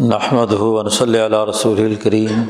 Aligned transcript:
نحمد 0.00 0.52
ون 0.52 0.88
صلی 0.88 1.18
علیہ 1.18 1.44
رسول 1.48 1.80
الکریم 1.80 2.42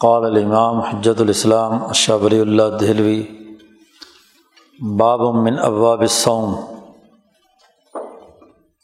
قال 0.00 0.24
الامام 0.24 0.80
حجت 0.80 1.20
الاسلام 1.20 1.72
اشہ 1.84 2.12
ولی 2.12 2.40
اللہ 2.40 2.76
دہلوی 2.80 3.22
باب 4.98 5.20
من 5.36 5.58
ابواب 5.58 6.00
الصوم. 6.00 6.54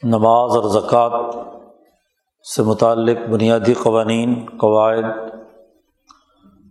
نماز 0.03 0.55
اور 0.55 0.69
زکوٰۃ 0.69 1.35
سے 2.45 2.63
متعلق 2.63 3.29
بنیادی 3.29 3.73
قوانین، 3.73 4.33
قواعد 4.57 5.03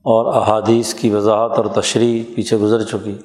اور 0.05 0.32
احادیث 0.34 0.95
کی 0.95 1.11
وضاحت 1.11 1.59
اور 1.59 1.66
تشریح 1.75 2.23
پیچھے 2.37 2.57
گزر 2.57 2.82
چکی۔ 2.82 3.16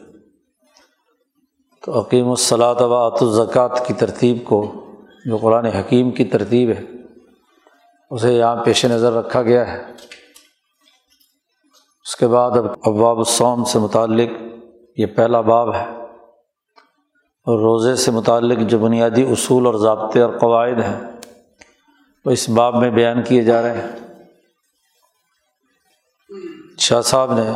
تو 1.84 2.00
عقیم 2.00 2.30
الصلاۃ 2.30 2.82
و 2.82 2.93
عط 3.07 3.23
الزکوٰۃ 3.23 3.86
کی 3.88 3.93
ترتیب 3.93 4.46
کو 4.46 4.62
جو 5.26 5.38
قرآن 5.38 5.66
حکیم 5.66 6.12
کی 6.12 6.26
ترتیب 6.26 6.70
ہے، 6.70 6.84
اسے 8.10 8.34
یہاں 8.34 8.64
پیش 8.64 8.86
نظر 8.86 9.14
رکھا 9.14 9.42
گیا 9.42 9.74
ہے۔ 9.74 9.82
اس 12.04 12.16
کے 12.16 12.28
بعد 12.28 12.52
اب 12.52 12.66
ابواب 12.86 13.18
الصوم 13.18 13.64
سے 13.64 13.79
متعلق 13.79 14.29
یہ 14.98 15.06
پہلا 15.06 15.42
باب 15.42 15.76
ہے۔ 15.76 15.86
اور 17.46 17.60
روزے 17.60 17.96
سے 17.96 18.12
متعلق 18.12 18.70
جو 18.70 18.79
بنیادی 18.79 19.24
اصول 19.24 19.65
اور 19.65 19.74
ضابطے 19.74 20.21
اور 20.21 20.39
قواعد 20.39 20.79
ہیں، 20.79 21.12
وہ 22.26 22.32
اس 22.32 22.50
باب 22.50 22.76
میں 22.76 22.90
بیان 22.90 23.24
کیے 23.24 23.42
جا 23.42 23.62
رہے 23.62 23.82
ہیں۔ 23.82 23.92
شاہ 26.78 27.01
صاحب 27.01 27.34
نے 27.34 27.51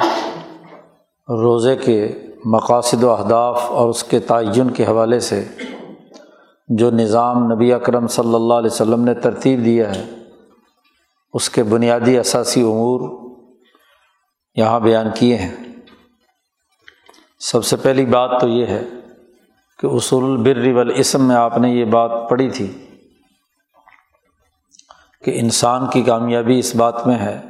روزے 1.30 1.76
کے 1.76 2.16
مقاصد 2.45 3.04
و 3.04 3.12
اہداف 3.12 3.62
اور 3.66 3.90
اس 3.90 4.04
کے 4.04 4.20
تعین 4.20 4.70
کے 4.70 4.86
حوالے 4.86 5.20
سے 5.20 5.45
جو 6.68 6.92
نظام 6.92 7.54
نبی 7.54 7.74
اکرم 7.74 8.08
صلی 8.08 8.36
اللہ 8.36 8.54
علیہ 8.54 8.72
وسلم 8.72 9.04
نے 9.04 9.14
ترتیب 9.14 9.66
دیا 9.66 9.96
ہے، 9.96 10.06
اس 11.34 11.50
کے 11.50 11.64
بنیادی 11.64 12.17
اثاثی 12.20 12.62
امور 12.62 13.30
یہاں 14.56 14.80
بیان 14.80 15.08
کیے 15.16 15.36
ہیں۔ 15.38 15.56
سب 17.39 17.66
سے 17.66 17.76
پہلی 17.76 18.06
بات 18.06 18.42
تو 18.42 18.48
یہ 18.48 18.66
ہے 18.66 18.84
کہ 19.80 19.88
اصول 19.88 20.23
البر 20.23 20.72
والاسم 20.72 21.28
میں 21.28 21.36
آپ 21.36 21.58
نے 21.58 21.70
یہ 21.70 21.86
بات 21.86 22.12
پڑھی 22.30 22.50
تھی 22.50 22.72
کہ 25.23 25.32
انسان 25.36 25.89
کی 25.89 26.02
کامیابی 26.02 26.59
اس 26.59 26.76
بات 26.76 27.08
میں 27.08 27.17
ہے 27.17 27.42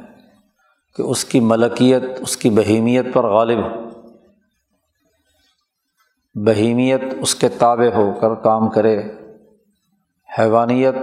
کہ 0.96 1.02
اس 1.02 1.24
کی 1.24 1.40
ملکیت، 1.40 2.02
اس 2.20 2.36
کی 2.36 2.50
بہیمیت 2.50 3.06
پر 3.12 3.24
غالب 3.24 3.64
ہو 3.64 3.85
بہیمیت 6.44 7.00
اس 7.20 7.34
کے 7.34 7.48
تابع 7.48 7.88
ہو 7.94 8.12
کر 8.20 8.34
کام 8.34 8.68
کرے۔ 8.68 9.02
حیوانیت 10.38 10.94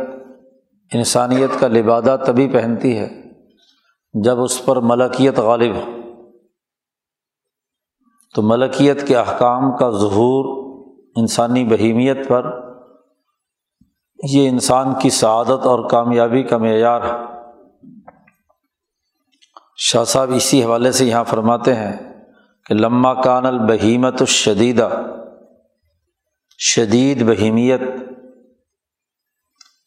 انسانیت 0.93 1.59
کا 1.59 1.67
لبادہ 1.67 2.17
تبھی 2.25 2.47
پہنتی 2.47 2.97
ہے 2.97 3.21
جب 4.23 4.41
اس 4.41 4.65
پر 4.65 4.77
ملکیت 4.77 5.39
غالب 5.39 5.75
ہو۔ 5.75 5.91
تو 8.35 8.41
ملکیت 8.41 9.07
کے 9.07 9.15
احکام 9.15 9.77
کا 9.77 9.89
ظہور 9.89 10.45
انسانی 11.15 11.65
بہیمیت 11.65 12.27
پر 12.27 12.59
یہ 14.23 14.49
انسان 14.49 14.93
کی 15.01 15.09
سعادت 15.09 15.65
اور 15.65 15.89
کامیابی 15.89 16.43
کا 16.43 16.57
معیار 16.57 17.01
ہے۔ 17.01 17.35
شاہ 19.77 20.03
صاحب 20.03 20.31
اسی 20.35 20.63
حوالے 20.63 20.91
سے 20.91 21.05
یہاں 21.05 21.23
فرماتے 21.23 21.75
ہیں 21.75 22.23
کہ 22.65 22.73
لمہ 22.73 23.21
کان 23.23 23.45
البہیمت 23.45 24.21
الشدیدہ 24.21 24.89
شدید 26.65 27.23
بہیمیت 27.27 27.81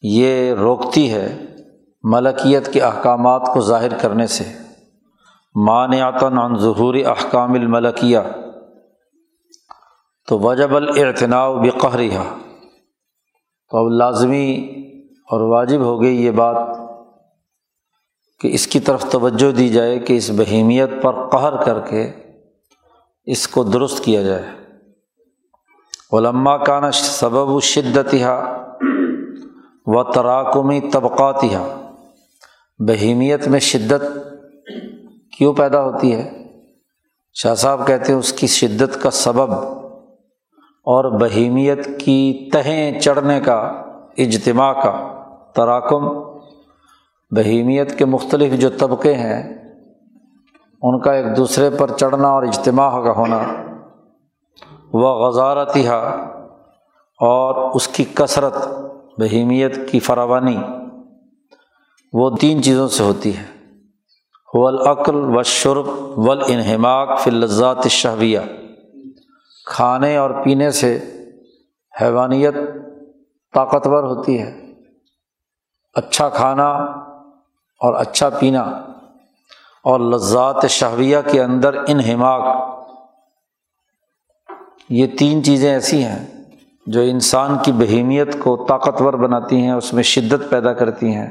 یہ 0.01 0.53
روکتی 0.53 1.13
ہے 1.13 1.55
ملکیت 2.03 2.73
کے 2.73 2.81
احکامات 2.81 3.41
کو 3.53 3.61
ظاہر 3.61 3.97
کرنے 3.97 4.27
سے۔ 4.27 4.43
مانعتاً 5.55 6.37
عن 6.37 6.57
ظہور 6.57 6.95
احکام 6.95 7.53
الملکیہ۔ 7.53 8.19
تو 10.27 10.39
وجب 10.39 10.75
الاعتناء 10.75 11.49
بقہریہ 11.49 12.19
تو 13.71 13.77
اب 13.77 13.87
لازمی 13.91 14.61
اور 15.31 15.41
واجب 15.41 15.79
ہو 15.79 16.01
گئی 16.01 16.25
یہ 16.25 16.31
بات 16.31 16.57
کہ 18.39 18.47
اس 18.47 18.67
کی 18.67 18.79
طرف 18.79 19.11
توجہ 19.11 19.51
دی 19.51 19.69
جائے 19.69 19.99
کہ 19.99 20.17
اس 20.17 20.31
بہیمیت 20.37 20.89
پر 21.01 21.29
قہر 21.29 21.63
کر 21.63 21.79
کے 21.79 22.11
اس 23.25 23.47
کو 23.47 23.63
درست 23.63 24.03
کیا 24.03 24.21
جائے۔ 24.21 24.56
علماء 26.13 26.57
کا 26.57 26.79
نا 26.79 26.91
سبب 26.91 27.49
و 27.49 27.59
شدتہ 27.59 28.43
و 29.85 30.03
تراکمی 30.03 30.79
طبقاتیہ 30.93 31.57
بہیمیت 32.79 33.47
میں 33.47 33.59
شدت 33.59 34.03
کیوں 35.37 35.53
پیدا 35.53 35.83
ہوتی 35.83 36.15
ہے؟ 36.15 36.29
شاہ 37.33 37.55
صاحب 37.55 37.87
کہتے 37.87 38.11
ہیں 38.11 38.19
اس 38.19 38.33
کی 38.33 38.47
شدت 38.47 39.01
کا 39.03 39.11
سبب 39.11 39.51
اور 40.87 41.19
بہیمیت 41.19 41.85
کی 41.99 42.49
تہیں 42.53 42.99
چڑھنے 42.99 43.39
کا، 43.39 43.57
اجتماع 44.17 44.73
کا 44.73 44.93
تراکم، 45.55 46.07
بہیمیت 47.31 47.97
کے 47.97 48.05
مختلف 48.05 48.53
جو 48.53 48.69
طبقے 48.69 49.13
ہیں، 49.13 49.43
ان 50.81 50.99
کا 50.99 51.13
ایک 51.13 51.37
دوسرے 51.37 51.69
پر 51.69 51.91
چڑھنا 51.91 52.27
اور 52.27 52.43
اجتماع 52.43 52.89
کا 53.03 53.11
ہونا 53.11 53.43
وہ 54.93 55.27
غزارتہ 55.27 55.79
اور 57.19 57.71
اس 57.75 57.87
کی 57.87 58.05
کثرت، 58.13 58.67
بہیمیت 59.17 59.91
کی 59.91 59.99
فراوانی، 59.99 60.57
وہ 62.13 62.29
تین 62.41 62.63
چیزوں 62.63 62.87
سے 62.87 63.03
ہوتی 63.03 63.37
ہے۔ 63.37 63.45
ولعقل 64.53 65.15
و 65.15 65.43
شرب 65.43 65.87
ولانحماق 66.17 67.19
فلزات 67.19 67.87
شہویہ 67.87 68.39
کھانے 69.65 70.17
اور 70.17 70.29
پینے 70.43 70.71
سے 70.71 71.11
حیوانیت 72.01 72.55
طاقتور 73.53 74.03
ہوتی 74.03 74.41
ہے۔ 74.41 74.73
اچھا 75.93 76.29
کھانا 76.29 76.71
اور 77.79 77.93
اچھا 77.93 78.29
پینا۔ 78.29 78.61
اور 79.83 79.99
لذات 79.99 80.65
شہویہ 80.69 81.17
کے 81.31 81.43
اندر 81.43 81.73
انہماق 81.87 82.76
یہ 84.89 85.07
تین 85.07 85.43
چیزیں 85.43 85.73
ایسی 85.73 86.03
ہیں 86.03 86.25
جو 86.87 87.01
انسان 87.01 87.57
کی 87.65 87.71
بہیمیت 87.71 88.39
کو 88.39 88.65
طاقتور 88.69 89.13
بناتی 89.13 89.55
ہیں، 89.55 89.71
اس 89.71 89.93
میں 89.93 90.03
شدت 90.03 90.49
پیدا 90.49 90.73
کرتی 90.73 91.15
ہیں۔ 91.15 91.29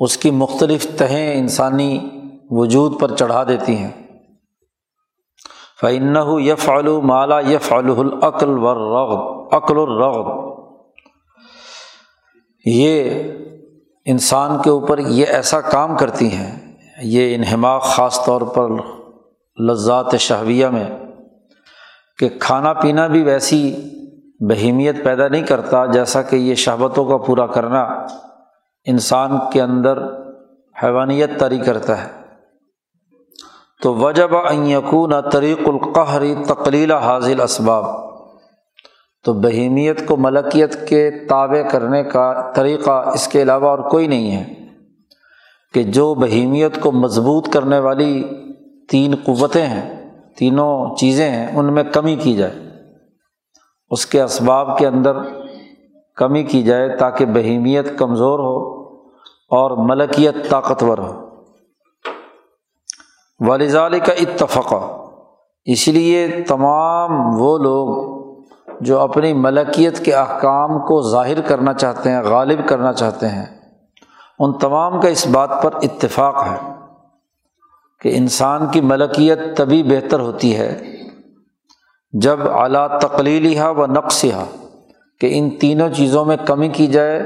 اس 0.00 0.16
کی 0.16 0.30
مختلف 0.30 0.86
تہیں 0.96 1.38
انسانی 1.38 2.08
وجود 2.50 3.00
پر 3.00 3.16
چڑھا 3.16 3.44
دیتی 3.44 3.76
ہیں۔ 3.76 3.90
فعن 5.80 6.16
یف 6.40 6.68
علو 6.68 7.00
مالا 7.00 7.40
یف 7.40 7.72
العقل 7.72 8.48
و 8.48 8.74
رغب 8.74 9.54
عقل 9.54 9.78
الرغب 9.78 10.48
یہ 12.64 13.22
انسان 14.04 14.62
کے 14.62 14.70
اوپر 14.70 14.98
یہ 14.98 15.26
ایسا 15.26 15.60
کام 15.60 15.96
کرتی 15.96 16.32
ہیں، 16.32 16.76
یہ 17.02 17.34
انہماق 17.34 17.82
خاص 17.82 18.24
طور 18.24 18.40
پر 18.40 18.68
لذات 19.62 20.16
شہویہ 20.18 20.66
میں 20.66 20.84
کہ 22.18 22.28
کھانا 22.40 22.72
پینا 22.72 23.06
بھی 23.06 23.22
ویسی 23.22 23.76
بہیمیت 24.40 25.04
پیدا 25.04 25.28
نہیں 25.28 25.42
کرتا 25.42 25.86
جیسا 25.86 26.22
کہ 26.22 26.36
یہ 26.36 26.54
شہبتوں 26.54 27.04
کا 27.04 27.16
پورا 27.16 27.46
کرنا 27.46 27.82
انسان 28.84 29.38
کے 29.52 29.62
اندر 29.62 29.98
حیوانیت 30.82 31.40
تری 31.40 31.58
کرتا 31.58 32.04
ہے۔ 32.04 32.18
تو 33.82 33.94
وجب 33.94 34.30
یقون 34.66 35.12
طریق 35.32 35.68
القحری 35.68 36.34
تقلیل 36.46 36.92
حاضل 36.92 37.40
اسباب 37.40 37.84
تو 39.24 39.32
بہیمیت 39.32 40.06
کو 40.06 40.16
ملکیت 40.16 40.88
کے 40.88 41.10
تابع 41.10 41.62
کرنے 41.70 42.04
کا 42.04 42.52
طریقہ 42.54 42.90
اس 42.90 43.28
کے 43.28 43.42
علاوہ 43.42 43.68
اور 43.68 43.78
کوئی 43.78 44.06
نہیں 44.06 44.30
ہے 44.30 44.54
کہ 45.74 45.82
جو 45.82 46.14
بہیمیت 46.14 46.80
کو 46.80 46.92
مضبوط 46.92 47.52
کرنے 47.52 47.78
والی 47.78 48.28
تین 48.90 49.14
قوتیں 49.24 49.66
ہیں۔ 49.66 49.97
تینوں 50.38 50.96
چیزیں 50.96 51.30
ہیں 51.30 51.58
ان 51.58 51.74
میں 51.74 51.82
کمی 51.82 52.16
کی 52.16 52.34
جائے۔ 52.34 52.52
اس 53.90 54.06
کے 54.06 54.22
اسباب 54.22 54.78
کے 54.78 54.86
اندر 54.86 55.16
کمی 56.16 56.42
کی 56.42 56.62
جائے 56.62 56.96
تاکہ 56.96 57.26
بہیمیت 57.26 57.98
کمزور 57.98 58.38
ہو 58.38 58.78
اور 59.30 59.88
ملکیت 59.88 60.34
طاقتور 60.50 60.98
ہو۔ 60.98 61.28
والظال 63.40 63.98
کا 63.98 64.12
اتفقہ 64.12 64.98
اس 65.64 65.88
لیے 65.88 66.28
تمام 66.48 67.10
وہ 67.40 67.58
لوگ 67.58 68.18
جو 68.80 69.00
اپنی 69.00 69.32
ملکیت 69.32 70.04
کے 70.04 70.14
احکام 70.14 70.78
کو 70.78 71.10
ظاہر 71.10 71.40
کرنا 71.40 71.74
چاہتے 71.74 72.10
ہیں، 72.10 72.22
غالب 72.22 72.68
کرنا 72.68 72.92
چاہتے 72.92 73.28
ہیں، 73.28 73.46
ان 74.38 74.58
تمام 74.58 75.00
کا 75.00 75.08
اس 75.08 75.26
بات 75.26 75.50
پر 75.62 75.74
اتفاق 75.74 76.46
ہے۔ 76.46 76.77
کہ 78.00 78.10
انسان 78.14 78.68
کی 78.70 78.80
ملکیت 78.80 79.38
تبھی 79.56 79.82
بہتر 79.82 80.20
ہوتی 80.20 80.56
ہے 80.56 80.96
جب 82.12 82.48
اعلیٰ 82.48 82.98
تقلیلیہ 82.98 83.62
و 83.62 83.86
نقصہ 83.86 84.44
کہ 85.20 85.28
ان 85.32 85.50
تینوں 85.50 85.88
چیزوں 85.88 86.24
میں 86.24 86.36
کمی 86.46 86.68
کی 86.68 86.86
جائے 86.86 87.20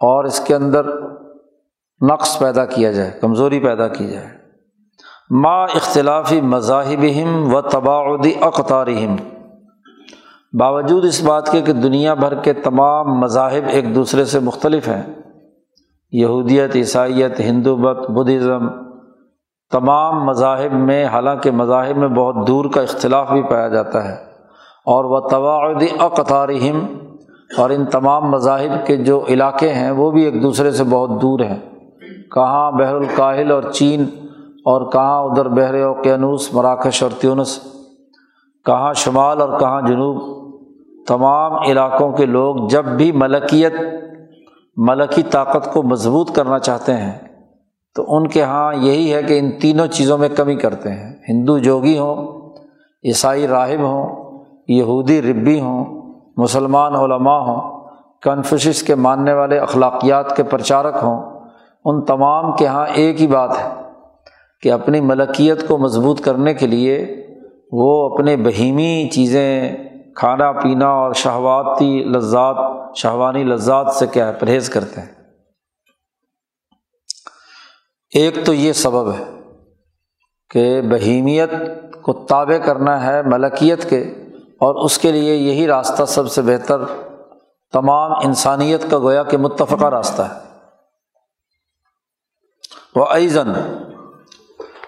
اور 0.00 0.24
اس 0.24 0.40
کے 0.40 0.54
اندر 0.54 0.86
نقص 2.10 2.38
پیدا 2.38 2.64
کیا 2.64 2.92
جائے، 2.92 3.10
کمزوری 3.20 3.60
پیدا 3.60 3.88
کی 3.88 4.08
جائے۔ 4.08 4.26
ما 5.30 5.64
اختلافی 5.64 6.40
مذاہب 6.40 7.04
و 7.52 7.60
تباعدی 7.60 8.32
اقتارہم 8.40 9.16
باوجود 10.58 11.04
اس 11.04 11.22
بات 11.22 11.52
کے 11.52 11.60
کہ 11.60 11.72
دنیا 11.72 12.14
بھر 12.14 12.34
کے 12.34 12.52
تمام 12.52 13.20
مذاہب 13.20 13.68
ایک 13.68 13.94
دوسرے 13.94 14.24
سے 14.24 14.38
مختلف 14.38 14.88
ہیں۔ 14.88 15.02
یہودیت، 16.14 16.76
عیسائیت 16.76 17.40
ہندو 17.40 17.74
بت 17.76 18.10
بدھزم 18.10 18.66
تمام 19.72 20.24
مذاہب 20.24 20.72
میں، 20.80 21.04
حالانکہ 21.06 21.50
مذاہب 21.52 21.96
میں 21.96 22.08
بہت 22.08 22.46
دور 22.48 22.64
کا 22.64 22.80
اختلاف 22.80 23.30
بھی 23.30 23.42
پایا 23.42 23.68
جاتا 23.68 24.04
ہے، 24.04 24.14
اور 24.86 25.04
وہ 25.04 25.20
توعدی 25.28 25.86
اقتارہم 25.98 26.84
اور 27.58 27.70
ان 27.70 27.84
تمام 27.86 28.30
مذاہب 28.30 28.86
کے 28.86 28.96
جو 28.98 29.20
علاقے 29.28 29.72
ہیں، 29.72 29.90
وہ 29.90 30.10
بھی 30.10 30.22
ایک 30.22 30.42
دوسرے 30.42 30.70
سے 30.70 30.84
بہت 30.90 31.20
دور 31.22 31.40
ہیں۔ 31.40 31.58
کہاں 32.34 32.70
بحر 32.72 32.94
الکاہل 32.94 33.50
اور 33.52 33.62
چین، 33.72 34.04
اور 34.64 34.90
کہاں 34.92 35.22
ادھر 35.22 35.48
بحر 35.48 35.74
اوقیانوس، 35.82 36.52
مراکش 36.54 37.02
اور 37.02 37.10
تیونس، 37.20 37.58
کہاں 38.66 38.92
شمال 38.96 39.40
اور 39.40 39.58
کہاں 39.60 39.80
جنوب، 39.82 40.22
تمام 41.06 41.52
علاقوں 41.68 42.10
کے 42.12 42.26
لوگ 42.26 42.66
جب 42.68 42.84
بھی 42.96 43.10
ملکیت 43.14 43.74
ملکی 44.76 45.22
طاقت 45.22 45.72
کو 45.72 45.82
مضبوط 45.82 46.34
کرنا 46.34 46.58
چاہتے 46.58 46.92
ہیں، 46.92 47.18
تو 47.94 48.04
ان 48.08 48.28
کے 48.28 48.40
یہاں 48.40 48.74
یہی 48.74 49.14
ہے 49.14 49.22
کہ 49.22 49.38
ان 49.38 49.50
تینوں 49.50 49.86
چیزوں 49.86 50.18
میں 50.18 50.28
کمی 50.28 50.56
کرتے 50.56 50.90
ہیں۔ 50.90 51.14
ہندو 51.28 51.58
جوگی 51.58 51.98
ہوں، 51.98 52.50
عیسائی 53.04 53.46
راہب 53.46 53.80
ہوں، 53.80 54.34
یہودی 54.68 55.22
ربی 55.22 55.60
ہوں، 55.60 56.12
مسلمان 56.36 56.96
علماء 56.96 57.38
ہوں 57.38 57.84
کنفشس 58.22 58.82
کے 58.82 58.94
ماننے 58.94 59.32
والے 59.32 59.58
اخلاقیات 59.58 60.36
کے 60.36 60.42
پرچارک 60.42 60.94
ہوں، 61.02 61.22
ان 61.84 62.04
تمام 62.04 62.56
کے 62.56 62.64
یہاں 62.64 62.86
ایک 62.94 63.20
ہی 63.20 63.26
بات 63.26 63.50
ہے 63.50 63.68
کہ 64.62 64.72
اپنی 64.72 65.00
ملکیت 65.00 65.68
کو 65.68 65.78
مضبوط 65.78 66.20
کرنے 66.20 66.54
کے 66.54 66.66
لیے 66.66 67.26
وہ 67.72 68.14
اپنے 68.14 68.36
بہیمی 68.36 69.08
چیزیں 69.12 69.76
کھانا 70.16 70.52
پینا 70.52 70.88
اور 70.88 71.12
شہواتی 71.12 72.04
لذات، 72.04 72.56
شہوانی 72.96 73.44
لذات 73.44 73.94
سے 73.94 74.06
کیا 74.06 74.26
ہے؟ 74.28 74.32
پرہیز 74.32 74.68
کرتے 74.70 75.00
ہیں۔ 75.00 75.12
ایک 78.12 78.44
تو 78.46 78.52
یہ 78.54 78.72
سبب 78.72 79.12
ہے 79.12 79.24
کہ 80.50 80.82
بہیمیت 80.82 81.50
کو 82.02 82.12
تابع 82.12 82.56
کرنا 82.56 83.06
ہے 83.06 83.22
ملکیت 83.22 83.90
کے، 83.90 84.00
اور 84.60 84.84
اس 84.84 84.98
کے 84.98 85.12
لیے 85.12 85.34
یہی 85.34 85.66
راستہ 85.66 86.04
سب 86.04 86.30
سے 86.30 86.42
بہتر 86.42 86.84
تمام 87.72 88.12
انسانیت 88.24 88.90
کا 88.90 88.98
گویا 88.98 89.22
کہ 89.22 89.36
متفقہ 89.36 89.84
راستہ 89.84 90.22
ہے۔ 90.22 90.38
وہ 92.94 93.06
ایزن 93.06 93.52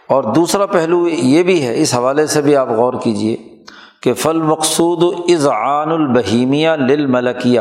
اور 0.07 0.25
دوسرا 0.35 0.67
پہلو 0.67 1.09
یہ 1.09 1.43
بھی 1.43 1.67
ہے، 1.67 1.81
اس 1.83 1.95
حوالے 1.95 2.27
سے 2.27 2.43
بھی 2.43 2.57
آپ 2.57 2.69
غور 2.69 2.95
کیجیے 3.03 3.37
کہ 4.03 4.15
فل 4.15 4.43
مقصود 4.43 5.21
اذعان 5.31 5.93
البہیمیہ 5.93 6.71
للملکیہ، 6.71 7.61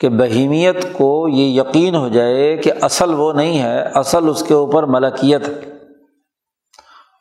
کہ 0.00 0.08
بہیمیت 0.08 0.92
کو 0.92 1.28
یہ 1.28 1.60
یقین 1.60 1.94
ہو 1.94 2.08
جائے 2.08 2.56
کہ 2.56 2.72
اصل 2.80 3.14
وہ 3.14 3.32
نہیں 3.32 3.62
ہے، 3.62 3.82
اصل 3.94 4.28
اس 4.28 4.42
کے 4.42 4.54
اوپر 4.54 4.82
ملکیت 4.82 5.48
ہے۔ 5.48 5.60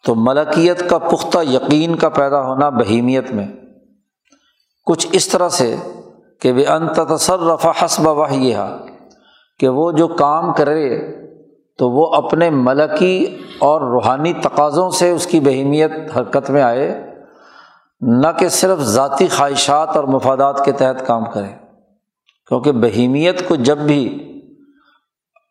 تو 0.06 0.16
ملکیت 0.16 0.90
کا 0.90 0.98
پختہ 0.98 1.38
یقین 1.44 1.96
کا 1.96 2.10
پیدا 2.10 2.42
ہونا 2.42 2.70
بہیمیت 2.70 3.32
میں۔ 3.32 3.48
کچھ 4.86 5.08
اس 5.12 5.28
طرح 5.28 5.50
سے 5.50 5.76
کہ 6.42 6.52
وہ 6.52 6.72
انتصر 6.72 7.36
حسب 7.86 8.08
واہ 8.08 8.34
یہ 8.34 8.56
کہ 9.60 9.70
وہ 9.70 9.92
جو 9.92 10.08
کام 10.08 10.54
کرے 10.54 11.12
تو 11.78 11.90
وہ 11.90 12.14
اپنے 12.14 12.50
ملکی 12.50 13.38
اور 13.60 13.82
روحانی 13.82 14.34
تقاضوں 14.34 14.90
سے 14.90 15.12
اس 15.12 15.28
کی 15.28 15.40
بہیمیت 15.40 15.92
حرکت 16.18 16.50
میں 16.50 16.62
آئے۔ 16.62 17.15
نہ 18.02 18.28
کہ 18.40 18.50
صرف 18.50 18.80
ذاتی 18.80 19.28
خواہشات 19.28 19.96
اور 19.96 20.04
مفادات 20.04 20.66
کے 20.66 20.72
تحت 20.72 21.08
کام 21.08 21.26
کرے، 21.26 21.48
کیونکہ 22.48 22.72
بہیمیت 22.72 23.48
کو 23.48 23.56
جب 23.56 23.78
بھی 23.78 24.32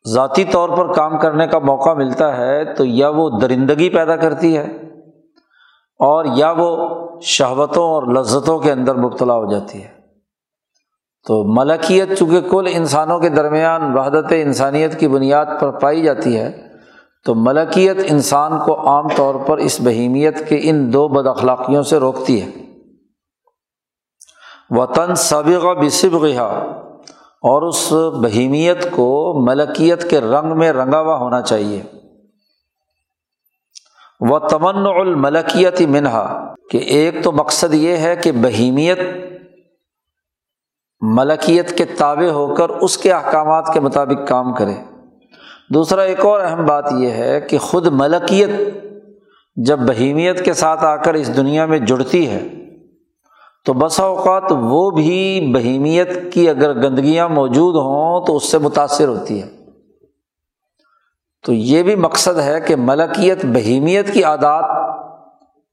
ذاتی 0.08 0.44
طور 0.44 0.68
پر 0.68 0.92
کام 0.92 1.18
کرنے 1.18 1.46
کا 1.46 1.58
موقع 1.58 1.94
ملتا 1.94 2.36
ہے، 2.36 2.74
تو 2.74 2.84
یا 2.84 3.08
وہ 3.08 3.38
درندگی 3.40 3.90
پیدا 3.90 4.16
کرتی 4.16 4.56
ہے 4.56 4.64
اور 5.98 6.24
یا 6.34 6.54
وہ 6.56 6.76
شہوتوں 7.20 7.82
اور 7.82 8.02
لذتوں 8.02 8.58
کے 8.58 8.72
اندر 8.72 8.94
مبتلا 8.94 9.34
ہو 9.34 9.50
جاتی 9.50 9.82
ہے۔ 9.82 9.88
تو 11.26 11.44
ملکیت 11.44 12.18
چونکہ 12.18 12.40
کل 12.40 12.68
انسانوں 12.72 13.18
کے 13.18 13.28
درمیان 13.28 13.96
وحدت 13.98 14.26
انسانیت 14.30 15.00
کی 15.00 15.08
بنیاد 15.08 15.46
پر 15.60 15.70
پائی 15.70 16.02
جاتی 16.02 16.36
ہے 16.38 16.73
تو 17.24 17.34
ملکیت 17.34 17.96
انسان 18.04 18.52
کو 18.66 18.88
عام 18.88 19.08
طور 19.08 19.34
پر 19.34 19.58
اس 19.58 19.80
بہیمیت 19.80 20.48
کے 20.48 20.60
ان 20.62 20.92
دو 20.92 21.08
بد 21.08 21.26
اخلاقیوں 21.26 21.82
سے 21.82 21.96
روکتی 21.96 22.42
ہے۔ 22.42 22.50
وطن 24.70 25.14
سبغ 25.14 25.80
بصب 25.80 26.14
غا 26.14 26.46
اور 27.42 27.62
اس 27.62 27.92
بہیمیت 28.22 28.90
کو 28.90 29.34
ملکیت 29.46 30.10
کے 30.10 30.20
رنگ 30.20 30.58
میں 30.58 30.72
رنگا 30.72 31.00
ہوا 31.00 31.16
ہونا 31.16 31.42
چاہیے۔ 31.42 31.82
وہ 34.20 34.38
تمن 34.38 34.86
الملکیت 34.86 35.80
منہا، 35.80 36.54
کہ 36.70 36.78
ایک 36.78 37.24
تو 37.24 37.32
مقصد 37.32 37.74
یہ 37.74 37.96
ہے 37.96 38.16
کہ 38.16 38.32
بہیمیت 38.32 38.98
ملکیت 41.00 41.78
کے 41.78 41.84
تابع 41.84 42.30
ہو 42.30 42.54
کر 42.54 42.68
اس 42.68 42.98
کے 42.98 43.12
احکامات 43.12 43.64
کے 43.74 43.80
مطابق 43.80 44.28
کام 44.28 44.54
کرے۔ 44.54 44.93
دوسرا 45.74 46.02
ایک 46.02 46.24
اور 46.24 46.40
اہم 46.40 46.64
بات 46.64 46.92
یہ 46.92 47.10
ہے 47.10 47.40
کہ 47.40 47.58
خود 47.58 47.86
ملکیت 47.86 48.50
جب 49.56 49.78
بہیمیت 49.78 50.44
کے 50.44 50.52
ساتھ 50.52 50.84
آ 50.84 50.96
کر 50.96 51.14
اس 51.14 51.36
دنیا 51.36 51.66
میں 51.66 51.78
جڑتی 51.78 52.30
ہے، 52.30 52.48
تو 53.64 53.72
بسا 53.72 54.02
اوقات 54.02 54.42
وہ 54.50 54.90
بھی 54.90 55.52
بہیمیت 55.54 56.32
کی 56.32 56.48
اگر 56.48 56.82
گندگیاں 56.82 57.28
موجود 57.28 57.74
ہوں 57.74 58.26
تو 58.26 58.36
اس 58.36 58.50
سے 58.50 58.58
متاثر 58.58 59.08
ہوتی 59.08 59.42
ہے۔ 59.42 59.48
تو 61.46 61.52
یہ 61.52 61.82
بھی 61.82 61.96
مقصد 61.96 62.38
ہے 62.38 62.60
کہ 62.60 62.76
ملکیت 62.76 63.44
بہیمیت 63.44 64.12
کی 64.12 64.24
عادات 64.24 64.64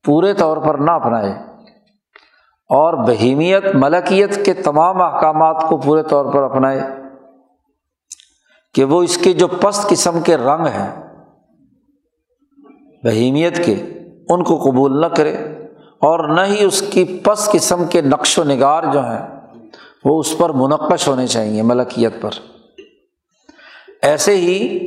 پورے 0.05 0.33
طور 0.33 0.57
پر 0.57 0.75
نہ 0.75 0.91
اپنائے 0.91 1.31
اور 2.69 2.93
بہیمیت 2.93 3.63
ملکیت 3.73 4.45
کے 4.45 4.53
تمام 4.53 5.01
احکامات 5.01 5.69
کو 5.69 5.77
پورے 5.77 6.03
طور 6.03 6.33
پر 6.33 6.43
اپنائے۔ 6.43 7.00
کہ 8.73 8.83
وہ 8.83 9.03
اس 9.03 9.17
کے 9.17 9.33
جو 9.33 9.47
پست 9.47 9.89
قسم 9.89 10.21
کے 10.21 10.37
رنگ 10.37 10.65
ہیں، 10.65 11.03
بہیمیت 13.03 13.65
کے، 13.65 13.73
ان 14.29 14.43
کو 14.43 14.57
قبول 14.57 15.01
نہ 15.01 15.05
کرے 15.05 15.35
اور 16.01 16.35
نہ 16.35 16.41
ہی 16.41 16.63
اس 16.63 16.81
کی 16.81 17.19
پس 17.23 17.51
قسم 17.51 17.85
کے 17.85 18.01
نقش 18.01 18.39
و 18.39 18.43
نگار 18.43 18.83
جو 18.93 18.99
ہیں، 18.99 19.27
وہ 20.05 20.19
اس 20.19 20.37
پر 20.37 20.49
منقش 20.49 21.07
ہونے 21.07 21.27
چاہیے 21.27 21.61
ملکیت 21.61 22.21
پر۔ 22.21 22.29
ایسے 24.01 24.35
ہی 24.35 24.79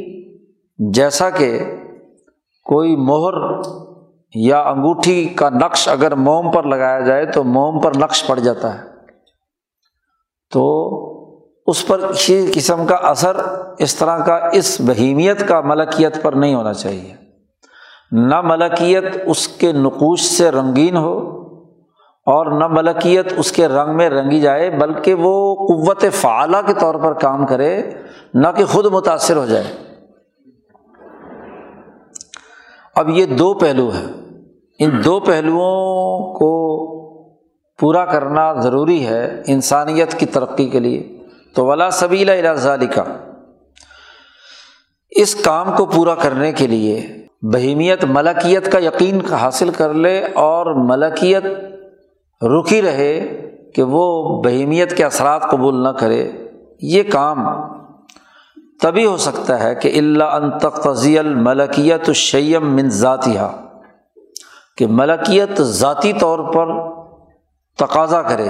جیسا 0.93 1.31
کہ 1.31 1.59
کوئی 2.65 2.97
مہر 2.97 3.61
یا 4.35 4.61
انگوٹھی 4.61 5.25
کا 5.25 5.49
نقش 5.49 5.89
اگر 5.89 6.15
موم 6.15 6.51
پر 6.51 6.63
لگایا 6.63 7.01
جائے 7.01 7.27
تو 7.27 7.45
موم 7.45 7.81
پر 7.81 7.93
نقش 7.97 8.27
پڑ 8.27 8.39
جاتا 8.39 8.75
ہے۔ 8.75 8.89
تو 10.51 10.85
اس 11.67 11.87
پر 11.87 12.13
کسی 12.13 12.51
قسم 12.55 12.87
کا 12.87 12.95
اثر 12.95 13.37
اس 13.79 13.97
طرح 13.97 14.19
کا 14.19 14.49
اس 14.53 14.81
بہیمیت 14.81 15.49
کا 15.49 15.61
ملکیت 15.61 16.23
پر 16.23 16.33
نہیں 16.33 16.55
ہونا 16.55 16.73
چاہیے۔ 16.73 17.15
نہ 18.13 18.41
ملکیت 18.41 19.05
اس 19.27 19.49
کے 19.49 19.73
نقوش 19.73 20.21
سے 20.21 20.51
رنگین 20.51 20.97
ہو 20.97 21.31
اور 22.27 22.47
نہ 22.61 22.67
ملکیت 22.67 23.33
اس 23.37 23.53
کے 23.53 23.69
رنگ 23.69 23.97
میں 23.97 24.11
رنگی 24.11 24.41
جائے، 24.41 24.71
بلکہ 24.71 25.15
وہ 25.15 25.55
قوت 25.55 26.05
فعالہ 26.13 26.57
کے 26.67 26.73
طور 26.75 26.95
پر 26.95 27.13
کام 27.13 27.47
کرے، 27.47 27.83
نہ 28.35 28.49
کہ 28.57 28.65
خود 28.65 28.87
متاثر 28.87 29.37
ہو 29.37 29.47
جائے۔ 29.47 29.65
اب 32.95 33.09
یہ 33.09 33.27
دو 33.27 33.55
پہلو 33.55 33.89
ہیں۔ 33.89 34.25
ان 34.79 35.05
دو 35.05 35.21
پہلوؤں 35.21 36.35
کو 36.35 36.75
پورا 37.79 38.05
کرنا 38.05 38.53
ضروری 38.53 39.07
ہے 39.07 39.43
انسانیت 39.47 40.15
کی 40.15 40.27
ترقی 40.27 40.69
کے 40.69 40.81
لیے۔ 40.81 41.24
تو 41.55 41.67
ولا 41.67 41.91
سبیلا 41.91 42.33
الاظالی 42.33 42.87
کا 42.87 43.05
اس 45.11 45.35
کام 45.35 45.77
کو 45.77 45.87
پورا 45.87 46.15
کرنے 46.15 46.53
کے 46.53 46.67
لیے 46.67 47.27
بہیمیت، 47.53 48.05
ملکیت 48.05 48.73
کا 48.73 48.79
یقین 48.79 49.21
حاصل 49.33 49.71
کر 49.71 49.95
لے 49.95 50.19
اور 50.35 50.67
ملکیت 50.89 51.45
رکی 52.43 52.83
رہے 52.83 53.41
کہ 53.75 53.83
وہ 53.83 54.05
بہیمیت 54.43 54.97
کے 54.97 55.05
اثرات 55.05 55.51
قبول 55.51 55.83
نہ 55.83 55.89
کرے۔ 55.89 56.33
یہ 56.83 57.03
کام 57.03 57.45
تبھی 58.83 59.05
ہو 59.07 59.17
سکتا 59.17 59.63
ہے 59.63 59.75
کہ 59.75 59.99
اللہ 59.99 60.25
ان 60.25 60.59
تقضی 60.59 61.19
الملکیت 61.19 62.09
الشیم 62.09 62.75
من 62.77 62.89
ذاتیہ 62.89 63.49
کہ 64.77 64.87
ملکیت 64.91 65.63
ذاتی 65.63 66.13
طور 66.13 66.39
پر 66.53 66.73
تقاضا 67.79 68.23
کرے۔ 68.23 68.49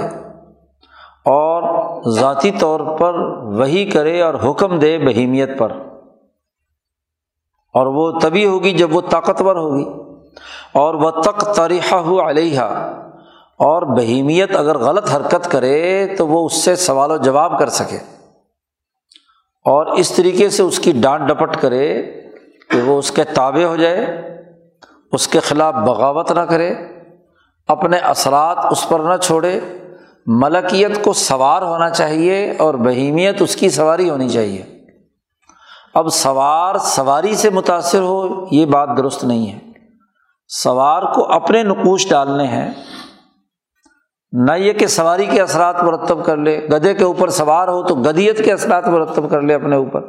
اور 1.25 1.63
ذاتی 2.11 2.51
طور 2.51 2.97
پر 2.97 3.13
وہی 3.43 3.91
کرے 3.91 4.21
اور 4.21 4.33
حکم 4.33 4.79
دے 4.79 4.97
بہیمیت 4.97 5.57
پر۔ 5.57 5.71
اور 7.73 7.87
وہ 7.87 8.19
تبھی 8.19 8.45
ہوگی 8.45 8.71
جب 8.71 8.95
وہ 8.95 9.01
طاقتور 9.09 9.55
ہوگی۔ 9.55 9.85
اور 10.71 10.93
وہ 10.93 11.11
تک 11.11 11.39
تریحہ 11.55 11.95
ہو 11.95 12.29
علیہ 12.29 12.59
اور 13.57 13.81
بہیمیت 13.81 14.55
اگر 14.55 14.77
غلط 14.77 15.15
حرکت 15.15 15.51
کرے 15.51 16.07
تو 16.17 16.27
وہ 16.27 16.45
اس 16.45 16.53
سے 16.53 16.75
سوال 16.75 17.11
و 17.11 17.17
جواب 17.17 17.59
کر 17.59 17.69
سکے۔ 17.69 17.97
اور 19.65 19.85
اس 19.85 20.11
طریقے 20.11 20.49
سے 20.49 20.63
اس 20.63 20.79
کی 20.79 20.91
ڈانٹ 20.95 21.29
ڈپٹ 21.29 21.61
کرے 21.61 22.03
کہ 22.69 22.81
وہ 22.85 22.99
اس 22.99 23.11
کے 23.11 23.23
تابع 23.23 23.63
ہو 23.63 23.75
جائے، 23.75 24.05
اس 25.11 25.27
کے 25.27 25.39
خلاف 25.39 25.73
بغاوت 25.73 26.31
نہ 26.31 26.39
کرے، 26.39 26.73
اپنے 27.67 27.97
اثرات 27.97 28.57
اس 28.71 28.89
پر 28.89 28.99
نہ 28.99 29.17
چھوڑے۔ 29.17 29.59
ملکیت 30.25 31.03
کو 31.03 31.13
سوار 31.13 31.61
ہونا 31.61 31.89
چاہیے 31.89 32.53
اور 32.59 32.73
بہیمیت 32.73 33.41
اس 33.41 33.55
کی 33.55 33.69
سواری 33.69 34.09
ہونی 34.09 34.29
چاہیے۔ 34.29 34.65
اب 35.93 36.09
سوار 36.09 36.77
سواری 36.77 37.35
سے 37.35 37.49
متاثر 37.49 37.99
ہو، 37.99 38.45
یہ 38.51 38.65
بات 38.65 38.89
درست 38.97 39.23
نہیں 39.23 39.51
ہے۔ 39.51 39.59
سوار 40.47 41.01
کو 41.13 41.31
اپنے 41.31 41.63
نقوش 41.63 42.09
ڈالنے 42.09 42.47
ہیں۔ 42.47 42.71
نہ 44.31 44.51
یہ 44.51 44.73
کہ 44.73 44.87
سواری 44.87 45.25
کے 45.25 45.41
اثرات 45.41 45.83
مرتب 45.83 46.25
کر 46.25 46.37
لے۔ 46.37 46.67
گدے 46.71 46.93
کے 46.93 47.03
اوپر 47.03 47.29
سوار 47.29 47.67
ہو 47.67 47.87
تو 47.87 47.95
گدیت 47.95 48.45
کے 48.45 48.53
اثرات 48.53 48.87
مرتب 48.87 49.29
کر 49.29 49.41
لے 49.41 49.53
اپنے 49.53 49.75
اوپر۔ 49.75 50.01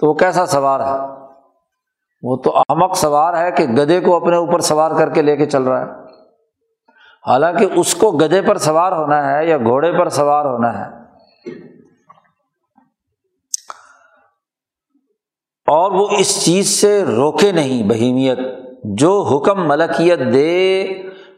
تو 0.00 0.08
وہ 0.08 0.14
کیسا 0.14 0.46
سوار 0.46 0.80
ہے؟ 0.80 1.08
وہ 2.22 2.36
تو 2.36 2.56
احمق 2.56 2.96
سوار 2.96 3.42
ہے 3.42 3.50
کہ 3.50 3.64
گدے 3.64 4.00
کو 4.00 4.16
اپنے 4.16 4.36
اوپر 4.36 4.60
سوار 4.60 4.90
کر 4.90 5.10
کے 5.10 5.22
لے 5.22 5.36
کے 5.36 5.46
چل 5.46 5.62
رہا 5.62 5.80
ہے۔ 5.80 5.99
حالانکہ 7.26 7.66
اس 7.74 7.94
کو 7.94 8.10
گدے 8.10 8.42
پر 8.42 8.58
سوار 8.58 8.92
ہونا 8.92 9.32
ہے 9.32 9.46
یا 9.46 9.56
گھوڑے 9.58 9.92
پر 9.98 10.08
سوار 10.08 10.44
ہونا 10.44 10.78
ہے۔ 10.78 11.00
اور 15.66 15.90
وہ 15.90 16.08
اس 16.18 16.44
چیز 16.44 16.80
سے 16.80 17.04
روکے 17.04 17.52
نہیں 17.52 17.88
بہیمیت۔ 17.88 18.38
جو 18.84 19.22
حکم 19.22 19.68
ملکیت 19.68 20.18
دے، 20.18 20.86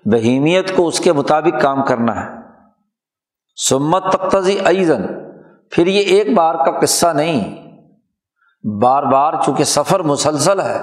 بہیمیت 0.04 0.76
کو 0.76 0.86
اس 0.86 1.00
کے 1.00 1.12
مطابق 1.12 1.62
کام 1.62 1.84
کرنا 1.84 2.24
ہے۔ 2.24 2.30
سمت 3.68 4.12
تختزی 4.12 4.58
ایزن 4.64 5.02
پھر 5.70 5.86
یہ 5.86 6.00
ایک 6.00 6.34
بار 6.34 6.54
کا 6.54 6.80
قصہ 6.80 7.06
نہیں۔ 7.06 7.68
بار 8.82 9.02
بار 9.02 9.32
چونکہ 9.44 9.64
سفر 9.64 10.00
مسلسل 10.00 10.60
ہے۔ 10.60 10.80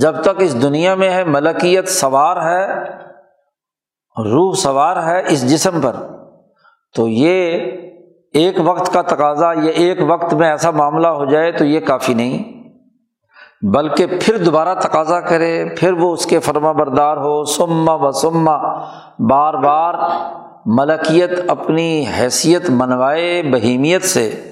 جب 0.00 0.22
تک 0.22 0.36
اس 0.38 0.62
دنیا 0.62 0.94
میں 0.94 1.10
ہے، 1.10 1.24
ملکیت 1.24 1.88
سوار 1.88 2.36
ہے 2.36 2.68
روح 4.18 4.54
سوار 4.54 4.96
ہے 4.96 5.22
اس 5.28 5.50
جسم 5.50 5.80
پر۔ 5.80 5.96
تو 6.96 7.08
یہ 7.08 7.58
ایک 8.32 8.56
وقت 8.64 8.92
کا 8.92 9.02
تقاضا 9.02 9.52
یا 9.52 9.70
ایک 9.70 9.98
وقت 10.08 10.34
میں 10.34 10.50
ایسا 10.50 10.70
معاملہ 10.70 11.06
ہو 11.06 11.24
جائے 11.24 11.52
تو 11.52 11.64
یہ 11.64 11.80
کافی 11.80 12.14
نہیں۔ 12.14 12.62
بلکہ 13.62 14.06
پھر 14.06 14.36
دوبارہ 14.36 14.74
تقاضا 14.74 15.20
کرے، 15.20 15.64
پھر 15.78 15.92
وہ 15.92 16.12
اس 16.12 16.26
کے 16.26 16.38
فرما 16.38 16.72
بردار 16.72 17.16
ہو۔ 17.16 17.44
سما 17.44 17.94
و 17.94 18.10
سما 18.10 18.78
بار 19.18 19.54
بار 19.54 19.94
ملکیت 20.66 21.30
اپنی 21.48 22.04
حیثیت 22.18 22.70
منوائے 22.70 23.42
بہیمیت 23.42 24.02
سے۔ 24.02 24.50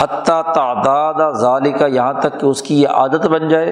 حتیٰ 0.00 0.42
تعداد 0.42 1.32
ظالی 1.32 1.72
کا 1.72 1.86
یہاں 1.86 2.12
تک 2.12 2.40
کہ 2.40 2.46
اس 2.46 2.62
کی 2.62 2.82
یہ 2.82 2.88
عادت 2.88 3.26
بن 3.26 3.48
جائے 3.48 3.70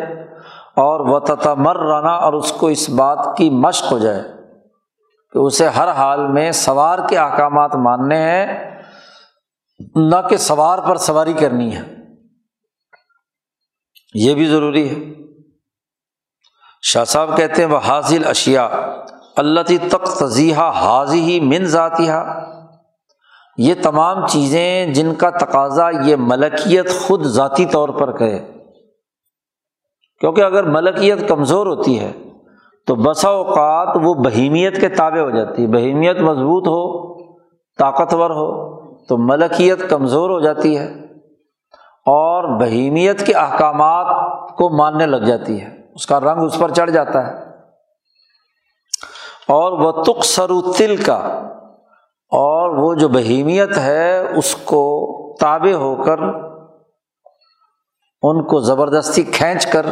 اور 0.77 1.01
وہ 1.01 1.19
تتمر 1.19 1.77
رنا 1.77 2.15
اور 2.15 2.33
اس 2.33 2.53
کو 2.53 2.67
اس 2.67 2.91
بات 2.91 3.37
کی 3.37 3.51
مشق 3.51 3.93
ہو 3.93 3.99
جائے۔ 3.99 4.39
کہ 5.33 5.39
اسے 5.39 5.69
ہر 5.69 5.91
حال 5.91 6.33
میں 6.33 6.53
سوار 6.53 6.99
کے 7.09 7.19
احکامات 7.19 7.77
ماننے 7.77 8.17
ہیں، 8.17 8.71
نہ 9.95 10.29
کہ 10.29 10.37
سوار 10.37 10.79
پر 10.79 10.97
سواری 10.97 11.33
کرنی 11.33 11.77
ہے۔ 11.77 11.83
یہ 14.15 14.35
بھی 14.35 14.47
ضروری 14.47 14.89
ہے۔ 14.89 15.23
شاہ 16.83 17.05
صاحب 17.05 17.37
کہتے 17.37 17.65
ہیں، 17.65 17.71
وہ 17.71 17.79
حاضل 17.79 18.27
اشیا 18.27 18.69
اللہ 19.37 19.61
تک 19.89 20.05
تضیحہ 20.19 20.71
حاضی 20.71 21.21
ہی 21.21 21.41
من 21.41 21.65
ذاتی 21.65 22.09
یہ 23.57 23.75
تمام 23.83 24.27
چیزیں 24.27 24.87
جن 24.87 25.15
کا 25.15 25.31
تقاضا 25.31 25.91
یہ 26.05 26.17
ملکیت 26.19 26.91
خود 27.01 27.25
ذاتی 27.25 27.65
طور 27.65 27.89
پر 27.89 28.17
کرے۔ 28.17 28.39
کیونکہ 30.21 30.41
اگر 30.41 30.65
ملکیت 30.65 31.29
کمزور 31.29 31.67
ہوتی 31.67 32.01
ہے 32.01 32.13
تو 32.90 32.97
بسا 32.97 33.28
اوقات 33.28 33.97
وہ 34.02 34.14
بہیمیت 34.14 34.80
کے 34.80 34.88
تابع 34.88 35.20
ہو 35.20 35.30
جاتی 35.30 35.62
ہے۔ 35.62 35.66
بہیمیت 35.66 36.20
مضبوط 36.20 36.66
ہو، 36.66 37.14
طاقتور 37.78 38.30
ہو، 38.30 38.80
تو 39.06 39.18
ملکیت 39.18 39.90
کمزور 39.90 40.30
ہو 40.30 40.40
جاتی 40.40 40.78
ہے 40.78 40.94
اور 42.06 42.61
بہیمیت 42.61 43.26
کے 43.26 43.32
احکامات 43.32 44.06
کو 44.50 44.76
ماننے 44.76 45.06
لگ 45.06 45.16
جاتی 45.16 45.61
ہے۔ 45.61 45.68
اس 45.94 46.06
کا 46.06 46.20
رنگ 46.20 46.42
اس 46.42 46.59
پر 46.59 46.70
چڑھ 46.70 46.90
جاتا 46.90 47.26
ہے۔ 47.26 47.32
اور 49.49 49.73
وہ 49.73 50.02
تخسرو 50.02 50.73
تل 50.73 50.97
کا 50.97 51.16
اور 52.28 52.70
وہ 52.70 52.94
جو 52.94 53.09
بہیمیت 53.09 53.78
ہے، 53.78 54.32
اس 54.37 54.56
کو 54.56 55.06
تابع 55.40 55.73
ہو 55.73 56.02
کر، 56.02 56.18
ان 58.23 58.44
کو 58.44 58.61
زبردستی 58.61 59.23
کھینچ 59.23 59.66
کر 59.66 59.87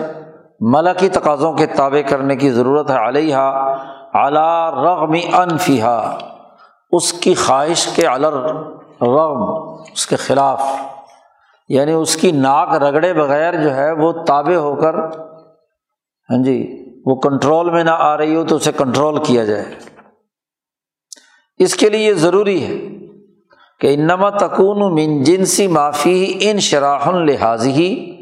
ملکی 0.60 1.08
تقاضوں 1.08 1.52
کے 1.52 1.66
تابع 1.66 2.00
کرنے 2.08 2.36
کی 2.36 2.50
ضرورت 2.50 2.90
ہے 2.90 3.08
علیہ 3.08 3.34
اعلیٰ 4.14 4.70
رغم 4.70 5.12
انفیہ 5.12 6.18
اس 6.92 7.12
کی 7.12 7.34
خواہش 7.34 7.88
کے 7.96 8.06
الر 8.06 8.32
رغم، 9.00 9.42
اس 9.92 10.06
کے 10.06 10.16
خلاف 10.16 10.62
یعنی 11.68 11.92
اس 11.92 12.16
کی 12.16 12.32
ناک 12.32 12.74
رگڑے 12.82 13.14
بغیر 13.14 13.62
جو 13.62 13.74
ہے 13.74 13.92
وہ 13.92 14.12
تابع 14.12 14.54
ہو 14.54 14.76
کر 14.76 14.94
ہاں 16.30 16.42
جی 16.44 16.84
وہ 17.06 17.14
کنٹرول 17.14 17.70
میں 17.70 17.84
نہ 17.84 17.90
آ 17.90 18.16
رہی 18.16 18.36
ہو 18.36 18.44
تو 18.44 18.56
اسے 18.56 18.72
کنٹرول 18.72 19.24
کیا 19.24 19.44
جائے۔ 19.44 19.64
اس 21.58 21.74
کے 21.74 21.88
لیے 21.88 22.08
یہ 22.08 22.12
ضروری 22.12 22.64
ہے 22.64 22.76
کہ 23.80 23.94
انما 23.94 24.30
تکون 24.30 24.94
من 24.94 25.22
جنسی 25.22 25.66
معافی 25.66 26.38
ان 26.40 26.58
شراح 26.58 27.10
لحاظ 27.10 27.66
ہی 27.66 28.17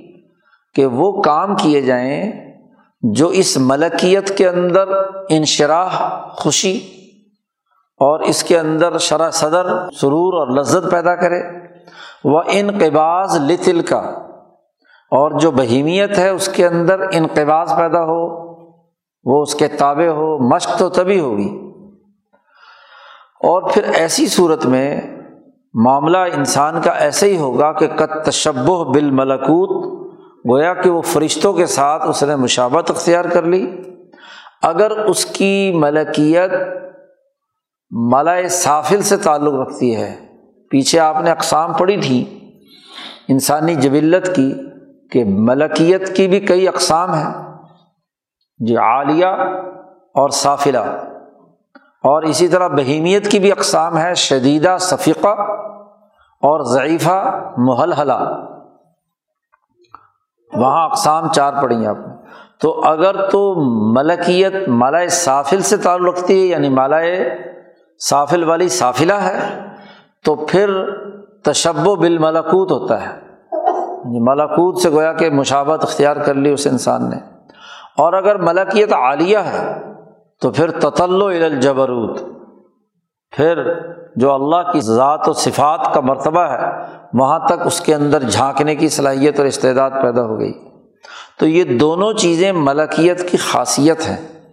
کہ 0.77 0.87
وہ 0.87 1.23
کام 1.23 1.57
کیے 1.57 1.81
جائیں 1.81 2.33
جو 3.03 3.27
اس 3.27 3.57
ملکیت 3.57 4.39
کے 4.39 4.49
اندر 4.49 4.89
انشراح، 5.29 6.21
خوشی 6.29 6.77
اور 7.99 8.21
اس 8.21 8.45
کے 8.45 8.59
اندر 8.59 8.99
شرح 8.99 9.31
صدر، 9.31 9.91
سرور 10.01 10.35
اور 10.35 10.49
لذت 10.49 10.91
پیدا 10.91 11.15
کرے۔ 11.15 11.43
وہ 12.25 12.43
انقباز 12.47 13.37
لطل 13.37 13.81
کا 13.81 13.99
اور 15.11 15.39
جو 15.39 15.51
بہیمیت 15.51 16.19
ہے 16.19 16.29
اس 16.29 16.49
کے 16.49 16.67
اندر 16.67 17.01
انقباز 17.13 17.73
پیدا 17.77 18.01
ہو، 18.01 18.47
وہ 19.25 19.43
اس 19.43 19.55
کے 19.55 19.69
تابع 19.69 20.07
ہو، 20.07 20.55
مشق 20.55 20.79
تو 20.79 20.89
تبھی 20.89 21.21
ہوگی۔ 21.21 21.73
اور 23.41 23.63
پھر 23.71 23.83
ایسی 23.95 24.27
صورت 24.27 24.67
میں 24.67 25.01
معاملہ 25.75 26.19
انسان 26.19 26.81
کا 26.81 26.91
ایسے 26.91 27.27
ہی 27.27 27.37
ہوگا 27.37 27.73
کہ 27.73 27.87
کت 27.87 28.25
تشبہ 28.25 28.85
بال 28.85 29.11
ملکوت 29.11 30.06
گویا 30.51 30.75
کہ 30.75 30.91
وہ 30.91 31.03
فرشتوں 31.03 31.53
کے 31.53 31.67
ساتھ 31.67 32.07
اس 32.09 32.23
نے 32.23 32.37
مشابت 32.37 32.91
اختیار 32.91 33.25
کر 33.25 33.43
لی۔ 33.43 33.83
اگر 34.63 34.91
اس 34.91 35.27
کی 35.27 35.73
ملکیت 35.75 36.51
ملائے 37.91 38.49
سافل 38.49 39.03
سے 39.03 39.17
تعلق 39.17 39.55
رکھتی 39.55 39.97
ہے، 39.97 40.15
پیچھے 40.71 40.99
آپ 41.01 41.17
نے 41.23 41.31
اقسام 41.31 41.73
پڑھی 41.73 41.97
تھی۔ 42.01 42.25
انسانی 43.29 43.75
جبلت 43.75 44.37
کی 44.37 44.55
کہ 45.13 45.25
ملکیت 45.25 46.17
کی 46.17 46.29
بھی 46.29 46.41
کئی 46.41 46.69
اقسام 46.69 47.15
ہیں، 47.15 47.35
جو 48.59 48.81
عالیہ 48.81 49.27
اور 50.15 50.29
صافلہ 50.29 50.79
اور 52.05 52.23
اسی 52.23 52.49
طرح 52.49 52.69
بہیمیت 52.69 53.31
کی 53.31 53.39
بھی 53.39 53.53
اقسام 53.53 53.99
ہے 53.99 54.15
شدیدہ 54.15 54.77
صفیقہ 54.81 55.35
اور 56.43 56.61
ضعیفہ 56.61 57.41
محلحلہ 57.57 58.43
وہاں 60.57 60.85
اقسام 60.85 61.33
چار 61.33 61.53
پڑھی 61.63 61.87
آپ 61.87 61.97
نے۔ 62.07 62.15
تو 62.61 62.81
اگر 62.85 63.31
تو 63.31 63.55
ملکیت 63.93 64.69
مالائے 64.69 65.09
سافل 65.09 65.61
سے 65.61 65.77
تعلق 65.77 66.19
رکھتی 66.19 66.41
ہے 66.41 66.47
یعنی 66.47 66.69
مالائے 66.69 67.39
سافل 67.99 68.45
والی 68.45 68.69
سافلہ 68.69 69.13
ہے، 69.13 69.67
تو 70.25 70.35
پھر 70.35 70.71
تشب 71.45 71.89
و 71.89 71.97
بالملکوت 71.97 72.73
ہوتا 72.73 73.03
ہے۔ 73.03 73.21
یعنی 74.05 74.31
ملاکوت 74.31 74.79
سے 74.79 74.91
گویا 74.91 75.13
کہ 75.13 75.31
مشابت 75.31 75.83
اختیار 75.83 76.17
کر 76.17 76.35
لی 76.35 76.53
اس 76.53 76.67
انسان 76.67 77.11
نے۔ 77.11 77.17
اور 77.97 78.13
اگر 78.13 78.37
ملکیت 78.37 78.93
عالیہ 78.93 79.39
ہے، 79.39 79.93
تو 80.41 80.51
پھر 80.51 80.71
تطل 80.71 81.23
الجبروت۔ 81.23 82.21
پھر 83.31 83.73
جو 84.17 84.33
اللہ 84.33 84.73
کی 84.73 84.81
ذات 84.81 85.29
و 85.29 85.33
صفات 85.33 85.95
کا 85.95 86.01
مرتبہ 86.01 86.41
ہے 86.41 86.67
وہاں 87.19 87.39
تک 87.39 87.67
اس 87.67 87.81
کے 87.81 87.95
اندر 87.95 88.23
جھانکنے 88.23 88.75
کی 88.75 88.89
صلاحیت 88.89 89.39
اور 89.39 89.47
استعداد 89.47 89.91
پیدا 89.91 90.23
ہو 90.23 90.39
گئی۔ 90.41 90.53
تو 91.39 91.47
یہ 91.47 91.65
دونوں 91.65 92.13
چیزیں 92.13 92.53
ملکیت 92.53 93.31
کی 93.31 93.37
خاصیت 93.37 94.01
ہیں۔ 94.01 94.51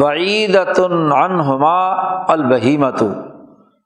بعیدت 0.00 0.80
عنہما 1.12 1.88
البہیمت 2.32 3.02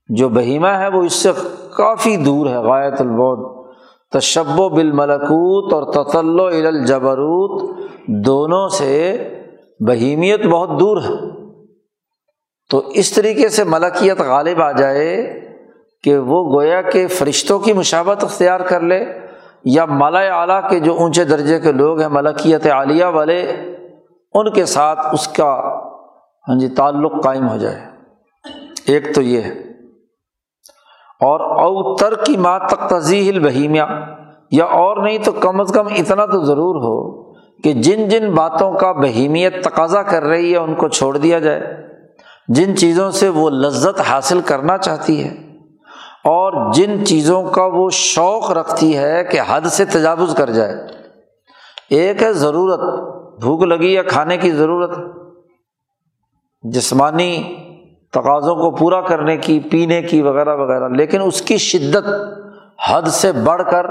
جو 0.09 0.29
بہیمہ 0.29 0.69
ہے 0.69 0.89
وہ 0.89 1.03
اس 1.03 1.13
سے 1.13 1.33
کافی 1.77 2.17
دور 2.17 2.47
ہے، 2.47 2.57
غایت 2.57 3.01
البود 3.01 3.67
تشب 4.13 4.61
و 4.61 4.69
بالملکوت 4.69 5.73
اور 5.73 5.93
تطل 5.93 6.67
الجبروت۔ 6.67 7.77
دونوں 8.09 8.69
سے 8.69 9.29
بہیمیت 9.81 10.47
بہت 10.47 10.81
دور 10.81 10.97
ہے۔ 10.97 11.15
تو 12.71 12.79
اس 12.79 13.13
طریقے 13.13 13.49
سے 13.49 13.65
ملکیت 13.65 14.21
غالب 14.21 14.63
آ 14.63 14.73
جائے۔ 14.73 15.41
کہ 16.07 16.19
وہ 16.19 16.55
گویا 16.55 16.83
کہ 16.83 17.07
فرشتوں 17.07 17.59
کی 17.59 17.73
مشابت 17.73 18.25
اختیار 18.25 18.61
کر 18.61 18.81
لے 18.81 19.05
یا 19.65 19.85
مالا 19.85 20.19
اعلیٰ 20.19 20.71
کے 20.71 20.81
جو 20.81 20.95
اونچے 20.95 21.25
درجے 21.25 21.61
کے 21.61 21.73
لوگ 21.73 22.01
ہیں، 22.01 22.09
ملکیت 22.09 22.67
عالیہ 22.67 23.05
والے، 23.05 23.53
ان 24.35 24.53
کے 24.53 24.65
ساتھ 24.65 25.01
اس 25.13 25.29
کا 25.29 25.61
ہاں 26.49 26.59
جی 26.59 26.69
تعلق 26.69 27.25
قائم 27.25 27.49
ہو 27.49 27.57
جائے۔ 27.57 27.83
ایک 28.87 29.15
تو 29.15 29.23
یہ 29.23 29.41
ہے۔ 29.41 29.51
اور 31.21 31.41
اوتر 31.41 32.25
کی 32.25 32.37
ماں 32.37 32.59
تک 32.59 32.89
تزیح 32.89 33.41
بہیمیہ 33.41 33.83
یا 34.51 34.65
اور 34.65 35.03
نہیں 35.03 35.19
تو 35.19 35.33
کم 35.33 35.61
از 35.61 35.73
کم 35.73 35.87
اتنا 35.87 36.27
تو 36.27 36.45
ضرور 36.45 36.75
ہو 36.75 37.33
کہ 37.63 37.73
جن 37.73 38.09
جن 38.09 38.35
باتوں 38.35 38.73
کا 38.73 38.93
بہیمیت 38.93 39.65
تقاضا 39.65 40.03
کر 40.03 40.23
رہی 40.23 40.53
ہے، 40.53 40.59
ان 40.59 40.75
کو 40.75 40.89
چھوڑ 40.89 41.17
دیا 41.17 41.39
جائے۔ 41.39 41.87
جن 42.49 42.77
چیزوں 42.77 43.11
سے 43.11 43.29
وہ 43.29 43.51
لذت 43.51 44.01
حاصل 44.01 44.41
کرنا 44.41 44.79
چاہتی 44.79 45.25
ہے۔ 45.25 45.46
اور 46.27 46.73
جن 46.73 47.07
چیزوں 47.07 47.43
کا 47.43 47.65
وہ 47.65 47.91
شوق 47.91 48.51
رکھتی 48.51 48.99
ہے 48.99 49.25
کہ 49.25 49.41
حد 49.49 49.61
سے 49.61 49.85
تجاوز 49.85 50.35
کر 50.35 50.51
جائے۔ 50.51 50.75
ایک 51.91 52.23
ہے 52.23 52.33
ضرورت، 52.33 52.81
بھوک 53.41 53.63
لگی 53.63 53.93
یا 53.93 54.03
کھانے 54.03 54.37
کی 54.37 54.51
ضرورت۔ 54.51 54.99
جسمانی 56.63 57.57
تقاضوں 58.13 58.55
کو 58.55 58.71
پورا 58.71 59.01
کرنے 59.01 59.37
کی، 59.37 59.61
پینے 59.61 60.03
کی، 60.03 60.23
وغیرہ 60.23 60.57
وغیرہ۔ 60.57 60.89
لیکن 60.89 61.21
اس 61.25 61.43
کی 61.43 61.57
شدت 61.57 62.09
حد 62.91 63.03
سے 63.03 63.33
بڑھ 63.33 63.63
کر 63.71 63.87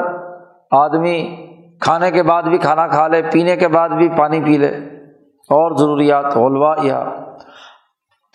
آدمی 0.71 1.47
کھانے 1.81 2.11
کے 2.11 2.23
بعد 2.23 2.43
بھی 2.43 2.57
کھانا 2.57 2.87
کھا 2.87 3.07
لے، 3.07 3.21
پینے 3.21 3.55
کے 3.55 3.67
بعد 3.67 3.89
بھی 3.89 4.09
پانی 4.09 4.39
پی 4.39 4.57
لے۔ 4.57 4.71
اور 5.49 5.77
ضروریات، 5.77 6.25
غلوا 6.25 6.75
یا۔ 6.83 7.03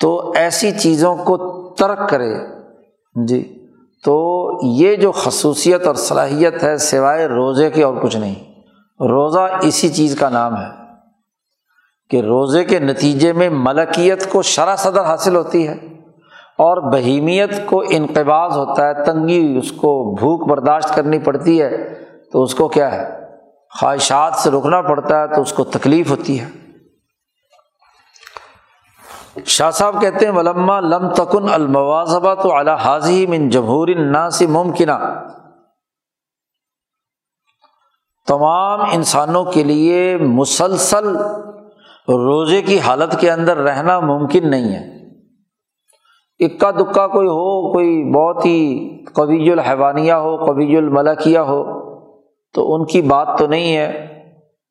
تو 0.00 0.32
ایسی 0.36 0.70
چیزوں 0.70 1.16
کو 1.16 1.36
ترک 1.74 2.08
کرے۔ 2.08 2.34
جی۔ 3.26 3.59
تو 4.04 4.16
یہ 4.62 4.96
جو 4.96 5.12
خصوصیت 5.12 5.86
اور 5.86 5.94
صلاحیت 5.94 6.62
ہے 6.62 6.76
سوائے 6.76 7.26
روزے 7.26 7.70
کی 7.70 7.82
اور 7.82 7.94
کچھ 8.02 8.16
نہیں، 8.16 8.34
روزہ 9.00 9.48
اسی 9.62 9.88
چیز 9.88 10.18
کا 10.18 10.28
نام 10.28 10.56
ہے 10.56 10.68
کہ 12.10 12.20
روزے 12.20 12.64
کے 12.64 12.78
نتیجے 12.78 13.32
میں 13.32 13.48
ملکیت 13.52 14.30
کو 14.32 14.42
شرح 14.42 14.76
صدر 14.76 15.04
حاصل 15.04 15.36
ہوتی 15.36 15.68
ہے 15.68 15.74
اور 16.58 16.92
بہیمیت 16.92 17.50
کو 17.66 17.82
انقباز 17.90 18.56
ہوتا 18.56 18.88
ہے، 18.88 19.04
تنگی 19.04 19.58
اس 19.58 19.72
کو 19.72 20.14
بھوک 20.14 20.48
برداشت 20.48 20.94
کرنی 20.94 21.18
پڑتی 21.18 21.62
ہے 21.62 21.94
تو 22.32 22.42
اس 22.42 22.54
کو 22.54 22.68
کیا 22.68 22.92
ہے؟ 22.92 23.04
خواہشات 23.80 24.34
سے 24.34 24.50
رکنا 24.50 24.80
پڑتا 24.82 25.20
ہے 25.20 25.34
تو 25.34 25.42
اس 25.42 25.52
کو 25.52 25.64
تکلیف 25.64 26.10
ہوتی 26.10 26.40
ہے۔ 26.40 26.46
شاہ 29.44 29.70
صاحب 29.70 30.00
کہتے 30.00 30.26
ہیں، 30.26 30.32
ولما 30.32 30.80
لم 30.80 31.08
تکن 31.08 31.48
المواظبہ 31.52 32.34
تو 32.34 32.54
اعلیٰ 32.54 32.76
حاضی 32.76 33.26
من 33.26 33.48
جمہور 33.48 33.88
سے 34.32 34.46
ممکنہ. 34.46 35.24
تمام 38.26 38.80
انسانوں 38.92 39.44
کے 39.44 39.64
لیے 39.64 40.16
مسلسل 40.16 41.16
روزے 42.08 42.62
کی 42.62 42.80
حالت 42.80 43.20
کے 43.20 43.30
اندر 43.30 43.56
رہنا 43.56 44.00
ممکن 44.00 44.50
نہیں 44.50 44.74
ہے۔ 44.74 45.00
اکا 46.40 46.70
دکا 46.70 47.06
کوئی 47.06 47.28
ہو، 47.28 47.72
کوئی 47.72 48.14
بہت 48.14 48.46
ہی 48.46 48.88
قبیج 49.04 49.50
الحوانیہ 49.50 50.12
ہو 50.12 50.36
قبیج 50.36 50.76
الملکیہ 50.76 51.38
ہو، 51.38 51.80
تو 52.54 52.74
ان 52.74 52.84
کی 52.84 53.02
بات 53.02 53.28
تو 53.38 53.46
نہیں 53.46 53.76
ہے۔ 53.76 54.06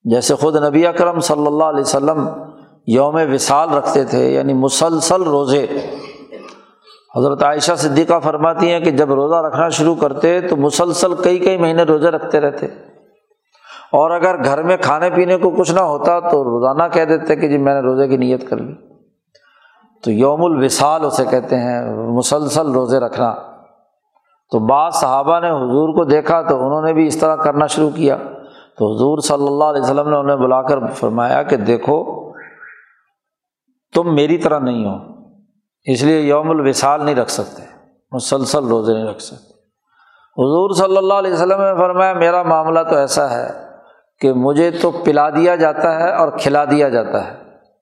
جیسے 0.03 0.36
خود 0.36 0.55
نبی 0.55 0.88
اکرم 0.88 1.19
صلی 1.19 1.47
اللہ 1.47 1.63
علیہ 1.63 1.82
وسلم 1.82 2.29
یوم 2.87 3.19
وصال 3.33 3.69
رکھتے 3.69 4.03
تھے 4.03 4.31
یعنی 4.31 4.53
مسلسل 4.53 5.23
روزے۔ 5.23 5.65
حضرت 7.15 7.43
عائشہ 7.43 7.75
صدیقہ 7.75 8.19
فرماتی 8.19 8.71
ہیں 8.71 8.79
کہ 8.79 8.91
جب 8.91 9.13
روزہ 9.13 9.35
رکھنا 9.35 9.69
شروع 9.69 9.95
کرتے 9.95 10.41
تو 10.41 10.57
مسلسل 10.57 11.13
کئی 11.13 11.39
کئی 11.39 11.57
مہینے 11.57 11.83
روزے 11.83 12.11
رکھتے 12.11 12.39
رہتے۔ 12.39 12.65
اور 13.91 14.11
اگر 14.11 14.43
گھر 14.43 14.63
میں 14.63 14.77
کھانے 14.77 15.09
پینے 15.09 15.37
کو 15.37 15.49
کچھ 15.49 15.71
نہ 15.71 15.79
ہوتا 15.79 16.19
تو 16.19 16.43
روزانہ 16.43 16.83
کہہ 16.93 17.05
دیتے 17.05 17.35
کہ 17.35 17.47
جی 17.47 17.57
میں 17.57 17.73
نے 17.73 17.79
روزے 17.79 18.07
کی 18.07 18.17
نیت 18.17 18.49
کر 18.49 18.57
لی۔ 18.57 18.73
تو 20.03 20.11
یوم 20.11 20.45
الوصال 20.45 21.05
اسے 21.05 21.25
کہتے 21.25 21.55
ہیں، 21.55 21.93
مسلسل 21.95 22.71
روزے 22.71 22.99
رکھنا۔ 22.99 23.35
تو 24.51 24.59
بعض 24.59 24.93
صحابہ 24.93 25.39
نے 25.39 25.49
حضور 25.49 25.93
کو 25.93 26.03
دیکھا 26.03 26.41
تو 26.41 26.65
انہوں 26.65 26.81
نے 26.81 26.93
بھی 26.93 27.07
اس 27.07 27.17
طرح 27.17 27.35
کرنا 27.35 27.67
شروع 27.67 27.89
کیا۔ 27.89 28.17
تو 28.77 28.95
حضور 28.95 29.17
صلی 29.17 29.47
اللہ 29.47 29.63
علیہ 29.63 29.81
وسلم 29.81 30.09
نے 30.09 30.17
انہیں 30.17 30.35
بلا 30.35 30.61
کر 30.61 30.85
فرمایا 30.87 31.43
کہ 31.43 31.55
دیکھو 31.55 32.18
تم 33.93 34.15
میری 34.15 34.38
طرح 34.38 34.60
نہیں 34.60 34.86
ہو۔ 34.86 34.95
اس 35.84 36.04
لیے 36.04 36.19
یوم 36.21 36.49
الوصال 36.49 37.06
نہیں 37.06 37.15
رکھ 37.15 37.32
سکتے، 37.32 37.63
مسلسل 38.12 38.67
روزے 38.67 38.93
نہیں 38.93 39.08
رکھ 39.08 39.21
سکتے۔ 39.21 39.54
حضور 40.38 40.73
صلی 40.73 40.97
اللہ 40.97 41.13
علیہ 41.13 41.34
وسلم 41.34 41.62
نے 41.62 41.78
فرمایا، 41.78 42.13
میرا 42.13 42.43
معاملہ 42.43 42.80
تو 42.89 42.95
ایسا 42.95 43.30
ہے 43.32 43.47
کہ 44.19 44.34
مجھے 44.34 44.71
تو 44.71 44.91
پلا 44.91 45.30
دیا 45.30 45.56
جاتا 45.56 45.99
ہے 45.99 46.15
اور 46.15 46.30
کھلا 46.39 46.65
دیا 46.65 46.89
جاتا 46.89 47.28
ہے۔ 47.28 47.36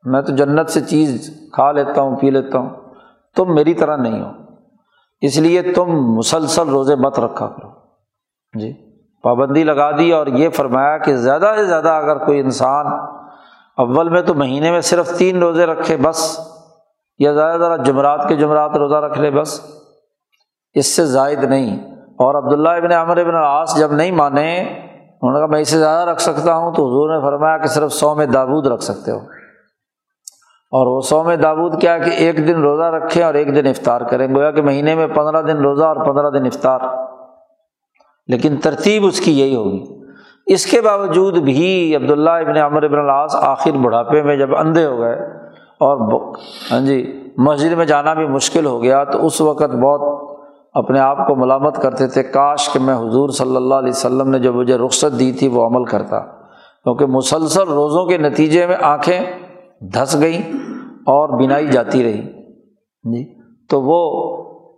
میں 0.04 0.22
تو 0.22 0.36
جنت 0.36 0.70
سے 0.70 0.82
چیز 0.82 1.38
کھا 1.54 1.72
لیتا 1.72 2.02
ہوں، 2.02 2.16
پی 2.16 2.30
لیتا 2.30 2.58
ہوں۔ 2.58 2.70
تم 3.36 3.56
میری 3.56 3.74
طرح 3.74 3.98
نہیں 3.98 4.22
ہو۔ 4.22 4.30
اس 5.22 5.38
لیے 5.38 5.62
تم 5.62 5.86
مسلسل 6.16 6.70
روزے 6.70 6.96
مت 6.96 7.20
رکھا 7.20 7.48
کرو۔ 7.48 7.70
جی 8.60 8.74
پابندی 9.22 9.64
لگا 9.64 9.98
دی 9.98 10.12
اور 10.12 10.28
یہ 10.28 10.50
فرمایا 10.50 10.98
کہ 10.98 11.16
زیادہ 11.16 11.54
سے 11.56 11.66
زیادہ 11.66 11.90
اگر 11.90 12.26
کوئی 12.26 12.40
انسان 12.40 12.86
اول 13.78 14.10
میں 14.10 14.22
تو 14.22 14.34
مہینے 14.34 14.72
میں 14.72 14.82
صرف 14.82 15.18
تین 15.18 15.40
روزے 15.40 15.66
رکھے، 15.66 15.98
بس۔ 15.98 16.40
یا 17.20 17.34
زیادہ 17.34 17.60
زیادہ 17.60 17.82
جمعرات 17.82 18.30
کے 18.30 18.36
جمعرات 18.36 18.78
روزہ 18.78 18.96
رکھ 18.96 19.20
لے، 19.20 19.32
بس۔ 19.32 19.62
اس 20.74 20.96
سے 20.96 21.06
زائد 21.06 21.44
نہیں۔ 21.44 21.96
اور 21.96 22.36
عبداللہ 22.36 22.70
ابن 22.70 22.92
عمر 22.92 23.18
ابن 23.18 23.36
آس 23.36 23.80
جب 23.80 23.92
نہیں 23.92 24.12
مانے، 24.12 24.62
انہوں 25.22 25.34
نے 25.34 25.40
کہا، 25.40 25.46
میں 25.46 25.60
اس 25.60 25.70
سے 25.70 25.80
زیادہ 25.80 26.10
رکھ 26.10 26.22
سکتا 26.22 26.56
ہوں۔ 26.56 26.72
تو 26.72 26.88
حضور 26.88 27.16
نے 27.16 27.22
فرمایا 27.22 27.58
کہ 27.58 27.68
صرف 27.68 27.94
سو 27.94 28.16
میں 28.16 28.26
دابود 28.26 28.68
رکھ 28.68 28.84
سکتے 28.84 29.12
ہو۔ 29.12 29.20
اور 30.72 30.88
وہ 30.88 31.02
سو 31.02 31.24
میں 31.24 31.36
دابود 31.36 31.82
کیا 31.82 31.98
کہ 31.98 32.10
ایک 32.10 32.38
دن 32.38 32.62
روزہ 32.62 32.84
رکھیں 32.84 33.24
اور 33.24 33.34
ایک 33.34 33.56
دن 33.56 33.66
افطار 33.66 34.02
کریں۔ 34.02 34.36
گویا 34.36 34.52
کہ 34.52 34.62
مہینے 34.62 34.96
میں 34.96 35.08
پندرہ 35.08 35.42
دن 35.42 35.58
روزہ 35.58 35.84
اور 35.84 35.96
پندرہ 35.96 36.30
دن 36.30 36.46
افطار۔ 36.46 36.80
لیکن 38.28 38.58
ترتیب 38.58 39.06
اس 39.06 39.20
کی 39.20 39.40
یہی 39.40 39.56
ہوگی۔ 39.56 39.97
اس 40.48 40.66
کے 40.66 40.82
باوجود 40.82 41.38
بھی 41.38 41.96
عبداللہ 41.96 42.30
ابن 42.30 42.58
عمر 42.58 42.84
ابن 42.84 43.00
العاص 43.00 43.36
آخر 43.36 43.72
بڑھاپے 43.72 44.24
میں 44.24 44.38
جب 44.38 44.56
اندھے 44.56 44.86
ہو 44.86 45.00
گئے 45.00 45.14
اور 45.80 46.22
ہاں 46.72 46.80
جی 46.80 47.24
مسجد 47.38 47.72
میں 47.72 47.86
جانا 47.86 48.14
بھی 48.14 48.28
مشکل 48.28 48.66
ہو 48.66 48.84
گیا 48.84 49.04
تو 49.04 49.26
اس 49.26 49.42
وقت 49.42 49.76
بہت 49.76 50.30
اپنے 50.74 51.00
آپ 51.00 51.28
کو 51.28 51.36
ملامت 51.36 51.82
کرتے 51.82 52.08
تھے۔ 52.08 52.24
کاش 52.24 52.70
کہ 52.74 52.80
میں 52.80 52.96
حضور 52.96 53.30
صلی 53.30 53.56
اللہ 53.56 53.76
علیہ 53.76 53.90
وسلم 53.90 54.30
نے 54.30 54.40
جو 54.40 54.54
مجھے 54.54 54.78
رخصت 54.78 55.20
دی 55.20 55.32
تھی 55.32 55.48
وہ 55.48 55.66
عمل 55.66 55.86
کرتا۔ 55.86 56.20
کیونکہ 56.84 57.06
مسلسل 57.06 57.68
روزوں 57.68 58.06
کے 58.06 58.18
نتیجے 58.18 58.68
میں 58.68 58.76
آنکھیں 58.82 59.20
دھس 59.82 60.22
گئیں 60.22 60.42
اور 60.92 61.44
بنائی 61.44 61.68
جاتی 61.68 62.04
رہی۔ 62.04 62.22
جی 63.04 63.42
تو 63.70 63.82
وہ 63.82 64.28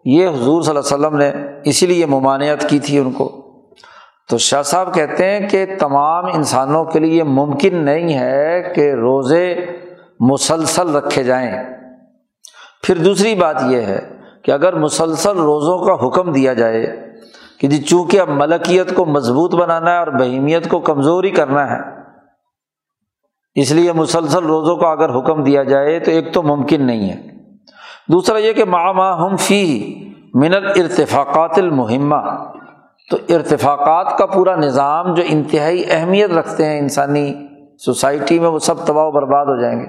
یہ 0.06 0.28
حضور 0.28 0.62
صلی 0.62 0.78
اللہ 0.78 1.08
علیہ 1.08 1.18
وسلم 1.18 1.18
نے 1.18 1.32
اسی 1.64 1.88
لیے 1.88 2.06
ممانعت 2.06 2.70
کی 2.70 2.80
تھی 2.80 3.00
ان 3.00 3.12
کو۔ 3.12 3.39
تو 4.30 4.38
شاہ 4.38 4.62
صاحب 4.62 4.94
کہتے 4.94 5.26
ہیں 5.26 5.48
کہ 5.50 5.66
تمام 5.80 6.26
انسانوں 6.26 6.84
کے 6.86 7.00
لیے 7.00 7.24
ممکن 7.24 7.76
نہیں 7.76 8.14
ہے 8.14 8.62
کہ 8.76 8.92
روزے 8.94 9.56
مسلسل 10.20 10.96
رکھے 10.96 11.24
جائیں۔ 11.24 11.52
پھر 12.84 12.98
دوسری 12.98 13.36
بات 13.36 13.56
یہ 13.70 13.82
ہے 13.82 14.00
کہ 14.44 14.52
اگر 14.52 14.76
مسلسل 14.76 15.38
روزوں 15.38 15.78
کا 15.86 16.08
حکم 16.08 16.32
دیا 16.32 16.54
جائے 16.54 16.86
کہ 17.60 17.68
جی 17.68 17.82
چونکہ 17.84 18.20
اب 18.20 18.30
ملکیت 18.30 18.96
کو 18.96 19.06
مضبوط 19.06 19.56
بنانا 19.56 19.92
ہے 19.92 19.98
اور 19.98 20.08
بہیمیت 20.08 20.70
کو 20.70 20.80
کمزوری 20.80 21.30
کرنا 21.30 21.70
ہے، 21.72 21.80
اس 23.56 23.72
لیے 23.72 23.92
مسلسل 23.92 24.46
روزوں 24.46 24.76
کا 24.78 24.88
اگر 24.88 25.10
حکم 25.10 25.44
دیا 25.44 25.64
جائے 25.64 26.00
تو 26.00 26.12
ایک 26.12 26.34
تو 26.34 26.44
ممکن 26.44 26.86
نہیں 26.88 27.10
ہے۔ 27.10 27.22
دوسرا 28.14 28.38
یہ 28.38 28.54
کہ 28.54 28.66
ماہ 28.66 29.18
ہم 29.22 29.36
فی 29.36 29.64
من 30.34 30.54
ارتفاقات 30.54 31.58
المہمہ۔ 31.58 32.22
تو 33.10 33.18
ارتفاقات 33.30 34.18
کا 34.18 34.26
پورا 34.26 34.56
نظام 34.56 35.14
جو 35.14 35.24
انتہائی 35.26 35.84
اہمیت 35.90 36.32
رکھتے 36.32 36.66
ہیں 36.66 36.80
انسانی 36.80 37.34
سوسائٹی 37.86 38.40
میں، 38.40 38.48
وہ 38.48 38.60
سب 38.60 38.86
تباہ 38.86 39.06
و 39.06 39.12
برباد 39.12 39.46
ہو 39.46 39.62
جائیں 39.62 39.80
گے۔ 39.80 39.86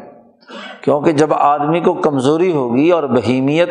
کیونکہ 0.82 1.12
جب 1.12 1.34
آدمی 1.34 1.80
کو 1.80 1.94
کمزوری 1.94 2.52
ہوگی 2.52 2.90
اور 2.90 3.02
بہیمیت 3.02 3.70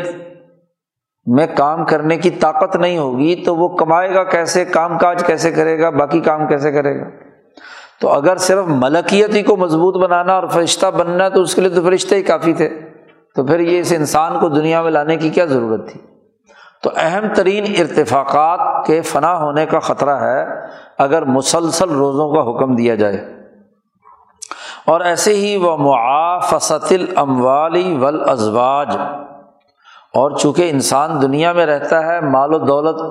میں 1.25 1.47
کام 1.57 1.85
کرنے 1.85 2.17
کی 2.17 2.29
طاقت 2.29 2.75
نہیں 2.75 2.97
ہوگی، 2.97 3.35
تو 3.35 3.55
وہ 3.55 3.67
کمائے 3.67 4.13
گا 4.13 4.23
کیسے، 4.23 4.65
کام 4.65 4.97
کاج 4.97 5.23
کیسے 5.23 5.51
کرے 5.51 5.79
گا، 5.79 5.89
باقی 5.89 6.19
کام 6.19 6.47
کیسے 6.47 6.71
کرے 6.71 6.99
گا؟ 6.99 7.05
تو 8.01 8.09
اگر 8.09 8.35
صرف 8.37 8.65
ملکیت 8.67 9.35
ہی 9.35 9.43
کو 9.43 9.57
مضبوط 9.57 9.97
بنانا 9.97 10.33
اور 10.33 10.47
فرشتہ 10.47 10.85
بننا 10.87 11.29
تو 11.29 11.41
اس 11.41 11.55
کے 11.55 11.61
لیے 11.61 11.69
تو 11.69 11.81
فرشتے 11.81 12.15
ہی 12.15 12.21
کافی 12.21 12.53
تھے۔ 12.53 12.69
تو 13.35 13.45
پھر 13.45 13.59
یہ 13.59 13.79
اس 13.79 13.93
انسان 13.97 14.39
کو 14.39 14.49
دنیا 14.49 14.81
میں 14.81 14.91
لانے 14.91 15.17
کی 15.17 15.29
کیا 15.29 15.45
ضرورت 15.45 15.89
تھی؟ 15.91 15.99
تو 16.83 16.89
اہم 16.95 17.33
ترین 17.35 17.75
ارتفاقات 17.79 18.85
کے 18.85 19.01
فنا 19.01 19.37
ہونے 19.37 19.65
کا 19.65 19.79
خطرہ 19.79 20.15
ہے 20.15 20.45
اگر 20.97 21.25
مسلسل 21.25 21.89
روزوں 21.89 22.33
کا 22.33 22.41
حکم 22.41 22.75
دیا 22.75 22.95
جائے۔ 22.95 23.39
اور 24.85 25.01
ایسے 25.01 25.33
ہی 25.33 25.57
وہ 25.57 25.77
معافست 25.77 26.91
الاموالی 26.91 27.97
ولازواج 27.97 28.97
اور 30.13 30.31
چونکہ 30.31 30.69
انسان 30.69 31.21
دنیا 31.21 31.51
میں 31.51 31.65
رہتا 31.65 32.05
ہے، 32.05 32.21
مال 32.21 32.53
و 32.53 32.57
دولت 32.57 33.01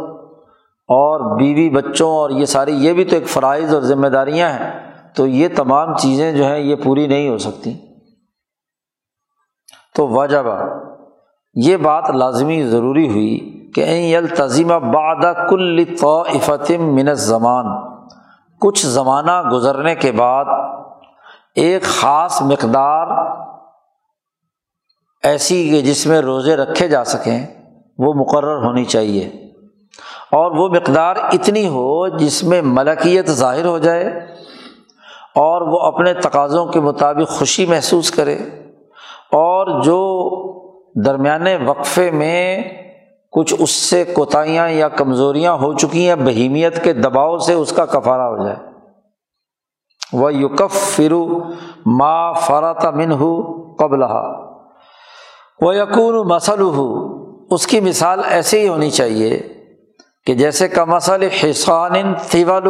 اور 0.88 1.36
بیوی 1.36 1.70
بچوں 1.70 2.10
اور 2.10 2.30
یہ 2.30 2.44
ساری، 2.44 2.72
یہ 2.72 2.92
بھی 2.92 3.04
تو 3.04 3.16
ایک 3.16 3.28
فرائض 3.28 3.74
اور 3.74 3.82
ذمہ 3.82 4.06
داریاں 4.06 4.48
ہیں۔ 4.48 4.92
تو 5.16 5.26
یہ 5.26 5.48
تمام 5.56 5.96
چیزیں 5.96 6.32
جو 6.32 6.44
ہیں، 6.44 6.58
یہ 6.58 6.74
پوری 6.74 7.06
نہیں 7.06 7.28
ہو 7.28 7.38
سکتی۔ 7.38 7.74
تو 9.94 10.08
وجبہ 10.08 10.64
یہ 11.54 11.76
بات 11.76 12.10
لازمی 12.10 12.62
ضروری 12.62 13.08
ہوئی۔ 13.08 13.57
کہ 13.74 14.16
التظیمہ 14.16 14.74
باد 14.74 15.48
کل 15.50 15.84
طفتم 15.84 16.94
من 16.94 17.14
زمان 17.14 17.66
کچھ 18.60 18.86
زمانہ 18.86 19.48
گزرنے 19.52 19.94
کے 19.94 20.12
بعد 20.12 20.44
ایک 21.54 21.82
خاص 21.82 22.42
مقدار 22.42 23.06
ایسی 25.22 25.70
کہ 25.70 25.80
جس 25.80 26.06
میں 26.06 26.20
روزے 26.20 26.56
رکھے 26.56 26.88
جا 26.88 27.04
سکیں، 27.04 27.46
وہ 27.98 28.14
مقرر 28.14 28.64
ہونی 28.64 28.84
چاہیے۔ 28.84 29.28
اور 30.32 30.50
وہ 30.50 30.68
مقدار 30.68 31.16
اتنی 31.16 31.66
ہو 31.66 32.08
جس 32.08 32.44
میں 32.44 32.62
ملکیت 32.64 33.26
ظاہر 33.26 33.64
ہو 33.64 33.78
جائے 33.78 34.06
اور 35.34 35.62
وہ 35.62 35.78
اپنے 35.80 36.14
تقاضوں 36.14 36.66
کے 36.66 36.80
مطابق 36.80 37.28
خوشی 37.28 37.66
محسوس 37.66 38.10
کرے 38.10 38.34
اور 39.32 39.82
جو 39.82 39.98
درمیانے 41.04 41.56
وقفے 41.56 42.10
میں 42.10 42.62
کچھ 43.32 43.54
اس 43.58 43.70
سے 43.70 44.04
کوتاہیاں 44.04 44.70
یا 44.70 44.88
کمزوریاں 44.88 45.52
ہو 45.52 45.72
چکی 45.72 46.08
ہیں، 46.08 46.14
بہیمیت 46.14 46.84
کے 46.84 46.92
دباؤ 46.92 47.38
سے 47.38 47.52
اس 47.52 47.72
کا 47.72 47.84
کفارہ 47.84 48.22
ہو 48.22 48.44
جائے۔ 48.44 48.56
وہ 50.12 50.34
یوکف 50.34 50.96
فرو 50.96 51.38
ما 51.86 52.32
فرات 52.32 52.84
من 52.84 53.12
ہو 53.12 53.42
قبل 53.76 54.02
وہ 55.60 55.76
یقون 55.76 56.28
مسل 56.28 56.60
ہو 56.60 56.86
اس 57.54 57.66
کی 57.66 57.80
مثال 57.80 58.20
ایسے 58.28 58.60
ہی 58.60 58.68
ہونی 58.68 58.90
چاہیے 58.90 59.38
کہ 60.26 60.34
جیسے 60.34 60.68
کا 60.68 60.84
مسل 60.84 61.22
حسان 61.22 62.14
طول 62.14 62.68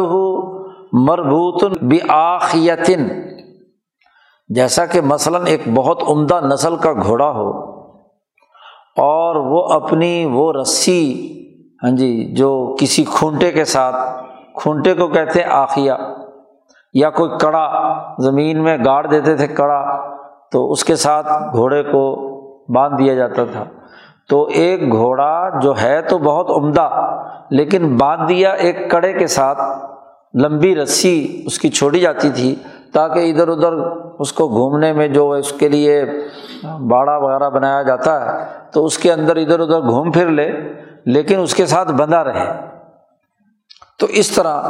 مربوط 0.93 1.63
بآخیتن 1.81 3.07
جیسا 4.49 4.85
کہ 4.85 5.01
مثلاً 5.01 5.45
ایک 5.45 5.61
بہت 5.73 6.03
عمدہ 6.07 6.39
نسل 6.43 6.75
کا 6.75 6.93
گھوڑا 6.93 7.31
ہو 7.31 7.68
اور 8.99 9.35
وہ 9.35 9.63
اپنی 9.73 10.25
وہ 10.25 10.53
رسی 10.53 11.03
ہاں 11.83 11.91
جی 11.91 12.35
جو 12.35 12.75
کسی 12.79 13.03
کھونٹے 13.03 13.51
کے 13.51 13.65
ساتھ، 13.65 13.95
کھونٹے 14.55 14.93
کو 14.93 15.07
کہتے 15.07 15.41
ہیں 15.41 15.49
آخیا، 15.49 15.97
یا 16.93 17.09
کوئی 17.09 17.29
کڑا 17.39 17.67
زمین 18.19 18.63
میں 18.63 18.77
گاڑ 18.85 19.07
دیتے 19.07 19.35
تھے 19.35 19.47
کڑا، 19.47 19.81
تو 20.51 20.71
اس 20.71 20.83
کے 20.83 20.95
ساتھ 20.95 21.27
گھوڑے 21.51 21.83
کو 21.83 22.01
باندھ 22.73 22.97
دیا 22.97 23.13
جاتا 23.13 23.43
تھا۔ 23.43 23.63
تو 24.29 24.47
ایک 24.53 24.91
گھوڑا 24.91 25.59
جو 25.59 25.73
ہے 25.81 26.01
تو 26.01 26.17
بہت 26.17 26.49
عمدہ، 26.49 26.89
لیکن 27.49 27.97
باندھ 27.97 28.27
دیا 28.29 28.51
ایک 28.51 28.91
کڑے 28.91 29.13
کے 29.13 29.27
ساتھ، 29.27 29.61
لمبی 30.33 30.75
رسی 30.75 31.43
اس 31.45 31.59
کی 31.59 31.69
چھوڑی 31.69 31.99
جاتی 31.99 32.29
تھی۔ 32.29 32.55
تاکہ 32.93 33.19
ادھر 33.19 33.47
ادھر 33.47 33.73
اس 34.19 34.33
کو 34.33 34.47
گھومنے 34.47 34.93
میں 34.93 35.07
جو 35.07 35.31
اس 35.31 35.51
کے 35.51 35.69
لیے 35.69 36.05
باڑا 36.89 37.17
وغیرہ 37.17 37.49
بنایا 37.49 37.81
جاتا 37.81 38.39
ہے، 38.39 38.45
تو 38.71 38.85
اس 38.85 38.97
کے 38.97 39.13
اندر 39.13 39.35
ادھر 39.35 39.59
ادھر 39.59 39.81
گھوم 39.81 40.11
پھر 40.11 40.29
لے، 40.29 40.49
لیکن 41.05 41.39
اس 41.39 41.55
کے 41.55 41.65
ساتھ 41.65 41.91
بندھا 41.91 42.23
رہے۔ 42.23 42.47
تو 43.99 44.05
اس 44.05 44.31
طرح 44.31 44.61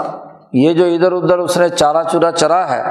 یہ 0.54 0.74
جو 0.74 0.86
ادھر 0.86 1.12
ادھر 1.12 1.38
اس 1.38 1.58
نے 1.58 1.70
چارا 1.70 2.04
چورا 2.04 2.32
چرا 2.32 2.70
ہے 2.70 2.84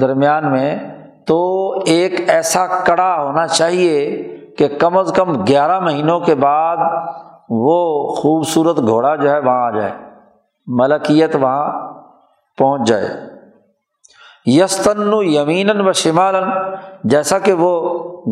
درمیان 0.00 0.50
میں، 0.52 0.78
تو 1.26 1.38
ایک 1.86 2.30
ایسا 2.30 2.66
کڑا 2.66 3.22
ہونا 3.22 3.46
چاہیے 3.46 4.22
کہ 4.58 4.68
کم 4.68 4.98
از 4.98 5.12
کم 5.16 5.44
گیارہ 5.44 5.80
مہینوں 5.80 6.20
کے 6.20 6.34
بعد 6.34 6.76
وہ 7.50 8.06
خوبصورت 8.14 8.78
گھوڑا 8.78 9.16
جو 9.16 9.30
ہے 9.30 9.38
وہاں 9.38 9.66
آ 9.66 9.70
جائے، 9.70 9.92
ملکیت 10.66 11.36
وہاں 11.36 11.94
پہنچ 12.58 12.88
جائے۔ 12.88 13.08
یستن 14.48 15.12
یمین 15.24 15.70
و 15.80 15.92
شمال 15.92 16.34
جیسا 17.04 17.38
کہ 17.38 17.52
وہ 17.52 17.72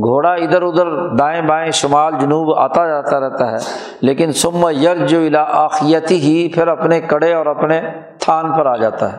گھوڑا 0.03 0.33
ادھر 0.35 0.63
ادھر 0.63 0.91
دائیں 1.19 1.43
بائیں 1.43 1.71
شمال 1.71 2.13
جنوب 2.21 2.55
آتا 2.59 2.87
جاتا 2.89 3.21
رہتا 3.21 3.51
ہے، 3.51 3.59
لیکن 4.01 4.33
سم 4.33 4.65
یج 4.73 5.09
جو 5.11 5.21
آخیتی 5.41 6.19
ہی 6.21 6.49
پھر 6.55 6.69
اپنے 6.69 7.01
کڑے 7.03 7.33
اور 7.35 7.47
اپنے 7.47 7.81
تھان 8.21 8.53
پر 8.53 8.67
آ 8.67 8.77
جاتا 8.77 9.13
ہے۔ 9.13 9.19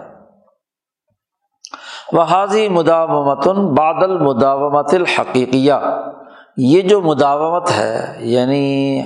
وہ 2.13 2.23
حاضی 2.23 2.67
مداومت 2.69 3.47
بادل 3.77 4.17
مداومت 4.17 4.93
الحقیقیہ، 4.93 5.73
یہ 6.57 6.81
جو 6.81 7.01
مداوت 7.01 7.71
ہے 7.71 7.97
یعنی 8.25 9.01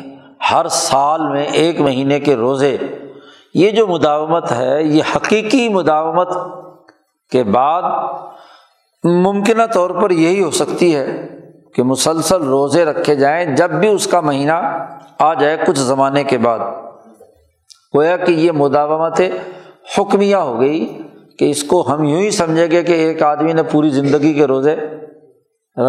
ہر 0.51 0.67
سال 0.71 1.27
میں 1.29 1.45
ایک 1.53 1.79
مہینے 1.81 2.19
کے 2.19 2.35
روزے، 2.35 2.75
یہ 3.53 3.71
جو 3.71 3.87
مداومت 3.87 4.51
ہے، 4.51 4.81
یہ 4.83 5.03
حقیقی 5.15 5.67
مداومت 5.69 6.37
کے 7.31 7.43
بعد 7.43 7.81
ممکنہ 9.03 9.63
طور 9.73 9.89
پر 9.89 10.11
یہی 10.11 10.43
ہو 10.43 10.51
سکتی 10.51 10.95
ہے 10.95 11.27
کہ 11.75 11.83
مسلسل 11.83 12.43
روزے 12.43 12.85
رکھے 12.85 13.15
جائیں، 13.15 13.55
جب 13.55 13.71
بھی 13.71 13.87
اس 13.87 14.07
کا 14.07 14.21
مہینہ 14.21 14.85
آ 15.19 15.33
جائے 15.33 15.57
کچھ 15.67 15.79
زمانے 15.79 16.23
کے 16.23 16.37
بعد۔ 16.37 16.59
گویا 17.95 18.17
کہ 18.17 18.31
یہ 18.31 18.51
مداومت 18.51 19.21
حکمیہ 19.97 20.35
ہو 20.35 20.59
گئی 20.59 21.01
کہ 21.39 21.49
اس 21.49 21.63
کو 21.63 21.93
ہم 21.93 22.03
یوں 22.03 22.21
ہی 22.21 22.31
سمجھیں 22.31 22.71
گے 22.71 22.83
کہ 22.83 22.93
ایک 22.93 23.23
آدمی 23.23 23.53
نے 23.53 23.63
پوری 23.63 23.89
زندگی 23.89 24.33
کے 24.33 24.47
روزے 24.47 24.75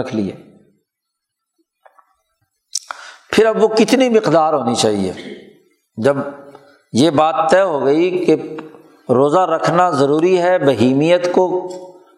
رکھ 0.01 0.15
لیے۔ 0.15 0.33
پھر 3.31 3.47
اب 3.47 3.63
وہ 3.63 3.69
کتنی 3.69 4.09
مقدار 4.09 4.53
ہونی 4.53 4.75
چاہیے؟ 4.75 5.13
جب 5.97 6.17
یہ 6.93 7.11
بات 7.11 7.35
طے 7.51 7.61
ہو 7.61 7.85
گئی 7.85 8.25
کہ 8.25 8.37
روزہ 9.09 9.39
رکھنا 9.39 9.91
ضروری 9.91 10.43
ہے 10.43 10.59
بہیمیت 10.59 11.33
کو 11.33 11.69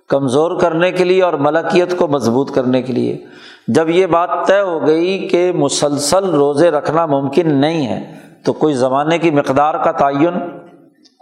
کمزور 0.09 0.61
کرنے 0.61 0.93
کے 0.93 1.05
لیے 1.05 1.23
اور 1.23 1.33
ملکیت 1.33 1.99
کو 1.99 2.09
مضبوط 2.09 2.55
کرنے 2.55 2.83
کے 2.83 2.93
لیے۔ 2.93 3.25
جب 3.69 3.91
یہ 3.91 4.07
بات 4.07 4.31
طے 4.47 4.61
ہو 4.61 4.87
گئی 4.87 5.29
کہ 5.29 5.53
مسلسل 5.53 6.25
روزے 6.25 6.71
رکھنا 6.71 7.07
ممکن 7.07 7.55
نہیں 7.55 7.87
ہے، 7.87 8.15
تو 8.45 8.53
کوئی 8.53 8.75
زمانے 8.75 9.19
کی 9.19 9.31
مقدار 9.31 9.75
کا 9.75 9.93
تعین 9.93 10.35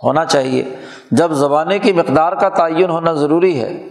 ہونا 0.04 0.24
چاہیے۔ 0.24 0.64
جب 1.10 1.32
زمانے 1.32 1.78
کی 1.78 1.92
مقدار 1.92 2.32
کا 2.32 2.48
تعین 2.48 2.90
ہونا 2.90 3.12
ضروری 3.12 3.60
ہے، 3.60 3.88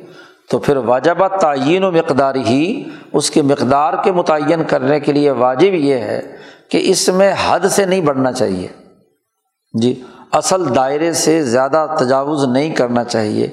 تو 0.50 0.60
پھر 0.60 0.78
واجبہ 0.78 1.28
تعین 1.28 1.84
و 1.84 1.92
مقدار 1.92 2.36
ہی 2.36 2.84
اس 3.14 3.30
کے 3.30 3.42
مقدار 3.42 3.94
کے 4.04 4.12
متعین 4.12 4.64
کرنے 4.68 5.00
کے 5.00 5.12
لیے 5.12 5.32
واجب 5.32 5.74
یہ 5.74 5.96
ہے 5.96 6.22
کہ 6.72 6.80
اس 6.84 7.10
میں 7.10 7.34
حد 7.48 7.60
سے 7.60 7.86
نہیں 7.86 8.02
بڑھنا 8.02 8.32
چاہیے۔ 8.32 8.68
جی 9.82 10.04
اصل 10.32 10.76
دائرے 10.76 11.14
سے 11.14 11.44
زیادہ 11.44 11.96
تجاوز 12.00 12.46
نہیں 12.46 12.70
کرنا 12.70 13.04
چاہیے۔ 13.04 13.48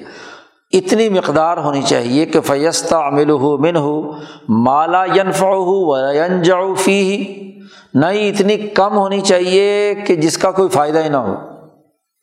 اتنی 0.73 1.09
مقدار 1.09 1.57
ہونی 1.57 1.81
چاہیے 1.81 2.25
کہ 2.25 2.41
فیستہ 2.41 2.95
امل 2.95 3.29
ہو 3.29 3.57
من 3.57 3.75
ہو 3.75 4.11
مالا 4.49 5.05
ینف 5.05 5.43
ہو 5.43 6.75
فی 6.75 6.91
ہی 6.91 7.49
نہ 7.93 8.05
ہی 8.05 8.29
اتنی 8.29 8.57
کم 8.57 8.97
ہونی 8.97 9.21
چاہیے 9.21 9.95
کہ 10.07 10.15
جس 10.15 10.37
کا 10.37 10.51
کوئی 10.51 10.69
فائدہ 10.69 11.03
ہی 11.03 11.09
نہ 11.09 11.17
ہو۔ 11.17 11.35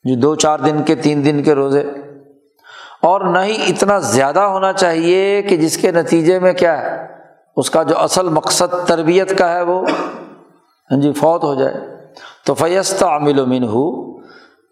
جی 0.04 0.16
دو 0.16 0.34
چار 0.34 0.58
دن 0.58 0.82
کے، 0.82 0.94
تین 0.94 1.24
دن 1.24 1.42
کے 1.42 1.54
روزے۔ 1.54 1.84
اور 3.02 3.20
نہ 3.20 3.38
ہی 3.38 3.56
اتنا 3.68 3.98
زیادہ 3.98 4.40
ہونا 4.40 4.72
چاہیے 4.72 5.42
کہ 5.42 5.56
جس 5.56 5.76
کے 5.76 5.90
نتیجے 5.90 6.38
میں 6.38 6.52
کیا 6.52 6.82
ہے، 6.82 7.06
اس 7.56 7.70
کا 7.70 7.82
جو 7.82 7.98
اصل 7.98 8.28
مقصد 8.28 8.86
تربیت 8.86 9.38
کا 9.38 9.52
ہے 9.52 9.62
وہ 9.62 9.86
ہاں 10.90 11.00
جی 11.00 11.12
فوت 11.12 11.44
ہو 11.44 11.54
جائے۔ 11.54 11.74
تو 12.46 12.54
فیست 12.54 13.02
عامل 13.02 13.38
و 13.38 13.46
من 13.46 13.64
ہو 13.64 14.15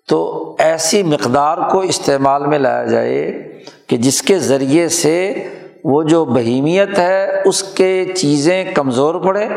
تو 0.08 0.56
ایسی 0.58 1.02
مقدار 1.02 1.58
کو 1.70 1.80
استعمال 1.80 2.46
میں 2.46 2.58
لایا 2.58 2.84
جائے 2.84 3.42
کہ 3.86 3.96
جس 3.96 4.22
کے 4.22 4.38
ذریعے 4.38 4.88
سے 4.88 5.48
وہ 5.84 6.02
جو 6.02 6.24
بہیمیت 6.24 6.98
ہے، 6.98 7.42
اس 7.44 7.62
کے 7.62 8.04
چیزیں 8.16 8.64
کمزور 8.74 9.14
پڑے۔ 9.14 9.48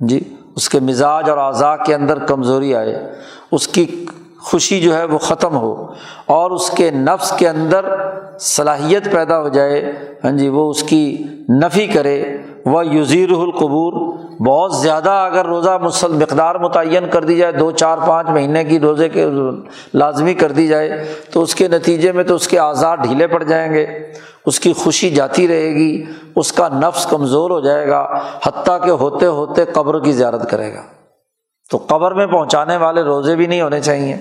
جی 0.00 0.20
اس 0.56 0.68
کے 0.68 0.80
مزاج 0.80 1.30
اور 1.30 1.38
اعضاء 1.38 1.74
کے 1.86 1.94
اندر 1.94 2.18
کمزوری 2.18 2.74
آئے، 2.74 2.96
اس 3.52 3.68
کی 3.68 4.06
خوشی 4.40 4.80
جو 4.80 4.96
ہے 4.96 5.04
وہ 5.04 5.18
ختم 5.18 5.56
ہو، 5.56 5.86
اور 6.26 6.50
اس 6.50 6.70
کے 6.70 6.90
نفس 6.90 7.32
کے 7.38 7.48
اندر 7.48 7.84
صلاحیت 8.40 9.12
پیدا 9.12 9.40
ہو 9.40 9.48
جائے۔ 9.48 9.92
ہاں 10.24 10.32
جی 10.32 10.48
وہ 10.48 10.70
اس 10.70 10.82
کی 10.82 11.24
نفی 11.48 11.86
کرے۔ 11.86 12.36
وہ 12.66 12.84
یوزیر 12.86 13.30
القبور۔ 13.30 13.92
بہت 14.46 14.74
زیادہ 14.76 15.10
اگر 15.10 15.46
روزہ 15.46 15.76
مسل 15.82 16.12
مقدار 16.12 16.54
متعین 16.54 17.08
کر 17.10 17.24
دی 17.24 17.36
جائے، 17.36 17.52
دو 17.52 17.70
چار 17.70 17.98
پانچ 18.06 18.28
مہینے 18.28 18.64
کی 18.64 18.78
روزے 18.80 19.08
کے 19.08 19.26
لازمی 19.94 20.34
کر 20.34 20.52
دی 20.52 20.66
جائے، 20.66 21.04
تو 21.32 21.42
اس 21.42 21.54
کے 21.54 21.68
نتیجے 21.68 22.12
میں 22.12 22.24
تو 22.24 22.34
اس 22.34 22.48
کے 22.48 22.58
آزاد 22.58 22.96
ڈھیلے 22.96 23.26
پڑ 23.26 23.42
جائیں 23.42 23.72
گے، 23.74 23.86
اس 24.46 24.60
کی 24.60 24.72
خوشی 24.72 25.10
جاتی 25.10 25.46
رہے 25.48 25.70
گی، 25.74 26.04
اس 26.36 26.52
کا 26.52 26.68
نفس 26.68 27.06
کمزور 27.06 27.50
ہو 27.50 27.60
جائے 27.60 27.86
گا، 27.88 28.06
حتیٰ 28.44 28.80
کہ 28.84 28.90
ہوتے 28.92 29.26
ہوتے 29.26 29.64
قبر 29.64 30.00
کی 30.00 30.12
زیارت 30.12 30.50
کرے 30.50 30.72
گا۔ 30.74 30.82
تو 31.70 31.78
قبر 31.88 32.14
میں 32.14 32.26
پہنچانے 32.26 32.76
والے 32.76 33.02
روزے 33.02 33.36
بھی 33.36 33.46
نہیں 33.46 33.60
ہونے 33.62 33.80
چاہیے، 33.80 34.14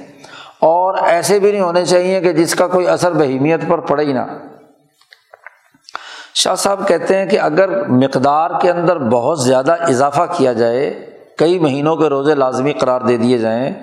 اور 0.61 0.97
ایسے 1.03 1.39
بھی 1.39 1.51
نہیں 1.51 1.61
ہونے 1.61 1.85
چاہیے 1.85 2.19
کہ 2.21 2.33
جس 2.33 2.55
کا 2.55 2.67
کوئی 2.67 2.87
اثر 2.87 3.13
بہیمیت 3.13 3.67
پر 3.67 3.79
پڑے 3.81 4.05
ہی 4.05 4.13
نہ۔ 4.13 4.25
شاہ 6.43 6.55
صاحب 6.55 6.87
کہتے 6.87 7.17
ہیں 7.17 7.25
کہ 7.25 7.39
اگر 7.39 7.87
مقدار 7.87 8.51
کے 8.61 8.71
اندر 8.71 8.99
بہت 8.99 9.39
زیادہ 9.39 9.71
اضافہ 9.71 10.21
کیا 10.37 10.53
جائے، 10.53 11.09
کئی 11.37 11.59
مہینوں 11.59 11.95
کے 11.95 12.07
روزے 12.09 12.35
لازمی 12.35 12.73
قرار 12.73 13.01
دے 13.01 13.17
دیے 13.17 13.37
جائیں، 13.37 13.73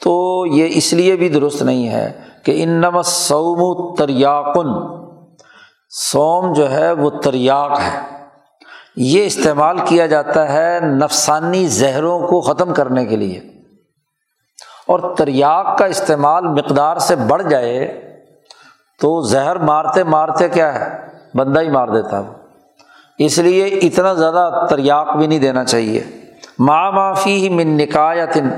تو 0.00 0.44
یہ 0.46 0.68
اس 0.70 0.92
لیے 0.92 1.16
بھی 1.16 1.28
درست 1.28 1.62
نہیں 1.62 1.88
ہے 1.88 2.20
کہ 2.44 2.62
انم 2.62 3.02
سوم 3.04 3.94
تریاکن 3.94 4.98
سوم 5.90 6.52
جو 6.52 6.70
ہے 6.70 6.92
وہ 6.92 7.10
تریاق 7.10 7.80
ہے۔ 7.80 8.00
یہ 8.96 9.26
استعمال 9.26 9.76
کیا 9.84 10.06
جاتا 10.06 10.52
ہے 10.52 10.80
نفسانی 10.82 11.66
زہروں 11.66 12.18
کو 12.18 12.40
ختم 12.40 12.74
کرنے 12.74 13.04
کے 13.04 13.16
لیے۔ 13.16 13.40
اور 14.86 15.14
تریاق 15.16 15.78
کا 15.78 15.84
استعمال 15.84 16.44
مقدار 16.44 16.96
سے 16.96 17.16
بڑھ 17.16 17.42
جائے 17.42 18.00
تو 19.00 19.20
زہر 19.20 19.56
مارتے 19.56 20.04
مارتے 20.04 20.48
کیا 20.48 20.74
ہے؟ 20.74 21.13
بندہ 21.34 21.60
ہی 21.60 21.68
مار 21.68 21.88
دیتا 21.88 22.20
وہ۔ 22.20 22.32
اس 23.18 23.38
لیے 23.38 23.64
اتنا 23.64 24.14
زیادہ 24.14 24.66
تریاق 24.70 25.16
بھی 25.16 25.26
نہیں 25.26 25.38
دینا 25.38 25.64
چاہیے۔ 25.64 26.02
ماں 26.58 26.92
معافی 26.92 27.34
ہی 27.34 27.48
من 27.48 27.68
نکایتن 27.68 28.48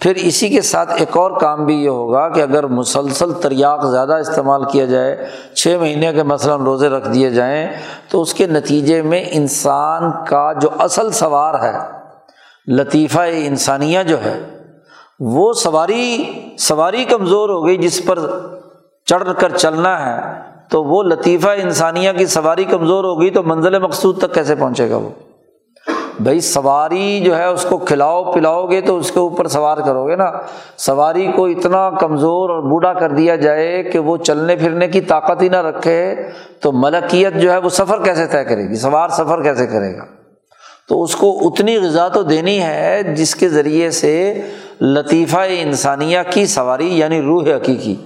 پھر 0.00 0.14
اسی 0.14 0.48
کے 0.48 0.60
ساتھ 0.60 0.90
ایک 0.98 1.16
اور 1.16 1.30
کام 1.40 1.64
بھی 1.64 1.84
یہ 1.84 1.88
ہوگا 1.88 2.28
کہ 2.28 2.40
اگر 2.40 2.66
مسلسل 2.66 3.32
تریاق 3.32 3.90
زیادہ 3.90 4.12
استعمال 4.12 4.64
کیا 4.64 4.84
جائے، 4.84 5.26
چھ 5.54 5.76
مہینے 5.80 6.12
کے 6.12 6.22
مثلاً 6.22 6.60
روزے 6.60 6.88
رکھ 6.88 7.08
دیے 7.08 7.30
جائیں، 7.30 7.68
تو 8.08 8.22
اس 8.22 8.34
کے 8.34 8.46
نتیجے 8.46 9.02
میں 9.02 9.24
انسان 9.30 10.10
کا 10.28 10.52
جو 10.52 10.68
اصل 10.78 11.10
سوار 11.10 11.54
ہے، 11.54 11.78
لطیفہ 12.66 13.20
انسانیہ 13.32 14.02
جو 14.02 14.24
ہے، 14.24 14.40
وہ 15.20 15.52
سواری 15.52 16.24
سواری 16.58 17.04
کمزور 17.04 17.48
ہو 17.48 17.66
گئی 17.66 17.76
جس 17.76 18.04
پر 18.06 18.18
چڑھ 19.06 19.28
کر 19.38 19.56
چلنا 19.56 20.06
ہے۔ 20.06 20.45
تو 20.70 20.84
وہ 20.84 21.02
لطیفہ 21.02 21.48
انسانیہ 21.48 22.10
کی 22.18 22.26
سواری 22.26 22.64
کمزور 22.64 23.04
ہوگی 23.04 23.30
تو 23.30 23.42
منزل 23.42 23.78
مقصود 23.78 24.18
تک 24.18 24.34
کیسے 24.34 24.54
پہنچے 24.54 24.90
گا 24.90 24.96
وہ؟ 24.96 25.08
بھائی 26.20 26.40
سواری 26.40 27.20
جو 27.20 27.36
ہے 27.36 27.44
اس 27.44 27.66
کو 27.68 27.78
کھلاؤ 27.78 28.32
پلاؤ 28.32 28.66
گے 28.66 28.80
تو 28.80 28.96
اس 28.96 29.10
کے 29.10 29.20
اوپر 29.20 29.46
سوار 29.46 29.78
کرو 29.78 30.08
گے 30.08 30.16
نا۔ 30.16 30.32
سواری 30.76 31.32
کو 31.36 31.46
اتنا 31.46 31.90
کمزور 31.90 32.50
اور 32.50 32.62
بوڑھا 32.62 32.92
کر 32.92 33.10
دیا 33.10 33.36
جائے 33.36 33.82
کہ 33.82 33.98
وہ 33.98 34.16
چلنے 34.16 34.56
پھرنے 34.56 34.88
کی 34.88 35.00
طاقت 35.00 35.42
ہی 35.42 35.48
نہ 35.48 35.56
رکھے 35.56 36.14
تو 36.60 36.72
ملکیت 36.72 37.34
جو 37.34 37.52
ہے 37.52 37.58
وہ 37.58 37.68
سفر 37.68 38.04
کیسے 38.04 38.26
طے 38.26 38.44
کرے 38.44 38.68
گی؟ 38.68 38.74
سوار 38.74 39.08
سفر 39.08 39.42
کیسے 39.42 39.66
کرے 39.66 39.96
گا؟ 39.96 40.04
تو 40.88 41.02
اس 41.02 41.16
کو 41.16 41.48
اتنی 41.48 41.78
غذا 41.78 42.08
تو 42.08 42.22
دینی 42.22 42.62
ہے 42.62 43.02
جس 43.16 43.34
کے 43.34 43.48
ذریعے 43.48 43.90
سے 43.90 44.40
لطیفہ 44.80 45.38
انسانیہ 45.48 46.18
کی 46.30 46.46
سواری 46.46 46.98
یعنی 46.98 47.22
روح 47.22 47.44
حقیقی 47.56 47.96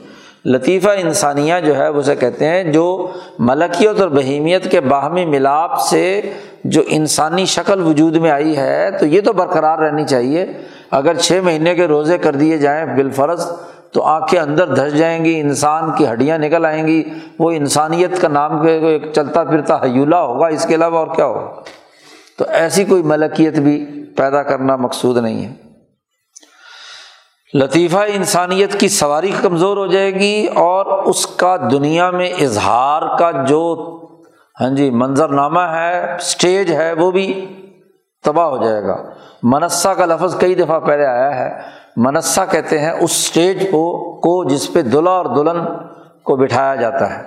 لطیفہ 0.45 0.89
انسانیہ 0.89 1.55
جو 1.65 1.77
ہے 1.77 1.87
اسے 1.87 2.17
کہتے 2.17 2.49
ہیں، 2.49 2.65
جو 2.65 3.11
ملکیت 3.39 4.01
اور 4.01 4.09
بہیمیت 4.09 4.71
کے 4.71 4.81
باہمی 4.81 5.25
ملاپ 5.25 5.81
سے 5.81 6.21
جو 6.65 6.83
انسانی 6.87 7.45
شکل 7.45 7.81
وجود 7.81 8.17
میں 8.17 8.31
آئی 8.31 8.57
ہے، 8.57 8.91
تو 9.01 9.07
یہ 9.07 9.21
تو 9.21 9.33
برقرار 9.33 9.79
رہنی 9.79 10.05
چاہیے۔ 10.05 10.47
اگر 10.91 11.15
چھ 11.15 11.41
مہینے 11.45 11.75
کے 11.75 11.87
روزے 11.87 12.19
کر 12.19 12.35
دیے 12.35 12.59
جائیں 12.59 12.85
بالفرض، 12.85 13.47
تو 13.93 14.03
آنکھیں 14.03 14.41
اندر 14.41 14.67
دھس 14.67 14.99
جائیں 14.99 15.25
گی، 15.25 15.41
انسان 15.41 15.91
کی 15.97 16.07
ہڈیاں 16.13 16.39
نکل 16.39 16.65
آئیں 16.65 16.87
گی۔ 16.87 17.03
وہ 17.39 17.51
انسانیت 17.51 18.21
کا 18.21 18.29
نام 18.29 18.63
کے 18.63 18.71
ایک 18.71 19.13
چلتا 19.13 19.45
پھرتا 19.45 19.77
حیولہ 19.77 20.17
ہوگا، 20.17 20.47
اس 20.47 20.67
کے 20.67 20.75
علاوہ 20.75 20.99
اور 20.99 21.17
کیا 21.17 21.25
ہوگا؟ 21.25 21.61
تو 22.39 22.45
ایسی 22.49 22.85
کوئی 22.85 23.03
ملکیت 23.03 23.59
بھی 23.59 24.05
پیدا 24.17 24.43
کرنا 24.43 24.77
مقصود 24.77 25.17
نہیں 25.17 25.45
ہے۔ 25.45 25.70
لطیفہ 27.55 27.97
انسانیت 27.97 28.81
کی 28.81 28.89
سواری 28.89 29.33
کمزور 29.43 29.77
ہو 29.77 29.87
جائے 29.87 30.15
گی 30.15 30.47
اور 30.47 30.87
اس 30.87 31.27
کا 31.27 31.57
دنیا 31.71 32.11
میں 32.11 32.31
اظہار 32.31 33.19
کا 33.19 33.31
جو 33.31 33.97
ہاں 34.61 34.71
جی 34.71 34.91
منظر 34.91 35.29
نامہ 35.29 35.61
ہے 35.61 36.15
اسٹیج 36.15 36.73
ہے، 36.73 36.93
وہ 36.93 37.11
بھی 37.11 37.47
تباہ 38.25 38.47
ہو 38.47 38.65
جائے 38.65 38.83
گا۔ 38.83 38.97
منسا 39.43 39.95
کا 39.95 40.07
لفظ 40.07 40.39
کئی 40.39 40.55
دفعہ 40.55 40.81
پہلے 40.81 41.07
آیا 41.07 41.39
ہے۔ 41.39 41.59
منسا 41.97 42.45
کہتے 42.45 42.79
ہیں 42.79 42.91
اس 42.91 43.11
اسٹیج 43.11 43.71
کو 43.71 44.15
کو 44.21 44.45
جس 44.45 44.73
پہ 44.73 44.83
دلہا 44.83 45.13
اور 45.13 45.25
دلہن 45.25 45.65
کو 46.25 46.37
بٹھایا 46.37 46.75
جاتا 46.75 47.11
ہے۔ 47.11 47.23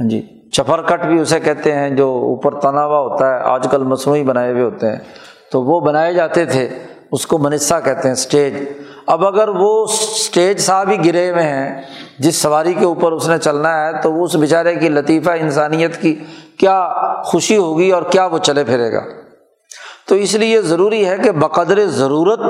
ہاں 0.00 0.08
جی 0.08 0.50
چپر 0.52 0.82
کٹ 0.82 1.06
بھی 1.06 1.20
اسے 1.20 1.40
کہتے 1.40 1.74
ہیں 1.74 1.90
جو 1.90 2.08
اوپر 2.08 2.54
تنا 2.54 2.86
ہوا 2.86 3.00
ہوتا 3.00 3.34
ہے، 3.34 3.40
آج 3.40 3.66
کل 3.70 3.82
مصنوعی 3.82 4.22
بنائے 4.22 4.52
ہوئے 4.52 4.62
ہوتے 4.62 4.90
ہیں۔ 4.90 4.98
تو 5.52 5.62
وہ 5.62 5.80
بنائے 5.80 6.12
جاتے 6.12 6.44
تھے، 6.44 6.68
اس 7.12 7.26
کو 7.26 7.38
منسا 7.38 7.80
کہتے 7.80 8.08
ہیں 8.08 8.12
اسٹیج 8.12 8.54
اب 9.10 9.26
اگر 9.26 9.48
وہ 9.48 9.84
اسٹیج 9.84 10.60
صاحب 10.60 10.90
ہی 10.90 11.04
گرے 11.04 11.30
ہوئے 11.30 11.42
ہیں، 11.42 11.82
جس 12.18 12.36
سواری 12.36 12.74
کے 12.74 12.84
اوپر 12.84 13.12
اس 13.12 13.28
نے 13.28 13.38
چلنا 13.38 13.86
ہے، 13.86 14.00
تو 14.02 14.12
وہ 14.12 14.24
اس 14.24 14.34
بیچارے 14.34 14.74
کی 14.76 14.88
لطیفہ 14.88 15.30
انسانیت 15.30 16.00
کی 16.02 16.24
کیا 16.58 16.88
خوشی 17.22 17.56
ہوگی 17.56 17.90
اور 17.90 18.02
کیا 18.02 18.26
وہ 18.26 18.38
چلے 18.38 18.64
پھرے 18.64 18.92
گا؟ 18.92 19.00
تو 20.08 20.14
اس 20.14 20.34
لیے 20.34 20.62
ضروری 20.62 21.08
ہے 21.08 21.18
کہ 21.18 21.30
بقدر 21.30 21.86
ضرورت 21.86 22.40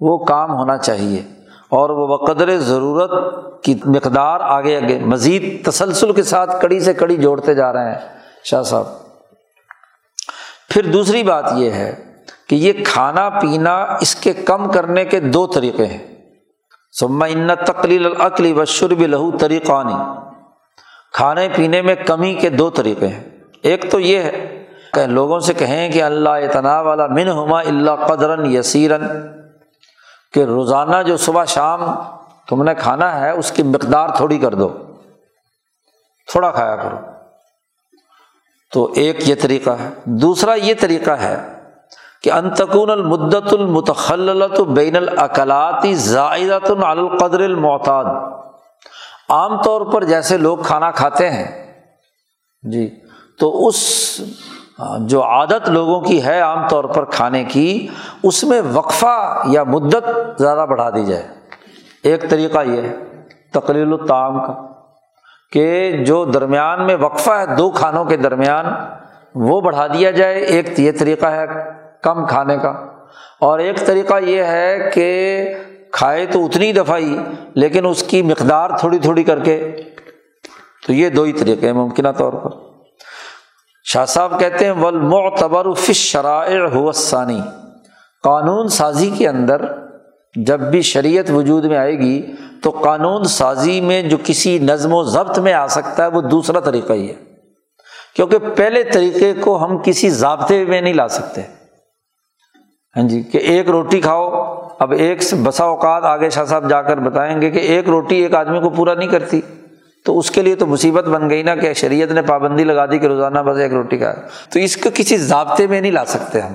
وہ 0.00 0.18
کام 0.24 0.50
ہونا 0.50 0.76
چاہیے 0.78 1.22
اور 1.68 1.90
وہ 1.90 2.18
بقدر 2.18 2.58
ضرورت 2.58 3.10
کی 3.64 3.74
مقدار 3.84 4.40
آگے 4.40 4.76
آگے، 4.76 4.98
مزید 4.98 5.70
تسلسل 5.70 6.12
کے 6.12 6.22
ساتھ 6.22 6.62
کڑی 6.62 6.80
سے 6.80 6.94
کڑی 6.94 7.16
جوڑتے 7.16 7.54
جا 7.54 7.72
رہے 7.72 7.90
ہیں 7.90 7.98
شاہ 8.44 8.62
صاحب۔ 8.62 8.84
پھر 10.70 10.86
دوسری 10.86 11.22
بات 11.22 11.44
یہ 11.54 11.70
ہے 11.70 12.11
کہ 12.52 12.56
یہ 12.56 12.72
کھانا 12.84 13.28
پینا 13.28 13.82
اس 13.82 14.14
کے 14.14 14.32
کم 14.32 14.72
کرنے 14.72 15.04
کے 15.04 15.20
دو 15.20 15.46
طریقے 15.46 15.86
ہیں۔ 15.86 16.28
سما 17.00 17.26
ان 17.26 17.48
تقلیل 17.66 18.06
العقلی 18.06 18.52
و 18.52 18.64
شرب 18.64 19.00
لہو 19.00 19.38
طریقہ 19.38 19.82
نہیں 19.82 20.30
کھانے 21.12 21.48
پینے 21.56 21.82
میں 21.82 21.94
کمی 21.94 22.34
کے 22.34 22.50
دو 22.50 22.70
طریقے 22.70 23.08
ہیں۔ 23.08 23.24
ایک 23.62 23.90
تو 23.90 24.00
یہ 24.00 24.18
ہے 24.18 24.64
کہ 24.92 25.06
لوگوں 25.06 25.40
سے 25.40 25.54
کہیں 25.54 25.92
کہ 25.92 26.02
اللہ 26.02 26.28
تناء 26.52 26.82
والا 26.82 27.06
من 27.06 27.28
ہما 27.28 27.60
اللہ 27.60 28.06
قدرن 28.06 28.46
یسیرن 28.46 29.02
کہ 30.32 30.44
روزانہ 30.44 31.02
جو 31.06 31.16
صبح 31.16 31.44
شام 31.44 31.80
تم 32.48 32.62
نے 32.62 32.74
کھانا 32.74 33.20
ہے 33.20 33.30
اس 33.30 33.52
کی 33.52 33.62
مقدار 33.62 34.08
تھوڑی 34.16 34.38
کر 34.38 34.54
دو۔ 34.54 34.68
تھوڑا 36.30 36.50
کھایا 36.50 36.76
کرو۔ 36.76 36.96
تو 38.72 38.92
ایک 38.96 39.28
یہ 39.28 39.34
طریقہ 39.42 39.70
ہے۔ 39.70 39.88
دوسرا 40.04 40.54
یہ 40.54 40.74
طریقہ 40.80 41.10
ہے 41.10 41.61
کہ 42.22 42.30
انتقون 42.32 42.90
المدت 42.90 43.52
المتخلت 43.52 44.60
بین 44.70 44.96
الاقلاتی 44.96 45.94
زائدۃ 45.94 46.70
القدر 46.82 47.40
المعتاد۔ 47.40 48.04
عام 49.28 49.60
طور 49.62 49.80
پر 49.92 50.04
جیسے 50.04 50.36
لوگ 50.38 50.58
کھانا 50.58 50.90
کھاتے 50.90 51.30
ہیں 51.30 51.46
جی 52.64 52.88
تو 53.40 53.66
اس 53.66 53.80
جو 55.00 55.22
عادت 55.22 55.68
لوگوں 55.68 56.00
کی 56.00 56.22
ہے 56.24 56.40
عام 56.40 56.66
طور 56.68 56.84
پر 56.84 57.04
کھانے 57.04 57.42
کی، 57.44 57.88
اس 58.22 58.44
میں 58.44 58.60
وقفہ 58.72 59.42
یا 59.46 59.64
مدت 59.64 60.08
زیادہ 60.38 60.66
بڑھا 60.70 60.88
دی 60.90 61.04
جائے۔ 61.04 61.22
ایک 62.02 62.30
طریقہ 62.30 62.58
یہ 62.64 62.82
ہے 62.82 62.94
تقلیل 63.54 63.92
الطعام 63.92 64.38
کا، 64.38 64.54
کہ 65.52 65.92
جو 66.04 66.24
درمیان 66.24 66.86
میں 66.86 66.96
وقفہ 66.96 67.30
ہے 67.30 67.54
دو 67.56 67.70
کھانوں 67.70 68.04
کے 68.04 68.16
درمیان، 68.16 68.66
وہ 69.34 69.60
بڑھا 69.60 69.86
دیا 69.86 70.10
جائے۔ 70.10 70.34
ایک 70.34 70.80
یہ 70.80 70.92
طریقہ 70.98 71.26
ہے 71.26 71.46
کم 72.02 72.26
کھانے 72.26 72.56
کا۔ 72.56 72.68
اور 73.40 73.58
ایک 73.58 73.76
طریقہ 73.86 74.14
یہ 74.20 74.42
ہے 74.42 74.90
کہ 74.94 75.42
کھائے 75.92 76.26
تو 76.26 76.44
اتنی 76.44 76.72
دفعہ 76.72 76.98
ہی، 76.98 77.16
لیکن 77.54 77.86
اس 77.86 78.02
کی 78.02 78.22
مقدار 78.22 78.70
تھوڑی 78.80 78.98
تھوڑی 78.98 79.24
کر 79.24 79.40
کے۔ 79.40 79.72
تو 80.86 80.92
یہ 80.92 81.08
دو 81.08 81.22
ہی 81.22 81.32
طریقے 81.32 81.66
ہیں 81.66 81.72
ممکنہ 81.72 82.08
طور 82.18 82.32
پر۔ 82.32 82.50
شاہ 83.84 84.04
صاحب 84.04 84.40
کہتے 84.40 84.64
ہیں 84.64 84.72
ولمعتبر 84.72 85.72
فش 85.72 85.96
شرائع 85.96 86.66
حوثانی 86.66 87.40
قانون 88.22 88.68
سازی 88.68 89.10
کے 89.18 89.28
اندر 89.28 89.62
جب 90.36 90.60
بھی 90.60 90.82
شریعت 90.82 91.30
وجود 91.30 91.64
میں 91.64 91.76
آئے 91.76 91.98
گی، 91.98 92.32
تو 92.62 92.70
قانون 92.70 93.24
سازی 93.24 93.80
میں 93.80 94.02
جو 94.02 94.16
کسی 94.24 94.58
نظم 94.58 94.94
و 94.94 95.02
ضبط 95.02 95.38
میں 95.38 95.52
آ 95.52 95.66
سکتا 95.66 96.02
ہے، 96.02 96.08
وہ 96.08 96.20
دوسرا 96.20 96.60
طریقہ 96.60 96.92
ہی 96.92 97.08
ہے۔ 97.08 97.14
کیونکہ 98.16 98.38
پہلے 98.38 98.82
طریقے 98.82 99.32
کو 99.40 99.64
ہم 99.64 99.78
کسی 99.84 100.10
ضابطے 100.10 100.64
میں 100.64 100.80
نہیں 100.80 100.94
لا 100.94 101.08
سکتے۔ 101.08 101.61
ہاں 102.96 103.08
جی 103.08 103.22
کہ 103.22 103.38
ایک 103.38 103.70
روٹی 103.70 104.00
کھاؤ، 104.00 104.44
اب 104.78 104.92
ایک 104.92 105.34
بسا 105.42 105.64
اوقات 105.64 106.04
آگے 106.04 106.30
شاہ 106.30 106.44
صاحب 106.44 106.70
جا 106.70 106.82
کر 106.82 106.96
بتائیں 106.96 107.40
گے 107.40 107.50
کہ 107.50 107.58
ایک 107.58 107.88
روٹی 107.88 108.16
ایک 108.16 108.34
آدمی 108.34 108.60
کو 108.60 108.70
پورا 108.70 108.94
نہیں 108.94 109.08
کرتی۔ 109.08 109.40
تو 110.04 110.18
اس 110.18 110.30
کے 110.30 110.42
لیے 110.42 110.54
تو 110.54 110.66
مصیبت 110.66 111.04
بن 111.04 111.30
گئی 111.30 111.42
نا 111.42 111.54
کہ 111.54 111.72
شریعت 111.72 112.12
نے 112.12 112.22
پابندی 112.22 112.64
لگا 112.64 112.86
دی 112.86 112.98
کہ 112.98 113.06
روزانہ 113.06 113.38
بس 113.38 113.56
ایک 113.56 113.72
روٹی 113.72 113.98
کھائے۔ 113.98 114.16
تو 114.52 114.58
اس 114.58 114.76
کو 114.76 114.90
کسی 114.94 115.16
ضابطے 115.16 115.66
میں 115.66 115.80
نہیں 115.80 115.92
لا 115.92 116.04
سکتے 116.04 116.40
ہم۔ 116.40 116.52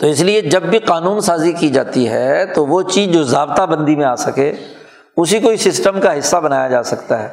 تو 0.00 0.06
اس 0.06 0.20
لیے 0.20 0.40
جب 0.40 0.62
بھی 0.62 0.78
قانون 0.78 1.20
سازی 1.20 1.52
کی 1.52 1.68
جاتی 1.68 2.08
ہے، 2.08 2.46
تو 2.46 2.66
وہ 2.66 2.82
چیز 2.82 3.08
جو 3.08 3.22
ضابطہ 3.22 3.62
بندی 3.62 3.96
میں 3.96 4.04
آ 4.04 4.14
سکے، 4.14 4.52
اسی 5.16 5.40
کو 5.40 5.48
اس 5.48 5.60
سسٹم 5.60 6.00
کا 6.00 6.18
حصہ 6.18 6.36
بنایا 6.36 6.68
جا 6.68 6.82
سکتا 6.82 7.22
ہے۔ 7.22 7.28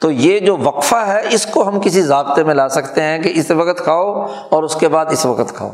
تو 0.00 0.10
یہ 0.10 0.38
جو 0.38 0.56
وقفہ 0.56 0.96
ہے، 0.96 1.20
اس 1.30 1.46
کو 1.46 1.68
ہم 1.68 1.80
کسی 1.80 2.02
ضابطے 2.02 2.44
میں 2.44 2.54
لا 2.54 2.68
سکتے 2.68 3.02
ہیں 3.02 3.18
کہ 3.18 3.32
اس 3.34 3.50
وقت 3.50 3.78
کھاؤ 3.78 4.26
اور 4.50 4.62
اس 4.62 4.76
کے 4.76 4.88
بعد 4.88 5.06
اس 5.10 5.26
وقت 5.26 5.54
کھاؤ۔ 5.54 5.70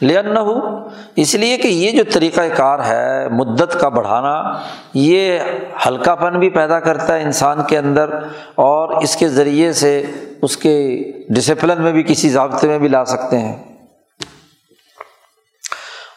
لین 0.00 0.34
نہ 0.34 0.38
ہو 0.38 0.88
اس 1.16 1.34
لیے 1.34 1.56
کہ 1.56 1.68
یہ 1.68 1.90
جو 1.90 2.04
طریقۂ 2.12 2.56
کار 2.56 2.78
ہے 2.78 3.28
مدت 3.28 3.76
کا 3.80 3.88
بڑھانا، 3.88 4.60
یہ 4.94 5.38
ہلکا 5.86 6.14
پن 6.14 6.38
بھی 6.38 6.50
پیدا 6.50 6.80
کرتا 6.80 7.14
ہے 7.14 7.22
انسان 7.22 7.58
کے 7.68 7.78
اندر، 7.78 8.10
اور 8.54 9.02
اس 9.02 9.16
کے 9.16 9.28
ذریعے 9.28 9.72
سے 9.72 10.02
اس 10.42 10.56
کے 10.56 11.02
ڈسپلن 11.28 11.82
میں 11.82 11.92
بھی 11.92 12.02
کسی 12.02 12.30
ضابطے 12.30 12.68
میں 12.68 12.78
بھی 12.78 12.88
لا 12.88 13.04
سکتے 13.04 13.38
ہیں۔ 13.38 13.56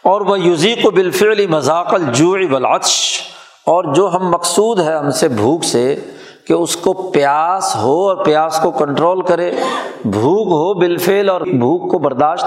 اور 0.04 0.22
وہ 0.22 0.40
یوزیق 0.40 0.86
و 0.86 0.92
بالفعلی 0.92 1.48
مذاق 1.48 1.94
الجوع 1.94 2.38
بلاچ 2.52 2.92
اور 3.66 3.94
جو 3.94 4.10
ہم 4.14 4.30
مقصود 4.30 4.80
ہے 4.80 4.96
ہم 4.96 5.12
سے 5.12 5.28
بھوک 5.28 5.64
سے 5.64 5.96
کہ 6.50 6.54
اس 6.54 6.76
کو 6.76 6.94
پیاس 6.94 7.76
ہو 7.76 8.10
اور 8.10 8.26
پیاس 8.26 8.60
کو 8.60 8.72
کنٹرول 8.72 9.22
کرے، 9.22 9.52
بھوک 10.06 10.48
ہو 10.48 10.74
بالفعل 10.74 11.30
اور 11.30 11.42
بھوک 11.42 11.92
کو 11.92 12.00
برداشت 12.00 12.46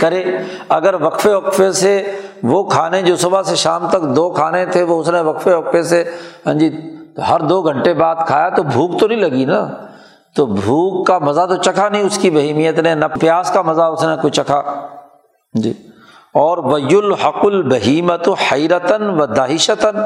کرے۔ 0.00 0.24
اگر 0.68 1.02
وقفے 1.02 1.34
وقفے 1.34 1.72
سے 1.72 2.12
وہ 2.42 2.62
کھانے 2.62 3.02
جو 3.02 3.16
صبح 3.16 3.42
سے 3.42 3.56
شام 3.56 3.88
تک 3.88 4.02
دو 4.16 4.30
کھانے 4.30 4.66
تھے، 4.66 4.82
وہ 4.82 5.00
اس 5.00 5.08
نے 5.08 5.20
وقفے 5.20 5.54
وقفے 5.54 5.82
سے 5.82 6.04
ہاں 6.46 6.54
جی 6.54 6.96
ہر 7.28 7.40
دو 7.40 7.62
گھنٹے 7.62 7.94
بعد 7.94 8.14
کھایا 8.26 8.48
تو 8.48 8.62
بھوک 8.62 9.00
تو 9.00 9.06
نہیں 9.06 9.20
لگی 9.20 9.44
نا۔ 9.44 9.68
تو 10.36 10.46
بھوک 10.46 11.06
کا 11.06 11.18
مزہ 11.18 11.46
تو 11.48 11.56
چکھا 11.56 11.88
نہیں 11.88 12.02
اس 12.02 12.18
کی 12.18 12.30
بہیمیت 12.30 12.78
نے، 12.78 12.94
نہ 12.94 13.04
پیاس 13.20 13.50
کا 13.50 13.62
مزہ 13.62 13.82
اس 13.82 14.04
نے 14.04 14.16
کوئی 14.20 14.30
چکھا۔ 14.30 14.62
جی۔ 15.54 15.72
اور 16.34 16.58
وی 16.58 16.96
الحق 16.96 17.44
البہیمت 17.44 18.28
و 18.28 18.32
حیرتاً 18.32 19.02
و 19.02 19.26
داہشتاً 19.26 19.96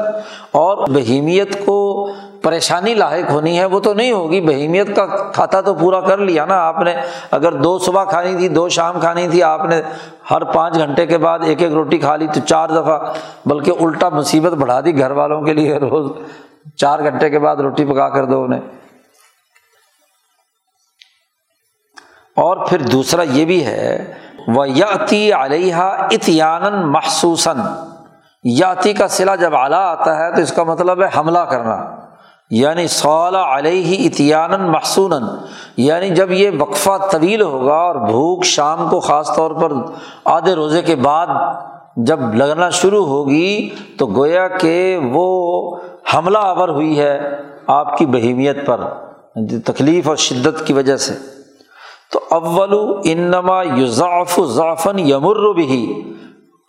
اور 0.51 0.87
بہیمیت 0.87 1.65
کو 1.65 2.09
پریشانی 2.41 2.93
لاحق 2.93 3.31
ہونی 3.31 3.59
ہے، 3.59 3.65
وہ 3.65 3.79
تو 3.79 3.93
نہیں 3.93 4.11
ہوگی۔ 4.11 4.41
بہیمیت 4.41 4.95
کا 4.95 5.05
کھاتا 5.05 5.61
تو 5.61 5.73
پورا 5.73 6.01
کر 6.01 6.17
لیا 6.17 6.45
نا 6.45 6.67
آپ 6.67 6.79
نے۔ 6.79 6.95
اگر 7.31 7.51
دو 7.51 7.79
صبح 7.79 8.03
کھانی 8.03 8.35
تھی، 8.35 8.47
دو 8.47 8.69
شام 8.69 8.99
کھانی 8.99 9.27
تھی، 9.27 9.43
آپ 9.43 9.65
نے 9.65 9.81
ہر 10.31 10.43
پانچ 10.43 10.75
گھنٹے 10.75 11.05
کے 11.05 11.17
بعد 11.17 11.39
ایک 11.45 11.61
ایک 11.61 11.71
روٹی 11.71 11.97
کھا 11.97 12.15
لی 12.15 12.27
تو 12.33 12.39
چار 12.45 12.69
دفعہ، 12.69 13.13
بلکہ 13.45 13.71
الٹا 13.79 14.09
مصیبت 14.09 14.53
بڑھا 14.53 14.81
دی 14.81 14.99
گھر 14.99 15.11
والوں 15.11 15.41
کے 15.41 15.53
لیے 15.53 15.77
روز۔ 15.77 16.11
چار 16.75 16.99
گھنٹے 16.99 17.29
کے 17.29 17.39
بعد 17.39 17.55
روٹی 17.55 17.85
پکا 17.85 18.09
کر 18.09 18.25
دو 18.25 18.43
انہیں۔ 18.43 18.61
اور 22.35 22.57
پھر 22.69 22.81
دوسرا 22.81 23.23
یہ 23.23 23.45
بھی 23.45 23.65
ہے 23.65 24.13
وہ 24.55 24.69
یاتی 24.69 25.33
علیہ 25.33 25.75
اتیان 25.75 26.91
محسوسن 26.91 27.61
یاتی 28.43 28.93
کا 28.93 29.07
سلا 29.07 29.35
جب 29.35 29.55
اعلیٰ 29.55 29.85
آتا 29.85 30.17
ہے 30.17 30.35
تو 30.35 30.41
اس 30.41 30.53
کا 30.53 30.63
مطلب 30.63 31.03
ہے 31.03 31.07
حملہ 31.17 31.39
کرنا۔ 31.39 31.95
یعنی 32.49 32.87
صلاح 32.87 33.57
علیہ 33.57 34.07
اتیان 34.07 34.71
محسون 34.71 35.23
یعنی 35.77 36.09
جب 36.09 36.31
یہ 36.31 36.49
وقفہ 36.59 36.89
طویل 37.11 37.41
ہوگا 37.41 37.73
اور 37.73 37.95
بھوک 37.95 38.43
شام 38.43 38.89
کو 38.89 38.99
خاص 38.99 39.35
طور 39.35 39.51
پر 39.51 39.71
آدھے 40.25 40.53
روزے 40.53 40.81
کے 40.81 40.95
بعد 40.95 41.27
جب 41.95 42.19
لگنا 42.35 42.69
شروع 42.69 43.05
ہوگی 43.05 43.69
تو 43.97 44.05
گویا 44.05 44.47
کہ 44.47 44.99
وہ 45.11 45.77
حملہ 46.13 46.37
آور 46.37 46.69
ہوئی 46.69 46.99
ہے 46.99 47.19
آپ 47.67 47.97
کی 47.97 48.05
بہیمیت 48.05 48.65
پر 48.65 48.79
یعنی 49.35 49.59
تکلیف 49.59 50.07
اور 50.07 50.15
شدت 50.15 50.67
کی 50.67 50.73
وجہ 50.73 50.97
سے۔ 50.97 51.38
تو 52.11 52.19
اول 52.29 52.99
انما 53.03 53.63
یوزاف 53.63 54.39
ضعفن 54.45 54.99
یمر 54.99 55.53
بھی 55.53 56.03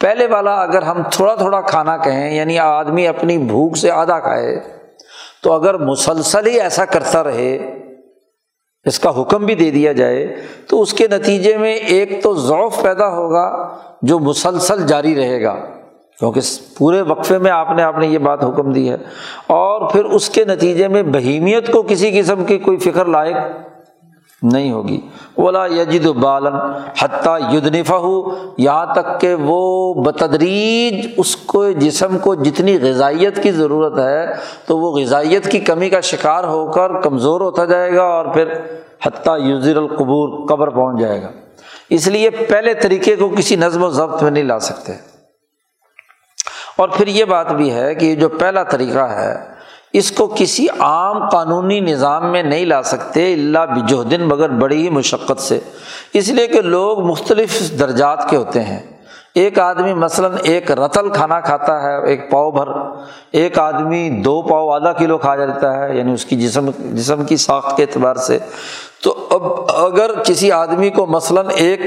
پہلے 0.00 0.26
والا 0.26 0.62
اگر 0.62 0.82
ہم 0.82 1.02
تھوڑا 1.12 1.34
تھوڑا 1.34 1.60
کھانا 1.60 1.96
کہیں 1.96 2.34
یعنی 2.34 2.58
آدمی 2.58 3.06
اپنی 3.06 3.38
بھوک 3.38 3.76
سے 3.76 3.90
آدھا 3.90 4.20
کھائے، 4.20 4.60
تو 5.42 5.52
اگر 5.52 5.78
مسلسل 5.78 6.46
ہی 6.46 6.60
ایسا 6.60 6.84
کرتا 6.84 7.24
رہے، 7.24 7.78
اس 8.84 8.98
کا 8.98 9.20
حکم 9.20 9.44
بھی 9.44 9.54
دے 9.54 9.70
دیا 9.70 9.92
جائے، 9.92 10.36
تو 10.66 10.82
اس 10.82 10.92
کے 10.92 11.08
نتیجے 11.08 11.56
میں 11.56 11.74
ایک 11.74 12.22
تو 12.22 12.34
ذوف 12.34 12.82
پیدا 12.82 13.08
ہوگا 13.08 13.76
جو 14.02 14.18
مسلسل 14.18 14.86
جاری 14.86 15.14
رہے 15.14 15.42
گا۔ 15.42 15.56
کیونکہ 16.18 16.40
پورے 16.78 17.00
وقفے 17.00 17.38
میں 17.38 17.50
آپ 17.50 17.70
نے 17.76 17.82
آپ 17.82 17.98
نے 17.98 18.06
یہ 18.06 18.18
بات 18.18 18.44
حکم 18.44 18.72
دی 18.72 18.90
ہے۔ 18.90 18.96
اور 19.46 19.90
پھر 19.90 20.04
اس 20.04 20.30
کے 20.30 20.44
نتیجے 20.44 20.88
میں 20.88 21.02
بہیمیت 21.02 21.72
کو 21.72 21.82
کسی 21.82 22.20
قسم 22.20 22.44
کی 22.44 22.58
کوئی 22.58 22.76
فکر 22.76 23.04
لائق 23.04 23.36
نہیں 24.42 24.72
ہوگی۔ 24.72 25.00
اولا 25.34 25.66
یجد 25.66 26.06
بالن 26.06 26.56
حتیٰ 26.98 27.54
یدنفا 27.54 27.96
ہو 27.96 28.36
یہاں 28.58 28.86
تک 28.94 29.20
کہ 29.20 29.34
وہ 29.34 29.94
بتدریج 29.94 31.06
اس 31.16 31.36
کو، 31.36 31.70
جسم 31.70 32.18
کو 32.18 32.34
جتنی 32.34 32.78
غذائیت 32.80 33.42
کی 33.42 33.52
ضرورت 33.52 33.98
ہے، 33.98 34.26
تو 34.66 34.78
وہ 34.78 35.00
غذائیت 35.00 35.50
کی 35.50 35.58
کمی 35.58 35.90
کا 35.90 36.00
شکار 36.00 36.44
ہو 36.44 36.72
کر 36.72 37.00
کمزور 37.00 37.40
ہوتا 37.40 37.64
جائے 37.64 37.94
گا 37.94 38.02
اور 38.02 38.26
پھر 38.26 38.52
حتیٰ 39.06 39.40
یوزر 39.40 39.76
القبور، 39.76 40.48
قبر 40.48 40.68
پہنچ 40.68 41.00
جائے 41.00 41.22
گا۔ 41.22 41.28
اس 41.90 42.08
لیے 42.08 42.30
پہلے 42.30 42.74
طریقے 42.74 43.16
کو 43.16 43.28
کسی 43.28 43.56
نظم 43.56 43.84
و 43.84 43.90
ضبط 43.90 44.22
میں 44.22 44.30
نہیں 44.30 44.44
لا 44.44 44.58
سکتے۔ 44.58 44.92
اور 46.76 46.88
پھر 46.88 47.06
یہ 47.06 47.24
بات 47.24 47.52
بھی 47.52 47.72
ہے 47.72 47.94
کہ 47.94 48.14
جو 48.14 48.28
پہلا 48.28 48.62
طریقہ 48.62 48.98
ہے 48.98 49.59
اس 49.92 50.10
کو 50.12 50.34
کسی 50.36 50.66
عام 50.78 51.28
قانونی 51.28 51.80
نظام 51.80 52.32
میں 52.32 52.42
نہیں 52.42 52.64
لا 52.64 52.82
سکتے 52.82 53.32
اللہ 53.32 53.58
بجہدن 53.58 54.22
مگر 54.22 54.48
بڑی 54.48 54.82
ہی 54.82 54.90
مشقت 54.90 55.40
سے۔ 55.40 55.60
اس 56.12 56.28
لیے 56.28 56.46
کہ 56.46 56.60
لوگ 56.60 57.00
مختلف 57.00 57.78
درجات 57.78 58.30
کے 58.30 58.36
ہوتے 58.36 58.62
ہیں۔ 58.62 58.80
ایک 59.34 59.58
آدمی 59.58 59.94
مثلاً 59.94 60.32
ایک 60.42 60.72
رتل 60.72 61.10
کھانا 61.10 61.40
کھاتا 61.40 61.82
ہے، 61.82 62.06
ایک 62.06 62.30
پاؤ 62.30 62.50
بھر۔ 62.50 62.68
ایک 63.32 63.58
آدمی 63.58 64.10
دو 64.10 64.42
پاؤ 64.42 64.68
آدھا 64.68 64.92
کلو 64.92 65.18
کھا 65.18 65.36
جاتا 65.36 65.78
ہے 65.78 65.98
یعنی 65.98 66.12
اس 66.12 66.24
کی 66.24 66.36
جسم 66.36 66.70
جسم 66.78 67.24
کی 67.24 67.36
ساخت 67.36 67.76
کے 67.76 67.82
اعتبار 67.82 68.14
سے۔ 68.14 68.38
تو 69.02 69.28
اب 69.30 69.70
اگر 69.86 70.10
کسی 70.22 70.52
آدمی 70.52 70.90
کو 70.90 71.06
مثلاً 71.06 71.46
ایک 71.54 71.80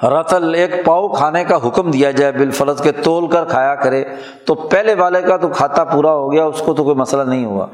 رتل 0.00 0.54
ایک 0.54 0.84
پاؤ 0.84 1.08
کھانے 1.08 1.42
کا 1.44 1.56
حکم 1.64 1.90
دیا 1.90 2.10
جائے 2.10 2.32
بالفرض 2.32 2.80
کے 2.82 2.92
تول 2.92 3.26
کر 3.30 3.44
کھایا 3.48 3.74
کرے، 3.74 4.02
تو 4.46 4.54
پہلے 4.54 4.94
والے 4.94 5.22
کا 5.22 5.36
تو 5.36 5.48
کھاتا 5.48 5.84
پورا 5.84 6.12
ہو 6.12 6.30
گیا، 6.32 6.44
اس 6.44 6.60
کو 6.64 6.74
تو 6.74 6.84
کوئی 6.84 6.96
مسئلہ 6.96 7.22
نہیں 7.22 7.44
ہوا۔ 7.44 7.66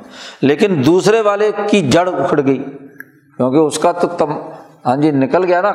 لیکن 0.43 0.83
دوسرے 0.87 1.21
والے 1.21 1.51
کی 1.69 1.81
جڑ 1.91 2.09
اکھڑ 2.09 2.41
گئی، 2.47 2.59
کیونکہ 3.39 3.57
اس 3.57 3.79
کا 3.79 3.93
تو 3.93 4.09
تم 4.19 4.33
ہاں 4.87 4.97
جی 4.97 5.11
نکل 5.11 5.45
گیا 5.45 5.61
نا 5.63 5.73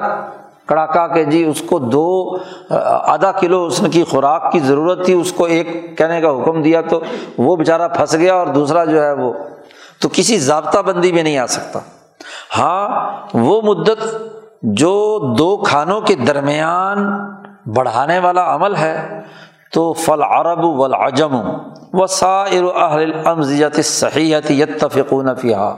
کڑاکا 0.67 1.05
کہ 1.07 1.23
جی 1.23 1.43
اس 1.43 1.61
کو 1.65 1.79
دو، 1.79 2.37
آدھا 2.71 3.31
کلو 3.31 3.65
اس 3.65 3.81
کی 3.91 4.03
خوراک 4.03 4.51
کی 4.51 4.59
ضرورت 4.59 5.05
تھی، 5.05 5.13
اس 5.13 5.31
کو 5.31 5.45
ایک 5.45 5.67
کہنے 5.97 6.21
کا 6.21 6.31
حکم 6.31 6.61
دیا 6.61 6.81
تو 6.89 6.99
وہ 7.37 7.55
بےچارا 7.55 7.87
پھنس 7.87 8.13
گیا 8.13 8.33
اور 8.35 8.47
دوسرا 8.55 8.83
جو 8.85 9.03
ہے 9.03 9.11
وہ 9.13 9.31
تو 10.01 10.09
کسی 10.13 10.37
ضابطہ 10.39 10.81
بندی 10.85 11.11
میں 11.11 11.23
نہیں 11.23 11.37
آ 11.37 11.45
سکتا۔ 11.47 11.79
ہاں 12.57 12.87
وہ 13.33 13.61
مدت 13.61 14.03
جو 14.61 15.19
دو 15.37 15.57
کھانوں 15.57 16.01
کے 16.01 16.15
درمیان 16.15 16.97
بڑھانے 17.65 18.19
والا 18.19 18.55
عمل 18.55 18.75
ہے، 18.75 19.23
تو 19.73 19.93
فل 19.93 20.21
عرب 20.21 20.65
و 20.65 20.83
العجم 20.83 21.35
و 21.93 22.07
سائر 22.07 23.27
امزیت 23.27 23.85
صحیحت 23.85 24.51
یتفقون 24.51 25.35
فیحا 25.35 25.75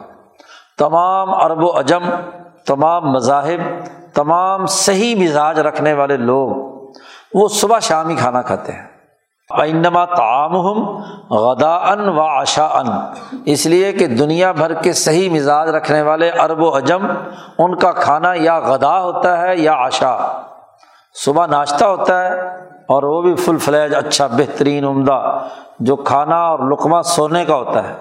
تمام 0.78 1.34
عرب 1.34 1.63
و 1.63 1.80
عجم، 1.80 2.04
تمام 2.68 3.12
مذاہب، 3.12 3.60
تمام 4.13 4.65
صحیح 4.65 5.15
مزاج 5.15 5.60
رکھنے 5.60 5.94
والے 5.94 6.18
لوگ 6.18 6.50
وہ 7.34 7.48
صبح 7.48 7.80
شام 7.80 8.10
ہی 8.10 8.15
کھانا 8.15 8.42
کھاتے 8.42 8.72
ہیں۔ 8.72 8.88
اینما 9.58 10.06
تعام 10.06 10.56
غدا 11.30 11.76
ان 11.76 12.10
و 12.10 12.22
آشا 12.22 12.66
ان 12.66 12.86
اس 13.46 13.66
لیے 13.66 13.92
کہ 13.92 14.08
دنیا 14.08 14.52
بھر 14.52 14.74
کے 14.74 14.94
صحیح 14.94 15.30
مزاج 15.30 15.70
رکھنے 15.70 16.02
والے 16.02 16.30
ارب 16.30 16.62
و 16.62 16.76
حجم 16.76 17.08
ان 17.58 17.76
کا 17.76 17.92
کھانا 17.92 18.34
یا 18.36 18.60
غدا 18.60 19.02
ہوتا 19.02 19.42
ہے 19.42 19.58
یا 19.58 19.74
آشا 19.74 20.42
صبح 21.14 21.46
ناشتہ 21.46 21.86
ہوتا 21.86 22.24
ہے 22.24 22.42
اور 22.88 23.04
وہ 23.04 23.22
بھی 23.22 23.36
فل 23.36 23.58
فلیج 23.58 23.96
اچھا 23.96 24.28
بہترین، 24.28 24.86
عمدہ، 24.86 25.40
جو 25.80 25.96
کھانا 25.96 26.36
اور 26.36 26.60
لقمہ 26.60 27.02
سونے 27.02 27.46
کا 27.46 27.56
ہوتا 27.56 27.90
ہے۔ 27.90 27.94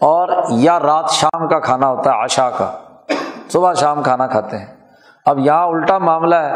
اور 0.00 0.28
یا 0.48 0.80
رات 0.80 1.10
شام 1.10 1.48
کا 1.48 1.58
کھانا 1.58 1.88
ہوتا 1.88 2.10
ہے 2.10 2.22
آشا 2.22 2.50
کا۔ 2.50 2.72
صبح 3.52 3.74
شام 3.74 4.02
کھانا 4.02 4.26
کھاتے 4.26 4.58
ہیں۔ 4.58 4.66
اب 5.26 5.38
یہاں 5.38 5.66
الٹا 5.66 5.98
معاملہ 5.98 6.34
ہے 6.34 6.52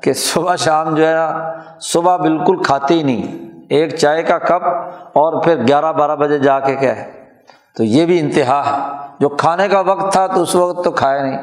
کہ 0.00 0.12
صبح 0.12 0.56
شام 0.56 0.94
جو 0.94 1.06
ہے 1.06 1.14
نا، 1.14 1.52
صبح 1.80 2.16
بالکل 2.16 2.62
کھاتے 2.62 2.94
ہی 2.94 3.02
نہیں۔ 3.02 3.45
ایک 3.70 3.96
چائے 3.96 4.22
کا 4.22 4.38
کپ 4.38 4.64
اور 5.06 5.42
پھر 5.42 5.66
گیارہ 5.68 5.92
بارہ 5.92 6.16
بجے 6.16 6.38
جا 6.38 6.60
کے 6.60 6.76
کیا 6.76 6.96
ہے 6.96 7.12
تو 7.76 7.84
یہ 7.84 8.06
بھی 8.06 8.20
انتہا 8.20 8.62
ہے۔ 8.66 8.96
جو 9.20 9.28
کھانے 9.28 9.68
کا 9.68 9.80
وقت 9.80 10.12
تھا 10.12 10.26
تو 10.26 10.42
اس 10.42 10.54
وقت 10.54 10.84
تو 10.84 10.90
کھایا 10.90 11.22
نہیں۔ 11.22 11.38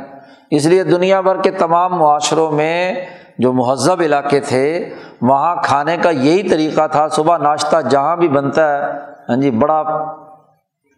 اس 0.52 0.66
لیے 0.66 0.84
دنیا 0.84 1.22
بھر 1.22 1.42
کے 1.42 1.52
تمام 1.52 1.96
معاشروں 1.96 2.52
میں 2.52 3.06
جو 3.38 3.54
مہذب 3.54 4.02
علاقے 4.02 4.40
تھے، 4.40 4.90
وہاں 5.22 5.56
کھانے 5.64 5.98
کا 5.98 6.10
یہی 6.10 6.50
طریقہ 6.50 6.88
تھا۔ 6.88 7.08
صبح 7.08 7.38
ناشتہ 7.38 7.82
جہاں 7.90 8.16
بھی 8.16 8.28
بنتا 8.28 8.78
ہے 8.78 8.92
ہاں 9.30 9.36
جی 9.36 9.52
بڑا 9.52 9.84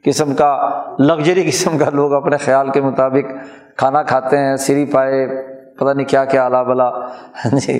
قسم 0.05 0.36
کا، 0.36 0.82
لگژری 0.99 1.47
قسم 1.47 1.78
کا 1.78 1.89
لوگ 1.93 2.13
اپنے 2.13 2.38
خیال 2.38 2.71
کے 2.71 2.82
مطابق 2.82 3.32
کھانا 3.78 4.03
کھاتے 4.03 4.38
ہیں۔ 4.38 4.55
سری 4.55 4.86
پائے، 4.86 5.28
پتہ 5.76 5.93
نہیں 5.93 6.07
کیا 6.07 6.26
کیا 6.26 6.45
الا 6.45 6.63
بلا 6.63 6.89
ہاں 6.89 7.55
جی 7.55 7.80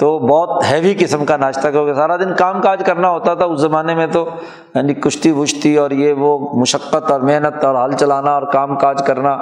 تو 0.00 0.18
بہت 0.18 0.64
ہیوی 0.70 0.94
قسم 0.98 1.24
کا 1.24 1.36
ناشتہ 1.36 1.68
کیونکہ 1.68 1.94
سارا 1.94 2.16
دن 2.16 2.34
کام 2.34 2.60
کاج 2.60 2.82
کرنا 2.86 3.10
ہوتا 3.10 3.34
تھا 3.34 3.44
اس 3.44 3.60
زمانے 3.60 3.94
میں 3.94 4.06
تو 4.06 4.28
یعنی 4.74 4.94
کشتی 4.94 5.30
وشتی 5.30 5.76
اور 5.76 5.90
یہ 5.90 6.12
وہ 6.12 6.58
مشقت 6.60 7.10
اور 7.10 7.20
محنت 7.20 7.64
اور 7.64 7.88
ہل 7.88 7.96
چلانا 7.96 8.30
اور 8.30 8.42
کام 8.42 8.76
کاج 8.76 9.02
کرنا، 9.06 9.38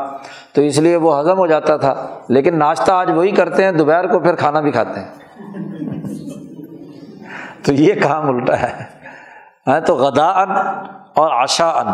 تو 0.52 0.60
اس 0.60 0.78
لیے 0.78 0.96
وہ 0.96 1.20
ہضم 1.20 1.38
ہو 1.38 1.46
جاتا 1.46 1.76
تھا۔ 1.76 2.06
لیکن 2.28 2.58
ناشتہ 2.58 2.92
آج 2.92 3.10
وہی 3.10 3.30
کرتے 3.30 3.64
ہیں، 3.64 3.72
دوپہر 3.72 4.06
کو 4.06 4.18
پھر 4.18 4.34
کھانا 4.34 4.60
بھی 4.60 4.70
کھاتے 4.70 5.00
ہیں۔ 5.00 5.08
تو 7.64 7.72
یہ 7.72 7.94
کام 8.02 8.28
الٹا 8.28 8.62
ہے۔ 8.62 8.84
ہاں، 9.66 9.80
تو 9.80 9.94
غدا 9.94 10.26
ان 10.26 10.50
اور 11.14 11.30
آشا 11.42 11.68
ان 11.68 11.86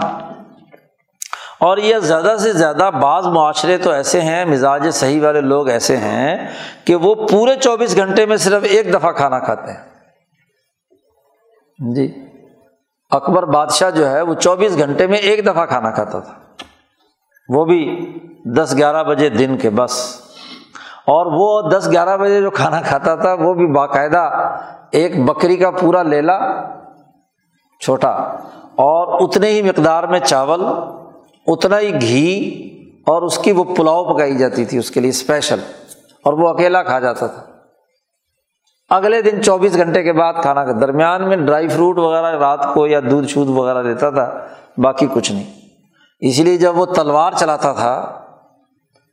اور 1.60 1.78
یہ 1.78 1.98
زیادہ 1.98 2.36
سے 2.38 2.52
زیادہ 2.52 2.90
بعض 3.02 3.26
معاشرے 3.26 3.78
تو 3.78 3.90
ایسے 3.90 4.20
ہیں، 4.20 4.44
مزاج 4.44 4.88
صحیح 4.92 5.22
والے 5.22 5.40
لوگ 5.40 5.68
ایسے 5.68 5.96
ہیں 5.96 6.48
کہ 6.84 6.94
وہ 6.94 7.14
پورے 7.14 7.54
چوبیس 7.56 7.96
گھنٹے 7.96 8.26
میں 8.26 8.36
صرف 8.36 8.62
ایک 8.62 8.94
دفعہ 8.94 9.12
کھانا 9.12 9.38
کھاتے 9.38 9.72
ہیں۔ 9.72 9.80
جی۔ 11.94 12.14
اکبر 13.10 13.42
بادشاہ 13.42 13.90
جو 13.90 14.10
ہے، 14.10 14.22
وہ 14.22 14.34
چوبیس 14.34 14.78
گھنٹے 14.78 15.06
میں 15.06 15.18
ایک 15.18 15.46
دفعہ 15.46 15.66
کھانا 15.66 15.90
کھاتا 15.90 16.20
تھا۔ 16.20 16.32
وہ 17.48 17.64
بھی 17.64 18.12
دس 18.56 18.74
گیارہ 18.76 19.04
بجے 19.04 19.28
دن 19.28 19.56
کے 19.56 19.70
بس۔ 19.70 20.20
اور 21.06 21.26
وہ 21.26 21.70
دس 21.70 21.88
گیارہ 21.90 22.16
بجے 22.16 22.40
جو 22.40 22.50
کھانا 22.50 22.80
کھاتا 22.80 23.14
تھا، 23.14 23.32
وہ 23.32 23.54
بھی 23.54 23.66
باقاعدہ 23.66 24.30
ایک 24.90 25.24
بکری 25.24 25.56
کا 25.56 25.70
پورا 25.70 26.02
لیلا 26.02 26.40
چھوٹا 27.80 28.08
اور 28.62 29.28
اتنے 29.28 29.48
ہی 29.50 29.62
مقدار 29.62 30.04
میں 30.04 30.20
چاول 30.20 30.60
اتنا 31.46 31.78
ہی 31.78 32.00
گھی 32.00 32.70
اور 33.06 33.22
اس 33.22 33.38
کی 33.38 33.52
وہ 33.52 33.64
پلاؤ 33.64 34.14
پکائی 34.14 34.36
جاتی 34.36 34.64
تھی 34.64 34.78
اس 34.78 34.90
کے 34.90 35.00
لیے 35.00 35.10
اسپیشل 35.10 35.58
اور 36.22 36.32
وہ 36.32 36.48
اکیلا 36.48 36.82
کھا 36.82 36.98
جاتا 36.98 37.26
تھا۔ 37.26 37.42
اگلے 38.90 39.22
دن 39.22 39.42
چوبیس 39.42 39.76
گھنٹے 39.76 40.02
کے 40.02 40.12
بعد 40.12 40.34
کھانا 40.42 40.64
درمیان 40.80 41.28
میں 41.28 41.36
ڈرائی 41.36 41.68
فروٹ 41.68 41.98
وغیرہ 41.98 42.38
رات 42.38 42.74
کو 42.74 42.86
یا 42.86 43.00
دودھ 43.10 43.26
شودھ 43.26 43.50
وغیرہ 43.50 43.82
دیتا 43.82 44.10
تھا، 44.10 44.46
باقی 44.78 45.06
کچھ 45.14 45.32
نہیں۔ 45.32 45.52
اس 46.20 46.38
لیے 46.38 46.56
جب 46.56 46.78
وہ 46.78 46.86
تلوار 46.86 47.32
چلاتا 47.36 47.72
تھا 47.72 48.20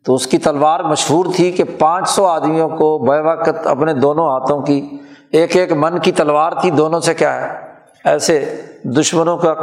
تو 0.05 0.15
اس 0.15 0.27
کی 0.27 0.37
تلوار 0.37 0.79
مشہور 0.79 1.25
تھی 1.35 1.51
کہ 1.51 1.63
پانچ 1.79 2.09
سو 2.09 2.25
آدمیوں 2.25 2.69
کو 2.69 2.97
بے 2.97 3.19
وقت 3.19 3.67
اپنے 3.67 3.93
دونوں 3.93 4.25
ہاتھوں 4.25 4.61
کی 4.61 4.89
ایک 5.31 5.57
ایک 5.57 5.71
من 5.71 5.99
کی 5.99 6.11
تلوار 6.11 6.51
تھی۔ 6.51 6.71
دونوں 6.71 6.99
سے 6.99 7.13
کیا 7.13 7.41
ہے؟ 7.41 7.59
ایسے 8.05 8.61
دشمنوں 8.83 9.37
کا 9.37 9.53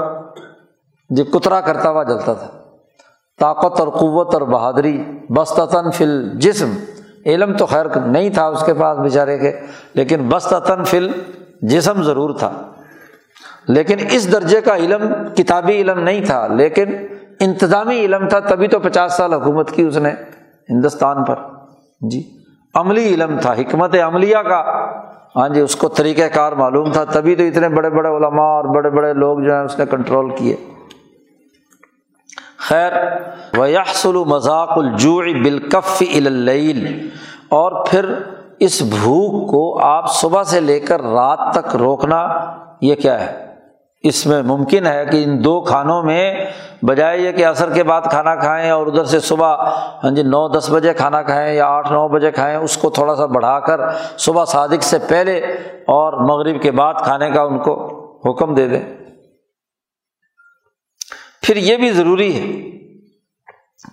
جو 1.10 1.24
کترا 1.24 1.60
کرتا 1.60 1.90
ہوا 1.90 2.02
جلتا 2.02 2.32
تھا۔ 2.32 2.57
طاقت 3.40 3.80
اور 3.80 3.88
قوت 3.88 4.34
اور 4.34 4.42
بہادری 4.42 5.04
بستاً 5.30 5.90
فل 5.90 6.38
جسم 6.38 6.70
علم 7.26 7.56
تو 7.56 7.66
خیر 7.66 7.86
نہیں 8.06 8.30
تھا 8.30 8.46
اس 8.46 8.62
کے 8.62 8.74
پاس 8.74 8.98
بیچارے 8.98 9.38
کے، 9.38 9.52
لیکن 9.94 10.28
بستاً 10.28 10.84
فل 10.84 11.08
جسم 11.62 12.02
ضرور 12.02 12.34
تھا۔ 12.38 12.50
لیکن 13.68 13.96
اس 14.10 14.32
درجے 14.32 14.60
کا 14.60 14.76
علم، 14.76 15.12
کتابی 15.36 15.80
علم 15.80 15.98
نہیں 15.98 16.24
تھا، 16.24 16.46
لیکن 16.46 16.84
انتظامی 17.40 18.00
علم 18.00 18.28
تھا۔ 18.28 18.40
تبھی 18.40 18.68
تو 18.68 18.78
پچاس 18.78 19.12
سال 19.12 19.32
حکومت 19.32 19.70
کی 19.70 19.82
اس 19.82 19.96
نے 19.96 20.10
ہندوستان 20.70 21.24
پر۔ 21.24 21.34
جی 22.10 22.22
عملی 22.74 23.14
علم 23.14 23.36
تھا، 23.40 23.52
حکمت 23.52 23.96
عملیہ 24.06 24.36
کا۔ 24.36 24.86
ہاں 25.36 25.48
جی 25.48 25.60
اس 25.60 25.76
کو 25.76 25.88
طریقۂ 25.88 26.34
کار 26.34 26.52
معلوم 26.52 26.92
تھا۔ 26.92 27.04
تبھی 27.04 27.34
تو 27.34 27.42
اتنے 27.42 27.68
بڑے 27.68 27.90
بڑے 27.90 28.08
علماء 28.08 28.44
اور 28.44 28.74
بڑے 28.74 28.90
بڑے 28.90 29.12
لوگ 29.12 29.38
جو 29.38 29.54
ہیں 29.54 29.62
اس 29.62 29.78
نے 29.78 29.84
کنٹرول 29.86 30.30
کیے۔ 30.36 30.56
خیر 32.58 32.92
ویحسل 33.58 34.16
مذاق 34.26 34.78
الجوع 34.78 35.22
بالکف 35.42 36.02
اللیل 36.14 37.08
اور 37.48 37.84
پھر 37.86 38.04
اس 38.58 38.82
بھوک 38.82 39.50
کو 39.50 39.78
آپ 39.84 40.12
صبح 40.12 40.42
سے 40.42 40.60
لے 40.60 40.80
کر 40.80 41.02
رات 41.02 41.38
تک 41.54 41.76
روکنا، 41.76 42.26
یہ 42.80 42.94
کیا 42.94 43.20
ہے؟ 43.20 43.46
اس 44.02 44.26
میں 44.26 44.42
ممکن 44.42 44.86
ہے 44.86 45.04
کہ 45.10 45.22
ان 45.24 45.44
دو 45.44 45.60
کھانوں 45.60 46.02
میں، 46.02 46.34
بجائے 46.82 47.18
یہ 47.18 47.32
کہ 47.32 47.46
عصر 47.46 47.70
کے 47.70 47.82
بعد 47.82 48.00
کھانا 48.00 48.34
کھائیں 48.34 48.70
اور 48.70 48.86
ادھر 48.86 49.04
سے 49.04 49.20
صبح 49.20 49.54
ہاں 50.04 50.10
جی 50.10 50.22
نو 50.22 50.48
دس 50.48 50.70
بجے 50.70 50.94
کھانا 50.94 51.22
کھائیں 51.22 51.54
یا 51.54 51.66
آٹھ 51.66 51.92
نو 51.92 52.08
بجے 52.08 52.30
کھائیں، 52.30 52.56
اس 52.56 52.76
کو 52.76 52.90
تھوڑا 52.90 53.16
سا 53.16 53.26
بڑھا 53.26 53.60
کر 53.60 53.80
صبح 54.18 54.44
صادق 54.44 54.82
سے 54.82 54.98
پہلے 55.08 55.38
اور 55.88 56.12
مغرب 56.12 56.62
کے 56.62 56.70
بعد 56.70 56.94
کھانے 56.94 57.30
کا 57.30 57.42
ان 57.42 57.58
کو 57.58 57.74
حکم 58.26 58.54
دے 58.54 58.68
دیں۔ 58.68 58.82
پھر 61.48 61.56
یہ 61.56 61.76
بھی 61.76 61.90
ضروری 61.90 62.32
ہے 62.34 62.46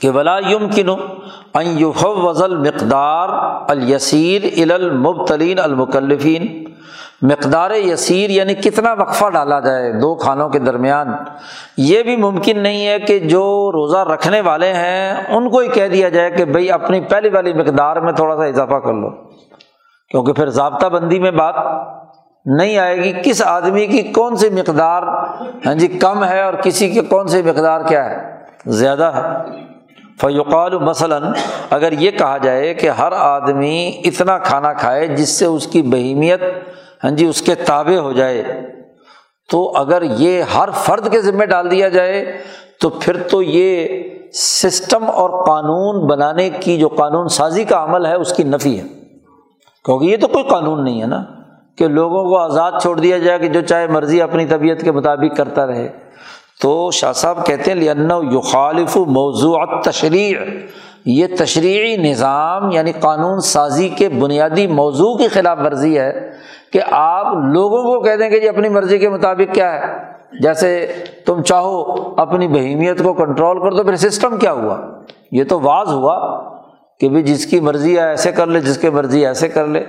کہ 0.02 0.10
ولا 0.10 0.38
یم 0.50 0.68
کنو 0.70 0.96
وزل 2.18 2.56
مقدار 2.58 3.30
الیسیر 3.70 4.72
المبتلین 4.72 5.60
المکلفین 5.60 6.48
مقدار 7.22 7.72
یسیر 7.72 8.30
یعنی 8.30 8.54
کتنا 8.56 8.92
وقفہ 8.94 9.30
ڈالا 9.30 9.60
جائے 9.60 9.92
دو 9.92 10.14
کھانوں 10.16 10.50
کے 10.50 10.60
درمیان 10.60 11.14
یہ 11.78 12.04
بھی 12.04 12.16
ممکن 12.16 12.60
نہیں 12.64 12.88
ہے 12.88 12.98
کہ 13.00 13.20
جو 13.20 13.46
روزہ 13.72 14.04
رکھنے 14.12 14.42
والے 14.42 14.74
ہیں 14.74 15.14
ان 15.28 15.50
کو 15.50 15.60
ہی 15.60 15.68
کہہ 15.68 15.88
دیا 15.88 16.10
جائے 16.10 16.32
کہ 16.32 16.46
بھائی 16.46 16.72
اپنی 16.72 17.00
پہلی 17.10 17.30
والی 17.30 17.54
مقدار 17.54 18.02
میں 18.02 18.12
تھوڑا 18.12 18.36
سا 18.36 18.46
اضافہ 18.46 18.80
کر 18.86 18.94
لو 18.94 19.10
کیونکہ 20.12 20.34
پھر 20.34 20.50
ضابطہ 20.50 20.90
بندی 20.90 21.20
میں 21.20 21.32
بات 21.32 21.56
نہیں 22.46 22.78
آئے 22.78 22.98
گی، 22.98 23.14
کس 23.24 23.42
آدمی 23.42 23.86
کی 23.86 24.02
کون 24.02 24.36
سی 24.36 24.50
مقدار 24.50 25.04
ہاں 25.66 25.76
جی 25.76 25.88
کم 25.88 26.24
ہے 26.24 26.42
اور 26.42 26.54
کسی 26.54 26.90
کی 26.90 27.00
کون 27.00 27.28
سی 27.28 27.42
مقدار 27.42 27.82
کیا 27.88 28.10
ہے؟ 28.10 28.18
زیادہ 28.66 29.12
ہے۔ 29.16 29.50
فیوقال 30.22 30.80
مثلاً، 30.80 31.24
اگر 31.70 31.92
یہ 31.92 32.12
کہا 32.12 32.38
جائے 32.38 32.74
کہ 32.74 32.90
ہر 32.90 33.12
آدمی 33.12 34.02
اتنا 34.06 34.38
کھانا 34.38 34.74
کھائے 34.74 35.08
جس 35.08 35.30
سے 35.30 35.46
اس 35.46 35.68
کی 35.68 35.82
بہیمیت 35.82 36.42
ہاں 37.04 37.12
جی 37.12 37.26
اس 37.26 37.42
کے 37.42 37.56
تابع 37.56 37.98
ہو 37.98 38.14
جائے، 38.14 38.44
تو 39.50 39.78
اگر 39.78 40.02
یہ 40.02 40.42
ہر 40.42 40.70
فرد 40.72 41.12
کے 41.12 41.22
ذمے 41.22 41.46
ڈال 41.46 41.72
دیا 41.72 41.90
جائے، 41.90 42.38
تو 42.82 42.90
پھر 42.90 43.18
تو 43.18 43.42
یہ 43.42 43.88
سسٹم 44.34 45.04
اور 45.10 45.46
قانون 45.46 46.08
بنانے 46.08 46.50
کی 46.50 46.78
جو 46.78 46.88
قانون 46.88 47.28
سازی 47.28 47.64
کا 47.64 47.84
عمل 47.84 48.06
ہے، 48.06 48.16
اس 48.16 48.34
کی 48.34 48.44
نفی 48.44 48.80
ہے۔ 48.80 48.88
کیونکہ 49.86 50.06
یہ 50.06 50.18
تو 50.18 50.28
کوئی 50.28 50.44
قانون 50.44 50.84
نہیں 50.84 51.02
ہے 51.02 51.08
نا۔ 51.08 51.24
کہ 51.78 51.88
لوگوں 51.88 52.24
کو 52.24 52.38
آزاد 52.38 52.72
چھوڑ 52.82 53.00
دیا 53.00 53.18
جائے 53.18 53.40
کہ 53.40 53.48
جو 53.48 53.62
چاہے 53.62 53.88
مرضی 53.88 54.22
اپنی 54.22 54.46
طبیعت 54.46 54.82
کے 54.82 54.92
مطابق 54.92 55.38
کرتا 55.38 55.68
رہے۔ 55.68 55.90
تو 56.62 56.92
شاہ 56.92 57.12
صاحب 57.12 57.46
کہتے 57.46 57.72
ہیں 57.72 57.84
یو 58.32 58.42
خالف 58.42 58.98
موضوع 58.98 59.58
تشریح 59.84 60.38
یہ 61.06 61.28
تشریحی 61.40 61.98
نظام 61.98 62.72
یعنی 62.72 62.92
قانون 62.92 63.40
سازی 63.40 63.90
کے 63.90 64.10
بنیادی 64.10 64.68
موضوع 64.68 65.18
کی 65.18 65.28
خلاف 65.28 65.58
ورزی 65.66 66.00
ہے 66.00 66.32
کہ 66.74 66.82
آپ 66.92 67.26
لوگوں 67.54 67.84
کو 67.84 68.04
کہہ 68.04 68.16
دیں 68.16 68.30
کہ 68.30 68.40
جی 68.40 68.50
اپنی 68.50 68.70
مرضی 68.70 68.98
کے 68.98 69.10
مطابق 69.10 69.56
کیا 69.56 69.74
ہے۔ 69.74 69.82
جیسے 70.42 70.94
تم 71.26 71.42
چاہو 71.42 71.86
اپنی 72.18 72.48
بہیمیت 72.48 73.04
کو 73.04 73.14
کنٹرول 73.14 73.60
کر 73.60 73.72
دو، 73.72 73.84
پھر 73.84 73.96
سسٹم 73.96 74.38
کیا 74.38 74.52
ہوا؟ 74.52 74.78
یہ 75.32 75.44
تو 75.44 75.60
واضح 75.60 75.92
ہوا 75.92 76.44
کہ 77.00 77.10
بھائی 77.10 77.24
جس 77.24 77.46
کی 77.46 77.60
مرضی 77.60 77.96
ہے 77.96 78.08
ایسے 78.08 78.32
کر 78.32 78.48
لے، 78.48 78.60
جس 78.60 78.78
کی 78.78 78.90
مرضی 78.90 79.26
ایسے 79.26 79.48
کر 79.48 79.68
لے۔ 79.68 79.84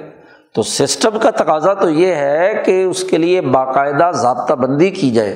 تو 0.57 0.63
سسٹم 0.63 1.19
کا 1.19 1.31
تقاضا 1.31 1.75
تو 1.75 1.91
یہ 1.91 2.15
ہے 2.15 2.63
کہ 2.67 2.85
اس 2.85 3.05
کے 3.05 3.19
لیے 3.19 3.41
باقاعدہ 3.41 4.11
ضابطہ 4.15 4.55
بندی 4.55 4.91
کی 4.91 5.11
جائے۔ 5.11 5.33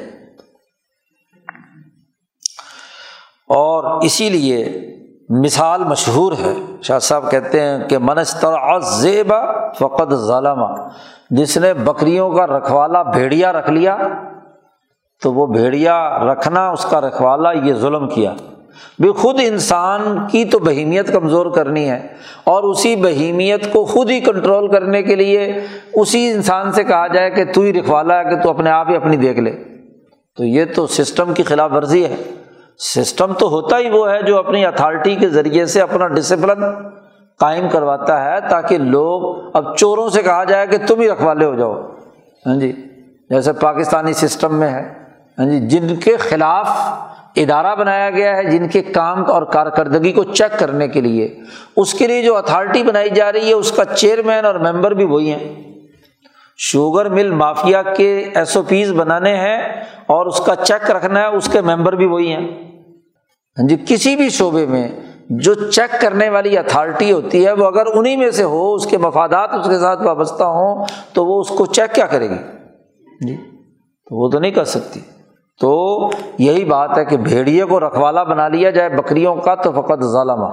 اور 3.48 4.00
اسی 4.04 4.28
لیے 4.28 4.86
مثال 5.44 5.84
مشہور 5.84 6.32
ہے۔ 6.32 6.54
شاہ 6.82 6.98
صاحب 6.98 7.30
کہتے 7.30 7.60
ہیں 7.60 7.88
کہ 7.88 7.98
منستر 7.98 8.80
زیبا 8.80 9.70
فقط 9.72 10.14
ظالمہ 10.14 10.88
جس 11.30 11.56
نے 11.56 11.74
بکریوں 11.74 12.30
کا 12.30 12.46
رکھوالا 12.46 13.02
بھیڑیا 13.02 13.52
رکھ 13.52 13.70
لیا 13.70 13.96
تو 15.22 15.32
وہ 15.32 15.46
بھیڑیا 15.46 16.18
رکھنا، 16.18 16.70
اس 16.70 16.86
کا 16.90 17.00
رکھوالا 17.00 17.52
یہ 17.52 17.74
ظلم 17.74 18.08
کیا۔ 18.08 18.34
بھی 18.98 19.12
خود 19.12 19.40
انسان 19.42 20.18
کی 20.30 20.44
تو 20.44 20.58
بہیمیت 20.58 21.12
کمزور 21.12 21.46
کرنی 21.46 21.90
ہے 21.90 22.08
اور 22.44 22.62
اسی 22.62 22.96
بہیمیت 22.96 23.72
کو 23.72 23.84
خود 23.84 24.10
ہی 24.10 24.20
کنٹرول 24.20 24.72
کرنے 24.72 25.02
کے 25.02 25.14
لیے 25.14 25.60
اسی 25.92 26.30
انسان 26.30 26.72
سے 26.72 26.84
کہا 26.84 27.06
جائے 27.06 27.30
کہ 27.30 27.44
تو 27.54 27.60
ہی 27.60 27.72
رکھوالا 27.72 28.18
ہے 28.18 28.24
کہ 28.24 28.42
تو 28.42 28.50
اپنے 28.50 28.70
آپ 28.70 28.90
ہی 28.90 28.96
اپنی 28.96 29.16
دیکھ 29.16 29.40
لے۔ 29.40 29.52
تو 30.36 30.44
یہ 30.44 30.64
تو 30.76 30.86
سسٹم 30.86 31.34
کی 31.34 31.42
خلاف 31.42 31.72
ورزی 31.72 32.04
ہے۔ 32.04 32.16
سسٹم 32.78 33.32
تو 33.32 33.48
ہوتا 33.48 33.78
ہی 33.78 33.90
وہ 33.90 34.10
ہے 34.10 34.22
جو 34.22 34.38
اپنی 34.38 34.66
اتھارٹی 34.66 35.14
کے 35.14 35.28
ذریعے 35.28 35.66
سے 35.66 35.80
اپنا 35.80 36.08
ڈسپلن 36.08 36.64
قائم 37.40 37.68
کرواتا 37.68 38.24
ہے 38.24 38.40
تاکہ 38.50 38.78
لوگ 38.78 39.50
اب 39.56 39.76
چوروں 39.76 40.08
سے 40.08 40.22
کہا 40.22 40.44
جائے 40.44 40.66
کہ 40.66 40.76
تم 40.86 41.00
ہی 41.00 41.08
رکھوالے 41.08 41.44
ہو 41.44 41.54
جاؤ۔ 41.54 41.74
ہاں 42.46 42.60
جی 42.60 42.72
جیسے 43.30 43.52
پاکستانی 43.52 44.12
سسٹم 44.12 44.54
میں 44.54 44.70
ہے۔ 44.70 44.88
ہاں 45.38 45.46
جی 45.46 45.60
جن 45.60 45.96
کے 45.96 46.16
خلاف 46.16 46.68
ادارہ 47.36 47.74
بنایا 47.74 48.10
گیا 48.10 48.36
ہے 48.36 48.44
جن 48.44 48.68
کے 48.68 48.82
کام 48.82 49.30
اور 49.30 49.42
کارکردگی 49.42 50.12
کو 50.12 50.24
چیک 50.24 50.58
کرنے 50.58 50.88
کے 50.88 51.00
لیے۔ 51.00 51.36
اس 51.76 51.94
کے 51.94 52.06
لیے 52.06 52.22
جو 52.22 52.36
اتھارٹی 52.36 52.82
بنائی 52.82 53.10
جا 53.10 53.32
رہی 53.32 53.48
ہے، 53.48 53.52
اس 53.52 53.72
کا 53.72 53.84
چیئرمین 53.84 54.44
اور 54.44 54.54
ممبر 54.54 54.90
بھی 54.90 55.04
وہی 55.04 55.32
ہیں۔ 55.32 55.70
شوگر 56.56 57.08
مل 57.08 57.30
مافیا 57.30 57.82
کے 57.82 58.28
ایس 58.34 58.56
او 58.56 58.62
پیز 58.62 58.92
بنانے 58.92 59.36
ہیں 59.36 59.62
اور 60.06 60.26
اس 60.26 60.40
کا 60.40 60.56
چیک 60.56 60.90
رکھنا 60.90 61.20
ہے، 61.20 61.26
اس 61.26 61.48
کے 61.52 61.60
ممبر 61.60 61.92
بھی 61.92 62.06
وہی 62.06 62.32
ہیں۔ 62.32 62.48
ہاں 63.58 63.68
جی 63.68 63.76
کسی 63.88 64.16
بھی 64.16 64.28
شعبے 64.28 64.66
میں 64.66 64.88
جو 65.30 65.54
چیک 65.54 66.00
کرنے 66.00 66.28
والی 66.28 66.58
اتھارٹی 66.58 67.12
ہوتی 67.12 67.46
ہے، 67.46 67.52
وہ 67.52 67.66
اگر 67.66 67.86
انہیں 67.94 68.16
میں 68.16 68.30
سے 68.30 68.42
ہو، 68.42 68.74
اس 68.74 68.86
کے 68.86 68.98
مفادات 68.98 69.54
اس 69.54 69.68
کے 69.68 69.78
ساتھ 69.78 70.02
وابستہ 70.02 70.42
ہوں، 70.42 70.84
تو 71.12 71.26
وہ 71.26 71.40
اس 71.40 71.48
کو 71.48 71.66
چیک 71.66 71.94
کیا 71.94 72.06
کرے 72.06 72.30
گی؟ 72.30 72.38
جی 73.26 73.36
تو 74.08 74.24
وہ 74.24 74.28
تو 74.30 74.38
نہیں 74.38 74.50
کر 74.50 74.64
سکتی۔ 74.64 75.00
تو 75.60 76.08
یہی 76.38 76.64
بات 76.64 76.98
ہے 76.98 77.04
کہ 77.04 77.16
بھیڑیے 77.16 77.64
کو 77.64 77.80
رکھوالا 77.80 78.22
بنا 78.22 78.48
لیا 78.48 78.70
جائے، 78.70 78.88
بکریوں 78.88 79.34
کا 79.34 79.54
تو 79.54 79.72
فقط 79.72 80.04
ظالمہ 80.04 80.48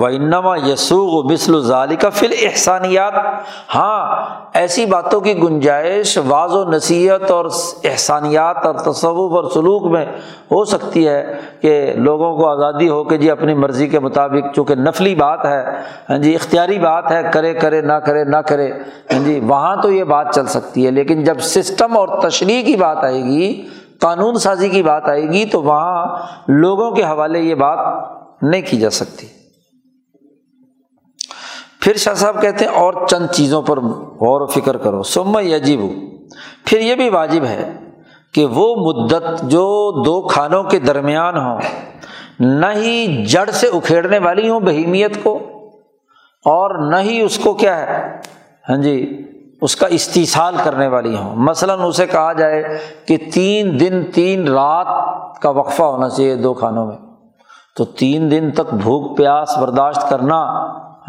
و 0.00 0.04
انما 0.04 0.56
یسوغ 0.56 1.14
و 1.14 1.22
بسل 1.22 1.60
ظالی 1.60 1.96
کا 1.96 2.08
فل 2.10 2.32
احسانیات 2.42 3.12
ہاں 3.74 4.24
ایسی 4.54 4.86
باتوں 4.86 5.20
کی 5.20 5.34
گنجائش، 5.42 6.18
واض 6.28 6.54
و 6.54 6.64
نصیحت 6.64 7.30
اور 7.30 7.44
احسانیات 7.84 8.66
اور 8.66 8.74
تصوف 8.74 9.32
اور 9.32 9.50
سلوک 9.50 9.86
میں 9.86 10.04
ہو 10.50 10.64
سکتی 10.64 11.08
ہے 11.08 11.36
کہ 11.60 11.92
لوگوں 11.96 12.36
کو 12.36 12.48
آزادی 12.48 12.88
ہو 12.88 13.04
کہ 13.04 13.16
جی 13.16 13.30
اپنی 13.30 13.54
مرضی 13.54 13.88
کے 13.88 13.98
مطابق، 13.98 14.54
چونکہ 14.54 14.74
نفلی 14.74 15.14
بات 15.14 15.44
ہے 15.44 15.64
ہاں 16.10 16.18
جی 16.18 16.34
اختیاری 16.34 16.78
بات 16.78 17.10
ہے، 17.12 17.22
کرے 17.32 17.54
کرے، 17.54 17.80
نہ 17.80 17.92
کرے 17.92 18.24
نہ 18.24 18.36
کرے 18.36 18.70
ہاں 19.12 19.24
جی 19.24 19.40
وہاں 19.40 19.76
تو 19.76 19.92
یہ 19.92 20.04
بات 20.04 20.34
چل 20.34 20.46
سکتی 20.46 20.86
ہے۔ 20.86 20.90
لیکن 20.90 21.24
جب 21.24 21.38
سسٹم 21.40 21.96
اور 21.96 22.08
تشریح 22.22 22.64
کی 22.64 22.76
بات 22.76 23.04
آئے 23.04 23.24
گی، 23.24 23.62
قانون 24.00 24.38
سازی 24.38 24.68
کی 24.68 24.82
بات 24.82 25.08
آئے 25.08 25.22
گی، 25.22 25.44
تو 25.44 25.62
وہاں 25.62 26.06
لوگوں 26.48 26.90
کے 26.90 27.02
حوالے 27.02 27.40
یہ 27.40 27.54
بات 27.54 27.78
نہیں 28.42 28.62
کی 28.70 28.76
جا 28.76 28.90
سکتی۔ 28.90 29.26
پھر 31.86 31.96
شاہ 31.96 32.14
صاحب 32.14 32.40
کہتے 32.42 32.64
ہیں 32.64 32.72
اور 32.72 32.94
چند 33.06 33.26
چیزوں 33.32 33.60
پر 33.62 33.78
غور 34.20 34.40
و 34.40 34.46
فکر 34.46 34.76
کرو۔ 34.76 35.02
سم 35.02 35.38
یجیب 35.38 35.80
پھر 36.66 36.80
یہ 36.80 36.94
بھی 36.94 37.08
واجب 37.08 37.44
ہے 37.44 37.72
کہ 38.34 38.46
وہ 38.46 38.74
مدت 38.76 39.42
جو 39.42 39.66
دو 40.04 40.20
کھانوں 40.20 40.62
کے 40.62 40.78
درمیان 40.78 41.36
ہوں، 41.36 41.60
نہ 42.40 42.66
ہی 42.76 43.24
جڑ 43.26 43.44
سے 43.50 43.66
اکھیڑنے 43.66 44.18
والی 44.18 44.48
ہوں 44.48 44.60
بہیمیت 44.60 45.22
کو، 45.22 45.38
اور 46.44 46.90
نہ 46.90 46.96
ہی 46.96 47.20
اس 47.20 47.38
کو 47.38 47.54
کیا 47.54 47.76
ہے؟ 47.76 48.02
ہاں 48.68 48.76
جی 48.76 49.22
اس 49.62 49.76
کا 49.76 49.86
استحصال 49.86 50.56
کرنے 50.64 50.88
والی 50.88 51.16
ہوں۔ 51.16 51.34
مثلاً 51.36 51.80
اسے 51.80 52.06
کہا 52.06 52.32
جائے 52.32 52.62
کہ 53.06 53.16
تین 53.34 53.80
دن 53.80 54.02
تین 54.14 54.48
رات 54.48 55.40
کا 55.42 55.50
وقفہ 55.50 55.82
ہونا 55.82 56.08
چاہیے 56.08 56.34
دو 56.34 56.54
کھانوں 56.54 56.86
میں۔ 56.86 56.96
تو 57.76 57.84
تین 57.84 58.30
دن 58.30 58.50
تک 58.50 58.74
بھوک 58.74 59.16
پیاس 59.16 59.58
برداشت 59.58 60.08
کرنا 60.10 60.44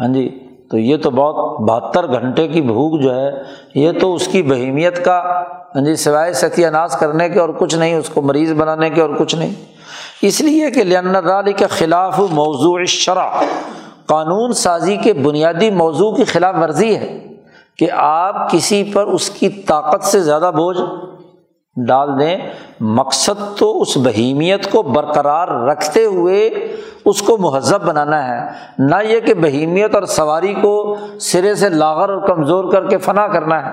ہاں 0.00 0.14
جی 0.14 0.28
تو 0.70 0.78
یہ 0.78 0.96
تو 0.96 1.10
بہت 1.10 1.60
بہتر 1.60 2.06
گھنٹے 2.06 2.48
کی 2.48 2.60
بھوک 2.60 3.00
جو 3.00 3.14
ہے، 3.14 3.30
یہ 3.74 3.92
تو 4.00 4.14
اس 4.14 4.26
کی 4.28 4.42
بہیمیت 4.42 5.04
کا 5.04 5.42
ہاں 5.74 5.84
جی 5.84 5.94
سوائے 5.96 6.32
ستی 6.32 6.64
اناج 6.64 6.96
کرنے 6.96 7.28
کے 7.28 7.40
اور 7.40 7.48
کچھ 7.58 7.76
نہیں، 7.76 7.94
اس 7.94 8.08
کو 8.08 8.22
مریض 8.22 8.52
بنانے 8.52 8.90
کے 8.90 9.00
اور 9.00 9.10
کچھ 9.18 9.34
نہیں۔ 9.34 9.52
اس 10.22 10.40
لیے 10.40 10.70
کہ 10.70 10.82
علی 10.98 11.52
کے 11.52 11.66
خلاف 11.66 12.18
موضوع 12.30 12.84
شرح 12.84 13.42
قانون 14.06 14.52
سازی 14.52 14.96
کے 14.96 15.12
بنیادی 15.12 15.70
موضوع 15.70 16.10
کی 16.16 16.24
خلاف 16.24 16.54
ورزی 16.62 16.96
ہے 16.96 17.18
کہ 17.78 17.88
آپ 17.92 18.50
کسی 18.50 18.82
پر 18.84 19.06
اس 19.06 19.30
کی 19.30 19.48
طاقت 19.48 20.04
سے 20.04 20.20
زیادہ 20.20 20.50
بوجھ 20.54 20.78
ڈال 21.86 22.20
دیں۔ 22.20 22.36
مقصد 22.80 23.58
تو 23.58 23.80
اس 23.80 23.96
بہیمیت 23.96 24.70
کو 24.70 24.82
برقرار 24.82 25.48
رکھتے 25.48 26.04
ہوئے 26.04 26.46
اس 27.04 27.22
کو 27.22 27.36
مہذب 27.36 27.86
بنانا 27.86 28.28
ہے۔ 28.28 28.50
نہ 28.78 28.96
یہ 29.08 29.20
کہ 29.20 29.34
بہیمیت 29.34 29.94
اور 29.94 30.02
سواری 30.02 30.54
کو 30.54 30.96
سرے 31.20 31.54
سے 31.54 31.68
لاغر 31.68 32.08
اور 32.08 32.28
کمزور 32.28 32.72
کر 32.72 32.88
کے 32.88 32.98
فنا 32.98 33.28
کرنا 33.28 33.66
ہے۔ 33.66 33.70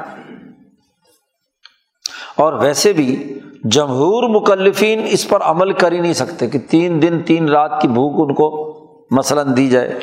اور 2.36 2.54
ویسے 2.54 2.94
بھی 2.94 3.40
جمہور 3.64 4.42
مکلفین 4.42 5.02
اس 5.10 5.30
پر 5.30 5.42
عمل 5.42 5.72
کر 5.72 5.92
ہی 5.92 6.00
نہیں 6.00 6.14
سکتے 6.14 6.48
کہ 6.48 6.60
تین 6.60 7.02
دن، 7.02 7.22
تین 7.26 7.50
رات 7.50 7.82
کی 7.82 7.88
بھوک 7.88 8.30
ان 8.30 8.36
کو 8.36 8.76
مثلاً 9.12 9.58
دی 9.58 9.70
جائے۔ 9.70 10.00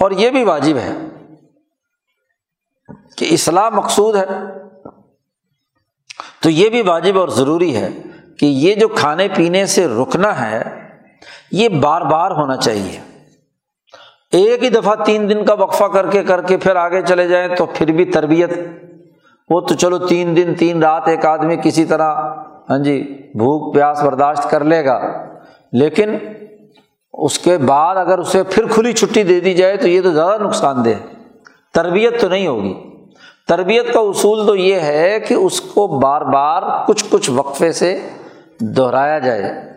اور 0.00 0.10
یہ 0.10 0.30
بھی 0.30 0.44
واجب 0.44 0.76
ہے 0.76 0.92
کہ 3.16 3.28
اصلاح 3.30 3.68
مقصود 3.68 4.16
ہے۔ 4.16 4.57
تو 6.42 6.50
یہ 6.50 6.68
بھی 6.68 6.82
واجب 6.82 7.18
اور 7.18 7.28
ضروری 7.28 7.76
ہے 7.76 7.88
کہ 8.38 8.46
یہ 8.46 8.74
جو 8.74 8.88
کھانے 8.88 9.28
پینے 9.34 9.66
سے 9.66 9.86
رکنا 9.86 10.50
ہے، 10.50 10.62
یہ 11.52 11.68
بار 11.68 12.00
بار 12.00 12.30
ہونا 12.30 12.56
چاہیے۔ 12.56 13.00
ایک 14.32 14.64
ہی 14.64 14.68
دفعہ 14.68 14.94
تین 15.04 15.30
دن 15.30 15.44
کا 15.44 15.54
وقفہ 15.54 15.84
کر 15.84 16.10
کے 16.10 16.22
کر 16.22 16.42
کے 16.42 16.56
پھر 16.56 16.76
آگے 16.76 17.02
چلے 17.02 17.28
جائیں 17.28 17.56
تو 17.56 17.66
پھر 17.66 17.92
بھی 17.92 18.04
تربیت۔ 18.04 18.50
وہ 19.50 19.60
تو 19.60 19.74
چلو 19.74 19.98
تین 19.98 20.36
دن، 20.36 20.54
تین 20.58 20.82
رات 20.82 21.08
ایک 21.08 21.26
آدمی 21.26 21.56
کسی 21.56 21.84
طرح 21.84 22.14
ہاں 22.70 22.78
جی 22.78 23.02
بھوک، 23.34 23.74
پیاس 23.74 24.02
برداشت 24.02 24.50
کر 24.50 24.64
لے 24.64 24.84
گا۔ 24.84 25.24
لیکن 25.72 26.10
اس 27.12 27.38
کے 27.38 27.58
بعد 27.58 27.96
اگر 27.96 28.18
اسے 28.18 28.42
پھر 28.42 28.66
کھلی 28.66 28.92
چھٹی 28.92 29.22
دے 29.22 29.40
دی 29.40 29.54
جائے 29.54 29.76
تو 29.76 29.88
یہ 29.88 30.00
تو 30.00 30.10
زیادہ 30.10 30.42
نقصان 30.42 30.84
دہ 30.84 31.16
تربیت 31.74 32.20
تو 32.20 32.28
نہیں 32.28 32.46
ہوگی۔ 32.46 32.74
تربیت 33.48 33.94
کا 33.94 34.00
اصول 34.00 34.46
تو 34.46 34.56
یہ 34.56 34.74
ہے 34.74 35.20
کہ 35.28 35.34
اس 35.34 35.60
کو 35.60 35.86
بار 35.86 36.20
بار 36.20 36.62
کچھ 36.86 37.04
کچھ 37.10 37.30
وقفے 37.30 37.72
سے 37.72 38.00
دہرایا 38.60 39.18
جائے۔ 39.18 39.68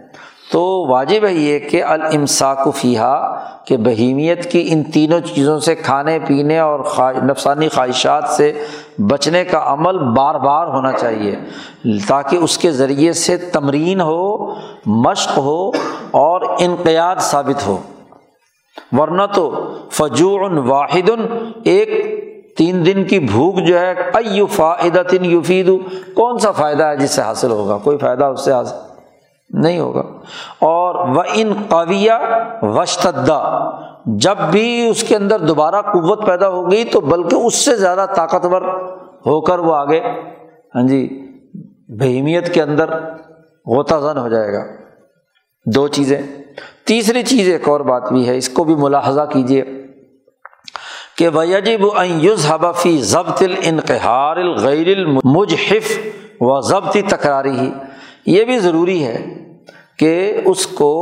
تو 0.52 0.88
واجب 0.90 1.26
ہے 1.26 1.34
یہ 1.34 1.60
کہ 1.60 1.84
المساک 1.84 2.76
فیحا 2.76 3.46
کہ 3.66 3.78
بہیمیت 3.78 4.52
کی 4.52 4.68
ان 4.72 4.84
تینوں 4.84 5.20
چیزوں 5.20 5.60
سے 5.60 5.76
کھانے 5.76 6.20
پینے 6.28 6.60
اور 6.60 6.80
نفسانی 7.24 7.70
خواہشات 7.70 8.24
سے 8.30 8.66
بچنے 8.98 9.46
کا 9.46 9.64
عمل 9.66 9.98
بار 9.98 10.36
بار 10.36 10.68
ہونا 10.68 10.92
چاہیے، 10.92 11.36
تاکہ 12.08 12.36
اس 12.36 12.58
کے 12.58 12.72
ذریعے 12.72 13.14
سے 13.14 13.38
تمرین 13.38 14.02
ہو، 14.02 14.54
مشق 14.86 15.38
ہو 15.38 15.70
اور 16.12 16.42
انقیات 16.60 17.22
ثابت 17.22 17.68
ہو۔ 17.68 17.78
ورنہ 18.92 19.24
تو 19.34 19.76
فجوع 19.92 20.40
واحد، 20.68 21.10
ایک 21.64 22.22
تین 22.62 22.86
دن 22.86 23.04
کی 23.04 23.20
بھوک 23.20 23.60
جو 23.60 23.80
ہے، 23.80 23.92
ایو 24.14 24.46
فائدہ 24.46 25.02
تن 25.10 25.42
کون 26.14 26.38
سا 26.38 26.52
فائدہ 26.52 26.84
ہے 26.84 26.98
جس 26.98 27.12
سے 27.12 27.22
حاصل 27.22 27.52
ہوگا؟ 27.52 27.78
کوئی 27.78 27.98
فائدہ 27.98 28.26
اس 28.26 28.46
سے 28.46 28.52
حاصل 28.52 28.76
نہیں 29.50 29.80
ہوگا۔ 29.80 30.00
اور 30.60 31.10
وہ 31.10 31.24
ان 31.34 31.54
قویہ 31.70 32.12
وشتدا 32.62 33.70
جب 34.06 34.36
بھی 34.52 34.88
اس 34.90 35.04
کے 35.04 35.16
اندر 35.16 35.40
دوبارہ 35.40 35.82
قوت 35.82 36.26
پیدا 36.26 36.50
ہو 36.50 36.72
گئی 36.72 36.84
تو 36.84 37.00
بلکہ 37.00 37.36
اس 37.36 37.66
سے 37.66 37.76
زیادہ 37.76 38.06
طاقتور 38.16 38.62
ہو 39.26 39.42
کر 39.42 39.60
وہ 39.60 39.76
آگے 39.76 40.02
ہاں 40.76 40.88
جی 40.88 41.28
بہیمیت 41.90 42.54
کے 42.54 42.62
اندر 42.62 42.90
غوطہ 43.66 43.96
زن 43.96 44.18
ہو 44.18 44.28
جائے 44.28 44.54
گا۔ 44.54 44.64
دو 45.66 45.88
چیزیں۔ 45.88 46.22
تیسری 46.88 47.24
چیز 47.24 47.50
ایک 47.50 47.70
اور 47.70 47.82
بات 47.82 48.12
بھی 48.12 48.28
ہے، 48.28 48.38
اس 48.38 48.50
کو 48.50 48.64
بھی 48.64 48.76
ملاحظہ 48.76 49.22
کیجیے 49.30 49.81
کہ 51.22 51.30
وجب 51.30 51.86
یوز 52.06 52.52
حبفی 52.52 52.98
ضبط 52.98 53.42
الانقہار 53.42 54.38
الغیر 54.38 54.98
المجحف 54.98 56.00
و 56.40 56.62
ضبطی 56.62 57.02
تکراری 57.02 57.60
ہی 57.60 57.72
یہ 58.26 58.44
بھی 58.44 58.60
ضروری 58.60 59.04
ہے 59.04 59.26
کہ 60.00 60.38
اس 60.46 60.68
کو 60.68 60.94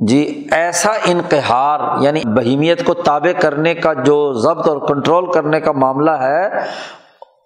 جی 0.00 0.46
ایسا 0.52 0.92
انقہار 1.04 1.80
یعنی 2.00 2.20
بہیمیت 2.24 2.84
کو 2.84 2.94
تابع 2.94 3.40
کرنے 3.40 3.74
کا 3.74 3.92
جو 3.92 4.32
ضبط 4.32 4.68
اور 4.68 4.76
کنٹرول 4.76 5.32
کرنے 5.32 5.60
کا 5.60 5.72
معاملہ 5.72 6.10
ہے، 6.10 6.46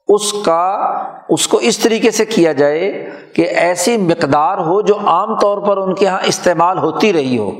اس 0.09 0.33
کا، 0.33 0.95
اس 1.29 1.49
کو 1.49 1.57
اس 1.57 1.79
طریقے 1.79 2.11
سے 2.11 2.25
کیا 2.25 2.53
جائے 2.53 3.11
کہ 3.35 3.43
ایسی 3.43 3.97
مقدار 3.97 4.59
ہو 4.59 4.81
جو 4.81 4.95
عام 5.07 5.39
طور 5.39 5.59
پر 5.59 5.77
ان 5.77 5.95
کے 5.95 6.05
یہاں 6.05 6.19
استعمال 6.25 6.79
ہوتی 6.79 7.13
رہی 7.13 7.39
ہو۔ 7.39 7.51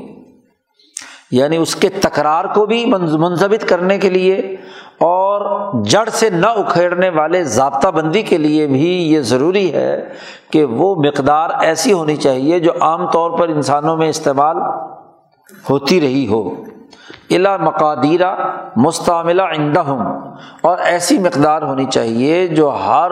یعنی 1.31 1.57
اس 1.57 1.75
کے 1.75 1.89
تکرار 1.89 2.45
کو 2.45 2.65
بھی 2.65 2.85
منظمت 2.85 3.69
کرنے 3.69 3.97
کے 3.97 4.09
لیے 4.09 4.35
اور 4.99 5.41
جڑ 5.83 6.09
سے 6.09 6.29
نہ 6.29 6.45
اکھیڑنے 6.45 7.09
والے 7.09 7.43
ضابطہ 7.43 7.87
بندی 7.87 8.21
کے 8.21 8.37
لیے 8.37 8.67
بھی 8.67 9.13
یہ 9.13 9.21
ضروری 9.21 9.73
ہے 9.73 10.09
کہ 10.51 10.63
وہ 10.63 10.95
مقدار 10.95 11.49
ایسی 11.59 11.93
ہونی 11.93 12.15
چاہیے 12.15 12.59
جو 12.59 12.71
عام 12.81 13.11
طور 13.11 13.39
پر 13.39 13.49
انسانوں 13.49 13.97
میں 13.97 14.09
استعمال 14.09 14.57
ہوتی 15.69 16.01
رہی 16.01 16.27
ہو۔ 16.27 16.49
الا 17.29 17.57
مقادیرہ 17.57 18.35
مستعملہ 18.75 19.41
عندہ 19.41 19.79
ہوں 19.79 20.31
اور 20.61 20.77
ایسی 20.77 21.19
مقدار 21.19 21.61
ہونی 21.61 21.85
چاہیے 21.85 22.47
جو 22.47 22.69
ہر 22.69 23.11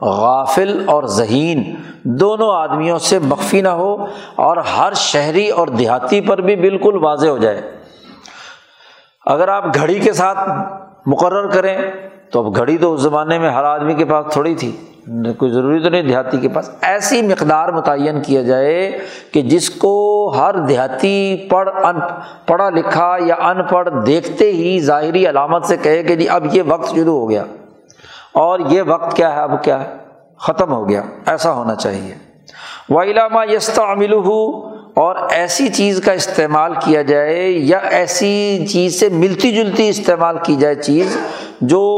غافل 0.00 0.84
اور 0.86 1.02
ذہین 1.02 1.74
دونوں 2.02 2.50
آدمیوں 2.52 2.98
سے 2.98 3.18
مخفی 3.18 3.60
نہ 3.60 3.68
ہو 3.68 4.06
اور 4.34 4.56
ہر 4.56 4.92
شہری 4.92 5.48
اور 5.48 5.68
دیہاتی 5.68 6.20
پر 6.20 6.40
بھی 6.40 6.56
بالکل 6.56 6.98
واضح 7.02 7.28
ہو 7.28 7.38
جائے۔ 7.38 7.70
اگر 9.26 9.48
آپ 9.48 9.64
گھڑی 9.74 9.98
کے 9.98 10.12
ساتھ 10.12 10.38
مقرر 11.06 11.46
کریں 11.46 11.78
تو 12.32 12.46
اب 12.46 12.56
گھڑی 12.56 12.78
تو 12.78 12.94
اس 12.94 13.00
زمانے 13.00 13.38
میں 13.38 13.50
ہر 13.50 13.64
آدمی 13.64 13.94
کے 13.94 14.04
پاس 14.04 14.26
تھوڑی 14.32 14.54
تھی۔ 14.54 14.76
کوئی 15.38 15.50
ضروری 15.50 15.82
تو 15.82 15.88
نہیں 15.88 16.02
دیہاتی 16.02 16.38
کے 16.38 16.48
پاس۔ 16.48 16.70
ایسی 16.80 17.22
مقدار 17.22 17.68
متعین 17.68 18.22
کیا 18.22 18.42
جائے 18.42 18.98
کہ 19.32 19.42
جس 19.42 19.70
کو 19.70 20.34
ہر 20.38 20.54
دیہاتی 20.54 21.36
پڑھ، 21.50 21.68
ان، 21.84 21.96
پڑھا 22.46 22.70
لکھا 22.70 23.16
یا 23.20 23.34
ان 23.34 23.62
پڑھ 23.62 23.88
دیکھتے 24.06 24.52
ہی 24.52 24.80
ظاہری 24.80 25.28
علامت 25.28 25.64
سے 25.64 25.76
کہے 25.76 26.02
کہ 26.02 26.16
جی 26.16 26.28
اب 26.28 26.56
یہ 26.56 26.62
وقت 26.66 26.94
شروع 26.94 27.20
ہو 27.20 27.30
گیا۔ 27.30 27.44
اور 28.32 28.58
یہ 28.68 28.82
وقت 28.82 29.16
کیا 29.16 29.36
ہے؟ 29.36 29.40
اب 29.40 29.64
کیا 29.64 29.84
ہے؟ 29.84 29.96
ختم 30.38 30.72
ہو 30.72 30.88
گیا۔ 30.88 31.02
ایسا 31.26 31.52
ہونا 31.52 31.74
چاہیے۔ 31.74 32.14
و 32.88 33.02
علامہ 33.02 33.52
یستعمل 33.52 34.12
اور 34.96 35.16
ایسی 35.30 35.68
چیز 35.68 36.00
کا 36.00 36.12
استعمال 36.12 36.72
کیا 36.84 37.02
جائے 37.02 37.48
یا 37.48 37.78
ایسی 37.78 38.66
چیز 38.68 39.00
سے 39.00 39.08
ملتی 39.08 39.52
جلتی 39.52 39.88
استعمال 39.88 40.36
کی 40.42 40.56
جائے 40.56 40.74
چیز 40.74 41.16
جو 41.60 41.94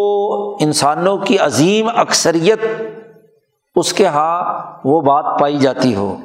انسانوں 0.60 1.18
کی 1.18 1.38
عظیم 1.38 1.88
اکثریت 1.94 2.60
اس 3.80 3.92
کے 3.92 4.04
یہاں 4.04 4.62
وہ 4.84 5.00
بات 5.00 5.40
پائی 5.40 5.58
جاتی 5.58 5.94
ہو، 5.94 6.16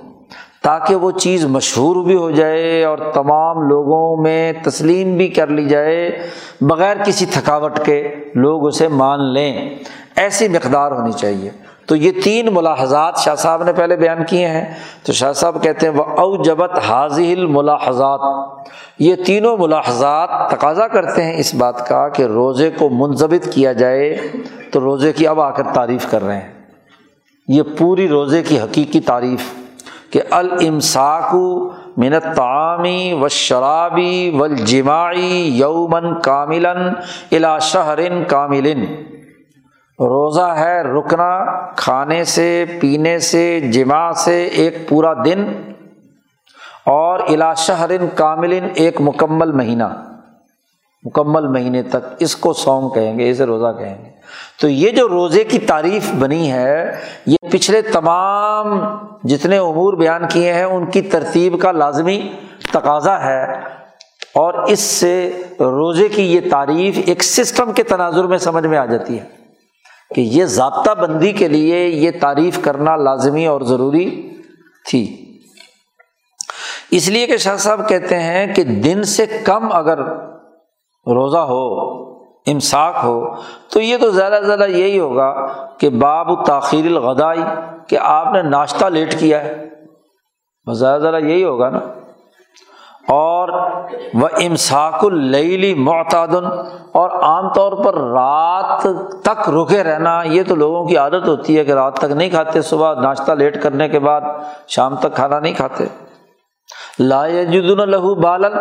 تاکہ 0.64 0.96
وہ 0.96 1.12
چیز 1.12 1.46
مشہور 1.46 2.06
بھی 2.06 2.16
ہو 2.16 2.32
جائے 2.32 2.84
اور 2.84 2.98
تمام 3.14 3.62
لوگوں 3.62 4.24
میں 4.24 4.54
تسلیم 4.64 5.18
بھی 5.18 5.28
کر 5.28 5.48
لی 5.48 5.66
جائے، 5.66 6.28
بغیر 6.62 6.98
کسی 7.06 7.26
تھکاوٹ 7.26 7.80
کے 7.80 8.16
لوگ 8.36 8.68
اسے 8.68 8.88
مان 8.88 9.34
لیں۔ 9.34 9.70
ایسی 10.16 10.48
مقدار 10.48 10.92
ہونی 10.92 11.12
چاہیے۔ 11.12 11.50
تو 11.86 11.96
یہ 11.96 12.12
تین 12.24 12.48
ملاحظات 12.52 13.18
شاہ 13.18 13.36
صاحب 13.36 13.64
نے 13.64 13.74
پہلے 13.74 13.96
بیان 13.96 14.26
کیے 14.26 14.48
ہیں۔ 14.48 14.74
تو 15.04 15.14
شاہ 15.14 15.34
صاحب 15.34 15.64
کہتے 15.64 15.88
ہیں 15.88 15.94
وہ 15.94 16.04
او 16.04 16.44
جبت 16.44 16.80
حاضل 16.90 17.46
ملاحظات 17.46 18.20
یہ 19.00 19.16
تینوں 19.16 19.58
ملاحظات 19.58 20.30
تقاضا 20.52 20.88
کرتے 20.88 21.24
ہیں 21.24 21.38
اس 21.38 21.56
بات 21.56 21.88
کا 21.88 22.10
کہ 22.10 22.24
روزے 22.24 22.70
کو 22.80 22.90
منظمت 22.90 23.54
کیا 23.54 23.74
جائے۔ 23.74 24.18
تو 24.72 24.80
روزے 24.80 25.14
کی 25.14 25.28
اب 25.28 25.42
آ 25.42 25.50
کر 25.50 25.64
تعریف 25.74 26.12
کر 26.12 26.24
رہے 26.24 26.38
ہیں۔ 26.38 26.55
یہ 27.48 27.62
پوری 27.78 28.08
روزے 28.08 28.44
کی 28.44 28.60
حقیقی 28.60 29.00
تعریف 29.00 29.54
کہ 30.10 30.22
المساک 30.32 31.36
منت 31.98 32.36
تعامی 32.36 33.14
و 33.14 33.28
شرابی 33.28 34.38
و 34.40 34.48
جماعی 34.48 35.42
یومن 35.58 36.22
کاملن 36.22 36.94
الا 37.32 37.60
شہرن 37.60 38.24
کاملن 38.28 38.84
روزہ 40.00 40.56
ہے 40.58 40.82
رکنا، 40.82 41.62
کھانے 41.76 42.24
سے، 42.24 42.66
پینے 42.82 43.20
سے 43.20 43.60
جمع 43.60 44.12
سے 44.12 44.44
ایک 44.44 44.90
پورا 44.90 45.14
دن 45.14 45.46
اور 46.86 47.20
الا 47.20 47.54
شہرن 47.54 48.08
کاملن 48.16 48.68
ایک 48.76 49.02
مکمل 49.02 49.52
مہینہ۔ 49.52 50.15
مکمل 51.06 51.48
مہینے 51.48 51.84
تک 51.84 52.08
اس 52.20 52.36
کو 52.36 52.54
سونگ 52.54 52.90
کہیں 52.90 53.20
گے 53.20 53.30
اسے 53.30 53.46
روزہ 53.46 53.80
کہیں 53.80 54.06
گے۔ 54.06 54.10
تو 54.62 54.70
یہ 54.70 54.90
جو 54.90 55.10
روزے 55.10 55.44
کی 55.44 55.60
تعریف 55.60 56.14
بنی 56.20 56.52
ہے، 56.52 56.96
یہ 57.26 57.36
پچھلے 57.52 57.82
تمام 57.82 58.82
جتنے 59.24 59.58
امور 59.58 59.94
بیان 59.94 60.22
کیے 60.32 60.54
ہیں، 60.54 60.64
ان 60.64 60.86
کی 60.86 61.02
ترتیب 61.02 61.62
کا 61.62 61.72
لازمی 61.72 62.32
تقاضا 62.72 63.22
ہے۔ 63.22 63.54
اور 64.36 64.54
اس 64.54 64.80
سے 64.80 65.42
روزے 65.60 66.08
کی 66.08 66.34
یہ 66.34 66.40
تعریف 66.52 67.00
ایک 67.06 67.24
سسٹم 67.24 67.74
کے 67.74 67.84
تناظر 67.84 68.24
میں 68.24 68.38
سمجھ 68.38 68.66
میں 68.66 68.78
آ 68.78 68.86
جاتی 68.86 69.20
ہے 69.20 69.24
کہ 70.16 70.22
یہ 70.22 70.46
ضابطہ 70.46 70.92
بندی 70.92 71.32
کے 71.32 71.48
لیے 71.48 71.88
یہ 71.88 72.12
تعریف 72.20 72.60
کرنا 72.62 72.96
لازمی 72.96 73.46
اور 73.46 73.62
ضروری 73.62 74.30
تھی۔ 74.90 75.22
اس 76.92 77.10
لیے 77.10 77.28
کہ 77.28 77.38
شاہ 77.38 77.58
صاحب 77.58 77.90
کہتے 77.90 78.20
ہیں 78.20 78.54
کہ 78.54 78.64
دن 78.64 79.04
سے 79.04 79.26
کم 79.44 79.72
اگر 79.72 80.00
روزہ 81.08 81.38
ہو، 81.38 81.92
امساک 82.48 82.94
ہو، 83.04 83.22
تو 83.70 83.82
یہ 83.82 83.98
تو 83.98 84.10
زیادہ 84.10 84.38
سے 84.40 84.46
زیادہ 84.46 84.68
یہی 84.68 85.00
ہوگا 85.00 85.34
کہ 85.78 85.90
باب 85.90 86.46
تاخیر 86.46 86.86
الغدائی 86.86 87.42
کہ 87.88 87.98
آپ 88.02 88.34
نے 88.34 88.42
ناشتہ 88.42 88.86
لیٹ 88.86 89.20
کیا 89.20 89.44
ہے۔ 89.44 89.70
بس 90.70 90.78
زیادہ 90.78 91.02
زیادہ 91.02 91.18
یہی 91.18 91.44
ہوگا 91.44 91.70
نا۔ 91.70 91.80
اور 93.08 93.50
وہ 94.14 94.28
امساک 94.38 95.06
اللی 95.06 95.74
معتادن 95.74 96.46
اور 96.92 97.10
عام 97.10 97.54
طور 97.54 97.72
پر 97.72 97.94
رات 97.94 98.88
تک 99.24 99.50
رکے 99.50 99.84
رہنا، 99.84 100.24
یہ 100.24 100.44
تو 100.48 100.56
لوگوں 100.56 100.86
کی 100.86 100.98
عادت 100.98 101.28
ہوتی 101.28 101.60
ہے 101.60 101.66
کہ 101.66 101.72
رات 101.72 101.96
تک 101.96 102.12
نہیں 102.12 102.30
کھاتے، 102.30 102.62
صبح 102.62 102.94
ناشتہ 102.94 103.32
لیٹ 103.32 103.64
کرنے 103.64 103.90
کے 103.90 104.00
بعد 104.00 104.22
شام 104.68 104.96
تک 104.96 105.16
کھانا 105.16 105.40
نہیں 105.40 105.54
کھاتے۔ 105.54 105.86
لا 107.00 107.30
جدن 107.30 107.90
لہو 107.90 108.16
بالن، 108.16 108.58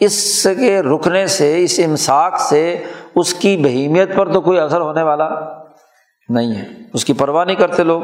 اس 0.00 0.46
کے 0.60 0.82
رکنے 0.82 1.26
سے، 1.26 1.62
اس 1.62 1.80
امساک 1.84 2.40
سے 2.40 2.82
اس 3.14 3.34
کی 3.34 3.56
بہیمیت 3.56 4.16
پر 4.16 4.32
تو 4.32 4.40
کوئی 4.40 4.58
اثر 4.58 4.80
ہونے 4.80 5.02
والا 5.02 5.28
نہیں 6.28 6.54
ہے۔ 6.54 6.64
اس 6.94 7.04
کی 7.04 7.12
پرواہ 7.12 7.44
نہیں 7.44 7.56
کرتے 7.56 7.82
لوگ۔ 7.82 8.02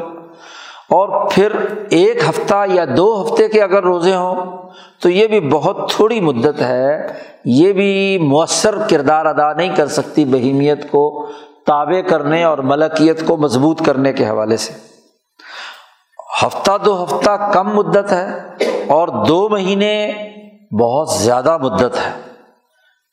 اور 0.89 1.29
پھر 1.31 1.51
ایک 1.89 2.17
ہفتہ 2.29 2.65
یا 2.73 2.85
دو 2.97 3.21
ہفتے 3.21 3.47
کے 3.47 3.61
اگر 3.61 3.83
روزے 3.83 4.15
ہوں، 4.15 4.61
تو 5.01 5.09
یہ 5.09 5.27
بھی 5.27 5.39
بہت 5.39 5.91
تھوڑی 5.95 6.21
مدت 6.21 6.61
ہے۔ 6.61 7.07
یہ 7.45 7.73
بھی 7.73 8.17
مؤثر 8.21 8.75
کردار 8.89 9.25
ادا 9.25 9.53
نہیں 9.53 9.75
کر 9.75 9.87
سکتی 9.87 10.25
بہیمیت 10.25 10.91
کو 10.91 11.27
تابع 11.67 12.01
کرنے 12.01 12.43
اور 12.43 12.57
ملکیت 12.57 13.25
کو 13.25 13.37
مضبوط 13.37 13.85
کرنے 13.85 14.13
کے 14.13 14.27
حوالے 14.27 14.57
سے۔ 14.57 14.94
ہفتہ 16.43 16.71
دو 16.85 17.03
ہفتہ 17.03 17.51
کم 17.53 17.75
مدت 17.75 18.11
ہے 18.11 18.39
اور 18.87 19.07
دو 19.07 19.49
مہینے 19.49 20.11
بہت 20.81 21.09
زیادہ 21.09 21.57
مدت 21.57 21.95
ہے۔ 21.95 22.21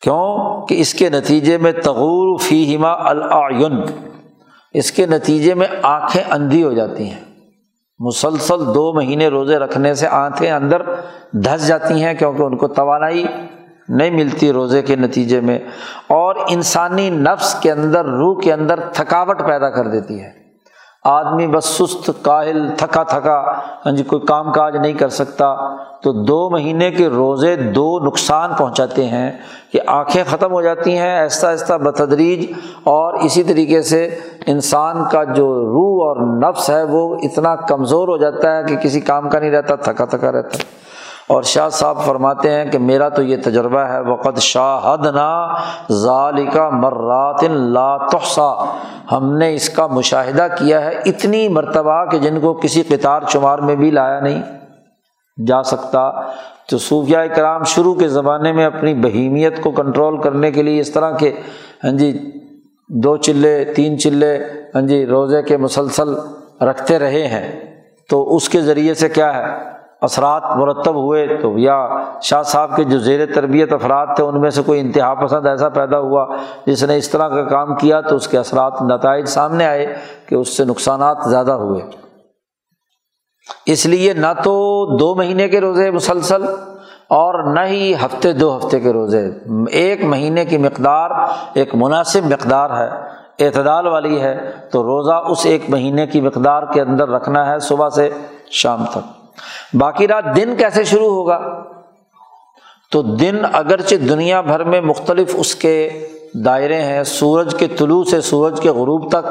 کیوں؟ 0.00 0.60
کہ 0.66 0.80
اس 0.80 0.94
کے 0.94 1.10
نتیجے 1.10 1.58
میں 1.58 1.72
تغور 1.72 2.38
فی 2.38 2.76
ہما 2.76 2.92
العین 2.92 3.82
اس 4.72 4.92
کے 4.92 5.06
نتیجے 5.06 5.54
میں 5.54 5.66
آنکھیں 5.82 6.22
اندھی 6.30 6.64
ہو 6.64 6.72
جاتی 6.72 7.10
ہیں۔ 7.10 7.20
مسلسل 7.98 8.74
دو 8.74 8.92
مہینے 8.92 9.28
روزے 9.28 9.58
رکھنے 9.58 9.94
سے 9.94 10.06
آنکھیں 10.08 10.50
اندر 10.50 10.82
دھس 11.32 11.68
جاتی 11.68 12.02
ہیں 12.02 12.14
کیونکہ 12.14 12.42
ان 12.42 12.56
کو 12.56 12.68
توانائی 12.68 13.24
نہیں 13.88 14.10
ملتی 14.10 14.52
روزے 14.52 14.82
کے 14.82 14.96
نتیجے 14.96 15.40
میں، 15.40 15.58
اور 16.08 16.34
انسانی 16.48 17.10
نفس 17.10 17.54
کے 17.54 17.72
اندر، 17.72 18.04
روح 18.04 18.40
کے 18.40 18.52
اندر 18.52 18.80
تھکاوٹ 18.80 19.38
پیدا 19.46 19.70
کر 19.70 19.86
دیتی 19.86 20.22
ہے۔ 20.22 20.41
آدمی 21.04 21.46
بس 21.46 21.64
سست، 21.64 22.10
کاہل، 22.22 22.66
تھکا 22.78 23.02
تھکا 23.02 23.38
ہاں 23.86 23.92
جی 23.92 24.02
کوئی 24.02 24.26
کام 24.26 24.52
کاج 24.52 24.76
نہیں 24.76 24.92
کر 24.98 25.08
سکتا، 25.08 25.54
تو 26.00 26.12
دو 26.24 26.38
مہینے 26.50 26.90
کے 26.90 27.08
روزے 27.08 27.54
دو 27.74 27.98
نقصان 28.06 28.50
پہنچاتے 28.58 29.06
ہیں 29.06 29.30
کہ 29.72 29.80
آنکھیں 29.86 30.22
ختم 30.28 30.52
ہو 30.52 30.60
جاتی 30.62 30.96
ہیں 30.98 31.10
ایسا 31.18 31.50
ایسا 31.50 31.76
بتدریج، 31.76 32.44
اور 32.84 33.14
اسی 33.14 33.42
طریقے 33.42 33.82
سے 33.82 34.04
انسان 34.46 35.04
کا 35.12 35.24
جو 35.24 35.48
روح 35.64 36.04
اور 36.06 36.26
نفس 36.38 36.70
ہے 36.70 36.82
وہ 36.82 37.02
اتنا 37.22 37.54
کمزور 37.68 38.08
ہو 38.08 38.16
جاتا 38.16 38.56
ہے 38.56 38.62
کہ 38.68 38.76
کسی 38.76 39.00
کام 39.00 39.28
کا 39.28 39.38
نہیں 39.38 39.50
رہتا، 39.50 39.76
تھکا 39.76 40.04
تھکا 40.04 40.32
رہتا 40.32 40.58
ہے۔ 40.58 40.80
اور 41.32 41.42
شاہ 41.42 41.68
صاحب 41.68 42.04
فرماتے 42.04 42.50
ہیں 42.50 42.64
کہ 42.64 42.78
میرا 42.78 43.08
تو 43.08 43.22
یہ 43.22 43.36
تجربہ 43.44 43.78
ہے 43.78 44.00
وقت 44.00 44.38
شاہد 44.38 45.06
نا 45.06 45.54
ظالقہ 45.92 46.70
مرات 46.72 47.44
لا 47.50 47.96
تحسا 47.96 48.76
ہم 49.12 49.36
نے 49.36 49.54
اس 49.54 49.68
کا 49.68 49.86
مشاہدہ 49.86 50.46
کیا 50.58 50.84
ہے 50.84 50.90
اتنی 51.06 51.48
مرتبہ 51.48 52.04
کہ 52.04 52.18
جن 52.18 52.40
کو 52.40 52.52
کسی 52.54 52.82
قطار 52.82 53.22
شمار 53.28 53.58
میں 53.58 53.76
بھی 53.76 53.90
لایا 53.90 54.20
نہیں 54.20 54.42
جا 55.46 55.62
سکتا۔ 55.62 56.10
تو 56.70 56.78
صوفیہ 56.78 57.18
کرام 57.36 57.64
شروع 57.64 57.94
کے 57.94 58.08
زمانے 58.08 58.52
میں 58.52 58.64
اپنی 58.64 58.94
بہیمیت 58.94 59.62
کو 59.62 59.70
کنٹرول 59.70 60.20
کرنے 60.20 60.50
کے 60.50 60.62
لیے 60.62 60.80
اس 60.80 60.90
طرح 60.90 61.10
کے 61.10 61.32
ہاں 61.84 61.90
جی 61.90 62.30
دو 62.88 63.16
چلے، 63.16 63.64
تین 63.64 63.98
چلے 63.98 64.38
ہاں 64.74 64.82
جی 64.82 65.06
روزے 65.06 65.42
کے 65.42 65.56
مسلسل 65.56 66.14
رکھتے 66.60 66.98
رہے 66.98 67.26
ہیں۔ 67.26 67.60
تو 68.08 68.36
اس 68.36 68.48
کے 68.48 68.60
ذریعے 68.60 68.94
سے 68.94 69.08
کیا 69.08 69.34
ہے؟ 69.34 69.71
اثرات 70.02 70.42
مرتب 70.56 70.94
ہوئے 70.94 71.26
تو 71.42 71.58
یا 71.58 71.88
شاہ 72.22 72.42
صاحب 72.42 72.76
کے 72.76 72.84
جو 72.84 72.98
زیر 72.98 73.34
تربیت 73.34 73.72
افراد 73.72 74.06
تھے، 74.16 74.24
ان 74.24 74.40
میں 74.40 74.50
سے 74.50 74.62
کوئی 74.62 74.80
انتہا 74.80 75.14
پسند 75.14 75.46
ایسا 75.46 75.68
پیدا 75.68 75.98
ہوا 75.98 76.36
جس 76.66 76.84
نے 76.84 76.96
اس 76.96 77.08
طرح 77.08 77.28
کا 77.28 77.44
کام 77.44 77.76
کیا 77.76 78.00
تو 78.00 78.16
اس 78.16 78.28
کے 78.28 78.38
اثرات 78.38 78.82
نتائج 78.82 79.24
سامنے 79.24 79.66
آئے 79.66 79.94
کہ 80.26 80.34
اس 80.34 80.56
سے 80.56 80.64
نقصانات 80.64 81.16
زیادہ 81.26 81.52
ہوئے۔ 81.52 81.80
اس 83.66 83.86
لیے 83.86 84.12
نہ 84.12 84.26
تو 84.44 84.86
دو 84.96 85.14
مہینے 85.14 85.48
کے 85.48 85.60
روزے 85.60 85.90
مسلسل 85.90 86.42
اور 87.08 87.54
نہ 87.54 87.60
ہی 87.60 87.94
ہفتے، 87.94 88.32
دو 88.32 88.56
ہفتے 88.56 88.80
کے 88.80 88.92
روزے۔ 88.92 89.30
ایک 89.70 90.04
مہینے 90.04 90.44
کی 90.44 90.58
مقدار، 90.58 91.10
ایک 91.54 91.74
مناسب 91.74 92.24
مقدار 92.24 92.70
ہے، 92.70 92.88
اعتدال 93.46 93.86
والی 93.86 94.20
ہے۔ 94.20 94.50
تو 94.72 94.82
روزہ 94.82 95.22
اس 95.28 95.46
ایک 95.46 95.70
مہینے 95.70 96.06
کی 96.06 96.20
مقدار 96.20 96.62
کے 96.62 96.80
اندر 96.80 97.08
رکھنا 97.08 97.46
ہے 97.46 97.58
صبح 97.58 97.88
سے 97.88 98.10
شام 98.50 98.84
تک۔ 98.90 99.21
باقی 99.78 100.08
رات 100.08 100.24
دن 100.36 100.56
کیسے 100.58 100.84
شروع 100.84 101.14
ہوگا؟ 101.14 101.62
تو 102.90 103.02
دن 103.02 103.36
اگرچہ 103.52 103.96
دنیا 103.96 104.40
بھر 104.40 104.64
میں 104.64 104.80
مختلف 104.80 105.34
اس 105.38 105.54
کے 105.54 106.06
دائرے 106.44 106.82
ہیں، 106.82 107.02
سورج 107.02 107.54
کے 107.58 107.66
طلوع 107.66 108.04
سے 108.04 108.20
سورج 108.20 108.60
کے 108.60 108.70
غروب 108.70 109.10
تک، 109.10 109.26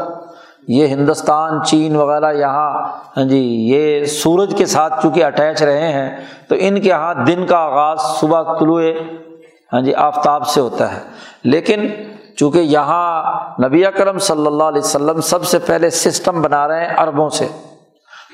یہ 0.67 0.87
ہندوستان، 0.87 1.63
چین 1.63 1.95
وغیرہ 1.95 2.33
یہاں 2.33 2.87
ہاں 3.17 3.23
جی 3.23 3.69
یہ 3.71 4.05
سورج 4.05 4.53
کے 4.57 4.65
ساتھ 4.65 5.01
چونکہ 5.01 5.23
اٹیچ 5.23 5.61
رہے 5.61 5.93
ہیں، 5.93 6.19
تو 6.49 6.55
ان 6.59 6.81
کے 6.81 6.89
یہاں 6.89 7.13
دن 7.13 7.45
کا 7.45 7.57
آغاز 7.57 7.99
صبح 8.19 8.59
طلوع 8.59 8.81
ہاں 9.73 9.81
جی 9.81 9.93
آفتاب 9.93 10.47
سے 10.47 10.61
ہوتا 10.61 10.95
ہے۔ 10.95 10.99
لیکن 11.43 11.87
چونکہ 12.35 12.59
یہاں 12.59 13.23
نبی 13.67 13.83
کرم 13.97 14.17
صلی 14.17 14.47
اللہ 14.47 14.63
علیہ 14.63 14.81
وسلم 14.81 15.21
سب 15.21 15.43
سے 15.43 15.59
پہلے 15.59 15.89
سسٹم 15.89 16.41
بنا 16.41 16.67
رہے 16.67 16.85
ہیں 16.85 16.95
اربوں 16.95 17.29
سے 17.29 17.47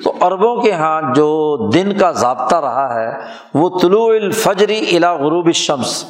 تو 0.03 0.13
اربوں 0.21 0.61
کے 0.61 0.69
یہاں 0.69 1.01
جو 1.15 1.57
دن 1.73 1.97
کا 1.97 2.11
ضابطہ 2.11 2.55
رہا 2.55 2.93
ہے، 2.95 3.09
وہ 3.53 3.79
طلوع 3.81 4.09
الفجری 4.09 4.97
الا 4.97 5.13
غروب 5.13 5.51
شمس 5.51 6.05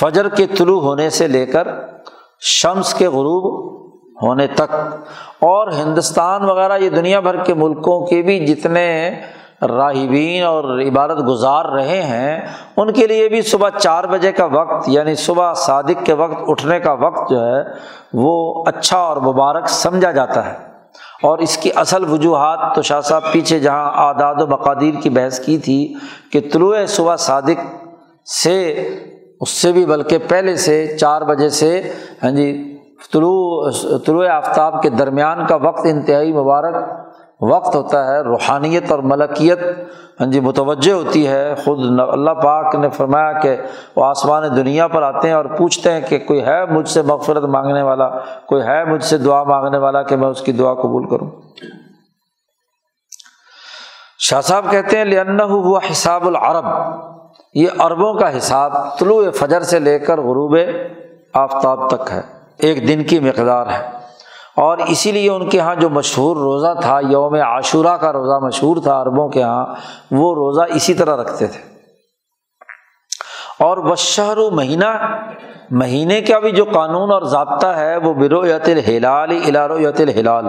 فجر 0.00 0.28
کے 0.28 0.46
طلوع 0.46 0.80
ہونے 0.80 1.10
سے 1.10 1.28
لے 1.28 1.46
کر 1.46 1.68
شمس 2.40 2.94
کے 2.94 3.08
غروب 3.08 3.66
ہونے 4.22 4.46
تک۔ 4.46 4.72
اور 5.40 5.68
ہندوستان 5.68 6.44
وغیرہ، 6.44 6.78
یہ 6.78 6.90
دنیا 6.90 7.20
بھر 7.20 7.44
کے 7.44 7.54
ملکوں 7.54 8.06
کے 8.06 8.22
بھی 8.22 8.46
جتنے 8.46 9.20
راہبین 9.62 10.44
اور 10.44 10.64
عبادت 10.64 11.26
گزار 11.28 11.64
رہے 11.64 12.02
ہیں، 12.02 12.40
ان 12.76 12.92
کے 12.92 13.06
لیے 13.06 13.28
بھی 13.28 13.42
صبح 13.42 13.68
چار 13.70 14.04
بجے 14.04 14.32
کا 14.32 14.44
وقت 14.44 14.88
یعنی 14.88 15.14
صبح 15.14 15.54
صادق 15.54 16.04
کے 16.04 16.12
وقت 16.12 16.42
اٹھنے 16.46 16.80
کا 16.80 16.92
وقت 16.92 17.30
جو 17.30 17.40
ہے، 17.40 17.62
وہ 18.12 18.64
اچھا 18.66 18.98
اور 18.98 19.16
مبارک 19.16 19.68
سمجھا 19.68 20.10
جاتا 20.10 20.52
ہے۔ 20.52 20.75
اور 21.22 21.38
اس 21.38 21.56
کی 21.56 21.70
اصل 21.74 22.12
وجوہات 22.12 22.74
تو 22.74 22.82
شاہ 22.82 23.00
صاحب 23.00 23.32
پیچھے 23.32 23.58
جہاں 23.58 23.92
آداد 23.94 24.34
و 24.38 24.46
مقادیر 24.46 24.94
کی 25.02 25.10
بحث 25.10 25.40
کی 25.40 25.58
تھی 25.58 25.94
کہ 26.32 26.40
طلوع 26.52 26.76
صبح 26.88 27.16
صادق 27.16 27.60
سے، 28.44 28.88
اس 29.40 29.50
سے 29.50 29.72
بھی 29.72 29.86
بلکہ 29.86 30.18
پہلے 30.28 30.56
سے 30.56 30.96
چار 31.00 31.22
بجے 31.22 31.48
سے 31.48 31.92
ہاں 32.22 32.30
جی 32.30 32.78
طلوع 33.12 33.70
طلوع 34.06 34.28
آفتاب 34.28 34.82
کے 34.82 34.88
درمیان 34.88 35.46
کا 35.46 35.56
وقت 35.56 35.80
انتہائی 35.84 36.32
مبارک 36.32 37.05
وقت 37.40 37.76
ہوتا 37.76 38.06
ہے، 38.06 38.20
روحانیت 38.20 38.90
اور 38.90 38.98
ملکیت 38.98 39.58
ہاں 40.20 40.26
جی 40.26 40.40
متوجہ 40.40 40.92
ہوتی 40.92 41.28
ہے۔ 41.28 41.54
خود 41.64 42.00
اللہ 42.00 42.30
پاک 42.30 42.74
نے 42.74 42.88
فرمایا 42.88 43.32
کہ 43.32 43.56
وہ 43.96 44.04
آسمان 44.04 44.42
دنیا 44.56 44.88
پر 44.88 45.02
آتے 45.02 45.28
ہیں 45.28 45.34
اور 45.34 45.44
پوچھتے 45.44 45.92
ہیں 45.92 46.00
کہ 46.00 46.18
کوئی 46.18 46.44
ہے 46.44 46.66
مجھ 46.66 46.88
سے 46.88 47.02
مغفرت 47.02 47.42
مانگنے 47.42 47.82
والا، 47.82 48.08
کوئی 48.46 48.62
ہے 48.62 48.84
مجھ 48.84 49.04
سے 49.04 49.18
دعا 49.18 49.42
مانگنے 49.42 49.78
والا 49.78 50.02
کہ 50.02 50.16
میں 50.16 50.28
اس 50.28 50.40
کی 50.40 50.52
دعا 50.52 50.74
قبول 50.74 51.08
کروں۔ 51.08 51.30
شاہ 54.18 54.40
صاحب 54.40 54.64
کہتے 54.70 54.98
ہیں 54.98 55.04
لن 55.04 55.40
ہوا 55.40 55.80
حساب 55.92 56.26
العرب۔ 56.26 56.66
یہ 57.54 57.68
عربوں 57.78 58.14
کا 58.14 58.36
حساب 58.36 58.98
طلوع 58.98 59.30
فجر 59.30 59.60
سے 59.60 59.78
لے 59.78 59.98
کر 59.98 60.20
غروب 60.20 60.56
آفتاب 61.34 61.90
تک 61.90 62.12
ہے۔ 62.12 62.20
ایک 62.58 62.88
دن 62.88 63.04
کی 63.04 63.18
مقدار 63.18 63.66
ہے۔ 63.66 64.05
اور 64.56 64.78
اسی 64.78 65.12
لیے 65.12 65.30
ان 65.30 65.48
کے 65.48 65.58
یہاں 65.58 65.74
جو 65.74 65.88
مشہور 65.88 66.36
روزہ 66.36 66.80
تھا، 66.80 67.00
یوم 67.08 67.34
عاشورہ 67.34 67.96
کا 67.96 68.12
روزہ 68.12 68.44
مشہور 68.44 68.76
تھا 68.82 69.02
عربوں 69.02 69.28
کے 69.28 69.40
یہاں 69.40 69.66
وہ 70.10 70.34
روزہ 70.34 70.74
اسی 70.74 70.94
طرح 70.94 71.16
رکھتے 71.16 71.46
تھے۔ 71.46 71.76
اور 73.60 73.78
بشہر 73.78 74.38
و 74.38 74.50
مہینہ، 74.50 75.16
مہینے 75.70 76.20
کا 76.20 76.38
بھی 76.38 76.50
جو 76.50 76.64
قانون 76.64 77.12
اور 77.12 77.22
ضابطہ 77.22 77.66
ہے، 77.66 77.96
وہ 77.96 78.14
برویت 78.14 78.68
الحلال 78.68 79.30
الارویت 79.30 80.00
الحلال 80.00 80.46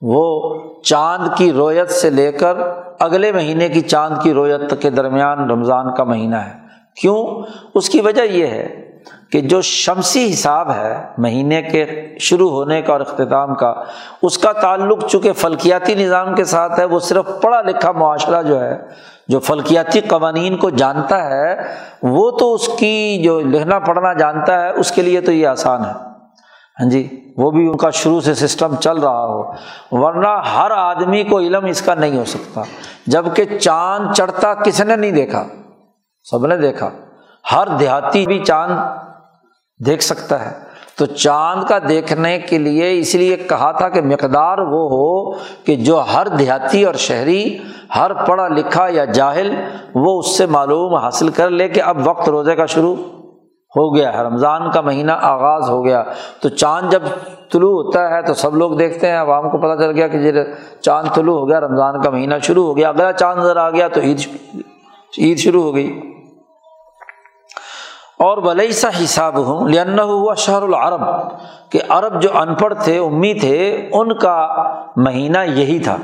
وہ 0.00 0.54
چاند 0.82 1.28
کی 1.36 1.52
رویت 1.52 1.90
سے 1.90 2.10
لے 2.10 2.32
کر 2.32 2.56
اگلے 3.00 3.32
مہینے 3.32 3.68
کی 3.68 3.80
چاند 3.80 4.22
کی 4.22 4.32
رویت 4.32 4.82
کے 4.82 4.90
درمیان 4.90 5.50
رمضان 5.50 5.94
کا 5.94 6.04
مہینہ 6.04 6.36
ہے۔ 6.36 6.52
کیوں؟ 7.00 7.42
اس 7.74 7.88
کی 7.88 8.00
وجہ 8.00 8.22
یہ 8.22 8.46
ہے 8.46 8.85
کہ 9.32 9.40
جو 9.40 9.60
شمسی 9.62 10.32
حساب 10.32 10.70
ہے، 10.70 11.06
مہینے 11.18 11.62
کے 11.62 12.14
شروع 12.20 12.50
ہونے 12.50 12.82
کا 12.82 12.92
اور 12.92 13.00
اختتام 13.00 13.54
کا، 13.54 13.74
اس 14.22 14.38
کا 14.38 14.52
تعلق 14.52 15.06
چونکہ 15.06 15.32
فلکیاتی 15.32 15.94
نظام 15.94 16.34
کے 16.34 16.44
ساتھ 16.44 16.80
ہے، 16.80 16.84
وہ 16.84 16.98
صرف 16.98 17.24
پڑھا 17.42 17.62
لکھا 17.62 17.92
معاشرہ 17.92 18.42
جو 18.42 18.60
ہے، 18.60 18.78
جو 19.28 19.40
فلکیاتی 19.40 20.00
قوانین 20.00 20.56
کو 20.56 20.70
جانتا 20.70 21.30
ہے، 21.30 21.56
وہ 22.02 22.30
تو 22.30 22.54
اس 22.54 22.68
کی 22.78 23.22
جو 23.24 23.40
لکھنا 23.40 23.78
پڑھنا 23.78 24.12
جانتا 24.12 24.60
ہے، 24.60 24.70
اس 24.70 24.92
کے 24.92 25.02
لیے 25.02 25.20
تو 25.20 25.32
یہ 25.32 25.46
آسان 25.46 25.84
ہے۔ 25.84 25.92
ہاں 26.80 26.90
جی 26.90 27.32
وہ 27.36 27.50
بھی 27.50 27.66
ان 27.66 27.76
کا 27.76 27.90
شروع 27.90 28.20
سے 28.20 28.34
سسٹم 28.34 28.76
چل 28.76 28.98
رہا 28.98 29.26
ہو۔ 29.26 29.52
ورنہ 29.90 30.28
ہر 30.28 30.70
آدمی 30.70 31.24
کو 31.24 31.38
علم 31.38 31.64
اس 31.64 31.82
کا 31.82 31.94
نہیں 31.94 32.18
ہو 32.18 32.24
سکتا۔ 32.24 32.62
جبکہ 33.06 33.58
چاند 33.58 34.12
چڑھتا 34.12 34.54
کس 34.54 34.80
نے 34.80 34.96
نہیں 34.96 35.10
دیکھا؟ 35.10 35.44
سب 36.30 36.46
نے 36.46 36.56
دیکھا۔ 36.56 36.90
ہر 37.52 37.68
دیہاتی 37.68 38.26
بھی 38.26 38.44
چاند 38.44 38.78
دیکھ 39.78 40.02
سکتا 40.02 40.44
ہے۔ 40.44 40.66
تو 40.98 41.06
چاند 41.06 41.64
کا 41.64 41.78
دیکھنے 41.88 42.38
کے 42.38 42.58
لیے 42.58 42.98
اس 42.98 43.14
لیے 43.14 43.36
کہا 43.36 43.72
تھا 43.72 43.88
کہ 43.88 44.02
مقدار 44.02 44.58
وہ 44.58 44.88
ہو 44.90 45.32
کہ 45.64 45.76
جو 45.76 46.02
ہر 46.14 46.28
دیہاتی 46.28 46.84
اور 46.84 46.94
شہری، 46.94 47.58
ہر 47.96 48.12
پڑھا 48.14 48.48
لکھا 48.48 48.86
یا 48.90 49.04
جاہل، 49.04 49.54
وہ 49.94 50.18
اس 50.18 50.38
سے 50.38 50.46
معلوم 50.46 50.94
حاصل 50.94 51.28
کر 51.28 51.50
لے 51.50 51.68
کہ 51.68 51.82
اب 51.82 52.08
وقت 52.08 52.28
روزے 52.28 52.54
کا 52.54 52.66
شروع 52.66 52.94
ہو 53.76 53.96
گیا 53.96 54.12
ہے، 54.12 54.22
رمضان 54.22 54.70
کا 54.70 54.80
مہینہ 54.80 55.12
آغاز 55.12 55.70
ہو 55.70 55.84
گیا۔ 55.84 56.02
تو 56.42 56.48
چاند 56.48 56.92
جب 56.92 57.02
طلوع 57.52 57.82
ہوتا 57.82 58.10
ہے 58.10 58.22
تو 58.22 58.34
سب 58.34 58.56
لوگ 58.56 58.72
دیکھتے 58.72 59.10
ہیں، 59.10 59.18
عوام 59.18 59.50
کو 59.50 59.58
پتہ 59.58 59.82
چل 59.82 59.90
گیا 59.90 60.08
کہ 60.08 60.32
چاند 60.80 61.14
طلوع 61.14 61.38
ہو 61.38 61.48
گیا، 61.48 61.60
رمضان 61.60 62.02
کا 62.02 62.10
مہینہ 62.10 62.34
شروع 62.42 62.66
ہو 62.66 62.76
گیا۔ 62.76 62.88
اگلا 62.88 63.12
چاند 63.12 63.40
نظر 63.40 63.56
آ 63.56 63.70
گیا 63.70 63.88
تو 63.88 64.00
عید 64.00 64.20
عید 65.18 65.38
شروع 65.38 65.62
ہو 65.62 65.74
گئی۔ 65.74 66.15
اور 68.18 68.38
ولی 68.38 68.72
سا 68.72 68.88
حساب 69.04 69.38
ہوں 69.38 69.68
لن 69.68 70.00
ہوا 70.00 70.34
شہر 70.34 70.62
العرب، 70.62 71.00
کہ 71.70 71.80
عرب 71.88 72.22
جو 72.22 72.38
ان 72.38 72.54
پڑھ 72.54 72.74
تھے 72.84 72.98
امی 72.98 73.34
تھے 73.34 73.88
ان 73.92 74.18
کا 74.18 74.48
مہینہ 74.96 75.38
یہی 75.38 75.78
تھا۔ 75.78 75.96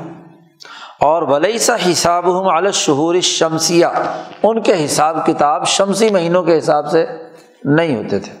اور 0.99 1.21
ولی 1.21 1.57
سا 1.57 1.75
حساب 1.91 2.25
ہوں 2.25 2.51
الشہور 2.55 3.15
شمسیہ 3.21 3.85
ان 4.43 4.61
کے 4.61 4.85
حساب 4.85 5.25
کتاب 5.25 5.67
شمسی 5.67 6.09
مہینوں 6.09 6.43
کے 6.43 6.57
حساب 6.57 6.87
سے 6.87 7.05
نہیں 7.63 7.95
ہوتے 7.95 8.19
تھے۔ 8.19 8.31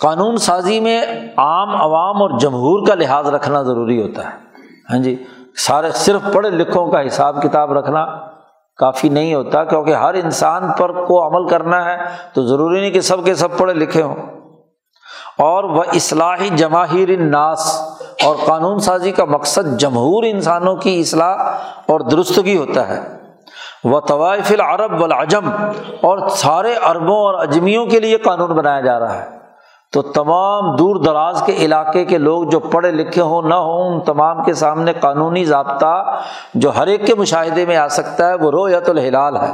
قانون 0.00 0.36
سازی 0.36 0.80
میں 0.80 1.02
عام 1.36 1.76
عوام 1.76 2.22
اور 2.22 2.38
جمہور 2.38 2.86
کا 2.86 2.94
لحاظ 2.94 3.28
رکھنا 3.28 3.62
ضروری 3.62 4.02
ہوتا 4.02 4.24
ہے۔ 4.24 4.36
ہاں 4.90 4.98
جی 4.98 5.24
سارے 5.56 5.90
صرف 5.90 6.20
پڑھے 6.32 6.50
لکھوں 6.50 6.90
کا 6.90 7.06
حساب 7.06 7.42
کتاب 7.42 7.72
رکھنا 7.72 8.06
کافی 8.76 9.08
نہیں 9.08 9.34
ہوتا 9.34 9.64
کیونکہ 9.64 9.94
ہر 9.94 10.14
انسان 10.14 10.72
پر 10.78 11.04
کو 11.04 11.26
عمل 11.26 11.48
کرنا 11.48 11.84
ہے 11.84 11.96
تو 12.32 12.46
ضروری 12.46 12.80
نہیں 12.80 12.90
کہ 12.90 13.00
سب 13.00 13.24
کے 13.24 13.34
سب 13.34 13.58
پڑھے 13.58 13.74
لکھے 13.74 14.02
ہوں۔ 14.02 14.16
اور 15.38 15.64
وہ 15.64 15.82
اصلاحی 15.94 16.48
جماہیر 16.48 17.08
الناس، 17.08 17.80
اور 18.24 18.36
قانون 18.46 18.78
سازی 18.78 19.12
کا 19.12 19.24
مقصد 19.24 19.78
جمہور 19.78 20.24
انسانوں 20.26 20.76
کی 20.76 21.00
اصلاح 21.00 21.36
اور 21.86 22.00
درستگی 22.00 22.56
ہوتا 22.56 22.88
ہے۔ 22.88 23.18
وہ 23.84 24.00
طوائف 24.00 24.52
العرب 24.52 25.00
والعجم، 25.00 25.50
اور 26.02 26.28
سارے 26.28 26.74
عربوں 26.82 27.16
اور 27.16 27.34
اجمیوں 27.34 27.86
کے 27.86 28.00
لیے 28.00 28.16
قانون 28.16 28.50
بنایا 28.50 28.80
جا 28.80 28.98
رہا 28.98 29.24
ہے۔ 29.24 29.33
تو 29.94 30.02
تمام 30.02 30.76
دور 30.76 30.96
دراز 30.96 31.42
کے 31.46 31.52
علاقے 31.52 32.04
کے 32.04 32.18
لوگ 32.18 32.44
جو 32.44 32.60
پڑھے 32.60 32.90
لکھے 32.90 33.22
ہوں 33.22 33.42
نہ 33.42 33.54
ہوں، 33.54 33.94
ان 33.94 34.00
تمام 34.00 34.44
کے 34.44 34.54
سامنے 34.54 34.92
قانونی 34.92 35.44
ضابطہ 35.44 36.20
جو 36.54 36.70
ہر 36.76 36.86
ایک 36.86 37.06
کے 37.06 37.14
مشاہدے 37.14 37.66
میں 37.66 37.76
آ 37.76 37.88
سکتا 37.88 38.28
ہے، 38.28 38.34
وہ 38.34 38.50
رویت 38.50 38.88
الحلال 38.88 39.36
ہے۔ 39.36 39.52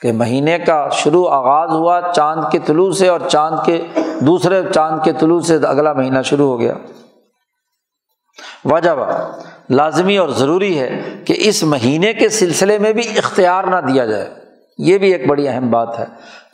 کہ 0.00 0.12
مہینے 0.12 0.58
کا 0.58 0.88
شروع 0.92 1.28
آغاز 1.30 1.70
ہوا، 1.70 2.00
چاند 2.14 2.44
کے 2.52 2.58
طلوع 2.58 2.92
سے 2.92 3.08
اور 3.08 3.20
چاند 3.28 3.56
کے 3.64 3.84
دوسرے 4.20 4.62
چاند 4.74 5.00
کے 5.04 5.12
طلوع 5.12 5.40
سے 5.40 5.58
اگلا 5.66 5.92
مہینہ 5.92 6.22
شروع 6.22 6.48
ہو 6.48 6.60
گیا۔ 6.60 6.74
وجہ 8.64 8.90
لازمی 9.70 10.16
اور 10.16 10.28
ضروری 10.28 10.78
ہے 10.78 11.02
کہ 11.26 11.34
اس 11.36 11.64
مہینے 11.64 12.12
کے 12.12 12.28
سلسلے 12.28 12.78
میں 12.78 12.92
بھی 12.92 13.18
اختیار 13.18 13.64
نہ 13.64 13.76
دیا 13.76 14.06
جائے۔ 14.06 14.34
یہ 14.78 14.98
بھی 14.98 15.12
ایک 15.12 15.28
بڑی 15.28 15.48
اہم 15.48 15.70
بات 15.70 15.98
ہے۔ 15.98 16.04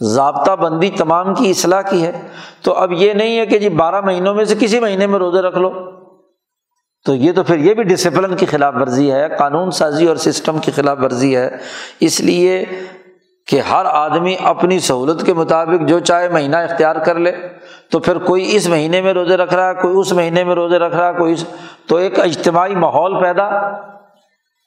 ضابطہ 0.03 0.57
بندی 0.57 0.91
تمام 0.91 1.35
کی 1.35 1.51
اصلاح 1.51 1.83
کی 1.83 2.07
ہے۔ 2.07 2.23
تو 2.63 2.73
اب 2.73 2.93
یہ 2.93 3.13
نہیں 3.13 3.39
ہے 3.39 3.47
کہ 3.47 3.59
جی 3.59 3.69
بارہ 3.69 4.01
مہینوں 4.01 4.35
میں 4.35 4.45
سے 4.45 4.55
کسی 4.61 4.81
مہینے 4.81 5.07
میں 5.07 5.19
روزے 5.19 5.39
رکھ 5.39 5.59
لو۔ 5.59 5.91
تو 7.05 7.15
یہ 7.15 7.33
تو 7.33 7.43
پھر 7.43 7.59
یہ 7.59 7.75
بھی 7.75 7.83
ڈسپلن 7.83 8.37
کی 8.37 8.47
خلاف 8.47 8.75
ورزی 8.81 9.13
ہے، 9.13 9.29
قانون 9.39 9.71
سازی 9.71 10.07
اور 10.07 10.17
سسٹم 10.17 10.59
کی 10.59 10.71
خلاف 10.71 10.99
ورزی 11.03 11.37
ہے۔ 11.37 11.57
اس 12.01 12.21
لیے 12.21 12.65
کہ 13.47 13.61
ہر 13.61 13.85
آدمی 13.85 14.37
اپنی 14.43 14.79
سہولت 14.79 15.27
کے 15.27 15.35
مطابق 15.35 15.89
جو 15.89 15.99
چاہے 15.99 16.29
مہینہ 16.29 16.57
اختیار 16.57 16.97
کر 16.97 17.19
لے۔ 17.19 17.33
تو 17.91 17.99
پھر 17.99 18.19
کوئی 18.19 18.57
اس 18.57 18.69
مہینے 18.69 19.01
میں 19.01 19.13
روزے 19.13 19.37
رکھ 19.37 19.55
رہا 19.55 19.69
ہے، 19.69 19.75
کوئی 19.75 19.97
اس 19.97 20.13
مہینے 20.13 20.45
میں 20.45 20.55
روزے 20.55 20.79
رکھ 20.79 20.97
رہا 20.97 21.09
ہے، 21.09 21.13
کوئی 21.19 21.35
تو 21.87 21.97
ایک 21.97 22.21
اجتماعی 22.21 22.75
ماحول 22.75 23.23
پیدا 23.23 23.51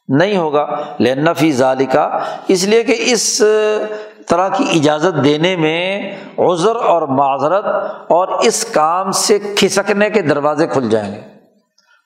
نہیں 0.08 0.38
ہوگا۔ 0.38 0.68
لنفی 1.00 1.52
ظالقہ 1.52 2.20
اس 2.48 2.64
لیے 2.64 2.84
کہ 2.84 2.96
اس 3.00 3.44
طرح 4.30 4.48
کی 4.48 4.80
اجازت 4.80 5.24
دینے 5.24 5.56
میں 5.56 6.16
عذر 6.38 6.76
اور 6.76 7.02
معذرت 7.02 7.66
اور 8.10 8.28
اس 8.28 8.66
کام 8.66 9.12
سے 9.12 9.40
کھسکنے 9.40 10.10
کے 10.10 10.22
دروازے 10.22 10.68
کھل 10.68 10.90
جائیں 10.90 11.16
گے۔ 11.16 11.22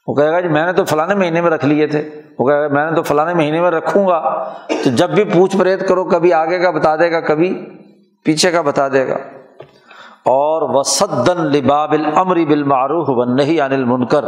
وہ 0.08 0.16
کہے 0.16 0.32
گا 0.32 0.40
جی 0.40 0.48
میں 0.48 0.66
نے 0.66 0.74
تو 0.74 0.86
فلاں 0.86 1.16
مہینے 1.16 1.42
میں 1.42 1.52
رکھ 1.52 1.66
لیے 1.66 1.88
تھے۔ 1.88 2.10
وہ 2.40 2.48
کہے 2.48 2.62
گا 2.62 2.68
میں 2.68 2.90
نے 2.90 2.96
تو 2.96 3.04
فلاں 3.04 3.36
مہینے 3.36 3.62
میں 3.62 3.72
رکھوں 3.72 4.08
گا۔ 4.08 4.50
تو 4.68 4.90
جب 4.90 5.10
بھی 5.10 5.24
پوچھ 5.24 5.58
پریت 5.58 5.88
کرو، 5.88 6.06
کبھی 6.06 6.34
آگے 6.34 6.60
کا 6.60 6.72
بتا 6.72 6.96
دے 6.96 7.12
گا، 7.12 7.20
کبھی 7.20 7.66
پیچھے 8.24 8.52
کا 8.52 8.62
بتا 8.62 8.88
دے 8.88 9.08
گا۔ 9.08 9.18
اور 10.30 10.76
وسدن 10.76 11.42
لباب 11.42 11.92
العمری 11.92 12.46
بالمعروف 12.46 13.10
بن 13.10 13.36
نہیں 13.36 13.62
انل 13.62 13.84
منکر 13.84 14.26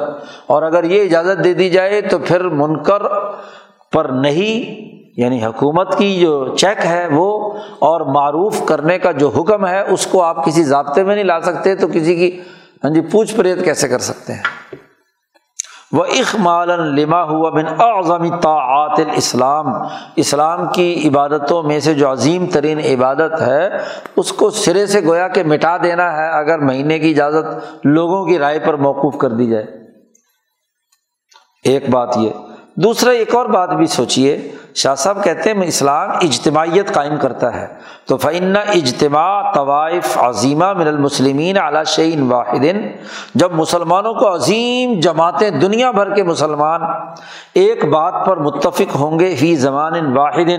اور 0.48 0.64
اگر 0.64 0.84
یہ 0.84 1.02
اجازت 1.02 1.44
دے 1.44 1.54
دی 1.54 1.70
جائے 1.70 2.02
تو 2.02 2.20
پھر 2.20 2.50
منکر 2.50 3.02
پر 3.94 4.06
نہیں 4.06 4.90
یعنی 5.20 5.46
حکومت 5.46 5.98
کی 5.98 6.20
جو 6.20 6.56
چیک 6.56 6.86
ہے 6.86 7.08
وہ 7.12 7.54
اور 7.80 8.02
معروف 8.02 8.66
کرنے 8.66 9.00
کا 9.00 9.12
جو 9.12 9.30
حکم 9.30 9.68
ہے، 9.68 9.82
اس 9.82 10.08
کو 10.08 10.24
آپ 10.24 10.46
کسی 10.46 10.64
ضابطے 10.64 11.04
میں 11.04 11.16
نہیں 11.16 11.26
لا 11.26 11.42
سکتے، 11.42 11.76
تو 11.76 11.88
کسی 11.88 12.16
کی 12.16 12.42
ہاں 12.84 12.92
جی 12.92 13.02
پوچھ 13.02 13.36
پریت 13.36 13.66
کیسے 13.66 13.88
کر 13.88 14.00
سکتے 14.00 14.34
ہیں۔ 14.34 14.76
وہ 15.92 16.04
اخمال 16.04 16.70
لما 16.70 17.24
ہوا 17.24 17.50
بن 17.50 17.66
اعظم 17.82 18.40
طاعات 18.40 19.00
الاسلام۔ 19.00 19.66
اسلام 20.16 20.70
کی 20.70 21.08
عبادتوں 21.08 21.64
میں 21.64 21.80
سے 21.80 21.94
جو 21.94 22.12
عظیم 22.12 22.46
ترین 22.46 22.80
عبادت 22.80 23.42
ہے، 23.42 23.70
اس 24.16 24.34
کو 24.34 24.50
سرے 24.50 24.86
سے 24.86 25.02
گویا 25.04 25.28
کہ 25.28 25.44
مٹا 25.44 25.78
دینا 25.78 26.18
ہے 26.18 26.30
اگر 26.30 26.60
مہینے 26.60 27.00
کی 27.00 27.10
اجازت 27.10 27.78
لوگوں 27.84 28.26
کی 28.26 28.40
رائے 28.40 28.60
پر 28.60 28.74
موقوف 28.74 29.18
کر 29.18 29.30
دی 29.30 29.48
جائے۔ 29.48 29.66
ایک 31.64 31.90
بات 31.90 32.18
یہ 32.18 32.30
دوسرا، 32.84 33.12
ایک 33.12 33.36
اور 33.36 33.46
بات 33.46 33.70
بھی 33.70 33.88
سوچیے 33.88 34.52
شاہ 34.76 34.96
صاحب 34.96 35.24
کہتے 35.24 35.54
ہیں 35.54 35.68
اسلام 35.68 36.12
اجتماعیت 36.12 36.94
قائم 36.94 37.18
کرتا 37.18 37.62
ہے۔ 37.62 37.68
تو 38.08 38.18
فن 38.18 38.56
اجتماع 38.56 39.52
طوائف 39.52 40.18
عظیمہ 40.18 40.74
من 40.74 40.88
المسلمین 40.88 41.58
اعلیٰ 41.58 41.84
شعین 41.86 42.32
واحد۔ 42.32 42.66
جب 43.36 43.54
مسلمانوں 43.54 44.14
کو 44.14 44.36
عظیم 44.36 45.00
جماعتیں 45.00 45.50
دنیا 45.50 45.92
بھر 45.92 46.14
کے 46.14 46.24
مسلمان 46.24 46.82
ایک 47.54 47.86
بات 47.86 48.26
پر 48.26 48.38
متفق 48.38 48.96
ہوں 48.96 49.20
گے 49.20 49.36
فی 49.36 49.56
زمان 49.56 50.18
واحد۔ 50.18 50.50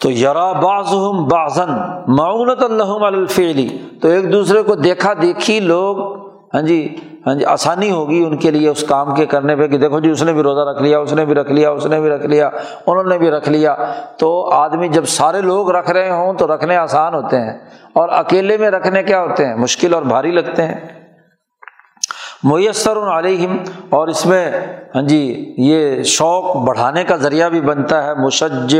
تو 0.00 0.10
یرا 0.10 0.52
باز 0.52 0.94
بازن 1.30 1.70
معاونت 2.08 2.62
اللہ 2.62 3.06
الفیلی 3.06 3.78
تو 4.02 4.08
ایک 4.08 4.32
دوسرے 4.32 4.62
کو 4.62 4.74
دیکھا 4.74 5.12
دیکھی 5.22 5.60
لوگ 5.60 6.19
ہاں 6.54 6.62
جی 6.62 6.96
ہاں 7.26 7.34
جی 7.34 7.44
آسانی 7.44 7.90
ہوگی 7.90 8.24
ان 8.24 8.36
کے 8.36 8.50
لیے 8.50 8.68
اس 8.68 8.84
کام 8.88 9.14
کے 9.14 9.26
کرنے 9.26 9.56
پہ 9.56 9.66
کہ 9.66 9.78
دیکھو 9.78 10.00
جی 10.00 10.10
اس 10.10 10.22
نے 10.22 10.32
بھی 10.32 10.42
روزہ 10.42 10.60
رکھ 10.60 10.82
لیا، 10.82 10.98
اس 10.98 11.12
نے 11.12 11.24
بھی 11.24 11.34
رکھ 11.34 11.52
لیا، 11.52 11.70
اس 11.70 11.86
نے 11.86 12.00
بھی 12.00 12.10
رکھ 12.10 12.26
لیا، 12.26 12.50
انہوں 12.86 13.04
نے 13.04 13.18
بھی 13.18 13.30
رکھ 13.30 13.48
لیا۔ 13.48 13.76
تو 14.16 14.50
آدمی 14.52 14.88
جب 14.88 15.04
سارے 15.04 15.40
لوگ 15.40 15.70
رکھ 15.70 15.90
رہے 15.90 16.10
ہوں 16.10 16.34
تو 16.34 16.54
رکھنے 16.54 16.76
آسان 16.76 17.14
ہوتے 17.14 17.40
ہیں۔ 17.40 17.52
اور 17.92 18.08
اکیلے 18.08 18.56
میں 18.56 18.70
رکھنے 18.70 19.02
کیا 19.02 19.22
ہوتے 19.22 19.46
ہیں؟ 19.46 19.54
مشکل 19.54 19.94
اور 19.94 20.02
بھاری 20.02 20.30
لگتے 20.30 20.62
ہیں۔ 20.62 20.99
میسر 22.42 22.96
علیہم، 23.16 23.56
اور 23.90 24.08
اس 24.08 24.26
میں 24.26 24.50
ہاں 24.94 25.02
جی 25.02 25.54
یہ 25.56 26.02
شوق 26.02 26.56
بڑھانے 26.56 27.04
کا 27.04 27.16
ذریعہ 27.16 27.48
بھی 27.48 27.60
بنتا 27.60 28.02
ہے 28.04 28.14
مشج 28.14 28.74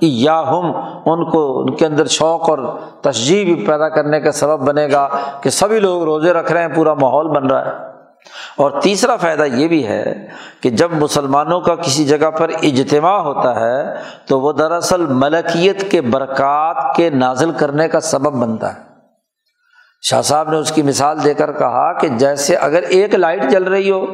یا 0.00 0.40
ہم 0.40 0.66
ان 1.06 1.30
کو، 1.30 1.60
ان 1.60 1.74
کے 1.74 1.86
اندر 1.86 2.06
شوق 2.06 2.50
اور 2.50 2.58
تشجیح 3.02 3.44
بھی 3.44 3.54
پیدا 3.66 3.88
کرنے 3.88 4.20
کا 4.20 4.32
سبب 4.32 4.66
بنے 4.68 4.86
گا 4.92 5.08
کہ 5.42 5.50
سبھی 5.50 5.80
لوگ 5.80 6.02
روزے 6.02 6.32
رکھ 6.32 6.52
رہے 6.52 6.62
ہیں، 6.62 6.74
پورا 6.74 6.94
ماحول 6.94 7.28
بن 7.28 7.50
رہا 7.50 7.64
ہے۔ 7.64 7.92
اور 8.56 8.70
تیسرا 8.82 9.16
فائدہ 9.16 9.44
یہ 9.54 9.68
بھی 9.68 9.86
ہے 9.86 10.28
کہ 10.60 10.70
جب 10.70 10.92
مسلمانوں 10.92 11.60
کا 11.60 11.74
کسی 11.74 12.04
جگہ 12.04 12.30
پر 12.30 12.50
اجتماع 12.62 13.18
ہوتا 13.18 13.54
ہے، 13.60 13.94
تو 14.26 14.40
وہ 14.40 14.52
دراصل 14.52 15.06
ملکیت 15.06 15.90
کے 15.90 16.00
برکات 16.00 16.96
کے 16.96 17.10
نازل 17.10 17.50
کرنے 17.50 17.88
کا 17.88 18.00
سبب 18.00 18.40
بنتا 18.42 18.74
ہے۔ 18.74 18.93
شاہ 20.10 20.22
صاحب 20.22 20.50
نے 20.50 20.56
اس 20.56 20.72
کی 20.72 20.82
مثال 20.82 21.24
دے 21.24 21.34
کر 21.34 21.52
کہا 21.52 21.92
کہ 21.92 22.08
جیسے 22.08 22.56
اگر 22.56 22.82
ایک 22.82 23.14
لائٹ 23.14 23.50
جل 23.50 23.64
رہی 23.64 23.90
ہو 23.90 24.06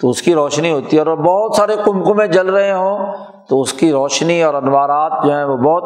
تو 0.00 0.10
اس 0.10 0.22
کی 0.22 0.34
روشنی 0.34 0.70
ہوتی 0.70 0.96
ہے 0.96 1.02
اور 1.02 1.16
بہت 1.16 1.56
سارے 1.56 1.76
کمکمے 1.84 2.26
جل 2.26 2.48
رہے 2.48 2.72
ہوں 2.72 3.12
تو 3.48 3.60
اس 3.60 3.72
کی 3.72 3.92
روشنی 3.92 4.42
اور 4.42 4.54
انوارات 4.54 5.12
جو 5.24 5.36
ہیں 5.36 5.44
وہ 5.44 5.56
بہت 5.56 5.82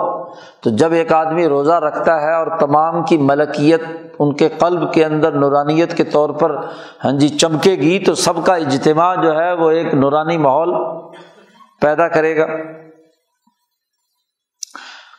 تو 0.63 0.71
جب 0.71 0.93
ایک 0.93 1.13
آدمی 1.13 1.49
روزہ 1.49 1.73
رکھتا 1.73 2.21
ہے 2.23 2.35
اور 2.35 2.47
تمام 2.61 3.03
کی 3.03 3.17
ملکیت 3.17 3.81
ان 4.19 4.33
کے 4.35 4.49
قلب 4.49 4.93
کے 4.93 5.05
اندر 5.05 5.33
نورانیت 5.33 5.97
کے 5.97 6.05
طور 6.05 6.31
پر 6.31 6.57
ہاں 7.05 7.13
جی 7.13 7.29
چمکے 7.29 7.73
گی 7.73 7.99
تو 7.99 8.15
سب 8.15 8.45
کا 8.45 8.55
اجتماع 8.55 9.15
جو 9.15 9.39
ہے 9.39 9.53
وہ 9.53 9.71
ایک 9.71 9.95
نورانی 9.95 10.37
ماحول 10.37 10.75
پیدا 11.81 12.09
کرے 12.09 12.37
گا۔ 12.37 12.47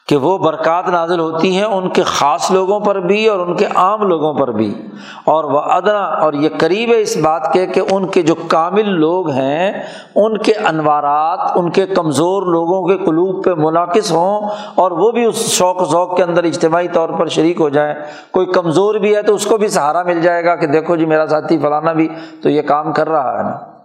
کہ 0.08 0.18
وہ 0.18 0.38
برکات 0.38 0.90
نازل 0.90 1.20
ہوتی 1.20 1.58
ہیں 1.58 1.64
ان 1.64 1.90
کے 1.90 2.04
خاص 2.04 2.52
لوگوں 2.52 2.80
پر 2.80 3.00
بھی 3.00 3.28
اور 3.28 3.40
ان 3.40 3.56
کے 3.56 3.66
عام 3.76 4.02
لوگوں 4.02 4.34
پر 4.34 4.52
بھی۔ 4.52 4.88
اور 5.26 5.44
وہ 5.44 5.60
ادنا 5.60 6.04
اور 6.04 6.34
یہ 6.34 6.50
قریب 6.58 6.90
ہے 6.90 7.02
اس 7.02 7.18
بات 7.18 7.54
کے 7.54 7.68
کہ 7.68 7.82
ان 7.92 8.08
کے 8.08 8.22
جو 8.22 8.36
کامل 8.48 8.90
لوگ 8.90 9.30
ہیں، 9.30 9.74
ان 10.16 10.38
کے 10.38 10.54
انوارات، 10.54 11.40
ان 11.56 11.70
کے 11.70 11.86
کمزور 11.86 12.44
لوگوں 12.44 12.88
کے 12.88 12.98
قلوب 12.98 13.46
پہ 13.46 13.54
منعقد 13.54 14.12
ہوں 14.12 14.50
اور 14.76 14.92
وہ 14.92 15.12
بھی 15.12 15.26
اس 15.26 15.36
شوق 15.36 15.92
ذوق 15.92 16.18
کے 16.18 16.24
اندر 16.24 16.44
اجتماعی 16.44 16.88
طور 16.88 17.10
پر 17.10 17.28
شریک 17.28 17.60
ہو 17.60 17.70
جائیں۔ 17.70 17.96
کوئی 18.32 18.46
کمزور 18.46 18.96
بھی 18.96 19.16
ہے 19.16 19.22
تو 19.22 19.36
اس 19.36 19.46
کو 19.46 19.58
بھی 19.58 19.68
سہارا 19.68 20.04
مل 20.04 20.22
جائے 20.22 20.46
گا 20.46 20.56
کہ 20.56 20.68
دیکھو 20.68 20.96
جی 20.96 21.06
میرا 21.06 21.28
ساتھی 21.28 21.58
فلانا 21.58 21.94
بھی 21.94 22.08
تو 22.44 22.50
یہ 22.50 22.62
کام 22.62 22.94
کر 22.94 23.10
رہا 23.10 23.38
ہے۔ 23.38 23.44
نا 23.44 23.77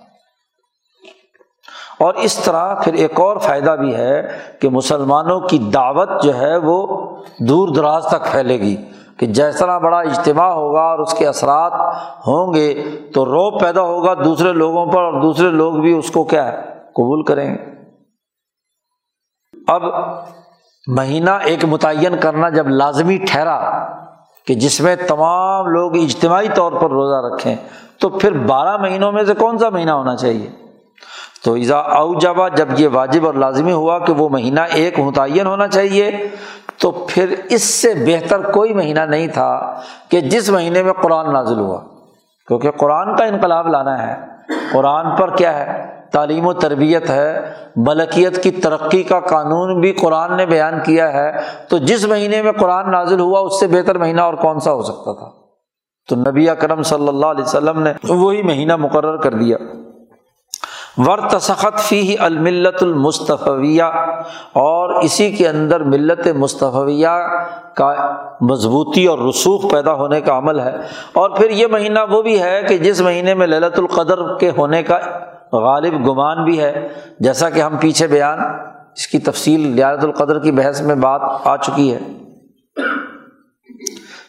اور 2.03 2.14
اس 2.14 2.38
طرح 2.38 2.74
پھر 2.74 2.92
ایک 2.92 3.20
اور 3.20 3.36
فائدہ 3.36 3.70
بھی 3.70 3.94
ہے 3.94 4.28
کہ 4.61 4.68
مسلمانوں 4.68 5.40
کی 5.40 5.59
دعوت 5.59 6.09
جو 6.22 6.34
ہے 6.36 6.57
وہ 6.57 6.86
دور 7.38 7.68
دراز 7.68 8.07
تک 8.07 8.24
پھیلے 8.32 8.61
گی 8.61 8.76
کہ 9.16 9.26
جیسا 9.26 9.78
بڑا 9.78 9.98
اجتماع 9.98 10.50
ہوگا 10.53 10.80
اور 10.80 10.98
اس 10.98 11.14
کے 11.14 11.26
اثرات 11.26 11.72
ہوں 12.26 12.55
گے 12.55 12.84
تو 13.14 13.24
روب 13.24 13.61
پیدا 13.61 13.82
ہوگا 13.82 14.14
دوسرے 14.14 14.53
لوگوں 14.53 14.86
پر 14.86 15.03
اور 15.03 15.22
دوسرے 15.22 15.50
لوگ 15.50 15.74
بھی 15.74 15.98
اس 15.98 16.11
کو 16.11 16.24
کیا 16.24 16.53
ہے؟ 16.53 16.61
قبول 16.92 17.24
کریں 17.24 17.55
گے۔ 17.55 17.72
اب 19.68 19.82
مہینہ 20.86 21.30
ایک 21.30 21.64
متعین 21.64 22.16
کرنا 22.20 22.48
جب 22.48 22.68
لازمی 22.68 23.16
ٹھہرا 23.16 23.86
کہ 24.46 24.55
جس 24.55 24.80
میں 24.80 24.96
تمام 24.96 25.66
لوگ 25.66 25.96
اجتماعی 25.96 26.48
طور 26.55 26.72
پر 26.72 26.90
روزہ 26.90 27.34
رکھیں 27.34 27.57
تو 28.00 28.09
پھر 28.09 28.32
بارہ 28.32 28.76
مہینوں 28.76 29.12
میں 29.12 29.24
سے 29.24 29.34
کون 29.34 29.59
سا 29.59 29.68
مہینہ 29.68 29.90
ہونا 29.90 30.16
چاہیے؟ 30.16 30.61
تو 31.45 31.53
ایزا 31.53 31.78
او 31.78 32.14
جبا 32.14 32.49
جب 32.49 32.68
یہ 32.78 32.88
واجب 32.93 33.26
اور 33.26 33.34
لازمی 33.34 33.72
ہوا 33.72 33.99
کہ 33.99 34.12
وہ 34.12 34.28
مہینہ 34.28 34.61
ایک 34.61 34.99
متعین 34.99 35.47
ہونا 35.47 35.68
چاہیے، 35.68 36.28
تو 36.80 36.90
پھر 36.90 37.34
اس 37.51 37.62
سے 37.62 37.93
بہتر 38.07 38.51
کوئی 38.51 38.74
مہینہ 38.74 39.01
نہیں 39.01 39.26
تھا 39.26 39.80
کہ 40.11 40.20
جس 40.20 40.51
مہینے 40.51 40.82
میں 40.82 40.93
قرآن 40.93 41.32
نازل 41.32 41.61
ہوا۔ 41.61 41.80
کیونکہ 42.49 42.70
قرآن 42.70 43.16
کا 43.16 43.24
انقلاب 43.24 43.68
لانا 43.68 44.07
ہے، 44.07 44.14
قرآن 44.72 45.16
پر 45.16 45.36
کیا 45.36 45.59
ہے؟ 45.59 45.86
تعلیم 46.12 46.47
و 46.47 46.53
تربیت 46.53 47.11
ہے، 47.11 47.53
ملکیت 47.76 48.43
کی 48.43 48.51
ترقی 48.51 49.03
کا 49.03 49.20
قانون 49.20 49.80
بھی 49.80 49.93
قرآن 49.93 50.36
نے 50.36 50.47
بیان 50.47 50.74
کیا 50.84 51.12
ہے۔ 51.12 51.32
تو 51.68 51.78
جس 51.78 52.07
مہینے 52.07 52.43
میں 52.43 52.53
قرآن 52.53 52.90
نازل 52.90 53.20
ہوا، 53.20 53.40
اس 53.40 53.61
سے 53.61 53.66
بہتر 53.66 53.99
مہینہ 53.99 54.20
اور 54.20 54.34
کون 54.34 54.61
سا 54.61 54.72
ہو 54.72 54.82
سکتا 54.82 55.18
تھا؟ 55.18 55.30
تو 56.09 56.16
نبی 56.16 56.47
کرم 56.59 56.82
صلی 56.82 57.09
اللہ 57.09 57.26
علیہ 57.26 57.45
وسلم 57.45 57.82
نے 57.82 57.93
وہی 58.09 58.43
مہینہ 58.43 58.76
مقرر 58.76 59.16
کر 59.16 59.34
دیا۔ 59.34 59.57
ورتسخت 60.97 61.80
فی 61.80 62.18
الملت 62.18 62.82
المصطفیہ 62.82 63.82
اور 64.53 65.03
اسی 65.03 65.30
کے 65.30 65.49
اندر 65.49 65.82
ملت 65.82 66.28
مصطفیہ 66.36 67.09
کا 67.74 67.95
مضبوطی 68.40 69.07
اور 69.07 69.18
رسوخ 69.18 69.70
پیدا 69.70 69.95
ہونے 69.95 70.20
کا 70.20 70.38
عمل 70.38 70.61
ہے۔ 70.61 70.76
اور 71.12 71.30
پھر 71.30 71.51
یہ 71.51 71.66
مہینہ 71.66 71.99
وہ 72.11 72.22
بھی 72.22 72.43
ہے 72.43 72.62
کہ 72.68 72.78
جس 72.78 73.01
مہینے 73.01 73.34
میں 73.34 73.47
للت 73.47 73.78
القدر 73.78 74.38
کے 74.38 74.51
ہونے 74.51 74.82
کا 74.82 74.99
غالب 75.53 76.09
گمان 76.09 76.45
بھی 76.45 76.61
ہے، 76.61 76.88
جیسا 77.20 77.51
کہ 77.51 77.61
ہم 77.61 77.76
پیچھے 77.76 78.07
بیان 78.07 78.38
اس 78.97 79.07
کی 79.07 79.18
تفصیل 79.18 79.61
لیالت 79.61 80.05
القدر 80.05 80.38
کی 80.38 80.51
بحث 80.51 80.80
میں 80.80 80.95
بات 80.95 81.20
آ 81.45 81.57
چکی 81.57 81.95
ہے۔ 81.95 81.99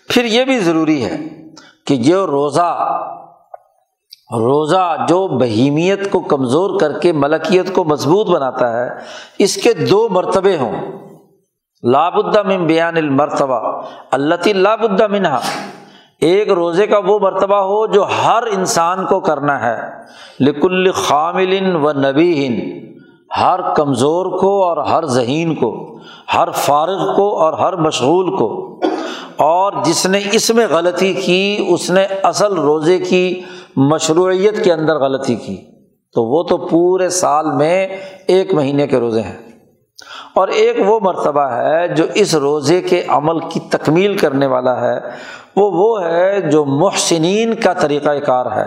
پھر 0.10 0.26
یہ 0.26 0.46
بھی 0.46 0.60
ضروری 0.60 1.06
ہے 1.06 1.18
کہ 1.88 1.94
یہ 1.94 2.16
روزہ 2.16 3.00
روزہ 4.34 5.06
جو 5.10 5.28
بہیمیت 5.28 6.12
کو 6.12 6.20
کمزور 6.20 6.80
کر 6.80 7.00
کے 7.00 7.12
ملکیت 7.12 7.74
کو 7.74 7.84
مضبوط 7.84 8.28
بناتا 8.28 8.74
ہے، 8.74 8.90
اس 9.40 9.56
کے 9.56 9.74
دو 9.74 10.08
مرتبے 10.12 10.58
ہوں۔ 10.58 10.76
لاب 11.84 12.14
من 12.46 12.66
بیان 12.66 12.98
المرتبہ 12.98 13.82
اللہ 14.12 14.48
لاب 14.48 14.86
منہا۔ 15.12 15.40
ایک 16.20 16.52
روزے 16.52 16.88
کا 16.88 16.98
وہ 16.98 17.20
مرتبہ 17.20 17.56
ہو 17.56 17.88
جو 17.88 18.04
ہر 18.04 18.44
انسان 18.52 19.06
کو 19.06 19.20
کرنا 19.20 19.60
ہے۔ 19.60 19.82
لکل 20.40 20.92
خامل 20.92 21.76
و 21.76 21.92
نبی 21.92 22.48
ہر 23.42 23.60
کمزور 23.76 24.26
کو 24.26 24.68
اور 24.68 24.78
ہر 24.78 25.06
ذہین 25.06 25.56
کو، 25.56 26.00
ہر 26.34 26.50
فارغ 26.54 27.16
کو 27.16 27.40
اور 27.40 27.54
ہر 27.54 27.76
مشغول 27.76 28.38
کو۔ 28.38 28.80
اور 29.38 29.74
جس 29.86 30.06
نے 30.06 30.20
اس 30.32 30.50
میں 30.50 30.68
غلطی 30.70 31.14
کی، 31.14 31.66
اس 31.70 31.90
نے 31.90 32.04
اصل 32.24 32.54
روزے 32.54 33.00
کی 33.00 33.42
مشروعیت 33.76 34.64
کے 34.64 34.74
اندر 34.74 34.96
غلطی 34.96 35.36
کی، 35.36 35.58
تو 36.14 36.24
وہ 36.24 36.44
تو 36.44 36.58
پورے 36.58 37.10
سال 37.10 37.46
میں 37.52 37.88
ایک 38.28 38.54
مہینے 38.54 38.88
کے 38.88 39.00
روزے 39.00 39.22
ہیں۔ 39.22 39.38
اور 40.36 40.48
ایک 40.48 40.78
وہ 40.86 41.00
مرتبہ 41.00 41.42
ہے 41.42 41.88
جو 41.88 42.06
اس 42.14 42.36
روزے 42.36 42.82
کے 42.82 43.04
عمل 43.08 43.40
کی 43.40 43.60
تکمیل 43.60 44.18
کرنے 44.18 44.46
والا 44.46 44.82
ہے، 44.82 45.00
وہ 45.56 45.72
وہ 45.74 46.04
ہے 46.04 46.42
جو 46.42 46.66
محسنین 46.66 47.54
کا 47.54 47.74
طریقۂ 47.74 48.26
کار 48.26 48.46
ہے 48.46 48.66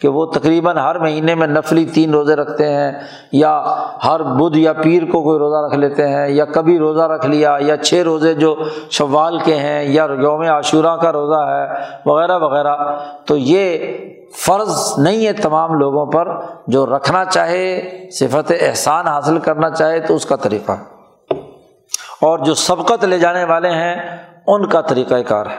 کہ 0.00 0.08
وہ 0.08 0.26
تقریباً 0.26 0.76
ہر 0.76 0.98
مہینے 0.98 1.34
میں 1.34 1.46
نفلی 1.46 1.84
تین 1.84 2.10
روزے 2.10 2.36
رکھتے 2.36 2.68
ہیں، 2.68 2.92
یا 3.32 3.64
ہر 4.04 4.22
بدھ 4.22 4.58
یا 4.58 4.72
پیر 4.72 5.02
کو 5.04 5.22
کوئی 5.22 5.38
روزہ 5.38 5.56
رکھ 5.56 5.78
لیتے 5.78 6.08
ہیں، 6.08 6.28
یا 6.28 6.44
کبھی 6.44 6.78
روزہ 6.78 7.02
رکھ 7.02 7.26
لیا، 7.26 7.56
یا 7.60 7.76
چھ 7.76 7.94
روزے 7.94 8.34
جو 8.34 8.56
شوال 8.90 9.38
کے 9.38 9.54
ہیں، 9.54 9.84
یا 9.84 10.06
یوم 10.20 10.40
عاشورہ 10.40 10.96
کا 10.96 11.12
روزہ 11.12 11.46
ہے، 11.48 11.66
وغیرہ 12.06 12.38
وغیرہ۔ 12.38 12.76
تو 13.26 13.36
یہ 13.36 13.78
فرض 14.44 14.92
نہیں 14.98 15.26
ہے 15.26 15.32
تمام 15.32 15.74
لوگوں 15.74 16.06
پر 16.06 16.28
جو 16.66 16.86
رکھنا 16.86 17.24
چاہے، 17.24 17.90
صفت 18.12 18.52
احسان 18.60 19.06
حاصل 19.06 19.38
کرنا 19.38 19.70
چاہے 19.70 20.00
تو 20.00 20.14
اس 20.14 20.26
کا 20.26 20.36
طریقہ۔ 20.36 20.72
اور 22.20 22.38
جو 22.38 22.54
سبقت 22.54 23.04
لے 23.04 23.18
جانے 23.18 23.44
والے 23.44 23.70
ہیں، 23.70 24.16
ان 24.46 24.66
کا 24.66 24.80
طریقۂ 24.80 25.16
کار 25.26 25.46
ہے۔ 25.46 25.56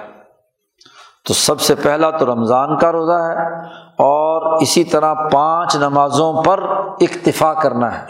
تو 1.27 1.33
سب 1.33 1.61
سے 1.61 1.75
پہلا 1.75 2.09
تو 2.09 2.25
رمضان 2.25 2.77
کا 2.77 2.91
روزہ 2.91 3.23
ہے، 3.23 3.67
اور 3.91 4.61
اسی 4.61 4.83
طرح 4.83 5.13
پانچ 5.13 5.75
نمازوں 5.75 6.43
پر 6.43 6.63
اکتفا 7.01 7.53
کرنا 7.53 8.01
ہے۔ 8.01 8.05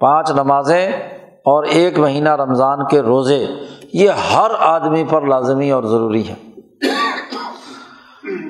پانچ 0.00 0.30
نمازیں 0.30 0.92
اور 1.38 1.64
ایک 1.64 1.98
مہینہ 1.98 2.36
رمضان 2.36 2.86
کے 2.86 3.00
روزے، 3.00 3.46
یہ 3.92 4.10
ہر 4.10 4.50
آدمی 4.60 5.04
پر 5.04 5.22
لازمی 5.22 5.70
اور 5.70 5.84
ضروری 5.84 6.28
ہے 6.28 6.47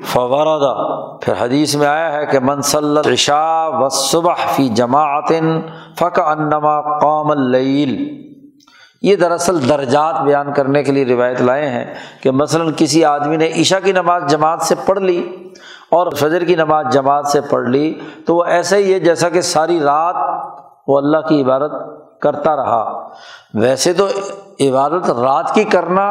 فوردہ 0.05 0.75
پھر 1.23 1.33
حدیث 1.41 1.75
میں 1.75 1.87
آیا 1.87 2.13
ہے 2.13 2.27
کہ 2.27 2.39
منسل 2.41 2.99
عشا 3.13 3.69
و 3.69 3.89
صبح 3.89 4.35
فی 4.57 4.69
جماعت 4.69 5.33
فق 5.99 6.21
انما 6.27 6.99
قوم 6.99 7.31
اللیل. 7.31 8.19
یہ 9.03 9.17
دراصل 9.17 9.69
درجات 9.69 10.21
بیان 10.21 10.53
کرنے 10.53 10.83
کے 10.83 10.93
لیے 10.93 11.05
روایت 11.05 11.41
لائے 11.43 11.69
ہیں 11.69 11.95
کہ 12.23 12.31
مثلاً 12.31 12.71
کسی 12.77 13.05
آدمی 13.05 13.37
نے 13.37 13.51
عشا 13.61 13.81
کی 13.81 13.93
نماز 13.93 14.23
جماعت 14.27 14.63
سے 14.63 14.75
پڑھ 14.87 14.99
لی 14.99 15.33
اور 15.91 16.13
فجر 16.13 16.45
کی 16.45 16.55
نماز 16.55 16.87
جماعت 16.93 17.27
سے 17.27 17.41
پڑھ 17.41 17.69
لی 17.69 17.95
تو 18.27 18.37
وہ 18.37 18.45
ایسا 18.45 18.77
ہی 18.77 18.95
ہے 18.95 18.99
جیسا 18.99 19.29
کہ 19.29 19.41
ساری 19.41 19.81
رات 19.81 20.17
وہ 20.87 20.99
اللہ 20.99 21.29
کی 21.29 21.43
عبادت 21.43 21.73
کرتا 22.21 22.57
رہا. 22.57 23.09
ویسے 23.55 23.93
تو 23.93 24.07
عبادت 24.61 25.11
رات 25.11 25.55
کی 25.55 25.65
کرنا 25.65 26.11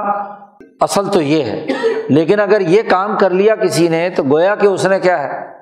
اصل 0.81 1.05
تو 1.05 1.21
یہ 1.21 1.43
ہے 1.43 1.67
لیکن 2.09 2.39
اگر 2.39 2.61
یہ 2.61 2.81
کام 2.89 3.17
کر 3.17 3.29
لیا 3.29 3.55
کسی 3.55 3.87
نے 3.87 4.09
تو 4.09 4.23
گویا 4.23 4.55
کہ 4.55 4.67
اس 4.67 4.85
نے 4.85 4.99
کیا 4.99 5.23
ہے؟ 5.23 5.57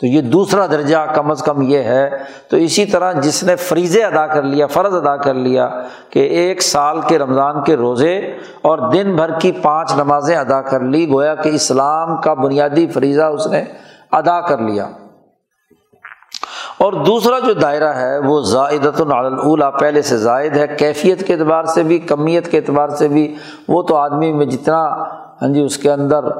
تو 0.00 0.06
یہ 0.06 0.20
دوسرا 0.20 0.66
درجہ 0.66 0.96
کم 1.14 1.30
از 1.30 1.42
کم 1.42 1.62
یہ 1.62 1.78
ہے۔ 1.78 2.10
تو 2.50 2.56
اسی 2.56 2.86
طرح 2.86 3.12
جس 3.12 3.44
نے 3.44 3.56
فریضے 3.56 4.04
ادا 4.04 4.26
کر 4.26 4.42
لیا، 4.42 4.66
فرض 4.66 4.94
ادا 4.94 5.16
کر 5.16 5.34
لیا 5.34 5.68
کہ 6.10 6.18
ایک 6.18 6.62
سال 6.62 7.00
کے 7.00 7.18
رمضان 7.18 7.64
کے 7.64 7.76
روزے 7.76 8.18
اور 8.62 8.78
دن 8.92 9.16
بھر 9.16 9.38
کی 9.38 9.52
پانچ 9.52 9.94
نمازیں 9.94 10.36
ادا 10.36 10.62
کر 10.62 10.80
لی، 10.80 11.08
گویا 11.08 11.34
کہ 11.34 11.48
اسلام 11.48 12.20
کا 12.20 12.34
بنیادی 12.34 12.86
فریضہ 12.86 13.22
اس 13.22 13.46
نے 13.46 13.64
ادا 14.12 14.40
کر 14.40 14.58
لیا۔ 14.58 14.84
اور 16.78 16.92
دوسرا 16.92 17.38
جو 17.38 17.52
دائرہ 17.52 17.92
ہے 17.92 18.18
وہ 18.18 18.40
زائدت 18.40 19.00
الاولا 19.00 19.70
پہلے 19.70 20.02
سے 20.02 20.16
زائد 20.16 20.56
ہے، 20.56 20.66
کیفیت 20.66 21.26
کے 21.26 21.34
اعتبار 21.34 21.64
سے 21.64 21.82
بھی، 21.82 21.98
کمیت 21.98 22.50
کے 22.50 22.58
اعتبار 22.58 22.88
سے 22.88 23.08
بھی۔ 23.08 23.34
وہ 23.68 23.82
تو 23.82 23.96
آدمی 23.96 24.32
میں 24.32 24.46
جتنا 24.46 24.84
ہاں 25.42 25.48
جی 25.48 25.62
اس 25.62 25.78
کے 25.78 25.92
اندر 25.92 26.30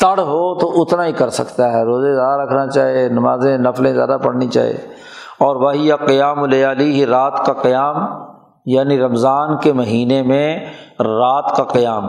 تڑ 0.00 0.18
ہو 0.18 0.58
تو 0.58 0.82
اتنا 0.82 1.06
ہی 1.06 1.12
کر 1.12 1.28
سکتا 1.28 1.72
ہے۔ 1.72 1.84
روزے 1.84 2.14
زیادہ 2.14 2.42
رکھنا 2.42 2.66
چاہے، 2.66 3.08
نمازیں، 3.08 3.58
نفلیں 3.58 3.92
زیادہ 3.92 4.16
پڑھنی 4.24 4.48
چاہے۔ 4.48 4.74
اور 5.38 5.56
وہی 5.56 5.86
یا 5.86 5.96
قیام 5.96 6.42
الیالی 6.42 6.92
ہی 6.92 7.06
رات 7.06 7.46
کا 7.46 7.52
قیام 7.52 7.96
یعنی 8.66 8.98
رمضان 8.98 9.56
کے 9.56 9.72
مہینے 9.72 10.22
میں 10.22 10.66
رات 11.00 11.56
کا 11.56 11.64
قیام۔ 11.64 12.04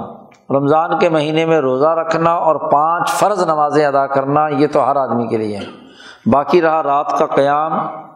رمضان 0.49 0.99
کے 0.99 1.10
مہینے 1.10 1.45
میں 1.45 1.62
روزہ 1.62 1.88
رکھنا 1.88 2.34
اور 2.34 2.56
پانچ 2.56 3.10
فرض 3.10 3.43
نمازیں 3.45 3.86
ادا 3.86 4.08
کرنا، 4.08 4.47
یہ 4.47 4.68
تو 4.74 4.91
ہر 4.91 4.95
آدمی 4.95 5.28
کے 5.28 5.38
لیے 5.38 5.58
ہے 5.58 5.66
باقی 6.32 6.62
رہا 6.62 6.84
رات 6.84 7.18
کا 7.20 7.26
قیام 7.26 7.72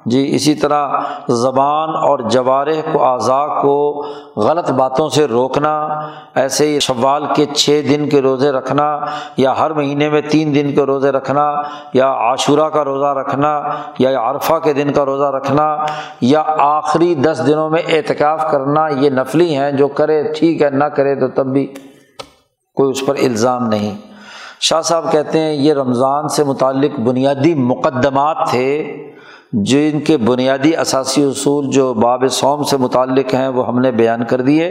جی 0.05 0.35
اسی 0.35 0.55
طرح 0.55 0.87
زبان 1.27 1.89
اور 1.89 2.19
جوارح 2.19 2.91
کو 2.91 3.03
اعضاء 3.05 3.61
کو 3.61 4.05
غلط 4.37 4.71
باتوں 4.71 5.09
سے 5.09 5.27
روکنا، 5.27 5.99
ایسے 6.35 6.67
ہی 6.67 6.79
شوال 6.79 7.25
کے 7.35 7.45
چھ 7.45 7.81
دن 7.89 8.09
کے 8.09 8.21
روزے 8.21 8.51
رکھنا 8.51 8.99
یا 9.37 9.57
ہر 9.59 9.73
مہینے 9.73 10.09
میں 10.09 10.21
تین 10.21 10.55
دن 10.55 10.75
کے 10.75 10.81
روزے 10.81 11.11
رکھنا 11.11 11.51
یا 11.93 12.11
عاشورہ 12.11 12.69
کا 12.69 12.83
روزہ 12.83 13.05
رکھنا 13.05 13.61
یا 13.99 14.29
عرفہ 14.29 14.53
کے 14.63 14.73
دن 14.73 14.93
کا 14.93 15.05
روزہ 15.05 15.25
رکھنا 15.25 15.77
یا 16.21 16.43
آخری 16.57 17.15
دس 17.15 17.41
دنوں 17.47 17.69
میں 17.69 17.81
اعتکاف 17.87 18.51
کرنا، 18.51 18.87
یہ 18.87 19.09
نفلی 19.09 19.55
ہیں، 19.55 19.71
جو 19.71 19.87
کرے 19.87 20.23
ٹھیک 20.33 20.61
ہے، 20.61 20.69
نہ 20.69 20.83
کرے 20.83 21.15
تو 21.15 21.27
تب 21.27 21.45
بھی 21.45 21.73
کوئی 22.75 22.91
اس 22.91 23.05
پر 23.05 23.15
الزام 23.15 23.67
نہیں۔ 23.67 23.95
شاہ 24.61 24.81
صاحب 24.81 25.11
کہتے 25.11 25.39
ہیں 25.39 25.53
یہ 25.53 25.73
رمضان 25.73 26.27
سے 26.27 26.43
متعلق 26.43 26.99
بنیادی 26.99 27.55
مقدمات 27.55 28.37
تھے۔ 28.49 29.01
جو 29.63 29.77
ان 29.77 29.99
کے 29.99 30.17
بنیادی 30.17 30.75
اثاثی 30.75 31.23
اصول 31.23 31.69
جو 31.69 31.93
باب 31.93 32.27
سوم 32.27 32.63
سے 32.63 32.77
متعلق 32.77 33.33
ہیں 33.33 33.47
وہ 33.47 33.67
ہم 33.67 33.79
نے 33.79 33.91
بیان 33.91 34.25
کر 34.25 34.41
دیے 34.41 34.67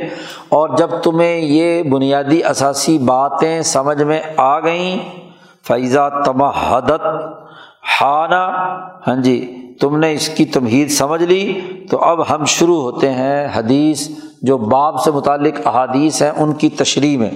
اور 0.49 0.69
جب 0.77 0.91
تمہیں 1.03 1.37
یہ 1.37 1.83
بنیادی 1.83 2.45
اثاثی 2.45 2.99
باتیں 2.99 3.63
سمجھ 3.63 4.03
میں 4.03 4.21
آ 4.37 4.61
گئیں 4.61 4.99
فیضا 5.67 6.09
تمہدت 6.09 7.07
ہانہ 8.01 8.69
ہاں 9.07 9.17
جی 9.17 9.61
تم 9.81 9.99
نے 9.99 10.13
اس 10.13 10.29
کی 10.29 10.45
تمہید 10.45 10.91
سمجھ 10.91 11.23
لی، 11.23 11.61
تو 11.91 11.99
اب 11.99 12.35
ہم 12.35 12.45
شروع 12.45 12.83
ہوتے 12.83 13.11
ہیں 13.11 13.49
حدیث 13.55 14.09
جو 14.43 14.59
باب 14.59 15.01
سے 15.01 15.11
متعلق 15.11 15.67
احادیث 15.67 16.23
ہیں، 16.23 16.31
ان 16.37 16.53
کی 16.53 16.69
تشریح 16.69 17.19
میں۔ 17.19 17.31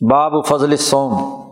باب 0.00 0.46
فضل 0.46 0.76
سوم 0.76 1.42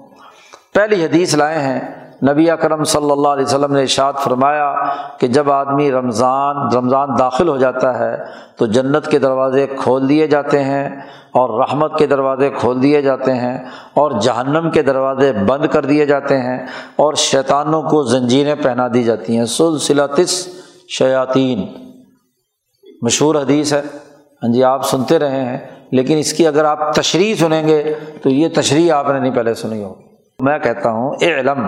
پہلی 0.75 1.05
حدیث 1.05 1.35
لائے 1.35 1.59
ہیں 1.59 2.02
نبی 2.31 2.51
اکرم 2.51 2.85
صلی 2.85 3.11
اللہ 3.11 3.29
علیہ 3.29 3.45
وسلم 3.45 3.73
نے 3.73 3.81
ارشاد 3.81 4.13
فرمایا 4.25 4.75
کہ 5.19 5.27
جب 5.27 5.51
آدمی 5.53 5.91
رمضان 5.91 6.57
رمضان 6.75 7.09
داخل 7.19 7.49
ہو 7.49 7.57
جاتا 7.57 7.99
ہے 7.99 8.17
تو 8.59 8.67
جنت 8.67 9.11
کے 9.11 9.19
دروازے 9.19 9.67
کھول 9.67 10.09
دیے 10.09 10.27
جاتے 10.27 10.65
ہیں 10.65 10.89
اور 11.33 11.61
رحمت 11.61 11.99
کے 11.99 12.07
دروازے 12.07 12.51
کھول 12.51 12.83
دیے 12.83 13.03
جاتے 13.03 13.35
ہیں 13.35 13.59
اور 13.95 14.11
جہنم 14.21 14.71
کے 14.71 14.83
دروازے 14.83 15.33
بند 15.33 15.67
کر 15.67 15.85
دیے 15.85 16.07
جاتے 16.07 16.39
ہیں 16.39 16.67
اور 16.97 17.15
شیطانوں 17.15 17.83
کو 17.83 18.03
زنجیریں 18.03 18.55
پہنا 18.55 18.89
دی 18.95 19.03
جاتی 19.03 19.39
ہیں۔ 19.39 19.45
سلسلاتس 19.45 20.49
شیاطین 20.89 21.67
مشہور 23.03 23.35
حدیث 23.35 23.73
ہے۔ 23.73 23.81
ہاں 24.43 24.53
جی 24.53 24.65
آپ 24.65 24.89
سنتے 24.89 25.19
رہے 25.19 25.45
ہیں، 25.45 25.59
لیکن 25.91 26.19
اس 26.19 26.33
کی 26.33 26.47
اگر 26.47 26.65
آپ 26.65 26.95
تشریح 26.95 27.35
سنیں 27.35 27.69
گے 27.69 27.95
تو 28.23 28.31
یہ 28.31 28.49
تشریح 28.55 28.93
آپ 28.93 29.09
نے 29.09 29.21
نہیں 29.21 29.35
پہلے 29.35 29.55
سنی 29.55 29.83
ہوگی۔ 29.83 30.05
میں 30.39 30.59
کہتا 30.59 30.91
ہوں 30.91 31.15
اے 31.21 31.35
علم 31.35 31.67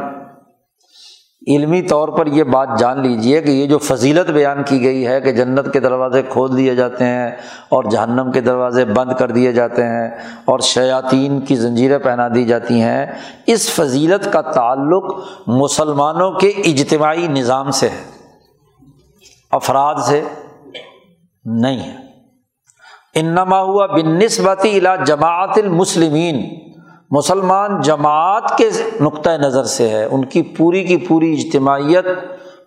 علمی 1.47 1.81
طور 1.83 2.09
پر 2.09 2.27
یہ 2.27 2.45
بات 2.45 2.69
جان 2.79 3.01
لیجیے 3.03 3.41
کہ 3.43 3.51
یہ 3.51 3.67
جو 3.67 3.79
فضیلت 3.79 4.31
بیان 4.31 4.63
کی 4.63 4.83
گئی 4.83 5.07
ہے 5.07 5.21
کہ 5.21 5.33
جنت 5.33 5.73
کے 5.73 5.81
دروازے 5.81 6.23
کھول 6.23 6.57
دیے 6.57 6.75
جاتے 6.75 7.05
ہیں 7.05 7.31
اور 7.69 7.85
جہنم 7.85 8.31
کے 8.33 8.41
دروازے 8.41 8.85
بند 8.85 9.13
کر 9.19 9.31
دیے 9.31 9.53
جاتے 9.53 9.83
ہیں 9.83 10.09
اور 10.45 10.59
شیاطین 10.59 11.41
کی 11.41 11.57
زنجیریں 11.57 11.99
پہنا 11.99 12.29
دی 12.35 12.45
جاتی 12.45 12.81
ہیں، 12.81 13.07
اس 13.47 13.71
فضیلت 13.71 14.33
کا 14.33 14.41
تعلق 14.41 15.13
مسلمانوں 15.47 16.31
کے 16.33 16.49
اجتماعی 16.65 17.27
نظام 17.29 17.71
سے 17.71 17.89
ہے، 17.89 18.03
افراد 19.53 20.03
سے 20.07 20.23
نہیں 21.45 21.81
ہے۔ 21.81 21.97
انما 23.15 23.61
ہوا 23.61 23.87
بن 23.87 24.19
نسبتی 24.19 24.77
الا 24.79 24.97
جماعت 24.97 25.59
المسلمین 25.59 26.45
مسلمان 27.15 27.81
جماعت 27.81 28.59
کے 28.59 28.69
نقطۂ 29.01 29.31
نظر 29.31 29.65
سے 29.65 29.89
ہے۔ 29.89 30.05
ان 30.05 30.25
کی 30.25 30.43
پوری 30.43 30.85
کی 30.85 30.97
پوری 30.97 31.33
اجتماعیت 31.33 32.07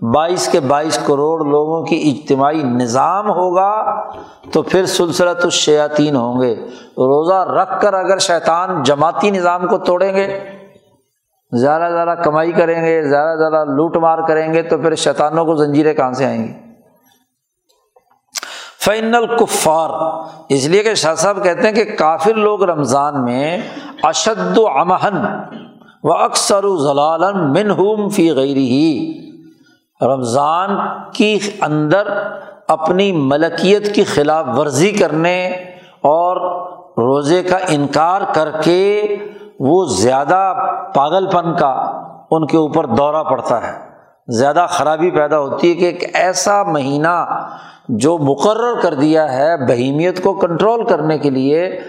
بائیس 0.02 0.48
کے 0.48 0.60
بائیس 0.60 0.98
کروڑ 0.98 1.46
لوگوں 1.46 1.84
کی 1.86 2.12
اجتماعی 2.12 2.64
نظام 2.64 3.30
ہوگا 3.30 3.72
تو 4.52 4.62
پھر 4.62 4.86
سلسلت 4.86 5.44
الشیاطین 5.44 6.16
ہوں 6.16 6.42
گے۔ 6.42 6.56
روزہ 6.98 7.52
رکھ 7.52 7.82
کر 7.82 7.94
اگر 7.94 8.18
شیطان 8.18 8.84
جماعتی 8.84 9.32
نظام 9.32 9.68
کو 9.68 9.78
توڑیں 9.78 10.16
گے، 10.16 10.40
زیادہ 11.52 11.92
زیادہ 11.92 12.16
کمائی 12.24 12.52
کریں 12.52 12.86
گے، 12.86 13.04
زیادہ 13.10 13.38
زیادہ 13.38 13.66
لوٹ 13.66 13.98
مار 13.98 14.18
کریں 14.28 14.54
گے 14.54 14.62
تو 14.62 14.78
پھر 14.78 14.96
شیطانوں 14.96 15.46
کو 15.46 15.56
زنجیریں 15.56 15.94
کہاں 15.94 16.12
سے 16.12 16.26
آئیں 16.26 16.44
گی؟ 16.44 16.67
فین 18.88 19.16
الکفار 19.16 19.90
اس 20.50 20.66
لیے 20.68 20.84
کہ 20.84 20.94
شاہ 20.94 21.16
صاحب 21.16 21.44
کہتے 21.44 21.68
ہیں 21.68 21.76
کہ 21.76 21.84
کافر 21.84 22.34
لوگ 22.34 22.64
رمضان 22.64 23.24
میں 23.24 23.58
اشد 24.04 24.58
و 24.58 24.68
امہن 24.68 25.18
و 26.04 26.14
اکثر 26.14 26.64
و 26.64 28.10
فی 28.10 28.32
غیر 28.32 28.58
ہی 28.58 29.14
رمضان 30.02 30.70
کی 31.14 31.40
اندر 31.62 32.08
اپنی 32.68 33.12
ملکیت 33.12 33.96
کی 33.96 34.04
خلاف 34.04 34.46
ورزی 34.58 34.92
کرنے 34.92 35.48
اور 36.08 36.38
روزے 36.98 37.44
کا 37.44 37.58
انکار 37.68 38.22
کر 38.34 38.52
کے 38.64 39.16
وہ 39.60 39.86
زیادہ 39.86 40.54
پاگل 40.96 41.30
پن 41.30 41.56
کا 41.56 41.74
ان 42.32 42.48
کے 42.48 42.58
اوپر 42.58 42.86
دورہ 42.86 43.24
پڑتا 43.24 43.68
ہے۔ 43.68 43.87
زیادہ 44.28 44.66
خرابی 44.70 45.12
پیدا 45.12 45.40
ہوتی 45.40 45.70
ہے 45.70 45.76
کہ 45.76 45.86
ایک 45.86 46.16
ایسا 46.16 46.64
مہینہ 46.64 47.48
جو 47.90 48.18
مقرر 48.18 48.80
کر 48.82 48.94
دیا 48.94 49.34
ہے 49.34 49.68
بہیمیت 49.68 50.24
کو 50.24 50.34
کنٹرول 50.34 50.86
کرنے 50.86 51.18
کے 51.18 51.30
لیے 51.30 51.80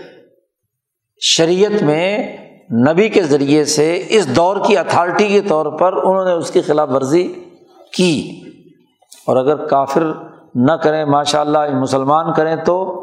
شریعت 1.20 1.82
میں 1.82 2.36
نبی 2.88 3.08
کے 3.08 3.22
ذریعے 3.22 3.64
سے 3.64 4.04
اس 4.08 4.36
دور 4.36 4.56
کی 4.66 4.78
اتھارٹی 4.78 5.28
کے 5.28 5.40
طور 5.40 5.78
پر 5.78 5.92
انہوں 5.92 6.24
نے 6.24 6.32
اس 6.32 6.50
کی 6.50 6.60
خلاف 6.60 6.88
ورزی 6.90 7.32
کی۔ 7.96 8.42
اور 9.26 9.36
اگر 9.36 9.66
کافر 9.66 10.02
نہ 10.54 10.72
کریں 10.72 11.04
ماشاء 11.04 11.40
اللہ 11.40 11.80
مسلمان 11.80 12.32
کریں 12.32 12.56
تو 12.56 12.94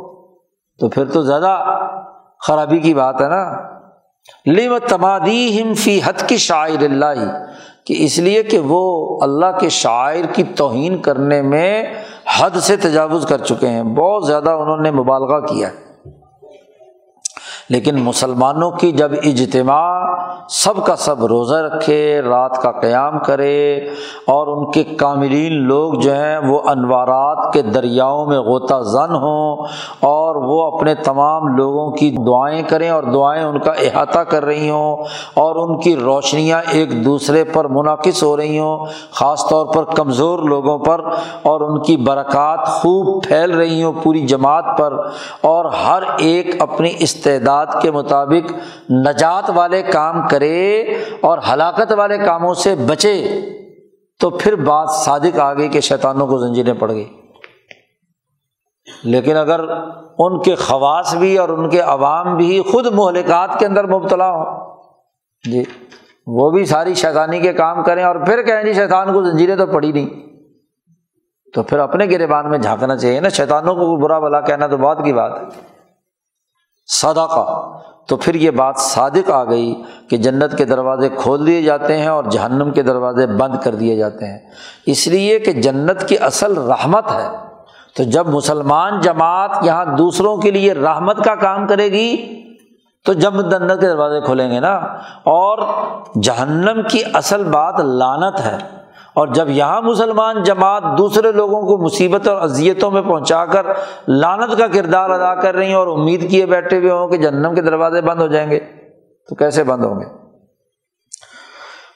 تو 0.79 0.89
پھر 0.89 1.05
تو 1.05 1.21
زیادہ 1.21 1.79
خرابی 2.47 2.79
کی 2.79 2.93
بات 2.93 3.21
ہے 3.21 3.27
نا۔ 3.27 3.75
لم 4.45 4.77
تمادی 4.77 5.61
ہم 5.61 5.73
فی 5.73 5.99
حد 6.05 6.27
کی 6.27 6.38
شاعر 6.38 6.83
اللہ 6.83 7.45
کہ 7.86 7.95
اس 7.97 8.19
لیے 8.19 8.43
کہ 8.43 8.59
وہ 8.59 9.17
اللہ 9.21 9.59
کے 9.59 9.69
شاعر 9.69 10.33
کی 10.33 10.43
توہین 10.43 10.97
کرنے 10.97 11.41
میں 11.41 11.83
حد 12.39 12.57
سے 12.57 12.77
تجاوز 12.77 13.25
کر 13.25 13.38
چکے 13.38 13.67
ہیں۔ 13.67 13.83
بہت 13.83 14.27
زیادہ 14.27 14.49
انہوں 14.49 14.77
نے 14.77 14.91
مبالغہ 14.91 15.39
کیا۔ 15.39 15.67
ہے 15.67 15.86
لیکن 17.69 17.95
مسلمانوں 17.95 18.71
کی 18.71 18.91
جب 18.91 19.11
اجتماع 19.23 20.14
سب 20.49 20.85
کا 20.85 20.95
سب 20.95 21.25
روزہ 21.25 21.55
رکھے، 21.55 22.21
رات 22.21 22.61
کا 22.61 22.71
قیام 22.71 23.17
کرے 23.19 23.77
اور 24.25 24.47
ان 24.47 24.71
کے 24.71 24.83
کاملین 24.83 25.53
لوگ 25.53 25.93
جو 25.93 26.13
ہیں 26.13 26.37
وہ 26.37 26.59
انوارات 26.65 27.53
کے 27.53 27.61
دریاؤں 27.61 28.25
میں 28.25 28.39
غوطہ 28.39 28.79
زن 28.83 29.15
ہوں 29.15 29.65
اور 29.99 30.35
وہ 30.35 30.61
اپنے 30.63 30.93
تمام 30.95 31.47
لوگوں 31.47 31.91
کی 31.91 32.09
دعائیں 32.27 32.61
کریں 32.63 32.89
اور 32.89 33.03
دعائیں 33.03 33.43
ان 33.43 33.59
کا 33.59 33.71
احاطہ 33.71 34.19
کر 34.19 34.45
رہی 34.45 34.69
ہوں 34.69 34.97
اور 35.33 35.55
ان 35.55 35.79
کی 35.79 35.95
روشنیاں 35.95 36.61
ایک 36.71 37.05
دوسرے 37.05 37.43
پر 37.43 37.65
منعقد 37.65 38.23
ہو 38.23 38.37
رہی 38.37 38.59
ہوں، 38.59 38.85
خاص 39.11 39.45
طور 39.49 39.65
پر 39.73 39.83
کمزور 39.83 40.39
لوگوں 40.39 40.77
پر 40.77 41.01
اور 41.43 41.61
ان 41.61 41.81
کی 41.81 41.97
برکات 41.97 42.67
خوب 42.67 43.23
پھیل 43.23 43.51
رہی 43.51 43.83
ہوں 43.83 43.93
پوری 44.03 44.25
جماعت 44.27 44.77
پر 44.77 44.93
اور 45.41 45.65
ہر 45.65 46.03
ایک 46.17 46.61
اپنی 46.61 46.93
استعداد 46.99 47.65
کے 47.81 47.91
مطابق 47.91 48.51
نجات 48.91 49.51
والے 49.55 49.81
کام 49.81 50.27
کرے 50.36 50.81
اور 51.21 51.39
ہلاکت 51.53 51.91
والے 51.97 52.17
کاموں 52.17 52.53
سے 52.53 52.75
بچے 52.75 53.15
تو 54.19 54.29
پھر 54.29 54.55
بات 54.55 54.89
صادق 54.89 55.39
آ 55.39 55.53
گئی 55.53 55.67
کہ 55.67 55.79
شیطانوں 55.79 56.27
کو 56.27 56.38
زنجیریں 56.38 56.73
پڑ 56.73 56.91
گئی۔ 56.91 57.05
لیکن 59.03 59.38
اگر 59.38 59.59
ان 60.19 60.41
کے 60.41 60.55
خواص 60.55 61.15
بھی 61.15 61.38
اور 61.38 61.49
ان 61.49 61.69
کے 61.69 61.79
عوام 61.79 62.36
بھی 62.38 62.61
خود 62.71 62.86
مہلکات 62.86 63.59
کے 63.59 63.65
اندر 63.65 63.88
مبتلا 63.88 64.29
ہوں 64.31 64.45
جی 65.43 65.63
وہ 66.27 66.49
بھی 66.51 66.65
ساری 66.65 66.93
شیطانی 66.93 67.39
کے 67.39 67.53
کام 67.53 67.83
کریں 67.83 68.03
اور 68.03 68.15
پھر 68.15 68.41
کہیں 68.43 68.63
جی 68.63 68.73
شیطان 68.73 69.13
کو 69.13 69.23
زنجیریں 69.23 69.55
تو 69.55 69.65
پڑی 69.67 69.91
نہیں، 69.91 70.07
تو 71.53 71.63
پھر 71.63 71.79
اپنے 71.79 72.05
گربان 72.05 72.49
میں 72.49 72.57
جھانکنا 72.57 72.97
چاہیے 72.97 73.19
نا، 73.19 73.29
شیطانوں 73.29 73.75
کو 73.75 73.95
برا 73.97 74.19
بلا 74.19 74.41
کہنا 74.41 74.67
تو 74.67 74.77
بہت 74.77 74.97
کی 75.05 75.13
بات 75.13 75.39
ہے۔ 75.39 75.45
صدقہ 76.88 77.45
تو 78.08 78.16
پھر 78.16 78.36
یہ 78.36 78.51
بات 78.51 78.76
صادق 78.78 79.32
آ 79.32 79.43
گئی 79.43 79.84
کہ 80.10 80.18
جنت 80.18 80.58
کے 80.58 80.66
دروازے 80.66 81.10
کھول 81.10 81.47
دیے 81.47 81.62
جاتے 81.62 81.97
ہیں 81.97 82.08
اور 82.08 82.24
جہنم 82.24 82.72
کے 82.72 82.82
دروازے 82.82 83.28
بند 83.28 83.56
کر 83.64 83.76
دیے 83.76 83.95
جاتے 83.95 84.26
ہیں۔ 84.26 84.39
اس 84.86 85.08
لیے 85.08 85.39
کہ 85.39 85.51
جنت 85.51 86.08
کی 86.08 86.18
اصل 86.22 86.58
رحمت 86.58 87.12
ہے۔ 87.12 87.28
تو 87.95 88.03
جب 88.03 88.28
مسلمان 88.28 89.01
جماعت 89.01 89.51
یہاں 89.62 89.86
دوسروں 89.86 90.38
کے 90.38 90.51
لیے 90.51 90.74
رحمت 90.74 91.24
کا 91.24 91.36
کام 91.36 91.68
کرے 91.68 91.86
گی، 91.86 92.41
تو 93.06 93.14
جب 93.14 93.34
جنت 93.34 93.82
کے 93.82 93.88
دروازے 93.88 94.22
کھولیں 94.22 94.51
گے 94.51 94.60
نا۔ 94.60 94.76
اور 95.24 95.58
جہنم 96.24 96.82
کی 96.89 97.01
اصل 97.14 97.43
بات 97.43 97.80
لانت 97.80 98.39
ہے۔ 98.39 98.84
اور 99.16 99.28
جب 99.28 99.49
یہاں 99.49 99.82
مسلمان 99.82 100.41
جماعت 100.43 100.84
دوسرے 100.97 101.32
لوگوں 101.32 101.61
کو 101.61 101.78
مصیبت 101.84 102.28
اور 102.28 102.41
اذیتوں 102.41 102.91
میں 102.91 103.01
پہنچا 103.01 103.45
کر 103.45 103.66
لانت 104.07 104.57
کا 104.57 104.68
کردار 104.68 105.09
ادا 105.09 105.34
کر 105.41 105.55
رہی 105.55 105.68
ہیں 105.68 105.74
اور 105.74 105.88
امید 105.88 106.30
کیے 106.30 106.45
بیٹھے 106.45 106.78
ہوئے 106.78 106.91
ہوں 106.91 107.07
کہ 107.07 107.18
جہنم 107.18 107.55
کے 107.55 107.61
دروازے 107.61 108.01
بند 108.01 108.22
ہو 108.22 108.28
جائیں 108.28 108.49
گے، 108.51 108.59
تو 109.30 109.36
کیسے 109.36 109.63
بند 109.63 109.84
ہوں 109.84 109.99
گے؟ 109.99 110.05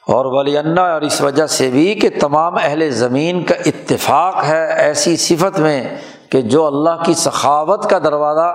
اور 0.08 0.26
ولی 0.26 0.56
اور 0.56 1.02
اس 1.02 1.20
وجہ 1.20 1.46
سے 1.46 1.68
بھی 1.70 1.94
کہ 1.94 2.08
تمام 2.20 2.54
اہل 2.62 2.88
زمین 2.90 3.42
کا 3.42 3.54
اتفاق 3.66 4.42
ہے 4.44 4.64
ایسی 4.82 5.16
صفت 5.16 5.58
میں 5.60 5.82
کہ 6.30 6.40
جو 6.42 6.66
اللہ 6.66 7.02
کی 7.04 7.14
سخاوت 7.14 7.88
کا 7.90 7.98
دروازہ 7.98 8.48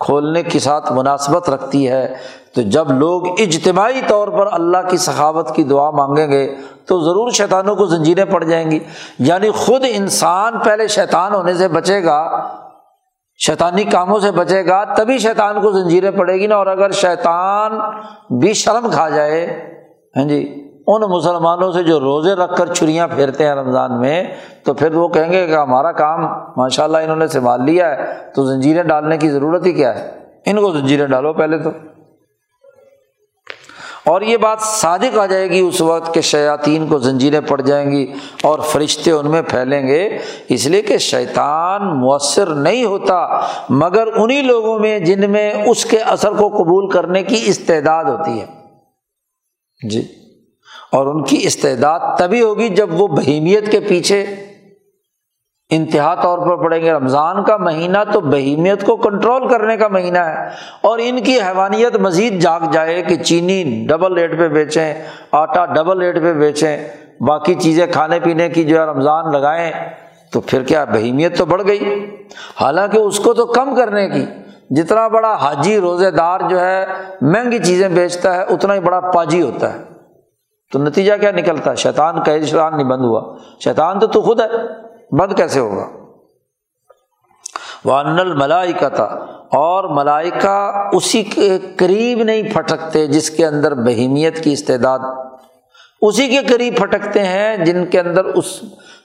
کھولنے 0.00 0.42
کے 0.42 0.58
ساتھ 0.58 0.92
مناسبت 0.92 1.48
رکھتی 1.50 1.88
ہے، 1.88 2.06
تو 2.54 2.62
جب 2.62 2.90
لوگ 2.92 3.40
اجتماعی 3.40 4.00
طور 4.08 4.28
پر 4.28 4.52
اللہ 4.52 4.88
کی 4.90 4.96
سخاوت 4.96 5.54
کی 5.56 5.62
دعا 5.64 5.90
مانگیں 5.90 6.30
گے 6.30 6.46
تو 6.86 7.00
ضرور 7.00 7.30
شیطانوں 7.30 7.76
کو 7.76 7.86
زنجیریں 7.86 8.24
پڑ 8.24 8.44
جائیں 8.44 8.70
گی۔ 8.70 8.78
یعنی 9.18 9.50
خود 9.50 9.84
انسان 9.88 10.58
پہلے 10.58 10.86
شیطان 10.86 11.34
ہونے 11.34 11.54
سے 11.54 11.68
بچے 11.68 12.04
گا، 12.04 12.48
شیطانی 13.46 13.84
کاموں 13.84 14.20
سے 14.20 14.30
بچے 14.30 14.66
گا، 14.66 14.84
تبھی 14.84 15.18
شیطان 15.18 15.60
کو 15.60 15.70
زنجیریں 15.70 16.10
پڑے 16.10 16.34
گی 16.34 16.46
نا۔ 16.46 16.56
اور 16.56 16.66
اگر 16.66 16.90
شیطان 16.90 17.78
بھی 18.38 18.52
شرم 18.52 18.90
کھا 18.90 19.08
جائے 19.08 19.70
ہاں 20.16 20.24
جی 20.24 20.60
ان 20.86 21.02
مسلمانوں 21.02 21.72
سے 21.72 21.82
جو 21.82 22.00
روزے 22.00 22.34
رکھ 22.34 22.56
کر 22.56 22.74
چھریاں 22.74 23.08
پھیرتے 23.08 23.46
ہیں 23.46 23.54
رمضان 23.54 24.00
میں، 24.00 24.24
تو 24.64 24.74
پھر 24.74 24.94
وہ 24.94 25.08
کہیں 25.08 25.32
گے 25.32 25.46
کہ 25.46 25.54
ہمارا 25.54 25.92
کام 25.92 26.20
ماشاء 26.56 26.84
اللہ 26.84 26.98
انہوں 26.98 27.16
نے 27.16 27.26
سنبھال 27.26 27.64
لیا 27.64 27.90
ہے، 27.90 28.14
تو 28.34 28.44
زنجیریں 28.44 28.82
ڈالنے 28.82 29.18
کی 29.18 29.30
ضرورت 29.30 29.66
ہی 29.66 29.72
کیا 29.72 29.94
ہے؟ 29.94 30.10
ان 30.46 30.56
کو 30.56 30.72
زنجیریں 30.72 31.06
ڈالو 31.06 31.32
پہلے 31.32 31.58
تو۔ 31.58 31.70
اور 34.04 34.22
یہ 34.22 34.36
بات 34.36 34.60
صادق 34.60 35.18
آ 35.18 35.26
جائے 35.26 35.50
گی 35.50 35.60
اس 35.60 35.80
وقت 35.80 36.14
کہ 36.14 36.20
شیاطین 36.20 36.86
کو 36.86 36.98
زنجیریں 36.98 37.40
پڑ 37.40 37.60
جائیں 37.60 37.90
گی 37.90 38.12
اور 38.42 38.58
فرشتے 38.58 39.10
ان 39.10 39.30
میں 39.30 39.42
پھیلیں 39.42 39.86
گے، 39.86 40.18
اس 40.48 40.66
لیے 40.66 40.82
کہ 40.82 40.98
شیطان 40.98 42.00
مؤثر 42.00 42.46
نہیں 42.46 42.84
ہوتا، 42.84 43.40
مگر 43.68 44.06
انہیں 44.16 44.42
لوگوں 44.42 44.78
میں 44.78 44.98
جن 44.98 45.30
میں 45.30 45.52
اس 45.66 45.84
کے 45.84 45.98
اثر 45.98 46.32
کو 46.32 46.48
قبول 46.48 46.90
کرنے 46.90 47.22
کی 47.22 47.42
استعداد 47.46 48.04
ہوتی 48.04 48.40
ہے۔ 48.40 48.46
جی 49.88 50.02
اور 50.92 51.06
ان 51.06 51.24
کی 51.24 51.38
استعداد 51.42 52.00
تبھی 52.18 52.42
ہوگی 52.42 52.68
جب 52.68 53.00
وہ 53.00 53.08
بہیمیت 53.08 53.72
کے 53.72 53.80
پیچھے 53.80 54.24
انتہا 55.76 56.14
طور 56.14 56.38
پر 56.38 56.56
پڑیں 56.56 56.80
گے 56.82 56.92
رمضان 56.92 57.42
کا 57.44 57.56
مہینہ 57.56 57.98
تو 58.12 58.20
بہیمیت 58.20 58.84
کو 58.86 58.96
کنٹرول 58.96 59.48
کرنے 59.48 59.76
کا 59.76 59.88
مہینہ 59.88 60.18
ہے، 60.18 60.48
اور 60.80 60.98
ان 61.02 61.22
کی 61.22 61.38
حیوانیت 61.40 61.96
مزید 61.96 62.40
جاگ 62.40 62.60
جائے 62.72 63.02
کہ 63.02 63.16
چینی 63.16 63.86
ڈبل 63.88 64.18
ریٹ 64.18 64.38
پہ 64.38 64.48
بیچیں، 64.48 64.94
آٹا 65.32 65.64
ڈبل 65.66 66.02
ریٹ 66.02 66.20
پہ 66.22 66.32
بیچیں، 66.32 66.76
باقی 67.20 67.54
چیزیں 67.54 67.86
کھانے 67.86 68.20
پینے 68.20 68.48
کی 68.48 68.64
جو 68.64 68.78
ہے 68.80 68.84
رمضان 68.84 69.32
لگائیں، 69.32 69.70
تو 70.32 70.40
پھر 70.40 70.62
کیا 70.62 70.84
بہیمیت 70.84 71.38
تو 71.38 71.44
بڑھ 71.44 71.62
گئی؟ 71.66 71.94
حالانکہ 72.60 72.98
اس 72.98 73.18
کو 73.18 73.34
تو 73.34 73.46
کم 73.46 73.74
کرنے 73.74 74.08
کی، 74.08 74.24
جتنا 74.70 75.08
بڑا 75.08 75.34
حاجی 75.34 75.78
روزے 75.80 76.10
دار 76.10 76.40
جو 76.50 76.60
ہے 76.60 76.84
مہنگی 77.22 77.58
چیزیں 77.58 77.88
بیچتا 77.88 78.36
ہے، 78.36 78.42
اتنا 78.42 78.74
ہی 78.74 78.80
بڑا 78.80 79.00
پاجی 79.00 79.42
ہوتا 79.42 79.72
ہے۔ 79.74 79.82
تو 80.72 80.78
نتیجہ 80.78 81.12
کیا 81.20 81.30
نکلتا 81.30 81.70
ہے؟ 81.70 81.76
شیطان 81.76 82.22
کا 82.22 82.32
شیطان 82.44 82.76
نہیں 82.76 82.88
بند 82.88 83.04
ہوا۔ 83.04 83.20
شیطان 83.64 83.98
تو 83.98 84.06
تو 84.06 84.22
خود 84.22 84.40
ہے۔ 84.40 84.46
بند 85.18 85.32
کیسے 85.36 85.60
ہوگا؟ 85.60 85.86
وان 87.84 88.18
الملائی 88.18 88.72
کا 88.72 88.88
تھا 88.88 89.04
اور 89.54 89.84
ملائکہ 89.96 90.56
اسی 90.92 91.22
کے 91.24 91.58
قریب 91.78 92.22
نہیں 92.22 92.52
پھٹکتے 92.52 93.06
جس 93.06 93.30
کے 93.30 93.46
اندر 93.46 93.74
بہیمیت 93.84 94.42
کی 94.44 94.52
استعداد، 94.52 94.98
اسی 96.02 96.28
کے 96.28 96.40
قریب 96.48 96.76
پھٹکتے 96.76 97.24
ہیں 97.24 97.56
جن 97.56 97.84
کے 97.90 98.00
اندر 98.00 98.24
اس 98.24 98.58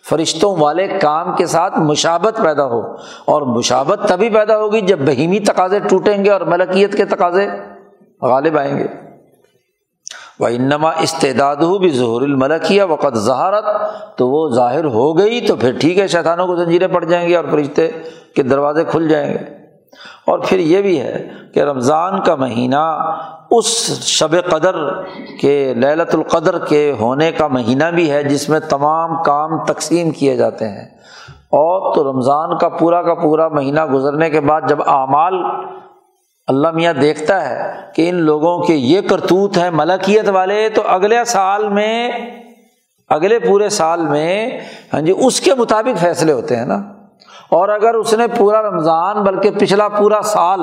فرشتوں 0.10 0.56
والے 0.58 0.88
کام 1.02 1.36
کے 1.36 1.46
ساتھ 1.46 1.78
مشابت 1.80 2.38
پیدا 2.44 2.66
ہو، 2.66 2.82
اور 3.26 3.42
مشابت 3.56 4.08
تبھی 4.10 4.30
پیدا 4.30 4.58
ہوگی 4.58 4.82
جب 4.82 5.00
بہیمی 5.08 5.40
تقاضے 5.48 5.80
ٹوٹیں 5.80 6.24
گے 6.26 6.32
اور 6.32 6.42
ملکیت 6.48 6.98
کے 6.98 7.06
تقاضے 7.06 7.48
غالب 8.22 8.58
آئیں 8.60 8.78
گے۔ 8.78 8.88
وہ 10.40 10.48
انما 10.48 10.90
استعداد 10.90 11.56
ہو 11.56 11.78
بھی 11.78 11.90
ظہور 11.90 12.22
الملکیہ 12.22 12.84
وقت 12.84 13.18
ظہارت 13.18 13.66
تو 14.18 14.30
وہ 14.30 14.50
ظاہر 14.50 14.86
ہو 14.86 15.18
گئی 15.18 15.42
تو 15.42 15.56
پھر 15.56 15.78
ٹھیک 15.80 15.98
ہے، 15.98 16.08
شیطانوں 16.08 16.48
کو 16.48 16.56
زنجیریں 16.56 16.88
پڑ 16.88 17.04
جائیں 17.04 17.30
گی 17.30 17.36
اور 17.36 17.46
فرشتے 17.52 17.92
کے 18.36 18.44
دروازے 18.44 18.84
کھل 18.84 19.08
جائیں 19.08 19.34
گے۔ 19.34 19.60
اور 20.26 20.40
پھر 20.40 20.60
یہ 20.60 20.82
بھی 20.82 21.00
ہے 21.00 21.30
کہ 21.54 21.60
رمضان 21.60 22.24
کا 22.24 22.36
مہینہ 22.36 23.12
اس 23.52 23.66
شب 24.02 24.32
قدر 24.50 24.76
کے 25.42 25.74
للت 25.74 26.16
القدر 26.16 26.66
کے 26.66 26.94
ہونے 27.00 27.32
کا 27.32 27.48
مہینہ 27.48 27.84
بھی 27.96 28.12
ہے 28.12 28.24
جس 28.24 28.50
میں 28.50 28.60
تمام 28.60 29.24
کام 29.24 29.66
تقسیم 29.66 30.12
کیے 30.12 30.36
جاتے 30.36 30.70
ہیں۔ 30.70 30.86
اور 31.30 31.96
تو 31.96 32.12
رمضان 32.12 32.58
کا 32.58 32.70
پورا 32.70 33.02
کا 33.02 33.14
پورا 33.14 33.48
مہینہ 33.48 33.86
گزرنے 33.86 34.30
کے 34.30 34.40
بعد 34.40 34.62
جب 34.68 34.78
اعمال 34.88 35.34
اللہ 36.50 36.72
میاں 36.72 36.94
دیکھتا 36.94 37.50
ہے 37.50 37.74
کہ 37.96 38.10
ان 38.10 38.16
لوگوں 38.16 38.64
کے 38.64 38.74
یہ 38.74 39.02
کرتوت 39.02 39.58
ہیں 39.58 39.70
ملکیت 39.72 40.30
والے، 40.30 40.70
تو 40.70 40.82
اگلے 40.86 41.24
سال 41.24 41.70
میں، 41.70 42.12
اگلے 43.10 43.40
پورے 43.40 43.70
سال 43.70 44.08
میں 44.08 44.60
ہاں 44.94 45.02
جی 45.02 45.14
اس 45.18 45.42
کے 45.42 45.54
مطابق 45.54 46.00
فیصلے 46.00 46.32
ہوتے 46.32 46.56
ہیں 46.56 46.66
نا۔ 46.66 46.76
اور 47.50 47.70
اگر 47.70 47.94
اس 47.94 48.14
نے 48.14 48.28
پورا 48.28 48.62
رمضان، 48.62 49.24
بلکہ 49.24 49.52
پچھلا 49.52 49.90
پورا 49.90 50.22
سال 50.22 50.60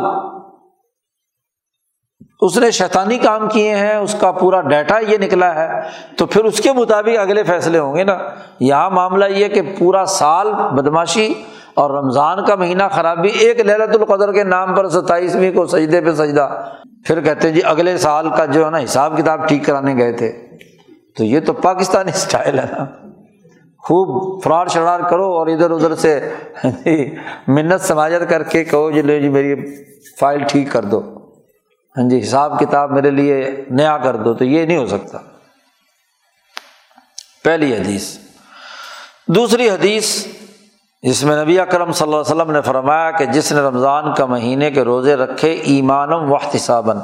اس 2.41 2.59
نے 2.59 2.71
شیطانی 2.71 3.19
کام 3.19 3.49
کیے 3.49 3.77
ہیں، 3.77 3.97
اس 3.97 4.17
کا 4.21 4.33
پورا 4.33 4.61
ڈیٹا 4.61 4.99
یہ 4.99 5.19
نکلا 5.19 5.55
ہے، 5.55 5.81
تو 6.17 6.27
پھر 6.27 6.45
اس 6.45 6.61
کے 6.61 6.73
مطابق 6.73 7.21
اگلے 7.21 7.43
فیصلے 7.43 7.79
ہوں 7.79 7.97
گے 7.97 8.05
نا۔ 8.05 8.19
یہاں 8.61 8.91
معاملہ 8.91 9.25
یہ 9.25 9.49
کہ 9.49 9.63
پورا 9.79 10.05
سال 10.05 10.53
بدماشی 10.53 11.35
اور 11.77 11.91
رمضان 11.91 12.45
کا 12.45 12.55
مہینہ 12.55 12.83
خرابی 12.93 13.29
ایک 13.29 13.61
لہلت 13.61 13.97
القدر 13.97 14.33
کے 14.33 14.45
نام 14.45 14.75
پر 14.75 14.89
ستائیسویں 14.89 15.53
کو 15.53 15.67
سجدے 15.67 16.01
پہ 16.01 16.13
سجدہ۔ 16.13 16.73
پھر 17.07 17.21
کہتے 17.21 17.51
جی 17.51 17.61
اگلے 17.65 17.99
سال 17.99 18.31
کا 18.31 18.45
جو 18.45 18.65
ہے 18.65 18.71
نا 18.71 18.79
حساب 18.85 19.19
کتاب 19.19 19.49
ٹھیک 19.49 19.65
کرانے 19.65 19.97
گئے 19.97 20.13
تھے۔ 20.13 20.33
تو 21.17 21.25
یہ 21.25 21.41
تو 21.41 21.53
پاکستانی 21.53 22.11
اسٹائل 22.15 22.59
ہے 22.59 22.65
نا۔ 22.73 22.85
خوب 23.79 24.43
فراڈ 24.45 24.71
شرار 24.71 25.01
کرو 25.01 25.25
اور 25.25 25.47
ادھر 25.47 25.71
ادھر 25.71 25.95
سے 25.95 26.33
منت 27.49 27.81
سماجت 27.81 28.31
کر 28.31 28.43
کے 28.43 28.65
کہو 28.65 28.91
جی 28.91 29.03
لے 29.03 29.21
جی 29.21 29.29
میری 29.29 29.55
فائل 30.21 30.43
ٹھیک 30.49 30.73
کر 30.73 30.85
دو۔ 30.85 31.01
ہاں 31.99 32.09
جی 32.09 32.21
حساب 32.21 32.61
کتاب 32.61 32.91
میرے 32.91 33.11
لیے 33.11 33.65
نیا 33.71 33.99
کر 33.99 34.17
دو 34.17 34.35
تو 34.35 34.45
یہ 34.45 34.67
نہیں 34.67 34.77
ہو 34.77 34.87
سکتا۔ 34.87 35.19
پہلی 37.45 37.75
حدیث۔ 37.75 38.19
دوسری 39.29 39.71
حدیث۔ 39.71 40.27
جس 41.07 41.25
میں 41.25 41.45
نبی 41.45 41.61
اکرم 41.61 41.93
صلی 41.93 42.05
اللہ 42.05 42.17
علیہ 42.17 42.35
وسلم 42.35 42.51
نے 42.51 42.61
فرمایا 42.61 43.11
کہ 43.11 43.25
جس 43.25 43.53
نے 43.53 43.61
رمضان 43.61 44.15
کا 44.15 44.27
مہینے 44.27 44.71
کے 44.71 44.83
روزے 44.85 45.17
رکھے 45.17 45.53
ایمانم 45.53 46.35
صابن 46.59 46.97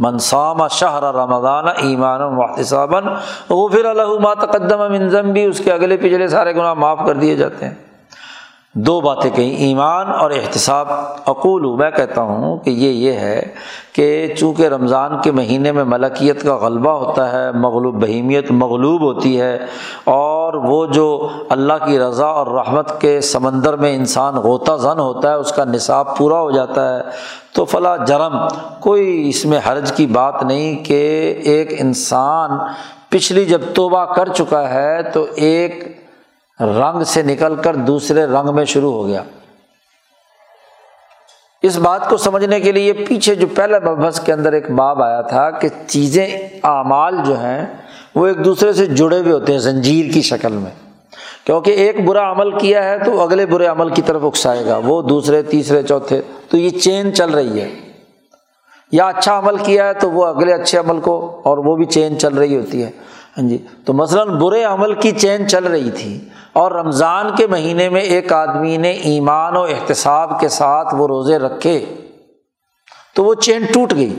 منصامہ 0.00 0.68
شہر 0.70 1.02
رمضان 1.02 1.64
ایمانم 1.76 2.38
وحتصابً 2.38 3.04
وہ 3.48 3.68
پھر 3.68 3.84
الحما 3.84 4.34
تقدم 4.34 4.92
منظم 4.92 5.32
بھی 5.32 5.44
اس 5.44 5.60
کے 5.64 5.72
اگلے 5.72 5.96
پچھلے 5.96 6.28
سارے 6.28 6.54
گناہ 6.54 6.74
معاف 6.74 6.98
کر 7.06 7.14
دیے 7.14 7.36
جاتے 7.36 7.66
ہیں۔ 7.66 7.74
دو 8.76 9.00
باتیں 9.00 9.30
کہیں، 9.30 9.54
ایمان 9.56 10.06
اور 10.12 10.30
احتساب۔ 10.30 10.88
اقول 11.26 11.64
میں 11.76 11.90
کہتا 11.90 12.22
ہوں 12.22 12.56
کہ 12.56 12.70
یہ 12.70 12.90
یہ 12.90 13.12
ہے 13.12 13.40
کہ 13.92 14.34
چونکہ 14.38 14.68
رمضان 14.68 15.12
کے 15.22 15.30
مہینے 15.32 15.72
میں 15.72 15.84
ملکیت 15.84 16.42
کا 16.42 16.56
غلبہ 16.56 16.90
ہوتا 16.98 17.30
ہے، 17.32 17.50
مغلوب 17.52 17.94
بہیمیت 18.02 18.50
مغلوب 18.52 19.02
ہوتی 19.02 19.40
ہے، 19.40 19.54
اور 20.04 20.54
وہ 20.64 20.84
جو 20.86 21.06
اللہ 21.50 21.86
کی 21.86 21.98
رضا 21.98 22.26
اور 22.26 22.46
رحمت 22.46 23.00
کے 23.00 23.20
سمندر 23.20 23.76
میں 23.76 23.94
انسان 23.94 24.34
غوطہ 24.34 24.76
زن 24.76 24.98
ہوتا 24.98 25.30
ہے، 25.30 25.34
اس 25.34 25.52
کا 25.52 25.64
نصاب 25.64 26.16
پورا 26.16 26.40
ہو 26.40 26.50
جاتا 26.50 26.88
ہے، 26.94 27.02
تو 27.54 27.64
فلاں 27.64 27.96
جرم، 28.06 28.36
کوئی 28.80 29.28
اس 29.28 29.44
میں 29.44 29.60
حرج 29.68 29.92
کی 29.92 30.06
بات 30.06 30.42
نہیں 30.42 30.84
کہ 30.84 31.02
ایک 31.44 31.74
انسان 31.78 32.58
پچھلی 33.10 33.44
جب 33.44 33.60
توبہ 33.74 34.04
کر 34.04 34.28
چکا 34.28 34.68
ہے 34.70 35.02
تو 35.02 35.26
ایک 35.34 35.95
رنگ 36.60 37.02
سے 37.02 37.22
نکل 37.22 37.54
کر 37.54 37.74
دوسرے 37.74 38.26
رنگ 38.26 38.54
میں 38.54 38.64
شروع 38.64 38.92
ہو 38.92 39.06
گیا۔ 39.06 39.22
اس 41.62 41.78
بات 41.78 42.08
کو 42.08 42.16
سمجھنے 42.16 42.60
کے 42.60 42.72
لیے 42.72 42.92
پیچھے 42.92 43.34
جو 43.34 43.46
پہلے 43.54 43.80
مبحث 43.80 44.20
کے 44.20 44.32
اندر 44.32 44.52
ایک 44.52 44.70
باب 44.70 45.02
آیا 45.02 45.20
تھا 45.20 45.50
کہ 45.50 45.68
چیزیں، 45.86 46.26
اعمال 46.62 47.16
جو 47.24 47.40
ہیں، 47.40 47.66
وہ 48.14 48.26
ایک 48.26 48.44
دوسرے 48.44 48.72
سے 48.72 48.86
جڑے 48.86 49.18
ہوئے 49.18 49.32
ہوتے 49.32 49.52
ہیں 49.52 49.58
زنجیر 49.58 50.12
کی 50.12 50.22
شکل 50.22 50.52
میں۔ 50.52 50.70
کیونکہ 51.44 51.70
ایک 51.70 52.04
برا 52.04 52.30
عمل 52.30 52.58
کیا 52.58 52.84
ہے 52.84 52.98
تو 52.98 53.20
اگلے 53.20 53.46
برے 53.46 53.66
عمل 53.66 53.88
کی 53.88 54.02
طرف 54.02 54.24
اکسائے 54.24 54.66
گا، 54.66 54.80
وہ 54.84 55.02
دوسرے، 55.02 55.42
تیسرے، 55.42 55.82
چوتھے، 55.82 56.22
تو 56.50 56.56
یہ 56.56 56.70
چین 56.70 57.14
چل 57.14 57.30
رہی 57.30 57.60
ہے۔ 57.60 57.70
یا 58.92 59.06
اچھا 59.06 59.38
عمل 59.38 59.56
کیا 59.56 59.88
ہے 59.88 59.94
تو 59.94 60.10
وہ 60.10 60.26
اگلے 60.26 60.52
اچھے 60.52 60.78
عمل 60.78 61.00
کو، 61.00 61.40
اور 61.44 61.58
وہ 61.58 61.76
بھی 61.76 61.84
چین 61.84 62.18
چل 62.18 62.34
رہی 62.34 62.56
ہوتی 62.56 62.84
ہے۔ 62.84 62.90
ہاں 63.38 63.48
جی 63.48 63.58
تو 63.84 63.92
مثلاً 63.92 64.28
برے 64.28 64.64
عمل 64.64 64.94
کی 64.94 65.10
چین 65.10 65.48
چل 65.48 65.64
رہی 65.64 65.90
تھی 65.90 66.20
اور 66.52 66.72
رمضان 66.72 67.26
کے 67.36 67.46
مہینے 67.46 67.88
میں 67.88 68.00
ایک 68.00 68.32
آدمی 68.32 68.76
نے 68.76 68.90
ایمان 68.90 69.56
و 69.56 69.62
احتساب 69.62 70.40
کے 70.40 70.48
ساتھ 70.48 70.94
وہ 70.94 71.06
روزے 71.06 71.38
رکھے، 71.38 71.84
تو 73.14 73.24
وہ 73.24 73.34
چین 73.34 73.64
ٹوٹ 73.64 73.94
گئی۔ 73.94 74.16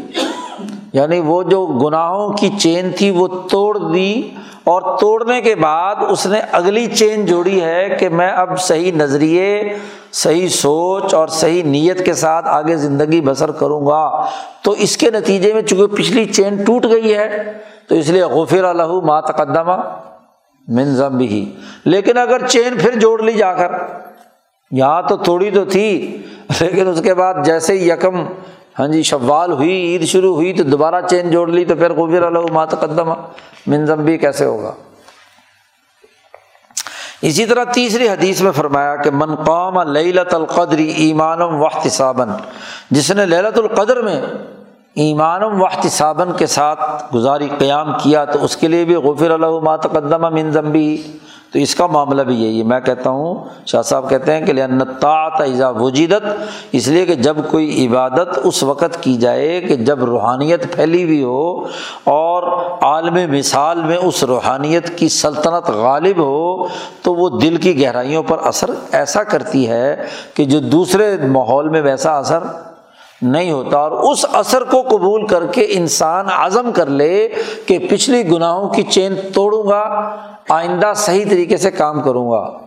یعنی 0.93 1.19
وہ 1.19 1.43
جو 1.43 1.65
گناہوں 1.65 2.33
کی 2.33 2.49
چین 2.59 2.91
تھی 2.97 3.09
وہ 3.09 3.27
توڑ 3.27 3.77
دی 3.77 4.21
اور 4.63 4.97
توڑنے 4.97 5.41
کے 5.41 5.55
بعد 5.55 5.95
اس 6.09 6.25
نے 6.25 6.39
اگلی 6.51 6.85
چین 6.85 7.25
جوڑی 7.25 7.61
ہے 7.61 7.97
کہ 7.99 8.09
میں 8.09 8.29
اب 8.29 8.59
صحیح 8.59 8.91
نظریے 8.91 9.77
صحیح 10.13 10.47
سوچ 10.47 11.13
اور 11.13 11.27
صحیح 11.27 11.63
نیت 11.63 12.05
کے 12.05 12.13
ساتھ 12.13 12.47
آگے 12.47 12.75
زندگی 12.77 13.21
بسر 13.21 13.51
کروں 13.51 13.85
گا۔ 13.85 14.25
تو 14.63 14.71
اس 14.71 14.95
کے 14.97 15.09
نتیجے 15.11 15.53
میں 15.53 15.61
چونکہ 15.61 15.95
پچھلی 15.95 16.25
چین 16.25 16.63
ٹوٹ 16.63 16.85
گئی 16.85 17.13
ہے، 17.15 17.53
تو 17.89 17.95
اس 17.95 18.09
لیے 18.09 18.23
غفر 18.23 18.63
الح 18.63 18.91
ما 19.05 19.19
تقدمہ 19.21 19.75
منظم 20.67 21.17
بھی 21.17 21.43
لیکن 21.85 22.17
اگر 22.17 22.47
چین 22.47 22.77
پھر 22.79 22.99
جوڑ 22.99 23.21
لی 23.23 23.33
جا 23.33 23.53
کر، 23.53 23.71
یہاں 24.71 25.01
تو 25.09 25.17
تھوڑی 25.17 25.49
تو 25.51 25.65
تھی، 25.65 25.89
لیکن 26.61 26.87
اس 26.87 27.01
کے 27.01 27.13
بعد 27.13 27.33
جیسے 27.45 27.75
یکم 27.75 28.23
ہاں 28.79 28.87
جی 28.87 29.03
شوال 29.03 29.51
ہوئی، 29.51 29.71
عید 29.85 30.03
شروع 30.07 30.33
ہوئی، 30.35 30.53
تو 30.53 30.63
دوبارہ 30.63 31.01
چین 31.09 31.31
جوڑ 31.31 31.47
لی، 31.49 31.63
تو 31.65 31.75
پھر 31.75 31.93
غفر 31.93 32.23
الح 32.23 32.51
ما 32.53 32.65
تقدمہ 32.65 33.13
منظم 33.67 34.03
بھی 34.05 34.17
کیسے 34.17 34.45
ہوگا؟ 34.45 34.73
اسی 37.21 37.45
طرح 37.45 37.63
تیسری 37.63 38.07
حدیث 38.09 38.41
میں 38.41 38.51
فرمایا 38.51 38.95
کہ 38.95 39.11
من 39.11 39.35
قام 39.35 39.79
للت 39.89 40.33
القدری 40.33 40.87
ایمان 40.97 41.41
و 41.41 41.69
صابن 41.89 42.29
جس 42.91 43.11
نے 43.11 43.25
للت 43.25 43.57
القدر 43.57 44.01
میں 44.01 44.19
ایمان 44.95 45.43
وحت 45.61 45.87
صابن 45.91 46.31
کے 46.37 46.45
ساتھ 46.47 46.79
گزاری 47.15 47.47
قیام 47.59 47.91
کیا 48.03 48.25
تو 48.25 48.43
اس 48.43 48.57
کے 48.57 48.67
لیے 48.67 48.85
بھی 48.85 48.95
غفر 48.95 49.31
اللہ 49.31 49.75
قدمہ 49.87 50.29
منظم 50.29 50.69
بھی 50.71 50.87
تو 51.57 51.61
اس 51.61 51.75
کا 51.75 51.85
معاملہ 51.87 52.21
بھی 52.21 52.35
یہی 52.43 52.57
ہے۔ 52.57 52.63
میں 52.63 52.79
کہتا 52.79 53.09
ہوں، 53.09 53.43
شاہ 53.65 53.81
صاحب 53.81 54.09
کہتے 54.09 54.33
ہیں 54.33 54.45
کہ 54.45 54.51
ایزا 55.41 55.69
وجیدت 55.69 56.25
اس 56.71 56.87
لیے 56.87 57.05
کہ 57.05 57.15
جب 57.15 57.37
کوئی 57.51 57.87
عبادت 57.87 58.39
اس 58.43 58.63
وقت 58.63 59.03
کی 59.03 59.15
جائے 59.17 59.61
کہ 59.61 59.75
جب 59.75 60.03
روحانیت 60.03 60.75
پھیلی 60.75 61.03
ہوئی 61.03 61.23
ہو 61.23 61.63
اور 62.03 62.43
عالم 62.83 63.17
مثال 63.31 63.83
میں 63.83 63.97
اس 63.97 64.23
روحانیت 64.23 64.97
کی 64.97 65.09
سلطنت 65.09 65.69
غالب 65.69 66.17
ہو، 66.17 66.67
تو 67.01 67.15
وہ 67.15 67.29
دل 67.29 67.55
کی 67.55 67.81
گہرائیوں 67.81 68.23
پر 68.23 68.37
اثر 68.43 68.69
ایسا 68.91 69.23
کرتی 69.23 69.67
ہے 69.69 69.95
کہ 70.33 70.45
جو 70.45 70.59
دوسرے 70.59 71.17
ماحول 71.27 71.69
میں 71.69 71.81
ویسا 71.81 72.17
اثر 72.17 72.43
نہیں 73.21 73.51
ہوتا 73.51 73.77
اور 73.77 73.91
اس 73.91 74.25
اثر 74.33 74.63
کو 74.63 74.81
قبول 74.81 75.27
کر 75.27 75.45
کے 75.45 75.65
انسان 75.69 76.25
عزم 76.29 76.71
کر 76.71 76.85
لے 76.85 77.29
کہ 77.65 77.87
پچھلی 77.89 78.29
گناہوں 78.29 78.69
کی 78.69 78.83
چین 78.83 79.15
توڑوں 79.33 79.69
گا، 79.69 80.15
آئندہ 80.49 80.93
صحیح 80.95 81.25
طریقے 81.29 81.57
سے 81.57 81.71
کام 81.71 82.01
کروں 82.01 82.31
گا۔ 82.31 82.57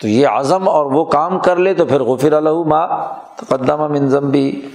تو 0.00 0.08
یہ 0.08 0.28
عزم 0.28 0.68
اور 0.68 0.86
وہ 0.86 1.04
کام 1.04 1.38
کر 1.38 1.56
لے 1.56 1.74
تو 1.74 1.84
پھر 1.84 2.02
غفر 2.02 2.32
الما 2.32 2.86
تقدمہ 3.36 3.86
منظم 3.86 4.30
بھی 4.30 4.68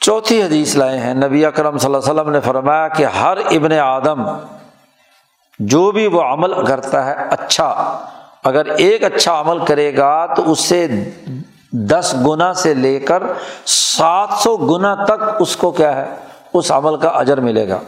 چوتھی 0.00 0.42
حدیث 0.42 0.76
لائے 0.76 0.98
ہیں۔ 0.98 1.14
نبی 1.14 1.46
اکرم 1.46 1.78
صلی 1.78 1.94
اللہ 1.94 2.10
علیہ 2.10 2.20
وسلم 2.20 2.32
نے 2.32 2.40
فرمایا 2.40 2.88
کہ 2.88 3.04
ہر 3.04 3.36
ابن 3.36 3.72
آدم 3.72 4.22
جو 5.58 5.90
بھی 5.90 6.06
وہ 6.06 6.22
عمل 6.22 6.64
کرتا 6.64 7.06
ہے 7.06 7.14
اچھا 7.30 7.98
اگر 8.44 8.66
ایک 8.66 9.04
اچھا 9.04 9.40
عمل 9.40 9.64
کرے 9.64 9.96
گا 9.96 10.26
تو 10.26 10.52
اس 10.52 10.60
سے 10.60 10.86
دس 11.76 12.14
گنا 12.26 12.54
سے 12.54 12.74
لے 12.74 13.00
کر 13.00 13.22
سات 13.66 14.28
سو 14.42 14.56
گنا 14.56 14.94
تک 14.94 15.24
اس 15.40 15.56
کو 15.56 15.70
کیا 15.70 15.96
ہے، 15.96 16.14
اس 16.54 16.72
عمل 16.72 16.96
کا 16.96 17.08
اجر 17.08 17.40
ملے 17.40 17.68
گا۔ 17.68 17.78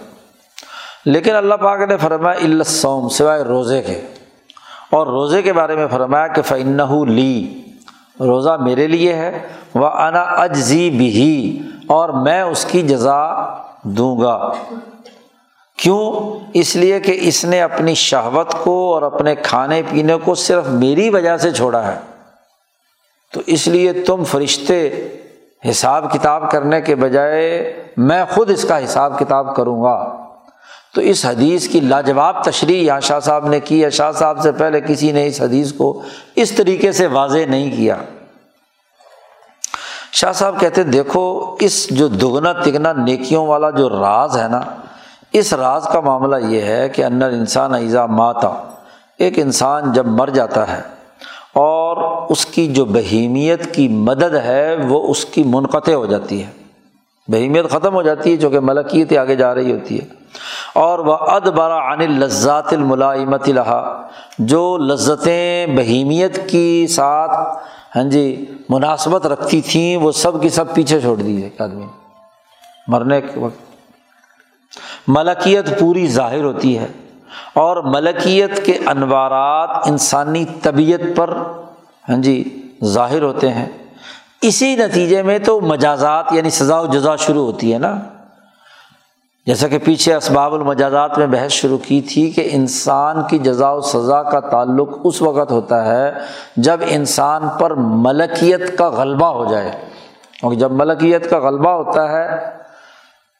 لیکن 1.05 1.35
اللہ 1.35 1.55
پاک 1.55 1.81
نے 1.81 1.97
فرمایا 1.97 2.39
السوم 2.45 3.09
سوائے 3.09 3.43
روزے 3.43 3.83
کے۔ 3.83 4.01
اور 4.91 5.07
روزے 5.07 5.43
کے 5.43 5.53
بارے 5.53 5.77
میں 5.77 5.87
فرمایا 5.91 6.27
کہ 6.27 6.43
فن 6.43 6.77
لی 7.09 7.63
روزہ 8.21 8.57
میرے 8.61 8.87
لیے 8.87 9.13
ہے 9.13 9.47
وہ 9.75 9.87
انا 9.87 10.21
اجزی 10.21 10.91
بھی 10.91 11.59
اور 11.87 12.09
میں 12.09 12.43
اس 12.43 12.65
کی 12.65 12.83
جزا 12.83 13.35
دوں 13.83 14.21
گا۔ 14.21 14.53
کیوں؟ 15.77 16.37
اس 16.55 16.77
لیے 16.77 17.01
کہ 17.01 17.19
اس 17.21 17.45
نے 17.45 17.63
اپنی 17.63 17.95
شہوت 17.95 18.53
کو 18.65 18.95
اور 18.95 19.03
اپنے 19.03 19.35
کھانے 19.35 19.83
پینے 19.91 20.17
کو 20.25 20.35
صرف 20.35 20.67
میری 20.67 21.11
وجہ 21.11 21.37
سے 21.37 21.51
چھوڑا 21.51 21.93
ہے۔ 21.93 22.18
تو 23.33 23.41
اس 23.47 23.69
لیے 23.69 23.93
تم 23.93 24.25
فرشتے 24.25 25.09
حساب 25.71 26.13
کتاب 26.13 26.51
کرنے 26.51 26.81
کے 26.81 26.95
بجائے 26.95 27.73
میں 27.97 28.25
خود 28.35 28.51
اس 28.51 28.65
کا 28.69 28.85
حساب 28.85 29.19
کتاب 29.19 29.57
کروں 29.57 29.83
گا۔ 29.83 30.17
تو 30.95 31.01
اس 31.01 31.27
حدیث 31.27 31.69
کی 31.69 31.81
لاجواب 31.81 32.45
تشریح 32.45 32.83
یہاں 32.83 33.01
شاہ 33.01 33.21
صاحب 33.21 33.49
نے 33.49 33.61
کی 33.61 33.85
ہے۔ 33.85 33.91
شاہ 33.91 34.13
صاحب 34.13 34.43
سے 34.43 34.53
پہلے 34.53 34.81
کسی 34.81 35.13
نے 35.13 35.27
اس 35.27 35.41
حدیث 35.41 35.73
کو 35.73 36.03
اس 36.37 36.53
طریقے 36.53 36.93
سے 36.93 37.07
واضح 37.07 37.39
نہیں 37.49 37.77
کیا۔ 37.77 37.97
شاہ 40.13 40.33
صاحب 40.33 40.61
کہتے 40.61 40.83
دیکھو، 40.83 41.57
اس 41.61 41.89
جو 41.91 42.09
دگنا 42.09 42.53
تگنا 42.53 42.93
نیکیوں 42.93 43.47
والا 43.47 43.71
جو 43.71 43.89
راز 43.89 44.37
ہے 44.37 44.49
نا، 44.49 44.61
اس 45.33 45.53
راز 45.53 45.85
کا 45.93 46.01
معاملہ 46.01 46.47
یہ 46.47 46.63
ہے 46.63 46.89
کہ 46.89 47.05
انر 47.05 47.29
انسان 47.29 47.75
ایزا 47.75 48.07
ماتا، 48.07 48.71
ایک 49.19 49.39
انسان 49.39 49.93
جب 49.93 50.07
مر 50.07 50.29
جاتا 50.29 50.77
ہے 50.77 50.98
اور 51.55 52.23
اس 52.31 52.47
کی 52.47 52.67
جو 52.67 52.85
بہیمیت 52.85 53.75
کی 53.75 53.89
مدد 53.89 54.35
ہے 54.35 54.77
وہ 54.89 55.11
اس 55.11 55.25
کی 55.25 55.43
منقطع 55.47 55.93
ہو 55.93 56.07
جاتی 56.07 56.45
ہے۔ 56.45 56.51
بہیمیت 57.29 57.71
ختم 57.71 57.95
ہو 57.95 58.03
جاتی 58.03 58.33
ہے 58.33 58.37
جو 58.37 58.51
کہ 58.51 58.61
ملکیت 58.61 59.19
آگے 59.19 59.37
جا 59.37 59.55
رہی 59.55 59.73
ہوتی 59.73 60.01
ہے۔ 60.01 60.05
اور 60.75 60.99
وہ 60.99 61.17
اد 61.21 61.41
برا 61.41 61.93
عن 61.93 62.13
لذات 62.13 62.73
الملائمت 62.73 63.49
لہا، 63.49 64.09
جو 64.39 64.77
لذتیں 64.77 65.67
بہیمیت 65.67 66.49
کی 66.49 66.87
ساتھ 66.87 67.59
ہاں 67.97 68.05
جی 68.05 68.45
مناسبت 68.69 69.27
رکھتی 69.27 69.61
تھیں، 69.61 69.97
وہ 69.97 70.13
سب 70.13 70.43
کی 70.43 70.49
سب 70.49 70.75
پیچھے 70.75 71.01
چھوڑ 71.01 71.17
دی 71.17 71.43
ایک 71.43 71.61
آدمی۔ 71.61 71.87
مرنے 72.89 73.21
کے 73.21 73.39
وقت۔ 73.39 73.59
ملکیت 75.09 75.81
پوری 75.81 76.07
ظاہر 76.07 76.45
ہوتی 76.45 76.79
ہے۔ 76.79 76.87
اور 77.55 77.77
ملکیت 77.77 78.67
کے 78.67 78.79
انوارات 78.87 79.71
انسانی 79.85 80.45
طبیعت 80.63 81.17
پر 81.17 81.35
ہاں 82.09 82.17
جی 82.17 82.67
ظاہر 82.85 83.23
ہوتے 83.23 83.51
ہیں۔ 83.51 83.67
اسی 84.43 84.77
نتیجے 84.77 85.23
میں 85.23 85.39
تو 85.39 85.61
مجازات 85.61 86.25
یعنی 86.31 86.51
سزا 86.51 86.81
و 86.81 86.87
جزا 86.87 87.17
شروع 87.17 87.45
ہوتی 87.45 87.73
ہے 87.73 87.79
نا۔ 87.79 87.99
جیسا 89.47 89.69
کہ 89.69 89.79
پیچھے 89.79 90.15
اسباب 90.15 90.55
المجازات 90.55 91.19
میں 91.19 91.27
بحث 91.27 91.51
شروع 91.51 91.79
کی 91.79 92.01
تھی 92.01 92.31
کہ 92.31 92.49
انسان 92.53 93.17
کی 93.31 93.39
جزا 93.39 93.71
و 93.71 93.81
سزا 93.81 94.23
کا 94.23 94.41
تعلق 94.41 94.89
اس 95.05 95.23
وقت 95.23 95.53
ہوتا 95.53 95.87
ہے 95.87 96.13
جب 96.57 96.81
انسان 96.89 97.43
پر 97.61 97.75
ملکیت 97.75 98.79
کا 98.79 98.89
غلبہ 98.89 99.27
ہو 99.27 99.45
جائے۔ 99.45 99.71
کیونکہ 100.41 100.59
جب 100.59 100.73
ملکیت 100.73 101.31
کا 101.31 101.39
غلبہ 101.39 101.71
ہوتا 101.71 102.13
ہے 102.13 102.29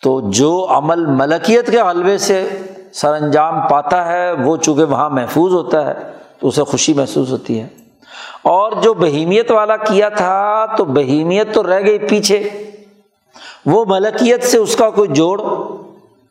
تو 0.03 0.21
جو 0.31 0.67
عمل 0.71 1.07
ملکیت 1.07 1.71
کے 1.71 1.83
غلبے 1.83 2.19
سے 2.19 2.49
سر 2.93 3.13
انجام 3.15 3.69
پاتا 3.69 4.09
ہے، 4.09 4.33
وہ 4.33 4.57
چونکہ 4.57 4.85
وہاں 4.85 5.11
محفوظ 5.11 5.53
ہوتا 5.53 5.87
ہے، 5.87 5.95
تو 6.41 6.49
اسے 6.49 6.63
خوشی 6.63 6.93
محسوس 6.93 7.31
ہوتی 7.31 7.61
ہے۔ 7.61 7.67
اور 8.43 8.73
جو 8.83 8.95
بہیمیت 8.95 9.51
والا 9.51 9.77
کیا 9.77 10.09
تھا، 10.09 10.67
تو 10.77 10.85
بہیمیت 10.85 11.55
تو 11.55 11.63
رہ 11.63 11.81
گئی 11.81 11.99
پیچھے۔ 11.99 12.51
وہ 13.67 13.85
ملکیت 13.89 14.45
سے 14.45 14.59
اس 14.59 14.77
کا 14.77 14.91
کوئی 14.91 15.09
جوڑ 15.13 15.43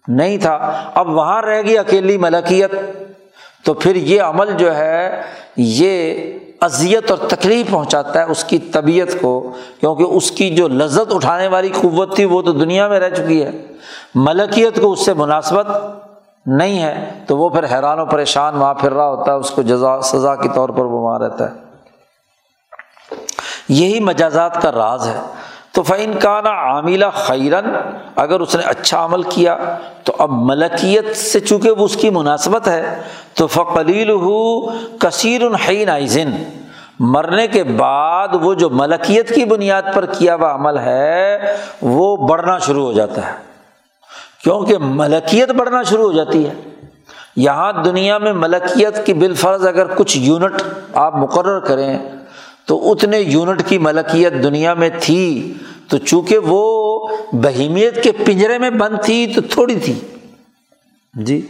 نہیں 0.07 0.37
تھا۔ 0.37 0.81
اب 0.95 1.09
وہاں 1.09 1.41
رہ 1.41 1.61
گئی 1.61 1.77
اکیلی 1.77 2.17
ملکیت۔ 2.17 2.71
تو 3.63 3.73
پھر 3.73 3.95
یہ 3.95 4.21
عمل 4.21 4.51
جو 4.57 4.75
ہے، 4.75 5.21
یہ 5.57 6.15
اذیت 6.61 7.11
اور 7.11 7.29
تکلیف 7.29 7.69
پہنچاتا 7.69 8.19
ہے 8.19 8.23
اس 8.23 8.43
کی 8.43 8.57
طبیعت 8.57 9.21
کو، 9.21 9.51
کیونکہ 9.79 10.03
اس 10.03 10.31
کی 10.31 10.49
جو 10.49 10.67
لذت 10.67 11.13
اٹھانے 11.13 11.47
والی 11.47 11.69
قوت 11.81 12.15
تھی، 12.15 12.25
وہ 12.25 12.41
تو 12.41 12.51
دنیا 12.51 12.87
میں 12.87 12.99
رہ 12.99 13.09
چکی 13.09 13.43
ہے۔ 13.43 13.51
ملکیت 14.15 14.81
کو 14.81 14.91
اس 14.91 15.05
سے 15.05 15.13
مناسبت 15.13 15.67
نہیں 16.47 16.83
ہے، 16.83 17.11
تو 17.27 17.37
وہ 17.37 17.49
پھر 17.49 17.63
حیران 17.63 17.99
و 17.99 18.05
پریشان 18.05 18.55
وہاں 18.55 18.73
پھر 18.73 18.93
رہا 18.93 19.07
ہوتا 19.07 19.31
ہے، 19.31 19.37
اس 19.37 19.51
کو 19.51 19.61
جزا، 19.61 20.01
سزا 20.01 20.35
کے 20.35 20.49
طور 20.55 20.69
پر 20.69 20.85
وہ 20.85 20.99
وہاں 20.99 21.19
رہتا 21.19 21.51
ہے۔ 21.51 21.55
یہی 23.69 23.99
مجازات 23.99 24.61
کا 24.61 24.71
راز 24.71 25.07
ہے۔ 25.07 25.19
تو 25.71 25.83
فعین 25.83 26.19
کا 26.19 26.41
نا 26.41 26.49
عاملہ 26.49 27.05
خیرن 27.13 27.65
اگر 28.15 28.39
اس 28.39 28.55
نے 28.55 28.63
اچھا 28.65 29.05
عمل 29.05 29.23
کیا، 29.23 29.57
تو 30.03 30.13
اب 30.19 30.29
ملکیت 30.31 31.15
سے 31.15 31.39
چونکہ 31.39 31.71
وہ 31.71 31.85
اس 31.85 31.95
کی 31.95 32.09
مناسبت 32.09 32.67
ہے، 32.67 33.01
تو 33.33 33.47
فقلیل 33.47 34.09
ہو 34.09 34.65
کثیر 34.97 35.41
الحین 35.41 35.89
آئزن 35.89 36.31
مرنے 36.99 37.47
کے 37.47 37.63
بعد 37.63 38.27
وہ 38.41 38.53
جو 38.53 38.69
ملکیت 38.69 39.35
کی 39.35 39.45
بنیاد 39.45 39.81
پر 39.93 40.05
کیا 40.05 40.35
ہوا 40.35 40.55
عمل 40.55 40.77
ہے، 40.77 41.39
وہ 41.81 42.27
بڑھنا 42.27 42.57
شروع 42.57 42.85
ہو 42.85 42.91
جاتا 42.91 43.27
ہے۔ 43.27 43.56
کیونکہ 44.47 44.77
ملکیت 44.79 45.49
بڑھنا 45.49 45.83
شروع 45.83 46.03
ہو 46.03 46.11
جاتی 46.11 46.47
ہے۔ 46.47 46.53
یہاں 47.35 47.73
دنیا 47.83 48.17
میں 48.17 48.33
ملکیت 48.33 49.05
کی 49.05 49.13
بالفرض 49.13 49.67
اگر 49.67 49.85
کچھ 49.95 50.17
یونٹ 50.17 50.61
آپ 50.93 51.15
مقرر 51.15 51.59
کریں 51.59 51.99
تو 52.65 52.91
اتنے 52.91 53.19
یونٹ 53.19 53.61
کی 53.67 53.77
ملکیت 53.77 54.33
دنیا 54.43 54.73
میں 54.73 54.89
تھی۔ 54.99 55.53
تو 55.89 55.97
چونکہ 55.97 56.37
وہ 56.37 57.07
بہیمیت 57.31 58.03
کے 58.03 58.11
پنجرے 58.11 58.57
میں 58.57 58.69
بند 58.69 58.95
تھی 59.03 59.33
تو 59.35 59.41
تھوڑی 59.41 59.79
تھی۔ 59.79 59.99
جی۔ 61.13 61.41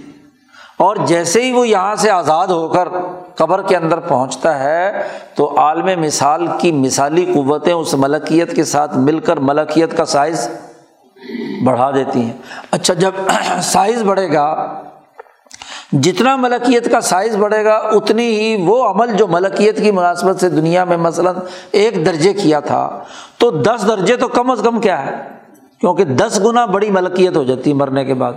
اور 0.77 0.95
جیسے 1.05 1.41
ہی 1.41 1.51
وہ 1.51 1.67
یہاں 1.67 1.95
سے 1.95 2.09
آزاد 2.09 2.47
ہو 2.47 2.67
کر 2.67 2.87
قبر 3.35 3.61
کے 3.61 3.75
اندر 3.75 3.99
پہنچتا 3.99 4.59
ہے 4.59 5.03
تو 5.35 5.59
عالم 5.59 6.01
مثال 6.01 6.47
کی 6.59 6.71
مثالی 6.71 7.25
قوتیں 7.33 7.73
اس 7.73 7.93
ملکیت 7.93 8.55
کے 8.55 8.63
ساتھ 8.63 8.97
مل 8.97 9.19
کر 9.19 9.37
ملکیت 9.37 9.97
کا 9.97 10.05
سائز 10.05 10.49
بڑھا 11.63 11.91
دیتی 11.91 12.21
ہیں۔ 12.21 12.33
اچھا 12.71 12.93
جب 12.93 13.11
سائز 13.61 14.03
بڑھے 14.03 14.33
گا، 14.33 14.81
جتنا 15.91 16.35
ملکیت 16.35 16.91
کا 16.91 17.01
سائز 17.01 17.35
بڑھے 17.35 17.65
گا، 17.65 17.73
اتنی 17.73 18.23
ہی 18.23 18.63
وہ 18.65 18.89
عمل 18.89 19.13
جو 19.13 19.27
ملکیت 19.27 19.77
کی 19.77 19.91
مناسبت 19.91 20.39
سے 20.39 20.49
دنیا 20.49 20.83
میں 20.83 20.97
مثلاً 20.97 21.35
ایک 21.71 22.05
درجے 22.05 22.33
کیا 22.33 22.59
تھا، 22.59 23.03
تو 23.37 23.51
دس 23.51 23.85
درجے 23.87 24.15
تو 24.15 24.27
کم 24.27 24.51
از 24.51 24.61
کم 24.63 24.81
کیا 24.81 25.05
ہے؟ 25.05 25.27
کیونکہ 25.79 26.03
دس 26.03 26.41
گنا 26.45 26.65
بڑی 26.65 26.91
ملکیت 26.91 27.37
ہو 27.37 27.43
جاتی 27.43 27.69
ہے 27.69 27.75
مرنے 27.75 28.05
کے 28.05 28.13
بعد۔ 28.13 28.33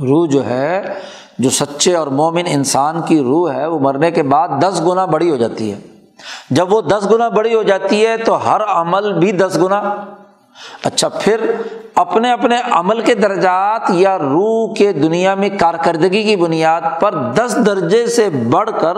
روح 0.00 0.28
جو 0.28 0.46
ہے، 0.46 0.94
جو 1.38 1.50
سچے 1.50 1.96
اور 1.96 2.06
مومن 2.06 2.42
انسان 2.46 3.02
کی 3.02 3.20
روح 3.20 3.52
ہے، 3.52 3.66
وہ 3.66 3.78
مرنے 3.78 4.10
کے 4.10 4.22
بعد 4.22 4.48
دس 4.62 4.82
گنا 4.86 5.04
بڑی 5.04 5.30
ہو 5.30 5.36
جاتی 5.36 5.72
ہے۔ 5.72 5.78
جب 6.50 6.72
وہ 6.72 6.80
دس 6.80 7.10
گنا 7.10 7.28
بڑی 7.28 7.54
ہو 7.54 7.62
جاتی 7.62 8.06
ہے، 8.06 8.16
تو 8.16 8.50
ہر 8.50 8.60
عمل 8.68 9.12
بھی 9.12 9.32
دس 9.32 9.58
گنا۔ 9.62 9.94
اچھا 10.84 11.08
پھر 11.08 11.50
اپنے 11.94 12.32
اپنے 12.32 12.56
عمل 12.70 13.00
کے 13.00 13.14
درجات 13.14 13.82
یا 13.90 14.18
روح 14.18 14.74
کے 14.74 14.92
دنیا 14.92 15.34
میں 15.34 15.48
کارکردگی 15.58 16.22
کی 16.22 16.36
بنیاد 16.36 16.80
پر 17.00 17.14
دس 17.14 17.58
درجے 17.66 18.06
سے 18.06 18.28
بڑھ 18.30 18.70
کر 18.80 18.96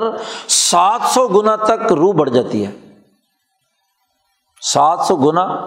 سات 0.48 1.00
سو 1.10 1.28
گنا 1.28 1.56
تک 1.56 1.92
روح 1.92 2.14
بڑھ 2.14 2.30
جاتی 2.30 2.66
ہے۔ 2.66 2.70
سات 4.62 5.00
سو 5.00 5.16
گنا 5.16 5.66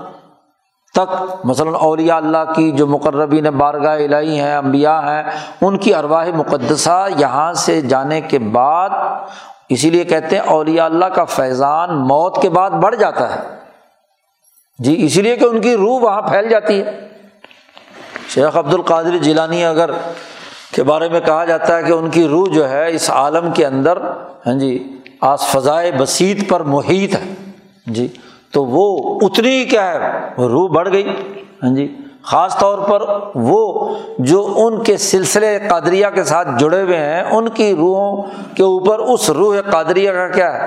تک، 0.94 1.46
مثلاً 1.46 1.74
اولیاء 1.76 2.18
اللہ 2.18 2.54
کی 2.56 2.72
جو 2.72 2.88
مقربین 2.88 3.44
بارگاہ 3.44 3.96
الہی 3.96 4.40
ہیں 4.40 4.56
امبیا 4.56 5.00
ہیں، 5.00 5.24
ان 5.62 5.78
کی 5.78 5.96
ارواہ 5.96 6.28
مقدسہ 6.36 7.08
یہاں 7.18 7.54
سے 7.54 7.82
جانے 7.82 8.22
کے 8.22 8.40
بعد، 8.40 8.90
اسی 9.70 9.90
لیے 9.90 10.04
کہتے 10.04 10.36
ہیں 10.36 10.44
اولیاء 10.44 10.86
اللہ 10.86 11.06
کا 11.06 11.26
فیضان 11.26 11.96
موت 11.96 12.42
کے 12.42 12.50
بعد 12.50 12.70
بڑھ 12.70 12.96
جاتا 12.96 13.36
ہے۔ 13.36 13.65
جی 14.80 15.06
اسی 15.06 15.22
لیے 15.22 15.36
کہ 15.36 15.46
ان 15.46 15.62
کی 15.62 15.76
روح 15.76 16.00
وہاں 16.00 16.22
پھیل 16.22 16.50
جاتی 16.50 16.82
ہے۔ 16.82 17.08
شیخ 18.30 18.58
عبد 18.58 18.74
القادر 18.74 19.18
جیلانی 19.18 19.66
اگر 19.66 19.90
کے 20.76 20.84
بارے 20.84 21.10
میں 21.10 21.20
کہا 21.20 21.46
جاتا 21.46 21.78
ہے 21.78 21.84
کہ 21.84 21.92
ان 21.92 22.10
کی 22.10 22.28
روح 22.28 22.48
جو 22.54 22.70
ہے 22.70 22.96
اس 22.96 23.10
عالم 23.10 23.52
کے 23.52 23.66
اندر 23.66 23.98
ہاں 24.46 24.54
جی 24.54 25.00
آس 25.22 25.48
فضائے 25.48 25.92
بسیط 25.92 26.50
پر 26.50 26.60
محیط 26.60 27.16
ہے۔ 27.16 27.34
جی 27.88 28.08
تو 28.52 28.66
وہ 28.66 29.20
اتنی 29.22 29.66
کیا 29.66 29.88
ہے 29.92 29.98
روح 30.38 30.70
بڑھ 30.70 30.90
گئی۔ 30.92 31.08
ہاں 31.64 31.76
جی 31.76 31.88
خاص 32.24 32.58
طور 32.58 32.78
پر 32.80 33.04
وہ 33.36 33.96
جو 34.20 34.54
ان 34.56 34.84
کے 34.84 34.98
سلسلے 34.98 35.60
قادریہ 35.70 36.08
کے 36.14 36.24
ساتھ 36.24 36.48
جڑے 36.60 36.82
ہوئے 36.82 36.98
ہیں، 36.98 37.24
ان 37.24 37.50
کی 37.50 37.76
روحوں 37.76 38.24
کے 38.56 38.64
اوپر 38.64 39.00
اس 39.00 39.30
روح 39.30 39.56
قادریہ 39.72 40.12
کا 40.12 40.28
کیا 40.28 40.54
ہے، 40.54 40.66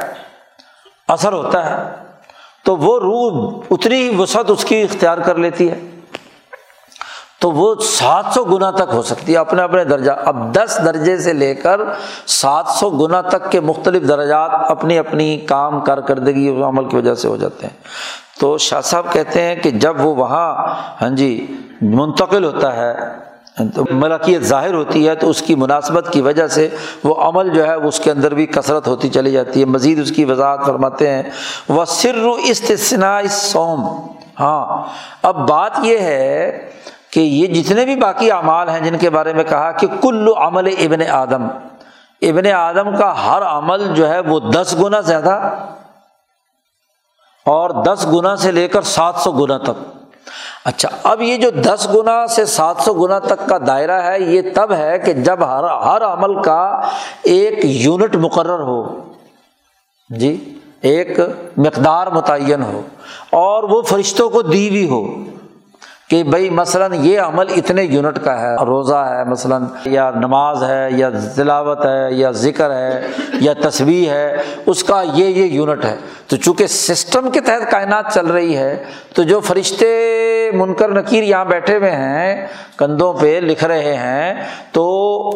اثر 1.08 1.32
ہوتا 1.32 1.64
ہے۔ 1.70 2.07
تو 2.68 2.76
وہ 2.76 2.98
روح 3.00 3.60
اتنی 3.70 3.96
ہی 3.96 4.16
وسعت 4.16 4.50
اس 4.50 4.64
کی 4.64 4.82
اختیار 4.82 5.18
کر 5.18 5.34
لیتی 5.34 5.70
ہے۔ 5.70 5.80
تو 7.40 7.50
وہ 7.50 7.74
سات 7.74 8.24
سو 8.34 8.44
گنا 8.44 8.70
تک 8.70 8.90
ہو 8.92 9.02
سکتی 9.02 9.32
ہے، 9.32 9.38
اپنے 9.38 9.62
اپنے 9.62 9.84
درجہ۔ 9.84 10.10
اب 10.24 10.54
دس 10.54 10.80
درجے 10.84 11.18
سے 11.18 11.32
لے 11.32 11.54
کر 11.54 11.80
سات 12.26 12.66
سو 12.68 12.90
گنا 12.90 13.20
تک 13.20 13.50
کے 13.50 13.60
مختلف 13.60 14.08
درجات 14.08 14.50
اپنی 14.52 14.98
اپنی 14.98 15.38
کام، 15.38 15.80
کارکردگی 15.80 16.62
عمل 16.62 16.88
کی 16.88 16.96
وجہ 16.96 17.14
سے 17.14 17.28
ہو 17.28 17.36
جاتے 17.36 17.66
ہیں۔ 17.66 17.82
تو 18.40 18.58
شاہ 18.58 18.80
صاحب 18.80 19.06
کہتے 19.12 19.42
ہیں 19.42 19.54
کہ 19.54 19.70
جب 19.70 20.06
وہ 20.06 20.14
وہاں 20.14 20.74
ہاں 21.02 21.10
جی 21.10 21.56
منتقل 21.82 22.44
ہوتا 22.44 22.76
ہے 22.76 22.94
تو 23.74 23.84
ملکیت 23.90 24.42
ظاہر 24.42 24.74
ہوتی 24.74 25.08
ہے 25.08 25.14
تو 25.14 25.30
اس 25.30 25.42
کی 25.42 25.54
مناسبت 25.54 26.08
کی 26.12 26.20
وجہ 26.20 26.46
سے 26.46 26.68
وہ 27.04 27.14
عمل 27.14 27.50
جو 27.50 27.66
ہے 27.66 27.74
اس 27.74 28.00
کے 28.00 28.10
اندر 28.10 28.34
بھی 28.34 28.46
کثرت 28.46 28.88
ہوتی 28.88 29.08
چلی 29.08 29.32
جاتی 29.32 29.60
ہے۔ 29.60 29.64
مزید 29.64 30.00
اس 30.00 30.10
کی 30.10 30.24
وضاحت 30.24 30.66
فرماتے 30.66 31.10
ہیں۔ 31.10 31.22
وہ 31.68 31.84
سر 31.84 32.18
استثنا 32.44 33.20
سوم 33.30 34.06
ہاں 34.40 34.82
اب 35.22 35.48
بات 35.48 35.72
یہ 35.82 35.98
ہے 35.98 36.70
کہ 37.12 37.20
یہ 37.20 37.46
جتنے 37.46 37.84
بھی 37.84 37.96
باقی 37.96 38.30
اعمال 38.30 38.68
ہیں 38.68 38.80
جن 38.80 38.98
کے 38.98 39.10
بارے 39.10 39.32
میں 39.32 39.44
کہا 39.44 39.72
کہ 39.72 39.86
کل 40.00 40.28
عمل 40.36 40.66
ابن 40.66 41.10
آدم۔ 41.10 41.46
ابن 42.22 42.52
آدم 42.52 42.96
کا 42.96 43.26
ہر 43.26 43.42
عمل 43.42 43.94
جو 43.94 44.08
ہے 44.08 44.20
وہ 44.20 44.40
دس 44.40 44.76
گنا 44.80 45.00
زیادہ 45.00 45.40
اور 47.46 47.70
دس 47.70 48.06
گنا 48.12 48.36
سے 48.36 48.52
لے 48.52 48.68
کر 48.68 48.82
سات 48.82 49.14
سو 49.16 49.32
گنا 49.32 49.58
تک۔ 49.58 49.97
اچھا 50.64 50.88
اب 51.02 51.22
یہ 51.22 51.36
جو 51.36 51.50
دس 51.50 51.88
گنا 51.94 52.26
سے 52.26 52.46
سات 52.46 52.76
سو 52.84 52.92
گنا 52.94 53.18
تک 53.18 53.48
کا 53.48 53.58
دائرہ 53.66 54.02
ہے، 54.02 54.20
یہ 54.20 54.42
تب 54.54 54.72
ہے 54.72 54.98
کہ 54.98 55.12
جب 55.12 55.44
ہر 55.44 55.64
ہر 55.64 56.02
عمل 56.02 56.42
کا 56.42 56.80
ایک 57.22 57.58
یونٹ 57.62 58.16
مقرر 58.16 58.60
ہو۔ 58.60 58.82
جی 60.10 60.58
ایک 60.80 61.18
مقدار 61.56 62.06
متعین 62.06 62.62
ہو 62.62 62.80
اور 63.30 63.62
وہ 63.62 63.82
فرشتوں 63.82 64.30
کو 64.30 64.42
دی 64.42 64.70
بھی 64.70 64.88
ہو۔ 64.88 65.06
کہ 66.08 66.22
بھائی 66.24 66.50
مثلاً 66.50 66.92
یہ 66.94 67.20
عمل 67.20 67.46
اتنے 67.56 67.84
یونٹ 67.84 68.18
کا 68.24 68.40
ہے، 68.40 68.54
روزہ 68.64 68.94
ہے 68.94 69.24
مثلاً، 69.24 69.64
یا 69.84 70.10
نماز 70.16 70.62
ہے، 70.62 70.88
یا 70.90 71.10
تلاوت 71.36 71.84
ہے، 71.84 72.06
یا 72.10 72.30
ذکر 72.30 72.70
ہے، 72.70 73.06
یا 73.40 73.52
تصویر 73.62 74.10
ہے، 74.10 74.36
اس 74.66 74.84
کا 74.84 75.02
یہ 75.14 75.24
یہ 75.24 75.44
یونٹ 75.44 75.84
ہے۔ 75.84 75.96
تو 76.26 76.36
چونکہ 76.36 76.66
سسٹم 76.66 77.30
کے 77.30 77.40
تحت 77.40 77.70
کائنات 77.70 78.12
چل 78.14 78.26
رہی 78.26 78.56
ہے، 78.56 78.84
تو 79.14 79.22
جو 79.22 79.40
فرشتے 79.40 80.50
منکر 80.54 80.88
نکیر 80.88 81.22
یہاں 81.22 81.44
بیٹھے 81.44 81.76
ہوئے 81.76 81.90
ہیں، 81.90 82.46
کندھوں 82.76 83.12
پہ 83.12 83.40
لکھ 83.42 83.64
رہے 83.64 83.94
ہیں، 83.96 84.34
تو 84.72 84.84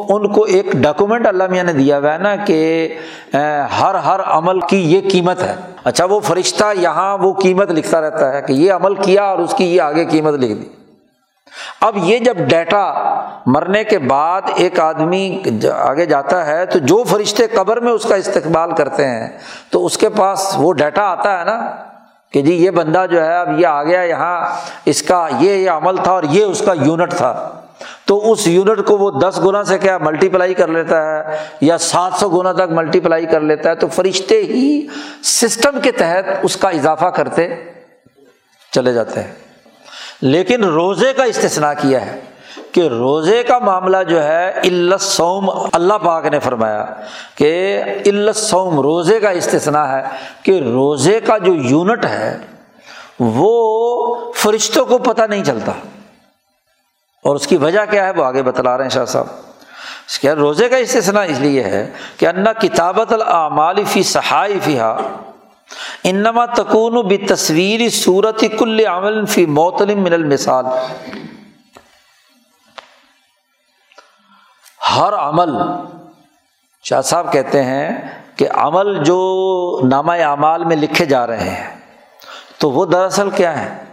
ان 0.09 0.33
کو 0.33 0.43
ایک 0.43 0.73
ڈاکومنٹ 0.73 1.27
اللہ 1.27 1.45
میاں 1.51 1.65
نے 1.65 1.73
دیا 1.73 1.99
ہوا 1.99 2.13
ہے 2.13 2.19
نا 2.19 2.35
کہ 2.37 2.89
ہر 3.81 3.95
ہر 3.95 4.21
عمل 4.27 4.61
کی 4.61 4.81
یہ 4.93 5.11
قیمت 5.11 5.43
ہے۔ 5.43 5.55
اچھا 5.85 6.05
وہ 6.05 6.21
فرشتہ 6.21 6.65
یہاں 6.79 7.19
وہ 7.19 7.33
قیمت 7.35 7.71
لکھتا 7.71 8.01
رہتا 8.01 8.33
ہے 8.33 8.43
کہ 8.43 8.53
یہ 8.53 8.73
عمل 8.73 8.95
کیا 8.95 9.23
اور 9.23 9.39
اس 9.39 9.55
کی 9.55 9.65
یہ 9.77 9.81
آگے 9.83 10.05
قیمت 10.05 10.35
لکھ 10.35 10.62
اب 11.81 11.97
یہ 12.05 12.19
جب 12.19 12.39
ڈیٹا 12.49 12.83
مرنے 13.47 13.83
کے 13.85 13.99
بعد 13.99 14.43
ایک 14.57 14.79
آدمی 14.81 15.43
آگے 15.73 16.07
جاتا 16.07 16.45
ہے 16.47 16.65
تو 16.67 16.79
جو 16.79 17.03
فرشتے 17.09 17.47
قبر 17.47 17.81
میں 17.81 17.93
اس 17.93 18.05
کا 18.09 18.15
استقبال 18.15 18.75
کرتے 18.77 19.07
ہیں، 19.07 19.29
تو 19.71 19.85
اس 19.87 19.99
کے 19.99 20.09
پاس 20.09 20.53
وہ 20.59 20.73
ڈیٹا 20.73 21.03
آتا 21.03 21.39
ہے 21.39 21.45
نا 21.45 21.59
کہ 22.33 22.43
جی 22.43 22.53
یہ 22.55 22.71
بندہ 22.71 23.05
جو 23.11 23.25
ہے 23.25 23.37
اب 23.37 23.59
یہ 23.61 23.67
آ 23.67 23.83
گیا 23.83 24.03
یہاں، 24.03 24.41
اس 24.87 25.03
کا 25.03 25.27
یہ 25.41 25.51
یہ 25.51 25.71
عمل 25.71 25.97
تھا 25.97 26.13
اور 26.13 26.23
یہ 26.31 26.45
اس 26.45 26.63
کا 26.67 26.73
یونٹ 26.73 27.15
تھا۔ 27.15 27.33
تو 28.07 28.33
اس 28.33 28.47
یونٹ 28.47 28.85
کو 28.87 28.97
وہ 28.99 29.11
دس 29.11 29.41
گنا 29.45 29.63
سے 29.65 29.79
کیا 29.79 29.97
ملٹی 29.99 30.29
پلائی 30.29 30.55
کر 30.55 30.69
لیتا 30.69 31.03
ہے 31.03 31.37
یا 31.61 31.79
سات 31.79 32.13
سو 32.21 32.29
گنا 32.29 32.53
تک 32.53 32.73
ملٹی 32.73 33.01
پلائی 33.01 33.27
کر 33.27 33.41
لیتا 33.41 33.71
ہے، 33.71 33.75
تو 33.75 33.87
فرشتے 33.89 34.41
ہی 34.43 34.87
سسٹم 35.25 35.81
کے 35.83 35.93
تحت 35.93 36.25
اس 36.43 36.57
کا 36.57 36.69
اضافہ 36.71 37.07
کرتے 37.17 37.49
چلے 38.73 38.93
جاتے 38.93 39.21
ہیں۔ 39.21 39.42
لیکن 40.23 40.65
روزے 40.65 41.13
کا 41.13 41.25
استثنا 41.25 41.75
کیا 41.75 42.07
ہے 42.07 42.21
کہ 42.73 42.81
روزے 42.81 43.43
کا 43.43 43.59
معاملہ 43.59 43.97
جو 44.09 44.23
ہے 44.23 44.61
سوم 45.01 45.51
اللہ 45.73 45.95
پاک 45.95 46.27
نے 46.27 46.41
فرمایا 46.41 46.87
کہ 47.35 47.83
سوم 48.35 48.81
روزے 48.81 49.21
کا 49.21 49.31
استثنا 49.31 49.93
ہے 49.93 50.03
کہ 50.43 50.61
روزے 50.61 51.21
کا 51.21 51.39
جو 51.39 51.55
یونٹ 51.55 52.05
ہے 52.05 52.39
وہ 53.21 54.33
فرشتوں 54.33 54.87
کو 54.87 54.99
پتہ 54.99 55.23
نہیں 55.23 55.45
چلتا۔ 55.45 55.73
اور 57.25 57.37
اس 57.37 57.47
کی 57.47 57.57
وجہ 57.57 57.81
کیا 57.91 58.05
ہے؟ 58.05 58.11
وہ 58.11 58.25
آگے 58.25 58.43
بتلا 58.43 58.77
رہے 58.77 58.85
ہیں 58.85 58.91
شاہ 58.91 59.05
صاحب۔ 59.05 59.27
کیا 60.21 60.35
روزے 60.35 60.69
کا 60.69 60.77
استثنا 60.77 61.23
اس 61.23 61.39
لیے 61.39 61.63
ہے 61.63 61.91
کہ 62.17 62.27
انا 62.27 62.53
کتابت 62.53 63.13
العمال 63.13 63.85
فی 63.85 64.03
صحائی 64.03 64.59
انما 66.05 66.47
تکون 66.47 67.07
بھی 67.09 67.17
تصویر 67.19 67.89
صورت 67.89 68.45
کل 68.59 68.87
عمل 68.87 69.27
فی 69.27 69.47
معطلم 69.47 70.03
من 70.03 70.13
المثال۔ 70.13 70.65
ہر 74.97 75.13
عمل، 75.13 75.51
شاہ 76.83 77.01
صاحب 77.01 77.33
کہتے 77.33 77.63
ہیں 77.63 77.91
کہ 78.37 78.49
عمل 78.51 79.05
جو 79.05 79.19
نامہ 79.91 80.13
اعمال 80.13 80.65
میں 80.65 80.77
لکھے 80.77 81.05
جا 81.05 81.27
رہے 81.27 81.51
ہیں، 81.51 81.77
تو 82.59 82.71
وہ 82.71 82.87
دراصل 82.87 83.31
کیا 83.31 83.61
ہے؟ 83.63 83.85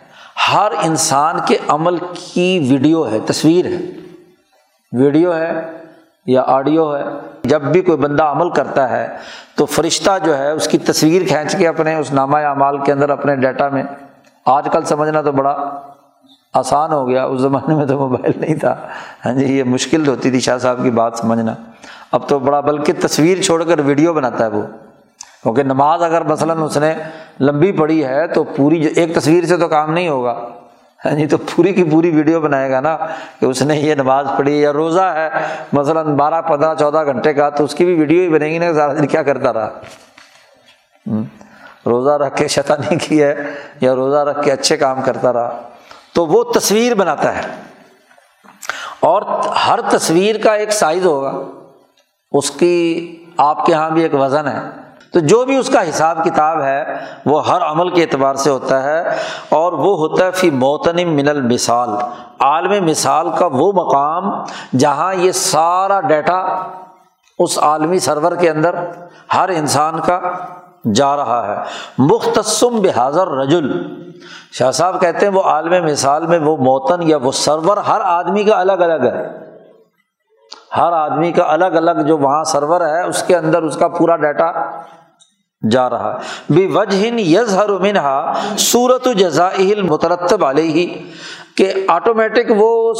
ہر 0.53 0.71
انسان 0.83 1.39
کے 1.47 1.57
عمل 1.67 1.97
کی 1.97 2.67
ویڈیو 2.69 3.09
ہے، 3.11 3.19
تصویر 3.19 3.65
ہے۔ 3.65 3.77
ویڈیو 4.91 5.35
ہے 5.35 5.51
یا 6.25 6.43
آڈیو 6.47 6.95
ہے 6.95 7.03
جب 7.43 7.61
بھی 7.61 7.81
کوئی 7.81 7.97
بندہ 7.97 8.23
عمل 8.23 8.49
کرتا 8.49 8.89
ہے 8.89 9.07
تو 9.55 9.65
فرشتہ 9.65 10.11
جو 10.23 10.37
ہے 10.37 10.51
اس 10.51 10.67
کی 10.67 10.77
تصویر 10.77 11.21
کھینچ 11.27 11.55
کے 11.55 11.67
اپنے 11.67 11.95
اس 11.95 12.13
نامہ 12.13 12.37
اعمال 12.37 12.77
کے 12.77 12.91
اندر 12.91 13.09
اپنے 13.09 13.35
ڈیٹا 13.35 13.69
میں، 13.69 13.83
آج 14.45 14.67
کل 14.71 14.85
سمجھنا 14.85 15.21
تو 15.21 15.31
بڑا 15.31 15.69
آسان 16.53 16.91
ہو 16.91 17.07
گیا، 17.07 17.25
اس 17.25 17.41
زمانے 17.41 17.75
میں 17.75 17.85
تو 17.85 17.97
موبائل 17.97 18.31
نہیں 18.35 18.55
تھا۔ 18.55 18.75
ہاں 19.25 19.33
جی 19.33 19.45
یہ 19.45 19.63
مشکل 19.63 20.07
ہوتی 20.07 20.31
تھی 20.31 20.39
شاہ 20.39 20.57
صاحب 20.57 20.83
کی 20.83 20.91
بات 20.91 21.17
سمجھنا۔ 21.17 21.55
اب 22.11 22.27
تو 22.27 22.39
بڑا، 22.39 22.59
بلکہ 22.59 22.93
تصویر 23.01 23.41
چھوڑ 23.41 23.63
کر 23.63 23.79
ویڈیو 23.79 24.13
بناتا 24.13 24.45
ہے 24.45 24.49
وہ۔ 24.49 24.61
کیونکہ 25.43 25.63
نماز 25.63 26.03
اگر 26.03 26.21
مثلاً 26.21 26.61
اس 26.61 26.77
نے 26.77 26.93
لمبی 27.39 27.71
پڑی 27.71 28.05
ہے 28.05 28.27
تو 28.27 28.43
پوری 28.43 28.85
ایک 28.85 29.15
تصویر 29.15 29.45
سے 29.45 29.57
تو 29.57 29.67
کام 29.67 29.93
نہیں 29.93 30.09
ہوگا۔ 30.09 30.39
ہاں 31.05 31.11
جی 31.11 31.27
تو 31.27 31.37
پوری 31.37 31.73
کی 31.73 31.83
پوری 31.83 32.09
ویڈیو 32.09 32.41
بنائے 32.41 32.71
گا 32.71 32.79
نا 32.79 32.97
کہ 33.39 33.45
اس 33.45 33.61
نے 33.61 33.75
یہ 33.77 33.95
نماز 33.95 34.27
پڑھی 34.37 34.61
یا 34.61 34.73
روزہ 34.73 35.01
ہے۔ 35.01 35.29
مثلاً 35.73 36.15
بارہ، 36.15 36.41
پندرہ، 36.41 36.75
چودہ 36.75 37.05
گھنٹے 37.05 37.33
کا 37.33 37.49
تو 37.49 37.63
اس 37.63 37.75
کی 37.75 37.85
بھی 37.85 37.99
ویڈیو 37.99 38.21
ہی 38.21 38.29
بنے 38.29 38.47
گی 38.47 38.57
نا 38.57 38.73
سارا 38.73 38.93
دن 38.93 39.07
کیا 39.07 39.23
کرتا 39.23 39.53
رہا۔ 39.53 39.79
روزہ 41.85 42.09
رکھ 42.09 42.37
کے 42.37 42.47
شیطانی 42.47 42.95
کی 42.95 43.23
ہے 43.23 43.35
یا 43.81 43.95
روزہ 43.95 44.17
رکھ 44.17 44.43
کے 44.43 44.51
اچھے 44.51 44.77
کام 44.77 45.01
کرتا 45.01 45.33
رہا۔ 45.33 45.61
تو 46.13 46.25
وہ 46.25 46.43
تصویر 46.43 46.95
بناتا 46.95 47.35
ہے۔ 47.35 47.41
اور 48.99 49.21
ہر 49.67 49.79
تصویر 49.89 50.35
کا 50.43 50.53
ایک 50.53 50.71
سائز 50.71 51.05
ہوگا۔ 51.05 51.33
اس 52.31 52.51
کی 52.51 53.15
آپ 53.37 53.65
کے 53.65 53.71
یہاں 53.71 53.89
بھی 53.89 54.03
ایک 54.03 54.13
وزن 54.13 54.47
ہے۔ 54.47 54.88
تو 55.13 55.19
جو 55.19 55.43
بھی 55.45 55.55
اس 55.57 55.69
کا 55.69 55.81
حساب 55.89 56.23
کتاب 56.25 56.61
ہے، 56.61 56.83
وہ 57.25 57.47
ہر 57.47 57.61
عمل 57.61 57.89
کے 57.89 58.03
اعتبار 58.03 58.35
سے 58.35 58.49
ہوتا 58.49 58.81
ہے، 58.83 58.99
اور 59.49 59.73
وہ 59.73 59.97
ہوتا 59.97 60.25
ہے 60.25 60.31
فی 60.31 60.49
موتن 60.49 61.15
من 61.15 61.27
المثال۔ 61.27 61.89
عالم 62.39 62.85
مثال 62.85 63.29
کا 63.39 63.47
وہ 63.51 63.71
مقام 63.75 64.31
جہاں 64.77 65.13
یہ 65.13 65.31
سارا 65.31 65.99
ڈیٹا 66.01 66.39
اس 67.39 67.57
عالمی 67.57 67.99
سرور 67.99 68.35
کے 68.35 68.49
اندر 68.49 68.75
ہر 69.33 69.49
انسان 69.49 69.99
کا 69.99 70.19
جا 70.93 71.15
رہا 71.17 71.41
ہے۔ 71.47 71.57
مختصم 72.03 72.79
بحاظر 72.81 73.27
رجل 73.37 73.71
شاہ 74.51 74.71
صاحب 74.71 74.99
کہتے 75.01 75.25
ہیں 75.25 75.33
وہ 75.33 75.41
عالم 75.43 75.85
مثال 75.85 76.27
میں 76.27 76.39
وہ 76.39 76.55
موتن 76.57 77.03
یا 77.03 77.17
وہ 77.17 77.31
سرور 77.31 77.77
ہر 77.77 78.01
آدمی 78.03 78.43
کا 78.43 78.59
الگ 78.59 78.81
الگ 78.83 79.05
ہے۔ 79.05 79.27
ہر 80.77 80.93
آدمی 80.93 81.31
کا 81.31 81.43
الگ 81.47 81.75
الگ 81.75 82.01
جو 82.07 82.17
وہاں 82.17 82.43
سرور 82.43 82.81
ہے، 82.81 83.01
اس 83.03 83.23
کے 83.23 83.35
اندر 83.35 83.63
اس 83.63 83.77
کا 83.77 83.87
پورا 83.87 84.15
ڈیٹا 84.17 84.51
جا 85.61 85.89
رہا۔ 85.89 86.17
بھی 86.49 86.65
وجہ 86.67 87.19
یز 87.19 87.55
ہر 87.57 87.69
منہا 87.79 88.33
صورت 88.57 89.07
جزا 89.15 89.49
مترتب 89.81 90.45
علیہ، 90.45 90.87
کہ 91.57 91.71
آٹومیٹک 91.87 92.51
وہ 92.57 92.93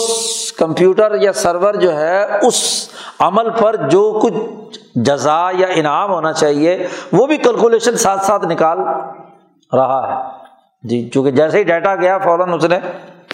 کمپیوٹر 0.57 1.15
یا 1.21 1.33
سرور 1.33 1.73
جو 1.73 1.95
ہے، 1.95 2.39
اس 2.41 2.89
عمل 3.19 3.49
پر 3.49 3.75
جو 3.89 4.01
کچھ 4.23 4.79
جزا 4.95 5.39
یا 5.53 5.67
انعام 5.75 6.11
ہونا 6.11 6.33
چاہیے، 6.33 6.77
وہ 7.11 7.25
بھی 7.27 7.37
کیلکولیشن 7.37 7.97
ساتھ 7.97 8.25
ساتھ 8.25 8.45
نکال 8.45 8.79
رہا 9.71 10.01
ہے۔ 10.07 10.17
جی 10.83 11.09
چونکہ 11.09 11.31
جیسے 11.31 11.57
ہی 11.57 11.63
ڈیٹا 11.63 11.95
گیا 11.95 12.17
فوراً 12.17 12.53
اس 12.53 12.65
نے 12.65 12.79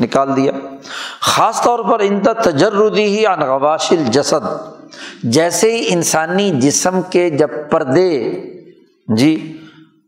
نکال 0.02 0.36
دیا۔ 0.36 0.52
خاص 1.22 1.62
طور 1.62 1.80
پر 1.80 2.00
انتا 2.00 2.34
تجردی 2.34 3.04
ہی 3.04 3.26
انغواشل 3.26 4.04
جسد 4.06 4.46
جیسے 5.24 5.78
ہی 5.78 5.86
انسانی 5.88 6.52
جسم 6.52 7.02
کے 7.10 7.30
جب 7.30 7.50
پردے 7.72 8.32
جی 9.16 9.58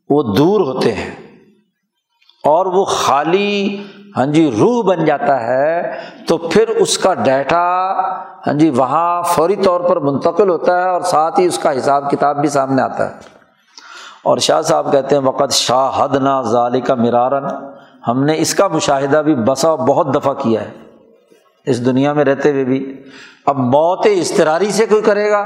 وہ 0.09 0.35
دور 0.35 0.61
ہوتے 0.61 0.93
ہیں 0.93 1.11
اور 2.43 2.65
وہ 2.65 2.85
خالی 2.85 3.83
ہاں 4.17 4.25
جی 4.25 4.51
روح 4.59 4.83
بن 4.83 5.05
جاتا 5.05 5.41
ہے، 5.47 5.99
تو 6.27 6.37
پھر 6.37 6.67
اس 6.67 6.97
کا 6.97 7.13
ڈیٹا 7.13 7.91
ہاں 8.47 8.53
جی 8.53 8.69
وہاں 8.69 9.23
فوری 9.23 9.55
طور 9.55 9.81
پر 9.81 9.99
منتقل 9.99 10.49
ہوتا 10.49 10.83
ہے 10.83 10.89
اور 10.89 11.01
ساتھ 11.01 11.39
ہی 11.39 11.45
اس 11.45 11.59
کا 11.59 11.77
حساب 11.77 12.11
کتاب 12.11 12.41
بھی 12.41 12.49
سامنے 12.49 12.81
آتا 12.81 13.09
ہے۔ 13.09 13.13
اور 14.23 14.37
شاہ 14.37 14.61
صاحب 14.61 14.91
کہتے 14.91 15.15
ہیں 15.15 15.23
وقت 15.23 15.51
شاہ 15.51 16.03
حد 16.03 16.15
نا 16.15 16.41
ظالی 16.41 16.81
کا 16.81 16.95
مرارن۔ 16.95 17.76
ہم 18.07 18.23
نے 18.23 18.33
اس 18.37 18.55
کا 18.55 18.67
مشاہدہ 18.67 19.17
بھی 19.17 19.35
بسا 19.35 19.75
بہت 19.75 20.15
دفعہ 20.15 20.33
کیا 20.33 20.61
ہے۔ 20.61 20.71
اس 21.65 21.85
دنیا 21.85 22.13
میں 22.13 22.25
رہتے 22.25 22.51
ہوئے 22.51 22.63
بھی 22.63 23.03
اب 23.45 23.57
موت 23.57 24.07
استراری 24.11 24.71
سے 24.71 24.85
کوئی 24.85 25.01
کرے 25.01 25.31
گا؟ 25.31 25.39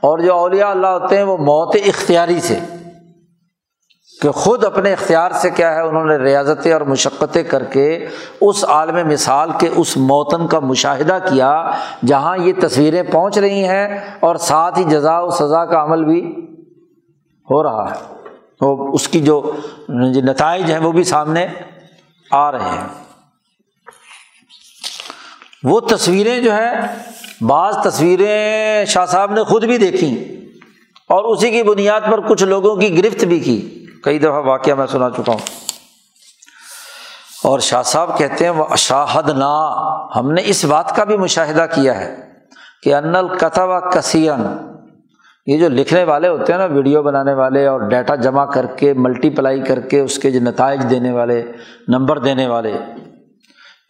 اور 0.00 0.18
جو 0.18 0.34
اولیاء 0.34 0.68
اللہ 0.68 0.86
ہوتے 0.86 1.16
ہیں 1.16 1.24
وہ 1.24 1.36
موت 1.36 1.76
اختیاری 1.86 2.40
سے۔ 2.40 2.58
کہ 4.22 4.30
خود 4.30 4.64
اپنے 4.64 4.92
اختیار 4.92 5.30
سے 5.30 5.50
کیا 5.50 5.74
ہے؟ 5.74 5.80
انہوں 5.80 6.04
نے 6.04 6.16
ریاضتیں 6.16 6.72
اور 6.72 6.80
مشقتیں 6.80 7.42
کر 7.42 7.64
کے 7.64 8.06
اس 8.40 8.64
عالم 8.64 9.08
مثال 9.08 9.50
کے 9.60 9.68
اس 9.76 9.96
موتن 9.96 10.46
کا 10.46 10.60
مشاہدہ 10.60 11.18
کیا 11.30 11.70
جہاں 12.06 12.36
یہ 12.38 12.52
تصویریں 12.62 13.02
پہنچ 13.02 13.38
رہی 13.38 13.64
ہیں 13.64 13.98
اور 14.20 14.36
ساتھ 14.36 14.78
ہی 14.78 14.84
جزا 14.84 15.20
و 15.20 15.30
سزا 15.30 15.64
کا 15.64 15.84
عمل 15.84 16.04
بھی 16.04 16.46
ہو 17.50 17.62
رہا 17.62 17.90
ہے۔ 17.90 18.14
وہ 18.60 18.92
اس 18.92 19.08
کی 19.08 19.20
جو 19.20 19.52
نتائج 20.16 20.70
ہیں 20.70 20.78
وہ 20.78 20.92
بھی 20.92 21.04
سامنے 21.04 21.46
آ 22.30 22.52
رہے 22.52 22.68
ہیں۔ 22.68 23.04
وہ 25.62 25.80
تصویریں 25.80 26.40
جو 26.40 26.54
ہے 26.54 26.70
بعض 27.40 27.76
تصویریں 27.84 28.84
شاہ 28.84 29.06
صاحب 29.06 29.32
نے 29.32 29.44
خود 29.44 29.64
بھی 29.64 29.78
دیکھی 29.78 30.40
اور 31.08 31.24
اسی 31.24 31.50
کی 31.50 31.62
بنیاد 31.62 32.00
پر 32.00 32.20
کچھ 32.20 32.44
لوگوں 32.44 32.76
کی 32.76 32.98
گرفت 32.98 33.24
بھی 33.24 33.40
کی۔ 33.40 33.86
کئی 34.02 34.18
دفعہ 34.18 34.42
واقعہ 34.42 34.74
میں 34.74 34.86
سنا 34.86 35.10
چکا 35.10 35.32
ہوں۔ 35.32 35.38
اور 37.44 37.58
شاہ 37.58 37.82
صاحب 37.82 38.18
کہتے 38.18 38.44
ہیں 38.44 38.50
وہ 38.50 38.64
اشاہد 38.70 39.28
نا 39.28 39.74
ہم 40.18 40.32
نے 40.32 40.42
اس 40.44 40.64
بات 40.64 40.96
کا 40.96 41.04
بھی 41.04 41.16
مشاہدہ 41.16 41.66
کیا 41.74 42.00
ہے 42.00 42.16
کہ 42.82 42.94
ان 42.94 43.16
القتب 43.16 43.92
کثیر 43.92 44.32
یہ 45.46 45.58
جو 45.58 45.68
لکھنے 45.68 46.02
والے 46.04 46.28
ہوتے 46.28 46.52
ہیں 46.52 46.58
نا، 46.58 46.64
ویڈیو 46.74 47.02
بنانے 47.02 47.32
والے 47.34 47.66
اور 47.66 47.80
ڈیٹا 47.88 48.14
جمع 48.22 48.44
کر 48.52 48.66
کے 48.78 48.92
ملٹی 48.94 49.30
پلائی 49.30 49.60
کر 49.64 49.80
کے 49.90 50.00
اس 50.00 50.18
کے 50.18 50.30
جو 50.30 50.40
نتائج 50.42 50.80
دینے 50.90 51.12
والے، 51.12 51.42
نمبر 51.88 52.18
دینے 52.18 52.46
والے، 52.46 52.72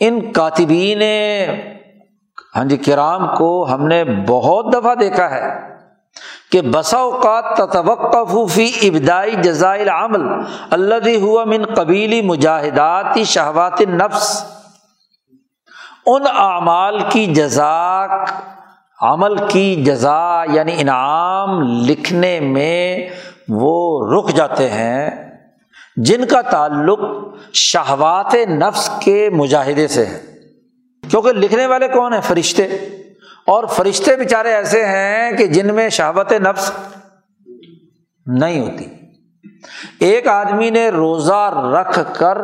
ان 0.01 0.21
کاتبین 0.33 1.03
ہاں 2.57 2.65
جی 2.65 2.77
کرام 2.85 3.27
کو 3.37 3.49
ہم 3.71 3.87
نے 3.89 4.03
بہت 4.29 4.73
دفعہ 4.73 4.95
دیکھا 4.95 5.31
ہے 5.31 5.49
کہ 6.53 6.61
بسا 6.73 6.99
اوقات 6.99 8.29
فی 8.51 8.67
ابدائی 8.89 9.35
جزائل 9.43 9.89
عمل 9.89 10.23
اللہ 10.71 11.09
ہوا 11.23 11.45
من 11.45 11.65
قبیلی 11.75 12.21
مجاہداتی 12.23 13.25
شہوات 13.33 13.81
نفس 13.91 14.31
ان 16.07 16.27
اعمال 16.35 16.99
کی 17.11 17.25
جزاک 17.35 18.31
عمل 19.03 19.37
کی 19.49 19.85
جزا 19.85 20.43
یعنی 20.53 20.73
انعام 20.79 21.63
لکھنے 21.63 22.41
میں 22.41 23.09
وہ 23.49 24.07
رک 24.13 24.35
جاتے 24.35 24.71
ہیں 24.71 25.11
جن 25.97 26.25
کا 26.27 26.41
تعلق 26.41 26.99
شہوات 27.53 28.35
نفس 28.35 28.91
کے 29.05 29.31
مجاہدے 29.31 29.89
سے 29.89 30.07
ہے۔ 30.07 30.21
کیونکہ 31.11 31.29
لکھنے 31.29 31.67
والے 31.67 31.89
کون 31.89 32.13
ہیں؟ 32.13 32.21
فرشتے۔ 32.21 32.63
اور 33.47 33.65
فرشتے 33.65 34.17
بےچارے 34.17 34.55
ایسے 34.55 34.85
ہیں 34.85 35.33
کہ 35.33 35.47
جن 35.47 35.75
میں 35.75 35.89
شہوت 35.89 36.33
نفس 36.33 36.73
نہیں 38.27 38.61
ہوتی۔ 38.61 38.85
ایک 40.01 40.29
آدمی 40.29 40.71
نے 40.71 40.89
روزہ 40.89 41.73
رکھ 41.81 41.99
کر 42.19 42.39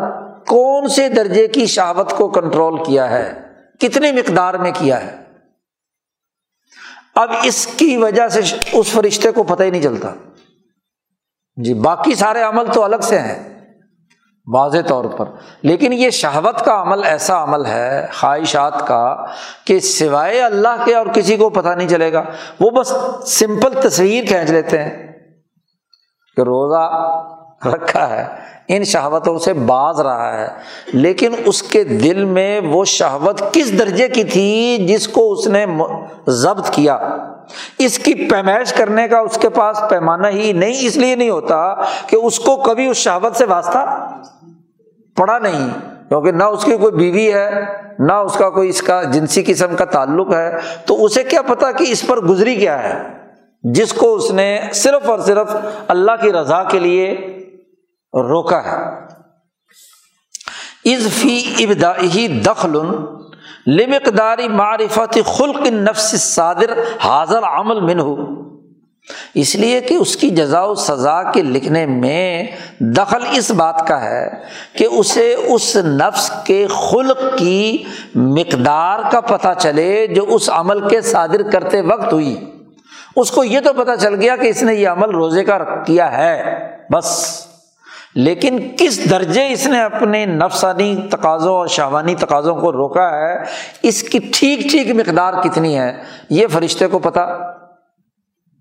کون 0.47 0.89
سے 0.89 1.09
درجے 1.09 1.49
کی 1.49 1.67
شہوت 1.67 2.11
کو 2.11 2.29
کنٹرول 2.29 2.85
کیا 2.85 3.11
ہے؟ 3.11 3.33
کتنی 3.81 4.13
مقدار 4.13 4.55
میں 4.55 4.71
کیا 4.75 5.05
ہے؟ 5.05 5.22
اب 7.15 7.31
اس 7.43 7.67
کی 7.67 7.97
وجہ 7.97 8.29
سے 8.29 8.41
اس 8.73 8.93
فرشتے 8.93 9.33
کو 9.33 9.43
پتہ 9.43 9.63
ہی 9.63 9.71
نہیں 9.71 9.83
چلتا۔ 9.83 10.09
جی 11.57 11.75
باقی 11.75 12.15
سارے 12.15 12.43
عمل 12.43 12.65
تو 12.73 12.85
الگ 12.85 12.97
سے 13.03 13.19
ہیں، 13.19 13.61
واضح 14.55 14.79
طور 14.89 15.05
پر۔ 15.05 15.25
لیکن 15.63 15.93
یہ 15.93 16.11
شہوت 16.11 16.65
کا 16.65 16.83
عمل، 16.83 17.05
ایسا 17.05 17.43
عمل 17.43 17.67
ہے، 17.67 18.07
خواہشات 18.15 18.87
کا، 18.87 19.25
کہ 19.65 19.81
سوائے 19.81 20.41
اللہ 20.41 20.85
کے 20.85 20.95
اور 20.95 21.07
کسی 21.07 21.37
کو 21.37 21.51
پتہ 21.51 21.69
نہیں 21.69 21.89
چلے 21.89 22.13
گا۔ 22.13 22.23
وہ 22.61 22.71
بس 22.71 22.95
سمپل 23.27 23.89
تصویر 23.89 24.25
کھینچ 24.25 24.51
لیتے 24.51 24.79
ہیں 24.79 25.13
کہ 26.37 26.41
روزہ 26.41 26.91
رکھا 27.67 28.11
ہے۔ 28.11 28.53
ان 28.69 28.85
شہوتوں 28.85 29.39
سے 29.39 29.53
باز 29.53 30.01
رہا 30.01 30.39
ہے۔ 30.39 30.49
لیکن 30.93 31.33
اس 31.45 31.63
کے 31.63 31.85
دل 31.85 32.25
میں 32.25 32.61
وہ 32.61 32.85
شہوت 32.85 33.43
کس 33.53 33.79
درجے 33.79 34.09
کی 34.09 34.25
تھی 34.25 34.87
جس 34.89 35.09
کو 35.09 35.33
اس 35.33 35.47
نے 35.47 35.67
ضبط 36.27 36.71
کیا؟ 36.71 36.99
اس 37.79 37.99
کی 37.99 38.15
پیمائش 38.15 38.73
کرنے 38.73 39.09
کا 39.09 39.19
اس 39.19 39.39
کے 39.39 39.49
پاس 39.49 39.83
پیمانہ 39.91 40.27
ہی 40.27 40.53
نہیں، 40.53 40.73
اس 40.81 40.97
لیے 40.97 41.15
نہیں 41.15 41.31
ہوتا 41.31 41.75
کہ 42.07 42.17
اس 42.17 42.39
کو 42.39 42.57
کبھی 42.57 42.87
اس 42.87 42.97
شہوت 42.97 43.37
سے 43.37 43.45
واسطہ 43.45 44.09
پڑا 45.17 45.39
نہیں۔ 45.39 45.69
کیونکہ 46.09 46.33
نہ 46.33 46.45
اس 46.45 46.65
کی 46.65 46.77
کوئی 46.77 46.93
بیوی 46.93 47.33
ہے، 47.33 47.51
نہ 47.99 48.13
اس 48.13 48.35
کا 48.35 48.51
کوئی 48.51 48.69
اس 48.69 48.83
کا 48.83 49.03
جنسی 49.03 49.43
قسم 49.47 49.77
کا 49.77 49.85
تعلق 49.85 50.35
ہے۔ 50.35 50.57
تو 50.87 51.05
اسے 51.05 51.25
کیا 51.25 51.43
پتا 51.43 51.73
کہ 51.73 51.85
اس 51.89 52.07
پر 52.07 52.21
گزری 52.21 52.57
کیا 52.57 52.83
ہے؟ 52.83 53.03
جس 53.63 53.93
کو 53.93 54.15
اس 54.15 54.31
نے 54.31 54.61
صرف 54.75 55.11
اور 55.11 55.19
صرف 55.19 55.57
اللہ 55.89 56.13
کی 56.21 56.33
رضا 56.33 56.63
کے 56.63 56.79
لیے 56.79 57.17
روکا 58.15 58.65
ہے۔ 58.65 59.03
از 60.95 61.09
فی 61.13 61.55
ابدا 61.59 61.93
ہی 62.03 62.29
دخل 62.29 62.73
لمقداری 63.67 64.49
معرفت 64.49 65.19
خلق 65.25 65.67
نفس 65.67 66.35
صادر 66.35 66.79
حاضر 67.05 67.43
عمل 67.43 67.81
من 67.81 68.01
ہو 68.01 68.43
اس 69.35 69.55
لیے 69.55 69.81
کہ 69.81 69.95
اس 69.95 70.17
کی 70.17 70.31
جزا 70.31 70.63
و 70.63 70.75
سزا 70.75 71.23
کے 71.23 71.43
لکھنے 71.43 71.87
میں 71.87 72.47
دخل 72.81 73.23
اس 73.31 73.51
بات 73.51 73.87
کا 73.89 74.01
ہے 74.01 74.31
کہ 74.73 74.85
اسے 74.85 75.35
اس 75.35 75.77
نفس 75.77 76.33
کے 76.45 76.67
خلق 76.67 77.39
کی 77.39 77.85
مقدار 78.15 78.99
کا 79.13 79.21
پتہ 79.21 79.49
چلے 79.59 80.07
جو 80.07 80.25
اس 80.29 80.51
عمل 80.51 80.89
کے 80.89 81.01
صادر 81.01 81.51
کرتے 81.51 81.81
وقت 81.81 82.13
ہوئی۔ 82.13 82.51
اس 83.17 83.31
کو 83.31 83.45
یہ 83.45 83.61
تو 83.61 83.73
پتہ 83.73 83.91
چل 84.01 84.15
گیا 84.15 84.37
کہ 84.37 84.49
اس 84.49 84.63
نے 84.63 84.75
یہ 84.75 84.89
عمل 84.89 85.11
روزے 85.11 85.45
کا 85.45 85.59
کیا 85.87 86.19
ہے، 86.19 86.59
بس۔ 86.93 87.39
لیکن 88.15 88.59
کس 88.79 89.11
درجے 89.11 89.53
اس 89.53 89.67
نے 89.67 89.83
اپنے 89.83 90.27
نفسانی 90.27 90.97
تقاضوں 91.11 91.55
اور 91.55 91.67
شہوانی 91.67 92.15
تقاضوں 92.15 92.57
کو 92.57 92.73
روکا 92.73 93.11
ہے؟ 93.11 93.35
اس 93.83 94.03
کی 94.03 94.19
ٹھیک 94.33 94.61
ٹھیک 94.61 94.91
مقدار 94.91 95.35
کتنی 95.43 95.79
ہے؟ 95.79 96.03
یہ 96.31 96.47
فرشتے 96.47 96.87
کو 96.87 96.99
پتا۔ 96.99 97.27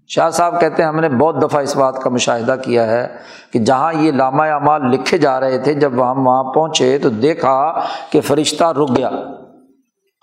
شاہ 0.07 0.29
صاحب 0.29 0.61
کہتے 0.61 0.81
ہیں، 0.81 0.89
ہم 0.89 0.99
نے 0.99 1.09
بہت 1.09 1.41
دفعہ 1.41 1.61
اس 1.61 1.75
بات 1.75 2.01
کا 2.01 2.09
مشاہدہ 2.09 2.55
کیا 2.65 2.85
ہے 2.85 3.07
کہ 3.53 3.59
جہاں 3.59 3.93
یہ 3.93 4.11
لامہ 4.11 4.43
اعمال 4.43 4.81
لکھے 4.91 5.17
جا 5.17 5.39
رہے 5.39 5.57
تھے، 5.57 5.73
جب 5.73 6.11
ہم 6.11 6.27
وہاں 6.27 6.43
پہنچے 6.43 6.97
تو 6.97 7.09
دیکھا 7.09 7.79
کہ 8.09 8.21
فرشتہ 8.21 8.63
رک 8.63 8.97
گیا۔ 8.97 9.09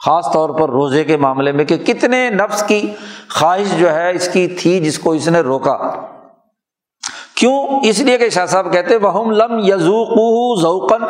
خاص 0.04 0.32
طور 0.32 0.50
پر 0.50 0.68
روزے 0.68 1.04
کے 1.04 1.16
معاملے 1.16 1.52
میں 1.52 1.64
کہ 1.64 1.76
کتنے 1.76 2.30
نفس 2.30 2.62
کی 2.62 2.92
خواہش 3.30 3.78
جو 3.78 3.94
ہے، 3.94 4.10
اس 4.14 4.28
کی 4.28 4.46
تھی 4.46 4.80
جس 4.80 4.98
کو 4.98 5.10
اس 5.10 5.28
نے 5.28 5.40
روکا۔ 5.40 5.78
کیوں؟ 7.38 7.80
اس 7.82 7.98
لیے 7.98 8.18
کہ 8.18 8.28
شاہ 8.28 8.46
صاحب 8.46 8.72
کہتے 8.72 8.96
وہ 8.96 9.32
لم 9.32 9.58
یزوق 9.58 10.08
ذوقن 10.62 11.04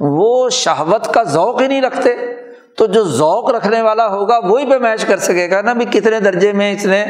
وہ 0.00 0.48
شہوت 0.48 1.14
کا 1.14 1.22
ذوق 1.22 1.62
ہی 1.62 1.66
نہیں 1.66 1.82
رکھتے۔ 1.82 2.10
تو 2.76 2.86
جو 2.86 3.04
ذوق 3.04 3.50
رکھنے 3.50 3.82
والا 3.82 4.08
ہوگا، 4.08 4.38
وہی 4.38 4.70
پہ 4.70 4.78
میچ 4.78 5.04
کر 5.04 5.16
سکے 5.16 5.50
گا 5.50 5.62
نا، 5.62 5.72
بھی 5.72 5.84
کتنے 5.84 6.20
درجے 6.20 6.52
میں 6.52 6.72
اس 6.72 6.84
نے 6.84 7.04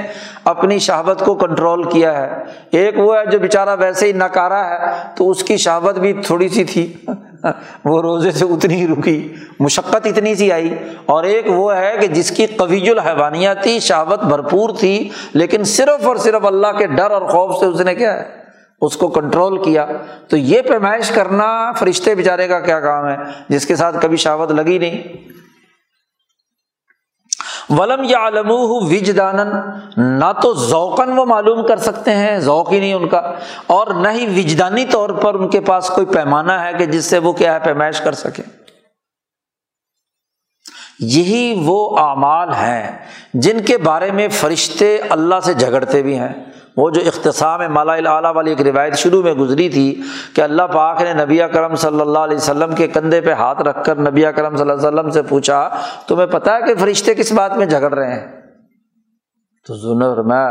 اپنی 0.45 0.79
شہوت 0.79 1.25
کو 1.25 1.35
کنٹرول 1.35 1.83
کیا 1.83 2.17
ہے۔ 2.17 2.43
ایک 2.71 2.99
وہ 2.99 3.17
ہے 3.17 3.27
جو 3.27 3.39
بےچارا 3.39 3.75
ویسے 3.75 4.07
ہی 4.07 4.13
نکارا 4.13 4.71
ہے، 4.71 4.77
تو 5.15 5.31
اس 5.31 5.43
کی 5.43 5.57
شہوت 5.57 5.99
بھی 5.99 6.13
تھوڑی 6.13 6.49
سی 6.49 6.65
تھی۔ 6.65 6.93
وہ 7.85 8.03
روزے 8.03 8.31
سے 8.31 8.45
اتنی 8.45 8.75
ہی 8.75 8.87
رکی، 8.87 9.35
مشقت 9.61 10.07
اتنی 10.07 10.35
سی 10.35 10.53
آئی۔ 10.53 10.75
اور 11.07 11.25
ایک 11.25 11.45
وہ 11.49 11.77
ہے 11.77 11.95
کہ 12.01 12.07
جس 12.07 12.31
کی 12.31 12.47
قویج 12.47 12.91
الحوانیہ 12.91 13.51
تھی 13.63 13.81
شہوت 13.81 14.25
بھرپور 14.25 14.71
تھی، 14.79 15.09
لیکن 15.33 15.65
صرف 15.65 16.07
اور 16.07 16.17
صرف 16.17 16.47
اللہ 16.47 16.73
کے 16.79 16.87
ڈر 16.87 17.11
اور 17.11 17.23
خوف 17.23 17.61
سے 17.61 17.67
اس 17.67 17.81
نے 17.81 17.95
کیا 17.95 18.13
ہے؟ 18.13 18.42
اس 18.83 18.97
کو 18.97 19.09
کنٹرول 19.09 19.63
کیا، 19.65 19.87
تو 20.29 20.37
یہ 20.37 20.63
پیمائش 20.63 21.11
کرنا 21.11 21.73
فرشتے 21.73 22.15
بیچارے 22.15 22.49
کا 22.49 22.61
کیا 22.61 22.81
کام 22.81 23.09
ہے؟ 23.09 23.17
جس 23.49 23.67
کے 23.67 23.77
ساتھ 23.77 23.97
کبھی 24.03 24.17
شہوت 24.17 24.51
لگی 24.51 24.79
نہیں۔ 24.79 25.03
ولم 27.71 28.05
یا 28.05 28.27
علم 28.27 28.51
وجدان 28.51 29.37
نہ 29.97 30.33
تو 30.43 30.55
ذوقن 30.55 31.19
وہ 31.19 31.25
معلوم 31.25 31.67
کر 31.67 31.77
سکتے 31.77 32.15
ہیں، 32.15 32.39
ذوق 32.39 32.73
ہی 32.73 32.81
نہیں 32.81 32.95
ان 32.95 33.09
کا، 33.09 33.19
اور 33.67 33.87
نہ 33.87 34.09
ہی 34.09 34.27
وجدانی 34.27 34.85
طور 34.85 35.11
پر 35.11 35.35
ان 35.35 35.51
کے 35.51 35.61
پاس 35.61 35.89
کوئی 35.89 36.07
پیمانہ 36.07 36.53
ہے 36.53 36.73
کہ 36.79 36.87
جس 36.87 37.05
سے 37.05 37.19
وہ 37.19 37.33
کیا 37.33 37.55
ہے، 37.55 37.59
پیمائش 37.59 38.01
کر 38.01 38.13
سکے 38.13 38.43
یہی 40.99 41.63
وہ 41.67 41.99
اعمال 41.99 42.53
ہیں 42.53 42.99
جن 43.35 43.61
کے 43.61 43.79
بارے 43.79 44.11
میں 44.11 44.29
فرشتے 44.29 44.99
اللہ 45.11 45.41
سے 45.45 45.55
جھگڑتے 45.55 46.03
بھی 46.03 46.19
ہیں۔ 46.19 46.45
وہ 46.77 46.91
جو 46.91 47.01
اختصام 47.07 47.61
مالا 47.69 47.93
اعلیٰ 47.93 48.35
والی 48.35 48.51
ایک 48.51 48.63
روایت 48.63 48.95
شروع 48.95 49.23
میں 49.23 49.33
گزری 49.33 49.69
تھی 49.69 50.03
کہ 50.35 50.41
اللہ 50.41 50.63
پاک 50.63 51.03
نے 51.03 51.25
نبی 51.25 51.39
کرم 51.53 51.75
صلی 51.75 52.01
اللہ 52.01 52.19
علیہ 52.19 52.37
وسلم 52.37 52.75
کے 52.75 52.87
کندھے 52.87 53.21
پہ 53.21 53.33
ہاتھ 53.33 53.63
رکھ 53.63 53.85
کر 53.85 53.97
نبی 53.97 54.23
کرم 54.37 54.57
صلی 54.57 54.71
اللہ 54.71 54.89
علیہ 54.89 54.89
وسلم 54.89 55.11
سے 55.11 55.23
پوچھا، 55.23 55.69
تمہیں 56.09 56.27
پتا 56.27 56.57
ہے 56.57 56.63
کہ 56.63 56.75
فرشتے 56.75 57.15
کس 57.15 57.33
بات 57.33 57.57
میں 57.57 57.67
جھگڑ 57.67 57.95
رہے 57.95 58.15
ہیں؟ 58.15 58.41
تو 59.67 59.75
میں 60.23 60.47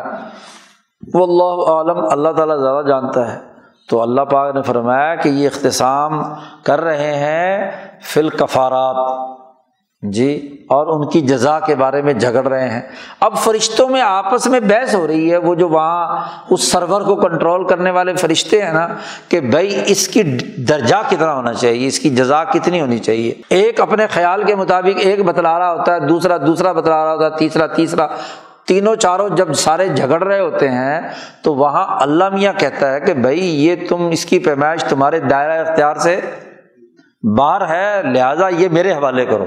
وہ 1.13 1.23
اللہ 1.23 1.71
عالم 1.71 2.05
اللہ 2.11 2.29
تعالیٰ 2.29 2.59
زیادہ 2.59 2.85
جانتا 2.85 3.33
ہے۔ 3.33 3.39
تو 3.89 4.01
اللہ 4.01 4.21
پاک 4.21 4.55
نے 4.55 4.61
فرمایا 4.61 5.15
کہ 5.15 5.29
یہ 5.29 5.47
اختصام 5.47 6.21
کر 6.63 6.81
رہے 6.81 7.13
ہیں 7.13 7.71
فل 8.03 8.29
کفارات 8.29 9.40
جی 10.01 10.57
اور 10.69 10.87
ان 10.87 11.09
کی 11.09 11.21
جزا 11.21 11.59
کے 11.59 11.75
بارے 11.75 12.01
میں 12.01 12.13
جھگڑ 12.13 12.47
رہے 12.47 12.69
ہیں۔ 12.69 12.81
اب 13.19 13.37
فرشتوں 13.37 13.89
میں 13.89 14.01
آپس 14.01 14.47
میں 14.47 14.59
بحث 14.59 14.95
ہو 14.95 15.07
رہی 15.07 15.31
ہے، 15.31 15.37
وہ 15.37 15.55
جو 15.55 15.69
وہاں 15.69 16.19
اس 16.49 16.71
سرور 16.71 17.01
کو 17.01 17.15
کنٹرول 17.15 17.67
کرنے 17.67 17.91
والے 17.91 18.15
فرشتے 18.15 18.61
ہیں 18.61 18.73
نا، 18.73 18.87
کہ 19.29 19.39
بھائی 19.39 19.83
اس 19.87 20.07
کی 20.07 20.23
درجہ 20.57 20.95
کتنا 21.09 21.33
ہونا 21.33 21.53
چاہیے، 21.53 21.87
اس 21.87 21.99
کی 21.99 22.09
جزا 22.09 22.43
کتنی 22.43 22.81
ہونی 22.81 22.97
چاہیے۔ 22.97 23.33
ایک 23.49 23.81
اپنے 23.81 24.07
خیال 24.07 24.43
کے 24.43 24.55
مطابق 24.55 24.99
ایک 24.99 25.25
بتلا 25.25 25.59
رہا 25.59 25.73
ہوتا 25.73 25.95
ہے، 25.95 25.99
دوسرا 25.99 26.37
دوسرا 26.37 26.71
بتلا 26.71 27.05
رہا 27.05 27.13
ہوتا 27.13 27.25
ہے، 27.25 27.39
تیسرا 27.39 27.67
تیسرا۔ 27.67 28.07
تینوں 28.67 28.95
چاروں 28.95 29.29
جب 29.29 29.53
سارے 29.53 29.87
جھگڑ 29.87 30.23
رہے 30.23 30.39
ہوتے 30.39 30.69
ہیں، 30.69 31.01
تو 31.41 31.55
وہاں 31.55 31.85
اللہ 31.99 32.29
میاں 32.29 32.53
کہتا 32.53 32.93
ہے 32.93 32.99
کہ 32.99 33.13
بھائی 33.13 33.65
یہ 33.65 33.75
تم 33.89 34.07
اس 34.07 34.25
کی 34.25 34.39
پیمائش 34.39 34.83
تمہارے 34.83 35.19
دائرہ 35.19 35.67
اختیار 35.67 35.95
سے 35.95 36.19
باہر 37.37 37.69
ہے، 37.69 38.01
لہٰذا 38.03 38.47
یہ 38.47 38.69
میرے 38.69 38.93
حوالے 38.93 39.25
کرو۔ 39.25 39.45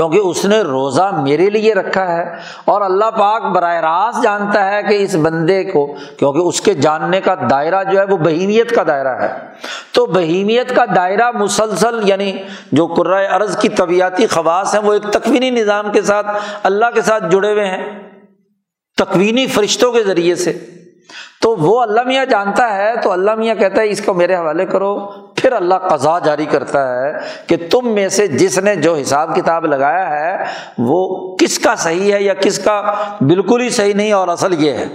کیونکہ 0.00 0.18
اس 0.18 0.44
نے 0.44 0.60
روزہ 0.60 1.20
میرے 1.22 1.50
لیے 1.50 1.74
رکھا 1.74 2.16
ہے 2.16 2.34
اور 2.64 2.82
اللہ 2.82 3.10
پاک 3.18 3.42
براہ 3.42 3.74
راست 3.74 4.22
جانتا 4.22 4.72
ہے 4.72 4.82
کہ 4.82 5.02
اس 5.02 5.14
بندے 5.14 5.64
کو، 5.64 5.94
کیونکہ 6.18 6.38
اس 6.38 6.60
کے 6.60 6.74
جاننے 6.74 7.20
کا 7.20 7.34
دائرہ 7.50 7.84
جو 7.84 7.98
ہے 7.98 8.04
وہ 8.04 8.16
بہیمیت 8.16 8.74
کا 8.74 8.82
دائرہ 8.86 9.08
ہے۔ 9.08 9.34
تو 9.92 10.06
بہیمیت 10.06 10.76
کا 10.76 10.84
دائرہ 10.96 11.30
مسلسل 11.30 12.00
یعنی 12.04 12.32
جو 12.72 12.86
قرۂۂ 12.86 13.34
ارض 13.34 13.58
کی 13.58 13.68
طبیعتی 13.68 14.26
خواص 14.26 14.74
ہیں، 14.74 14.82
وہ 14.82 14.92
ایک 14.92 15.02
تکوینی 15.02 15.50
نظام 15.50 15.92
کے 15.92 16.02
ساتھ 16.02 16.26
اللہ 16.62 16.86
کے 16.94 17.02
ساتھ 17.02 17.24
جڑے 17.30 17.52
ہوئے 17.52 17.66
ہیں، 17.66 18.08
تکوینی 18.96 19.46
فرشتوں 19.46 19.92
کے 19.92 20.02
ذریعے 20.02 20.34
سے۔ 20.34 20.58
تو 21.42 21.56
وہ 21.56 21.80
اللہ 21.80 22.00
میاں 22.02 22.24
جانتا 22.24 22.76
ہے، 22.76 22.92
تو 23.02 23.12
اللہ 23.12 23.34
میاں 23.34 23.54
کہتا 23.54 23.82
ہے، 23.82 23.90
اس 23.90 24.04
کو 24.04 24.14
میرے 24.14 24.34
حوالے 24.34 24.66
کرو۔ 24.66 25.12
پھر 25.40 25.52
اللہ 25.52 25.74
قضا 25.74 26.18
جاری 26.18 26.46
کرتا 26.46 26.88
ہے 26.88 27.12
کہ 27.46 27.56
تم 27.70 27.94
میں 27.94 28.08
سے 28.08 28.26
جس 28.26 28.58
نے 28.58 28.76
جو 28.76 28.94
حساب 28.94 29.36
کتاب 29.36 29.66
لگایا 29.66 30.10
ہے 30.10 30.44
وہ 30.78 31.36
کس 31.36 31.58
کا 31.58 31.76
صحیح 31.76 32.12
ہے 32.14 32.22
یا 32.22 32.34
کس 32.34 32.58
کا 32.58 32.94
بالکل 33.20 33.60
ہی 33.60 33.70
صحیح 33.70 33.94
نہیں 33.94 34.12
اور 34.12 34.28
اصل 34.28 34.64
یہ 34.64 34.70
ہے۔ 34.70 34.86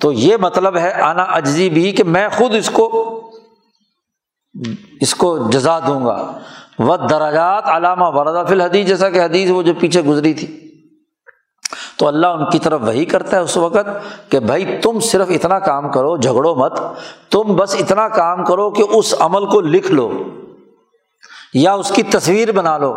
تو 0.00 0.12
یہ 0.12 0.36
مطلب 0.36 0.76
ہے 0.76 0.92
آنا 0.92 1.22
اجزی 1.22 1.70
بھی 1.70 1.92
کہ 1.92 2.04
میں 2.04 2.28
خود 2.28 2.54
اس 2.54 2.70
کو 2.70 3.08
اس 5.00 5.14
کو 5.14 5.50
جزا 5.50 5.78
دوں 5.78 6.04
گا۔ 6.04 6.38
وہ 6.78 6.96
دراجات 6.96 7.64
علامہ 7.66 8.04
وردہ 8.04 8.46
فی 8.48 8.54
الحدیث 8.54 8.86
جیسا 8.86 9.10
کہ 9.10 9.24
حدیث 9.24 9.50
وہ 9.50 9.62
جو 9.62 9.74
پیچھے 9.74 10.00
گزری 10.00 10.34
تھی۔ 10.34 10.71
تو 12.02 12.08
اللہ 12.08 12.26
ان 12.26 12.50
کی 12.50 12.58
طرف 12.58 12.80
وہی 12.82 13.04
کرتا 13.04 13.36
ہے 13.36 13.42
اس 13.42 13.56
وقت 13.56 13.88
کہ 14.30 14.40
بھائی 14.40 14.78
تم 14.82 15.00
صرف 15.00 15.26
اتنا 15.30 15.58
کام 15.58 15.90
کرو، 15.90 16.16
جھگڑو 16.16 16.54
مت، 16.54 16.80
تم 17.30 17.42
بس 17.56 17.76
اتنا 17.78 18.08
کام 18.08 18.44
کرو 18.44 18.70
کہ 18.70 18.82
اس 18.88 19.14
عمل 19.20 19.46
کو 19.46 19.60
لکھ 19.60 19.92
لو 19.92 20.12
یا 21.54 21.72
اس 21.72 21.88
کی 21.90 22.02
تصویر 22.02 22.52
بنا 22.52 22.78
لو۔ 22.78 22.94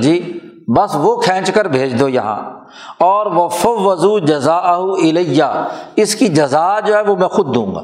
جی 0.00 0.38
بس 0.76 0.90
وہ 0.94 1.20
کھینچ 1.20 1.50
کر 1.50 1.64
بھیج 1.64 2.00
دو 2.00 2.08
یہاں۔ 2.08 2.60
اور 2.98 3.26
وہ 3.26 3.48
وضو 3.64 4.18
جزا 4.18 4.56
الیہ 4.56 5.66
اس 5.96 6.14
کی 6.14 6.28
جزا 6.28 6.80
جو 6.80 6.96
ہے 6.96 7.02
وہ 7.02 7.16
میں 7.16 7.28
خود 7.28 7.54
دوں 7.54 7.74
گا۔ 7.74 7.82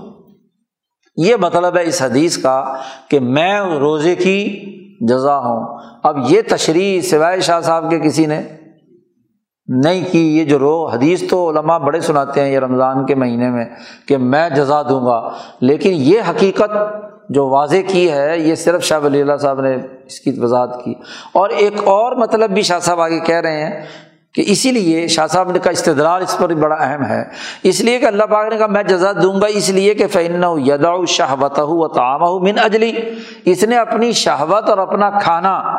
یہ 1.17 1.37
مطلب 1.37 1.77
ہے 1.77 1.85
اس 1.85 2.03
حدیث 2.03 2.43
کا 2.43 2.75
کہ 3.09 3.21
میں 3.21 3.61
روزے 3.61 4.15
کی 4.15 4.61
جزا 5.07 5.39
ہوں۔ 5.39 5.79
اب 6.03 6.17
یہ 6.29 6.41
تشریح 6.49 7.01
سوائے 7.01 7.41
شاہ 7.41 7.61
صاحب 7.61 7.91
کے 7.91 7.99
کسی 7.99 8.27
نے 8.27 8.43
نہیں 9.69 10.05
کی 10.11 10.39
یہ 10.39 10.45
جو 10.45 10.59
رو 10.59 10.87
حدیث 10.87 11.23
تو 11.31 11.51
علماء 11.51 11.79
بڑے 11.79 12.01
سناتے 12.01 12.41
ہیں 12.41 12.53
یہ 12.53 12.59
رمضان 12.59 13.07
کے 13.07 13.15
مہینے 13.15 13.51
میں 13.51 13.65
کہ 14.09 14.17
میں 14.17 14.51
جزا 14.51 14.83
دوں 14.83 15.07
گا، 15.07 15.29
لیکن 15.61 15.91
یہ 15.93 16.21
حقیقت 16.31 16.73
جو 17.29 17.49
واضح 17.49 17.77
کی 17.87 18.13
ہے، 18.13 18.39
یہ 18.39 18.55
صرف 18.55 18.83
شاہ 18.83 19.01
ولی 19.05 19.21
اللہ 19.21 19.37
صاحب 19.37 19.61
نے 19.61 19.77
اس 20.07 20.21
کی 20.21 20.41
وضاحت 20.41 20.85
کی۔ 20.85 20.95
اور 21.33 21.51
ایک 21.51 21.73
اور 21.85 22.13
مطلب 22.13 22.51
بھی 22.51 22.63
شاہ 22.63 22.79
صاحب 22.79 23.01
آگے 23.01 23.21
کہہ 23.21 23.41
رہے 23.41 23.65
ہیں 23.65 23.83
کہ 24.35 24.45
اسی 24.47 24.71
لیے 24.71 25.09
شاہ 25.09 25.27
صاحب 25.27 25.51
نے 25.51 25.59
کا 25.59 25.71
استدلال 25.71 26.23
اس 26.23 26.39
پر 26.39 26.55
بڑا 26.55 26.77
اہم 26.77 27.05
ہے۔ 27.05 27.25
اس 27.63 27.81
لیے 27.81 27.99
کہ 27.99 28.07
اللہ 28.07 28.25
پاک 28.25 28.53
نے 28.53 28.59
کہا، 28.59 28.67
میں 28.67 28.83
جزا 28.83 29.13
دوں 29.13 29.41
گا 29.41 29.47
اس 29.47 29.71
لیے 29.71 29.95
کہ 29.95 30.07
فن 30.07 30.45
یدا 30.67 31.05
شہوت 31.09 31.59
و 31.59 31.89
تعام 31.89 32.21
من 32.43 32.59
اجلی 32.65 32.93
اس 33.45 33.65
نے 33.65 33.77
اپنی 33.77 34.13
شہوت 34.13 34.71
اور 34.71 34.79
اپنا 34.79 35.11
کھانا 35.11 35.79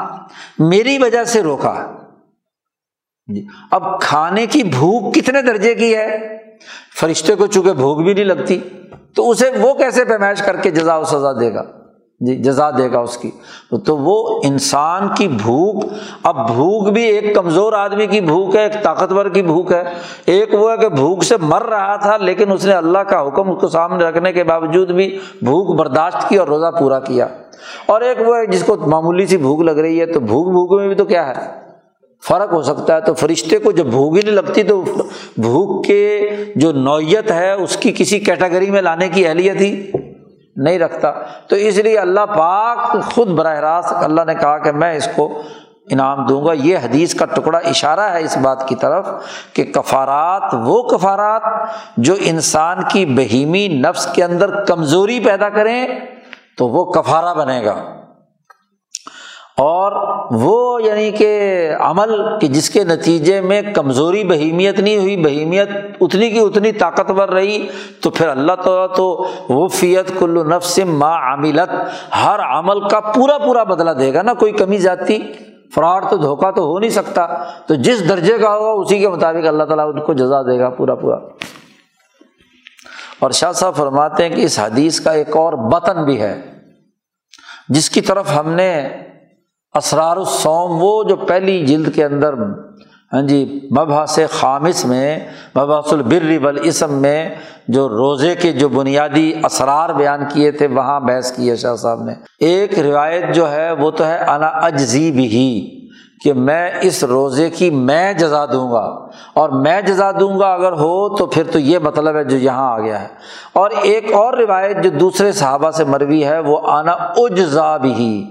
میری 0.59 0.97
وجہ 0.97 1.23
سے 1.23 1.43
روکا۔ 1.43 2.04
جی۔ 3.27 3.45
اب 3.71 4.01
کھانے 4.01 4.45
کی 4.45 4.63
بھوک 4.63 5.13
کتنے 5.13 5.41
درجے 5.41 5.75
کی 5.75 5.95
ہے؟ 5.95 6.37
فرشتے 6.99 7.35
کو 7.35 7.47
چونکہ 7.47 7.73
بھوک 7.73 7.97
بھی 7.97 8.13
نہیں 8.13 8.25
لگتی، 8.25 8.59
تو 9.15 9.29
اسے 9.29 9.49
وہ 9.61 9.73
کیسے 9.73 10.05
پیمائش 10.05 10.41
کر 10.41 10.55
کے 10.55 10.71
جزا 10.71 10.97
و 10.97 11.03
سزا 11.03 11.31
دے 11.31 11.53
گا؟ 11.53 11.63
جی 12.19 12.35
جزا 12.35 12.71
دے 12.71 12.91
گا 12.91 12.99
اس 12.99 13.17
کی۔ 13.17 13.31
تو 13.85 13.97
وہ 13.97 14.41
انسان 14.43 15.07
کی 15.17 15.27
بھوک، 15.27 15.83
اب 16.23 16.47
بھوک 16.47 16.93
بھی 16.93 17.03
ایک 17.03 17.35
کمزور 17.35 17.73
آدمی 17.73 18.07
کی 18.07 18.21
بھوک 18.21 18.55
ہے، 18.55 18.63
ایک 18.63 18.83
طاقتور 18.83 19.25
کی 19.25 19.41
بھوک 19.41 19.71
ہے۔ 19.71 19.83
ایک 20.25 20.53
وہ 20.53 20.71
ہے 20.71 20.77
کہ 20.77 20.89
بھوک 20.89 21.23
سے 21.23 21.35
مر 21.41 21.63
رہا 21.63 21.95
تھا، 21.95 22.17
لیکن 22.17 22.51
اس 22.51 22.65
نے 22.65 22.73
اللہ 22.73 22.99
کا 22.99 23.27
حکم 23.27 23.51
اس 23.51 23.61
کو 23.61 23.67
سامنے 23.67 24.03
رکھنے 24.03 24.33
کے 24.33 24.43
باوجود 24.43 24.91
بھی 24.91 25.19
بھوک 25.41 25.79
برداشت 25.79 26.29
کی 26.29 26.37
اور 26.37 26.47
روزہ 26.47 26.71
پورا 26.79 26.99
کیا۔ 26.99 27.27
اور 27.85 28.01
ایک 28.01 28.17
وہ 28.27 28.37
ہے 28.37 28.45
جس 28.45 28.63
کو 28.63 28.75
معمولی 28.75 29.25
سی 29.25 29.37
بھوک 29.37 29.61
لگ 29.61 29.71
رہی 29.71 29.99
ہے، 29.99 30.05
تو 30.05 30.19
بھوک 30.19 30.47
بھوک 30.47 30.79
میں 30.79 30.87
بھی 30.87 30.95
تو 30.95 31.05
کیا 31.05 31.27
ہے؟ 31.27 31.64
فرق 32.23 32.53
ہو 32.53 32.61
سکتا 32.61 32.95
ہے 32.95 33.01
تو 33.01 33.13
فرشتے 33.13 33.57
کو 33.57 33.71
جب 33.71 33.85
بھوک 33.85 34.17
ہی 34.17 34.21
نہیں 34.21 34.35
لگتی 34.35 34.63
تو 34.63 34.81
بھوک 35.37 35.85
کے 35.85 36.31
جو 36.55 36.71
نوعیت 36.71 37.31
ہے 37.31 37.51
اس 37.51 37.77
کی 37.77 37.93
کسی 37.97 38.19
کیٹیگری 38.19 38.71
میں 38.71 38.81
لانے 38.81 39.09
کی 39.09 39.27
اہلیت 39.27 39.61
ہی 39.61 39.91
نہیں 40.55 40.79
رکھتا۔ 40.79 41.11
تو 41.47 41.55
اس 41.55 41.77
لیے 41.77 41.97
اللہ 41.97 42.25
پاک 42.37 43.03
خود 43.03 43.27
براہ 43.27 43.59
راست 43.59 43.93
اللہ 43.93 44.21
نے 44.27 44.33
کہا 44.35 44.57
کہ 44.57 44.71
میں 44.71 44.95
اس 44.95 45.09
کو 45.15 45.41
انعام 45.89 46.25
دوں 46.25 46.45
گا۔ 46.45 46.53
یہ 46.53 46.77
حدیث 46.77 47.13
کا 47.13 47.25
ٹکڑا 47.25 47.57
اشارہ 47.57 47.99
ہے 47.99 48.23
اس 48.23 48.37
بات 48.37 48.67
کی 48.67 48.75
طرف 48.75 49.07
کہ 49.53 49.63
کفارات 49.63 50.53
وہ 50.53 50.83
کفارات 50.83 51.41
جو 51.97 52.15
انسان 52.19 52.77
کی 52.91 53.05
بہیمی 53.05 53.67
نفس 53.67 54.07
کے 54.13 54.23
اندر 54.23 54.63
کمزوری 54.63 55.19
پیدا 55.19 55.49
کریں 55.49 55.87
تو 56.57 56.67
وہ 56.67 56.91
کفارہ 56.91 57.33
بنے 57.33 57.65
گا۔ 57.65 58.04
اور 59.57 59.91
وہ 60.31 60.81
یعنی 60.83 61.11
کہ 61.11 61.29
عمل 61.79 62.11
کہ 62.39 62.47
جس 62.47 62.69
کے 62.69 62.83
نتیجے 62.83 63.39
میں 63.41 63.61
کمزوری، 63.75 64.23
بہیمیت 64.23 64.79
نہیں 64.79 64.97
ہوئی، 64.97 65.15
بہیمیت 65.17 65.69
اتنی 66.01 66.29
کی 66.29 66.39
اتنی 66.39 66.71
طاقتور 66.71 67.29
رہی، 67.29 67.67
تو 68.01 68.09
پھر 68.09 68.27
اللہ 68.27 68.55
تعالیٰ 68.63 68.95
تو 68.95 69.05
وہ 69.49 69.67
فیت 69.67 70.11
کلو 70.19 70.43
نفس 70.43 70.79
ما 70.85 71.11
عاملت 71.29 71.69
ہر 72.15 72.39
عمل 72.49 72.87
کا 72.89 72.99
پورا 72.99 73.37
پورا 73.37 73.63
بدلا 73.63 73.93
دے 73.93 74.13
گا 74.13 74.21
نا 74.21 74.33
کوئی 74.33 74.51
کمی 74.51 74.77
جاتی 74.77 75.19
فراڈ 75.75 76.05
تو 76.09 76.17
دھوکہ 76.17 76.51
تو 76.51 76.63
ہو 76.63 76.77
نہیں 76.79 76.89
سکتا، 76.89 77.25
تو 77.67 77.75
جس 77.75 78.07
درجے 78.09 78.37
کا 78.37 78.53
ہوگا 78.55 78.71
اسی 78.81 78.99
کے 78.99 79.09
مطابق 79.09 79.47
اللہ 79.47 79.63
تعالیٰ 79.63 79.87
ان 79.87 80.01
کو 80.05 80.13
جزا 80.13 80.41
دے 80.41 80.59
گا 80.59 80.69
پورا 80.69 80.95
پورا۔ 80.95 81.15
اور 83.19 83.31
شاہ 83.31 83.51
صاحب 83.51 83.75
فرماتے 83.75 84.23
ہیں 84.23 84.35
کہ 84.35 84.41
اس 84.41 84.59
حدیث 84.59 84.99
کا 84.99 85.11
ایک 85.11 85.35
اور 85.37 85.53
بطن 85.71 86.03
بھی 86.05 86.21
ہے، 86.21 86.35
جس 87.69 87.89
کی 87.89 88.01
طرف 88.01 88.37
ہم 88.37 88.51
نے 88.51 88.69
اسرار 89.75 90.17
السوم 90.17 90.77
وہ 90.81 91.03
جو 91.03 91.15
پہلی 91.15 91.65
جلد 91.65 91.95
کے 91.95 92.05
اندر 92.05 92.33
ہاں 93.13 93.21
جی 93.21 93.67
مبحث 93.71 94.19
خامص 94.31 94.85
میں، 94.85 95.19
مبحث 95.55 95.93
البر 95.93 96.43
والاسم 96.43 96.93
میں 96.93 97.29
جو 97.67 97.89
روزے 97.89 98.35
کے 98.35 98.51
جو 98.51 98.69
بنیادی 98.69 99.33
اسرار 99.43 99.89
بیان 99.89 100.19
کیے 100.33 100.51
تھے، 100.51 100.67
وہاں 100.67 100.99
بحث 100.99 101.31
کی 101.31 101.49
ہے 101.49 101.55
شاہ 101.55 101.75
صاحب 101.75 102.03
نے۔ 102.03 102.13
ایک 102.39 102.79
روایت 102.79 103.35
جو 103.35 103.51
ہے، 103.51 103.71
وہ 103.71 103.91
تو 103.91 104.05
ہے، 104.05 104.17
انا 104.17 104.47
اجزی 104.47 105.11
بھی 105.11 105.84
کہ 106.25 106.33
میں 106.33 106.71
اس 106.81 107.03
روزے 107.03 107.49
کی 107.49 107.69
میں 107.69 108.13
جزا 108.13 108.45
دوں 108.45 108.71
گا 108.71 109.07
اور 109.33 109.49
میں 109.49 109.81
جزا 109.81 110.11
دوں 110.11 110.39
گا 110.39 110.53
اگر 110.53 110.71
ہو 110.71 111.17
تو 111.17 111.25
پھر 111.25 111.43
تو 111.51 111.59
یہ 111.59 111.79
مطلب 111.79 112.15
ہے 112.15 112.23
جو 112.23 112.37
یہاں 112.37 112.71
آ 112.71 112.79
گیا 112.79 113.01
ہے۔ 113.01 113.07
اور 113.53 113.69
ایک 113.81 114.13
اور 114.13 114.33
روایت 114.33 114.83
جو 114.83 114.89
دوسرے 114.89 115.31
صحابہ 115.31 115.71
سے 115.71 115.83
مروی 115.83 116.25
ہے، 116.25 116.39
وہ 116.39 116.59
آنا 116.63 116.91
اجزا 116.91 117.77
بھی۔ 117.77 118.25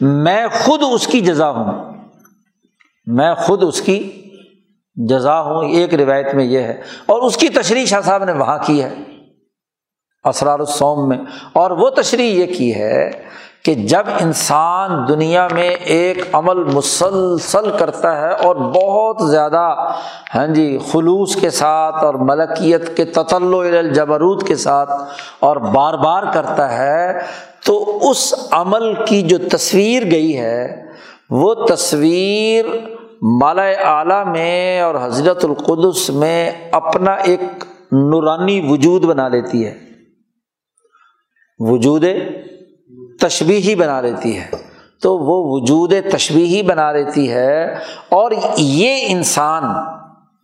میں 0.00 0.46
خود 0.64 0.80
اس 0.92 1.06
کی 1.06 1.20
جزا 1.20 1.50
ہوں۔ 1.50 1.92
میں 3.06 3.34
خود 3.34 3.62
اس 3.62 3.80
کی 3.80 4.28
جزا 4.94 5.40
ہوں۔ 5.40 5.64
ایک 5.64 5.94
روایت 5.94 6.34
میں 6.34 6.44
یہ 6.44 6.58
ہے۔ 6.58 6.82
اور 7.06 7.22
اس 7.22 7.36
کی 7.36 7.48
تشریح 7.48 7.84
شاہ 7.84 8.00
صاحب 8.00 8.24
نے 8.24 8.32
وہاں 8.32 8.58
کی 8.66 8.82
ہے، 8.82 8.94
اسرار 10.24 10.58
السوم 10.58 11.08
میں۔ 11.08 11.18
اور 11.52 11.70
وہ 11.70 11.90
تشریح 11.90 12.44
یہ 12.44 12.54
کی 12.54 12.74
ہے 12.74 13.10
کہ 13.64 13.74
جب 13.74 14.06
انسان 14.20 14.90
دنیا 15.08 15.48
میں 15.52 15.70
ایک 15.70 16.18
عمل 16.32 16.64
مسلسل 16.64 17.70
کرتا 17.78 18.20
ہے 18.20 18.32
اور 18.32 18.56
بہت 18.56 19.30
زیادہ 19.30 19.92
ہاں 20.34 20.46
جی 20.46 20.78
خلوص 20.92 21.36
کے 21.36 21.50
ساتھ 21.50 22.04
اور 22.04 22.14
ملکیت 22.14 22.96
کے 22.96 23.04
تطل 23.04 23.76
الجبروت 23.78 24.46
کے 24.46 24.56
ساتھ 24.56 24.90
اور 25.40 25.56
بار 25.56 25.94
بار 25.94 26.22
کرتا 26.34 26.78
ہے، 26.78 27.18
تو 27.66 27.98
اس 28.10 28.34
عمل 28.50 28.94
کی 29.04 29.22
جو 29.22 29.38
تصویر 29.50 30.10
گئی 30.10 30.38
ہے، 30.38 30.86
وہ 31.30 31.54
تصویر 31.54 32.64
مالا 33.22 33.62
اعلیٰ 33.62 34.26
میں 34.26 34.80
اور 34.80 34.94
حضرت 35.02 35.44
القدس 35.44 36.10
میں 36.10 36.50
اپنا 36.72 37.12
ایک 37.12 37.40
نورانی 37.92 38.60
وجود 38.68 39.04
بنا 39.04 39.28
لیتی 39.28 39.66
ہے۔ 39.66 39.78
وجود 41.58 42.04
تشبیہی 43.20 43.74
بنا 43.74 44.00
لیتی 44.00 44.38
ہے۔ 44.38 44.70
تو 45.02 45.18
وہ 45.18 45.60
وجود 45.60 45.92
تشبیہی 46.12 46.62
بنا 46.62 46.92
لیتی 46.92 47.32
ہے۔ 47.32 47.64
اور 48.08 48.32
یہ 48.56 48.98
انسان 49.08 49.62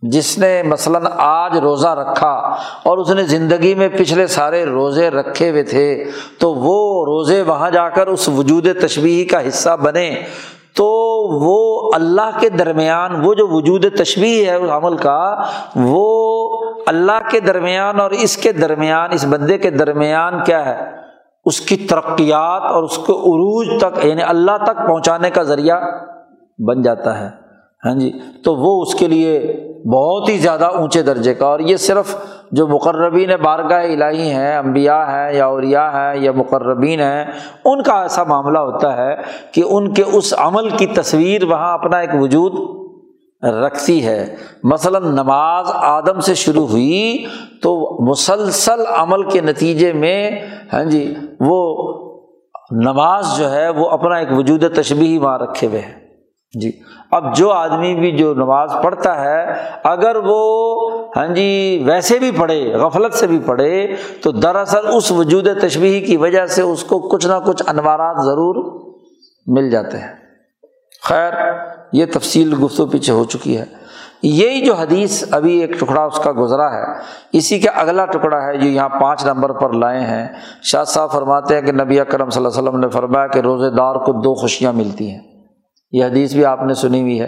جس 0.01 0.37
نے 0.37 0.63
مثلاً 0.63 1.05
آج 1.17 1.57
روزہ 1.57 1.87
رکھا 1.87 2.55
اور 2.83 2.97
اس 2.97 3.09
نے 3.09 3.23
زندگی 3.23 3.75
میں 3.75 3.89
پچھلے 3.97 4.27
سارے 4.27 4.65
روزے 4.65 5.09
رکھے 5.09 5.49
ہوئے 5.49 5.63
تھے، 5.63 6.05
تو 6.39 6.53
وہ 6.53 7.05
روزے 7.05 7.41
وہاں 7.41 7.71
جا 7.71 7.89
کر 7.89 8.07
اس 8.07 8.29
وجود 8.29 8.67
تشبیہی 8.81 9.25
کا 9.25 9.47
حصہ 9.47 9.77
بنے۔ 9.77 10.21
تو 10.73 10.87
وہ 11.39 11.91
اللہ 11.95 12.39
کے 12.39 12.49
درمیان 12.49 13.25
وہ 13.25 13.33
جو 13.33 13.47
وجود 13.47 13.85
تشبیح 13.97 14.45
ہے 14.45 14.55
اس 14.55 14.69
عمل 14.69 14.97
کا، 14.97 15.41
وہ 15.75 16.49
اللہ 16.87 17.29
کے 17.31 17.39
درمیان 17.39 17.99
اور 17.99 18.11
اس 18.11 18.37
کے 18.37 18.51
درمیان، 18.51 19.09
اس 19.11 19.25
بندے 19.29 19.57
کے 19.57 19.69
درمیان 19.69 20.43
کیا 20.43 20.65
ہے؟ 20.65 21.06
اس 21.47 21.59
کی 21.61 21.75
ترقیات 21.89 22.71
اور 22.71 22.83
اس 22.83 22.97
کو 22.97 23.13
عروج 23.13 23.67
تک 23.81 24.05
یعنی 24.05 24.23
اللہ 24.23 24.57
تک 24.63 24.87
پہنچانے 24.87 25.29
کا 25.29 25.43
ذریعہ 25.43 25.79
بن 26.59 26.81
جاتا 26.81 27.19
ہے۔ 27.19 27.27
ہاں 27.83 27.95
جی؟ 27.95 28.11
تو 28.43 28.55
وہ 28.55 28.81
اس 28.81 28.95
کے 28.95 29.07
لیے 29.07 29.39
بہت 29.85 30.29
ہی 30.29 30.37
زیادہ 30.37 30.65
اونچے 30.65 31.01
درجے 31.01 31.33
کا، 31.33 31.45
اور 31.45 31.59
یہ 31.59 31.77
صرف 31.77 32.15
جو 32.51 32.65
مقربین 32.67 33.29
بارگاہ 33.41 33.83
الہی 33.83 34.29
ہیں 34.31 34.57
امبیا 34.57 34.97
ہیں 35.07 35.33
یا 35.33 35.45
اوریا 35.45 35.87
ہیں 35.93 36.21
یا 36.21 36.31
مقربین 36.31 36.99
ہیں، 36.99 37.25
ان 37.65 37.83
کا 37.83 38.01
ایسا 38.01 38.23
معاملہ 38.23 38.59
ہوتا 38.59 38.95
ہے 38.97 39.13
کہ 39.51 39.63
ان 39.69 39.93
کے 39.93 40.03
اس 40.13 40.33
عمل 40.37 40.69
کی 40.69 40.87
تصویر 40.95 41.43
وہاں 41.43 41.73
اپنا 41.73 41.97
ایک 41.97 42.15
وجود 42.21 42.53
رکھتی 43.43 44.07
ہے۔ 44.07 44.35
مثلاً 44.63 45.03
نماز 45.03 45.67
آدم 45.73 46.19
سے 46.19 46.33
شروع 46.33 46.67
ہوئی 46.67 47.25
تو 47.63 47.97
مسلسل 48.09 48.81
عمل 48.95 49.29
کے 49.29 49.41
نتیجے 49.41 49.93
میں 49.93 50.31
ہاں 50.73 50.83
جی 50.83 51.15
وہ 51.39 51.77
نماز 52.71 53.37
جو 53.37 53.51
ہے 53.51 53.69
وہ 53.69 53.89
اپنا 53.89 54.15
ایک 54.15 54.27
وجود 54.31 54.63
تشبی 54.75 55.17
وہاں 55.17 55.37
رکھے 55.37 55.67
ہوئے 55.67 55.79
ہیں۔ 55.79 55.93
جی 56.61 56.71
اب 57.11 57.35
جو 57.35 57.51
آدمی 57.51 57.95
بھی 57.95 58.11
جو 58.11 58.33
نماز 58.33 58.71
پڑھتا 58.83 59.21
ہے، 59.21 59.45
اگر 59.83 60.15
وہ 60.23 60.71
ہاں 61.17 61.27
جی 61.27 61.83
ویسے 61.85 62.19
بھی 62.19 62.31
پڑھے، 62.31 62.73
غفلت 62.73 63.13
سے 63.13 63.27
بھی 63.27 63.39
پڑھے، 63.45 63.95
تو 64.21 64.31
دراصل 64.31 64.87
اس 64.95 65.11
وجود 65.11 65.47
تشبیح 65.61 66.05
کی 66.05 66.17
وجہ 66.17 66.45
سے 66.45 66.61
اس 66.61 66.83
کو 66.83 66.99
کچھ 66.99 67.27
نہ 67.27 67.33
کچھ 67.45 67.63
انوارات 67.67 68.25
ضرور 68.25 68.81
مل 69.47 69.69
جاتے 69.69 69.97
ہیں۔ 69.97 70.15
خیر۔ 71.03 71.33
یہ 71.91 72.05
تفصیل 72.13 72.53
گفتگو 72.63 72.85
پیچھے 72.85 73.13
ہو 73.13 73.23
چکی 73.23 73.57
ہے۔ 73.57 73.65
یہی 74.23 74.65
جو 74.65 74.73
حدیث 74.73 75.23
ابھی 75.31 75.57
ایک 75.57 75.79
ٹکڑا 75.79 76.03
اس 76.03 76.19
کا 76.19 76.31
گزرا 76.39 76.73
ہے، 76.73 76.83
اسی 77.33 77.59
کا 77.59 77.71
اگلا 77.71 78.05
ٹکڑا 78.05 78.37
ہے 78.37 78.57
جو 78.57 78.67
یہاں 78.67 78.89
پانچ 78.89 79.25
نمبر 79.25 79.51
پر 79.51 79.69
لائے 79.69 80.01
ہیں۔ 80.01 80.27
شاہ 80.63 80.83
صاحب 80.83 81.11
فرماتے 81.11 81.55
ہیں 81.55 81.61
کہ 81.61 81.71
نبی 81.71 81.99
اکرم 81.99 82.29
صلی 82.29 82.45
اللہ 82.45 82.59
علیہ 82.59 82.69
وسلم 82.69 82.79
نے 82.79 82.89
فرمایا 82.89 83.27
کہ 83.27 83.39
روزے 83.39 83.69
دار 83.69 83.95
کو 83.95 84.11
دو 84.11 84.33
خوشیاں 84.33 84.73
ملتی 84.73 85.11
ہیں۔ 85.11 85.19
یہ 85.91 86.05
حدیث 86.05 86.33
بھی 86.33 86.45
آپ 86.45 86.63
نے 86.63 86.73
سنی 86.73 87.01
ہوئی 87.01 87.21
ہے۔ 87.21 87.27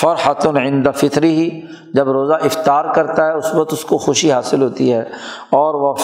فرحت 0.00 0.46
عند 0.46 0.86
فطری 0.94 1.30
ہی 1.30 1.60
جب 1.94 2.10
روزہ 2.10 2.34
افطار 2.34 2.84
کرتا 2.94 3.26
ہے، 3.26 3.32
اس 3.32 3.54
وقت 3.54 3.72
اس 3.72 3.84
کو 3.84 3.98
خوشی 3.98 4.32
حاصل 4.32 4.62
ہوتی 4.62 4.92
ہے۔ 4.92 5.00
اور 5.50 5.74
وہ 5.74 5.94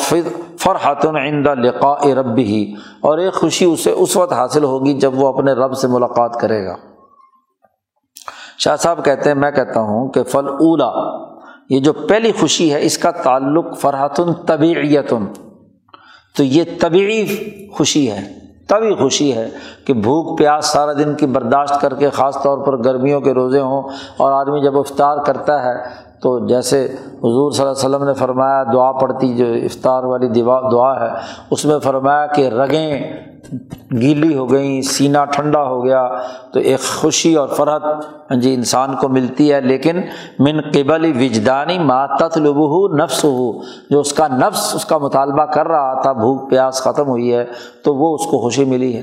فرحت 0.61 1.07
عند 1.07 1.47
لقاء 1.47 2.07
رب 2.07 2.39
ہی 2.39 2.75
اور 3.01 3.19
ایک 3.19 3.35
خوشی 3.35 3.65
اسے 3.65 3.91
اس 3.91 4.17
وقت 4.17 4.33
حاصل 4.33 4.65
ہوگی 4.65 4.93
جب 4.93 5.23
وہ 5.23 5.29
اپنے 5.29 5.53
رب 5.53 5.75
سے 5.75 5.89
ملاقات 5.89 6.41
کرے 6.41 6.67
گا۔ 6.67 6.75
شاہ 8.59 8.77
صاحب 8.77 9.05
کہتے 9.05 9.29
ہیں، 9.29 9.37
میں 9.37 9.51
کہتا 9.51 9.81
ہوں 9.81 10.09
کہ 10.09 10.23
فل 10.23 10.49
اولا 10.49 10.91
یہ 11.71 11.81
جو 11.81 11.93
پہلی 11.93 12.33
خوشی 12.41 12.73
ہے، 12.75 12.85
اس 12.87 12.99
کا 12.99 13.11
تعلق 13.11 13.77
فرحتن 13.79 14.33
طبیعیتن۔ 14.33 15.27
تو 16.37 16.45
یہ 16.45 16.65
طبعی 16.81 17.27
خوشی 17.73 18.11
ہے، 18.11 18.21
طبی 18.69 18.95
خوشی 18.95 19.33
ہے 19.35 19.49
کہ 19.87 19.93
بھوک، 19.93 20.39
پیاس 20.39 20.67
سارا 20.67 20.93
دن 20.93 21.15
کی 21.15 21.27
برداشت 21.27 21.81
کر 21.81 21.95
کے، 21.95 22.11
خاص 22.11 22.43
طور 22.43 22.59
پر 22.67 22.85
گرمیوں 22.85 23.21
کے 23.21 23.35
روزے 23.35 23.61
ہوں 23.61 23.83
اور 24.17 24.33
آدمی 24.33 24.61
جب 24.61 24.79
افطار 24.79 25.19
کرتا 25.19 25.63
ہے 25.63 25.75
تو 26.21 26.47
جیسے 26.47 26.85
حضور 27.19 27.51
صلی 27.51 27.67
اللہ 27.67 27.77
علیہ 27.77 27.89
وسلم 27.89 28.07
نے 28.07 28.15
فرمایا، 28.15 28.65
دعا 28.73 28.93
پڑتی 28.93 29.37
جو 29.37 29.47
افطار 29.47 30.03
والی 30.03 30.29
دعا 30.73 31.01
ہے، 31.01 31.15
اس 31.51 31.65
میں 31.65 31.79
فرمایا 31.79 32.27
کہ 32.27 32.49
رگیں 32.49 33.13
گیلی 33.93 34.37
ہو 34.37 34.53
گئیں، 34.53 34.83
سینہ 34.83 35.19
ٹھنڈا 35.33 35.63
ہو 35.63 35.85
گیا، 35.85 36.09
تو 36.53 36.61
ایک 36.61 36.81
خوشی 36.81 37.35
اور 37.35 37.49
فرحت 37.49 37.83
ہاں 38.31 38.37
جی 38.37 38.55
انسان 38.55 38.95
کو 39.01 39.09
ملتی 39.09 39.53
ہے۔ 39.53 39.61
لیکن 39.61 39.97
من 40.39 40.61
قبل 40.61 41.13
وجدانی 41.17 41.79
ماتت 41.79 42.39
لبو 42.39 42.97
نفس 42.97 43.25
ہو 43.25 43.53
جو 43.91 44.01
اس 44.01 44.13
کا 44.13 44.29
نفس، 44.29 44.75
اس 44.75 44.85
کا 44.85 44.99
مطالبہ 44.99 45.45
کر 45.45 45.69
رہا 45.69 46.03
تھا، 46.03 46.13
بھوک، 46.13 46.51
پیاس 46.51 46.83
ختم 46.83 47.07
ہوئی 47.07 47.35
ہے، 47.35 47.45
تو 47.85 47.95
وہ 47.95 48.15
اس 48.15 48.27
کو 48.27 48.39
خوشی 48.39 48.65
ملی 48.65 48.97
ہے۔ 48.97 49.03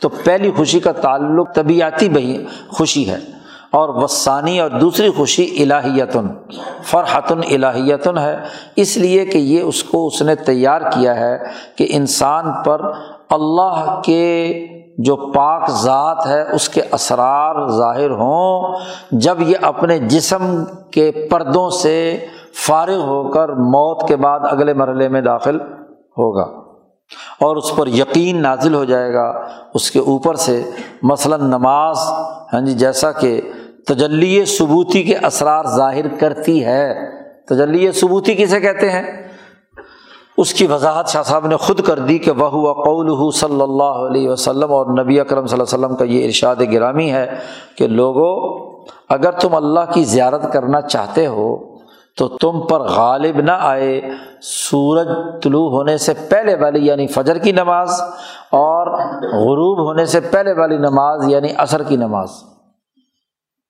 تو 0.00 0.08
پہلی 0.08 0.50
خوشی 0.56 0.80
کا 0.80 0.92
تعلق 0.92 1.54
طبیعتی 1.54 2.08
بہی، 2.08 2.44
خوشی 2.68 3.10
ہے۔ 3.10 3.35
اور 3.76 3.88
وسانی 4.02 4.60
اور 4.60 4.70
دوسری 4.70 5.10
خوشی 5.10 5.46
الہیتن، 5.62 6.26
فرحتن 6.82 7.40
الہیتن 7.50 8.18
ہے۔ 8.18 8.36
اس 8.76 8.96
لیے 8.96 9.24
کہ 9.24 9.38
یہ 9.38 9.62
اس 9.62 9.82
کو 9.84 10.06
اس 10.06 10.22
نے 10.22 10.34
تیار 10.34 10.80
کیا 10.80 11.16
ہے 11.16 11.36
کہ 11.78 11.86
انسان 11.90 12.44
پر 12.64 12.80
اللہ 13.30 14.00
کے 14.04 14.24
جو 14.98 15.16
پاک 15.16 15.70
ذات 15.70 16.26
ہے، 16.26 16.42
اس 16.52 16.68
کے 16.68 16.82
اسرار 16.92 17.68
ظاہر 17.68 18.10
ہوں۔ 18.10 18.74
جب 19.10 19.40
یہ 19.40 19.56
اپنے 19.62 19.98
جسم 19.98 20.64
کے 20.90 21.10
پردوں 21.30 21.68
سے 21.70 21.96
فارغ 22.66 23.00
ہو 23.04 23.22
کر 23.30 23.48
موت 23.48 24.08
کے 24.08 24.16
بعد 24.16 24.40
اگلے 24.42 24.74
مرحلے 24.74 25.08
میں 25.08 25.20
داخل 25.20 25.60
ہوگا 26.18 26.46
اور 27.40 27.56
اس 27.56 27.76
پر 27.76 27.86
یقین 27.86 28.42
نازل 28.42 28.74
ہو 28.74 28.84
جائے 28.84 29.12
گا 29.14 29.26
اس 29.74 29.90
کے 29.90 29.98
اوپر 29.98 30.34
سے، 30.34 30.62
مثلاً 31.02 31.40
نماز 31.40 31.98
ہاں 32.52 32.60
جی 32.60 32.72
جیسا 32.72 33.12
کہ 33.12 33.40
تجلی 33.86 34.44
ثبوتی 34.44 35.02
کے 35.02 35.14
اسرار 35.26 35.64
ظاہر 35.76 36.08
کرتی 36.20 36.64
ہے۔ 36.64 36.94
تجلی 37.48 37.92
ثبوتی 37.92 38.34
کسے 38.34 38.60
کہتے 38.60 38.90
ہیں؟ 38.90 39.26
اس 40.36 40.54
کی 40.54 40.66
وضاحت 40.66 41.08
شاہ 41.08 41.22
صاحب 41.22 41.46
نے 41.46 41.56
خود 41.56 41.80
کر 41.80 41.98
دی 41.98 42.18
کہ 42.18 42.30
وہ 42.30 42.74
قول 42.74 43.30
صلی 43.32 43.60
اللہ 43.60 44.08
علیہ 44.08 44.28
وسلم 44.28 44.72
اور 44.72 44.86
نبی 44.86 45.20
اکرم 45.20 45.46
صلی 45.46 45.60
اللہ 45.60 45.76
علیہ 45.76 45.86
وسلم 45.86 45.96
کا 45.96 46.04
یہ 46.04 46.24
ارشاد 46.24 46.56
گرامی 46.72 47.12
ہے 47.12 47.26
کہ 47.78 47.86
لوگوں 47.86 48.58
اگر 49.08 49.30
تم 49.30 49.54
اللہ 49.54 49.92
کی 49.94 50.04
زیارت 50.04 50.52
کرنا 50.52 50.80
چاہتے 50.80 51.26
ہو 51.26 51.76
تو 52.16 52.28
تم 52.28 52.60
پر 52.60 52.80
غالب 52.80 53.40
نہ 53.40 53.52
آئے۔ 53.60 54.00
سورج 54.42 55.08
طلوع 55.42 55.70
ہونے 55.70 55.98
سے 55.98 56.12
پہلے 56.28 56.54
والی 56.54 56.86
یعنی 56.86 57.06
فجر 57.06 57.38
کی 57.38 57.52
نماز 57.52 58.00
اور 58.50 58.86
غروب 59.22 59.88
ہونے 59.88 60.06
سے 60.06 60.20
پہلے 60.20 60.52
والی 60.52 60.76
نماز 60.76 61.28
یعنی 61.28 61.48
عصر 61.56 61.82
کی 61.82 61.96
نماز۔ 61.96 62.30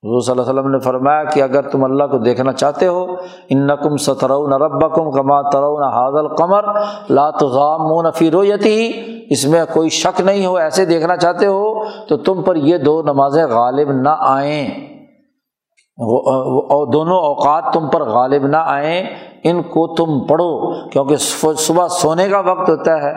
حضور 0.06 0.20
صلی 0.20 0.32
اللہ 0.32 0.42
علیہ 0.42 0.60
وسلم 0.60 0.70
نے 0.70 0.78
فرمایا 0.78 1.24
کہ 1.24 1.42
اگر 1.42 1.68
تم 1.68 1.84
اللہ 1.84 2.04
کو 2.04 2.18
دیکھنا 2.18 2.52
چاہتے 2.52 2.86
ہو 2.86 3.04
ان 3.48 3.66
نقم 3.66 3.96
سترون 3.96 4.52
ربکم 4.52 5.10
کما 5.10 5.40
ترون 5.50 5.82
حاضل 5.92 6.28
قمر 6.28 6.64
لاتغام 7.10 8.10
فی 8.10 8.30
رویتی 8.30 8.90
اس 9.30 9.44
میں 9.44 9.64
کوئی 9.72 9.88
شک 9.88 10.20
نہیں 10.20 10.46
ہو، 10.46 10.56
ایسے 10.56 10.84
دیکھنا 10.86 11.16
چاہتے 11.16 11.46
ہو، 11.46 11.84
تو 12.06 12.16
تم 12.16 12.42
پر 12.42 12.56
یہ 12.56 12.78
دو 12.78 13.02
نمازیں 13.02 13.44
غالب 13.46 13.90
نہ 13.92 14.16
آئیں۔ 14.20 14.68
دونوں 16.92 17.18
اوقات 17.18 17.72
تم 17.74 17.88
پر 17.88 18.04
غالب 18.04 18.46
نہ 18.46 18.56
آئیں، 18.56 19.06
ان 19.44 19.62
کو 19.62 19.86
تم 19.94 20.26
پڑھو، 20.26 20.72
کیونکہ 20.90 21.16
صبح 21.16 21.88
سونے 21.88 22.28
کا 22.28 22.40
وقت 22.40 22.70
ہوتا 22.70 23.02
ہے، 23.02 23.12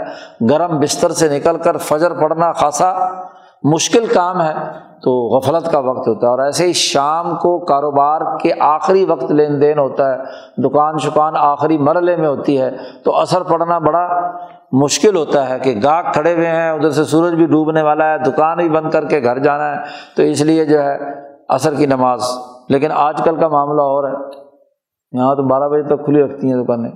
گرم 0.49 0.79
بستر 0.79 1.11
سے 1.11 1.37
نکل 1.37 1.57
کر 1.57 1.77
فجر 1.77 2.13
پڑھنا 2.13 2.51
خاصا 2.51 2.93
مشکل 3.63 4.05
کام 4.05 4.41
ہے۔ 4.41 4.53
تو 5.01 5.37
غفلت 5.37 5.71
کا 5.71 5.79
وقت 5.79 6.07
ہوتا 6.07 6.27
ہے 6.27 6.31
اور 6.31 6.39
ایسے 6.39 6.65
ہی 6.65 6.73
شام 6.73 7.35
کو 7.35 7.59
کاروبار 7.59 8.21
کے 8.41 8.51
آخری 8.59 9.05
وقت 9.05 9.31
لین 9.31 9.61
دین 9.61 9.79
ہوتا 9.79 10.11
ہے، 10.11 10.17
دکان 10.61 10.97
شکان 10.97 11.33
آخری 11.37 11.77
مرحلے 11.77 12.15
میں 12.15 12.27
ہوتی 12.27 12.61
ہے، 12.61 12.69
تو 13.03 13.15
اثر 13.15 13.43
پڑنا 13.43 13.79
بڑا 13.79 14.31
مشکل 14.71 15.15
ہوتا 15.15 15.49
ہے 15.49 15.59
کہ 15.59 15.79
گاہک 15.83 16.13
کھڑے 16.13 16.33
ہوئے 16.33 16.47
ہیں، 16.47 16.71
ادھر 16.71 16.89
سے 16.89 17.03
سورج 17.03 17.33
بھی 17.33 17.45
ڈوبنے 17.45 17.81
والا 17.81 18.13
ہے، 18.13 18.17
دکان 18.17 18.57
بھی 18.57 18.69
بند 18.69 18.91
کر 18.91 19.05
کے 19.05 19.23
گھر 19.23 19.39
جانا 19.39 19.71
ہے، 19.71 19.75
تو 20.15 20.23
اس 20.23 20.41
لیے 20.41 20.65
جو 20.65 20.83
ہے 20.83 20.97
عصر 21.49 21.75
کی 21.75 21.85
نماز۔ 21.85 22.23
لیکن 22.69 22.91
آج 22.91 23.21
کل 23.25 23.39
کا 23.39 23.47
معاملہ 23.47 23.81
اور 23.81 24.03
ہے۔ 24.03 24.39
یہاں 25.11 25.35
تو 25.35 25.47
بارہ 25.47 25.69
بجے 25.69 25.83
تک 25.83 26.05
کھلی 26.05 26.21
رکھتی 26.21 26.53
ہیں 26.53 26.63
دکانیں۔ 26.63 26.91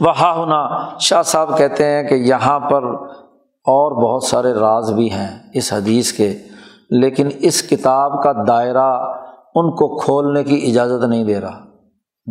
وہ 0.00 0.10
ہونا، 0.10 0.88
شاہ 0.98 1.22
صاحب 1.22 1.58
کہتے 1.58 1.86
ہیں 1.86 2.02
کہ 2.02 2.14
یہاں 2.14 2.60
پر 2.60 2.82
اور 3.64 4.02
بہت 4.02 4.24
سارے 4.24 4.52
راز 4.52 4.92
بھی 4.92 5.10
ہیں 5.10 5.38
اس 5.54 5.72
حدیث 5.72 6.12
کے، 6.12 6.38
لیکن 6.90 7.28
اس 7.38 7.62
کتاب 7.62 8.22
کا 8.22 8.32
دائرہ 8.48 9.12
ان 9.54 9.70
کو 9.70 9.96
کھولنے 9.96 10.44
کی 10.44 10.70
اجازت 10.70 11.04
نہیں 11.04 11.24
دے 11.24 11.40
رہا۔ 11.40 11.64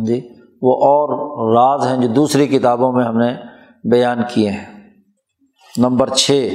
جی 0.06 0.20
وہ 0.62 0.74
اور 0.74 1.08
راز 1.54 1.86
ہیں 1.86 1.96
جو 1.96 2.08
دوسری 2.08 2.46
کتابوں 2.46 2.92
میں 2.92 3.04
ہم 3.04 3.18
نے 3.18 3.34
بیان 3.90 4.18
کیے 4.34 4.50
ہیں۔ 4.50 4.90
نمبر 5.76 6.08
چھ، 6.08 6.48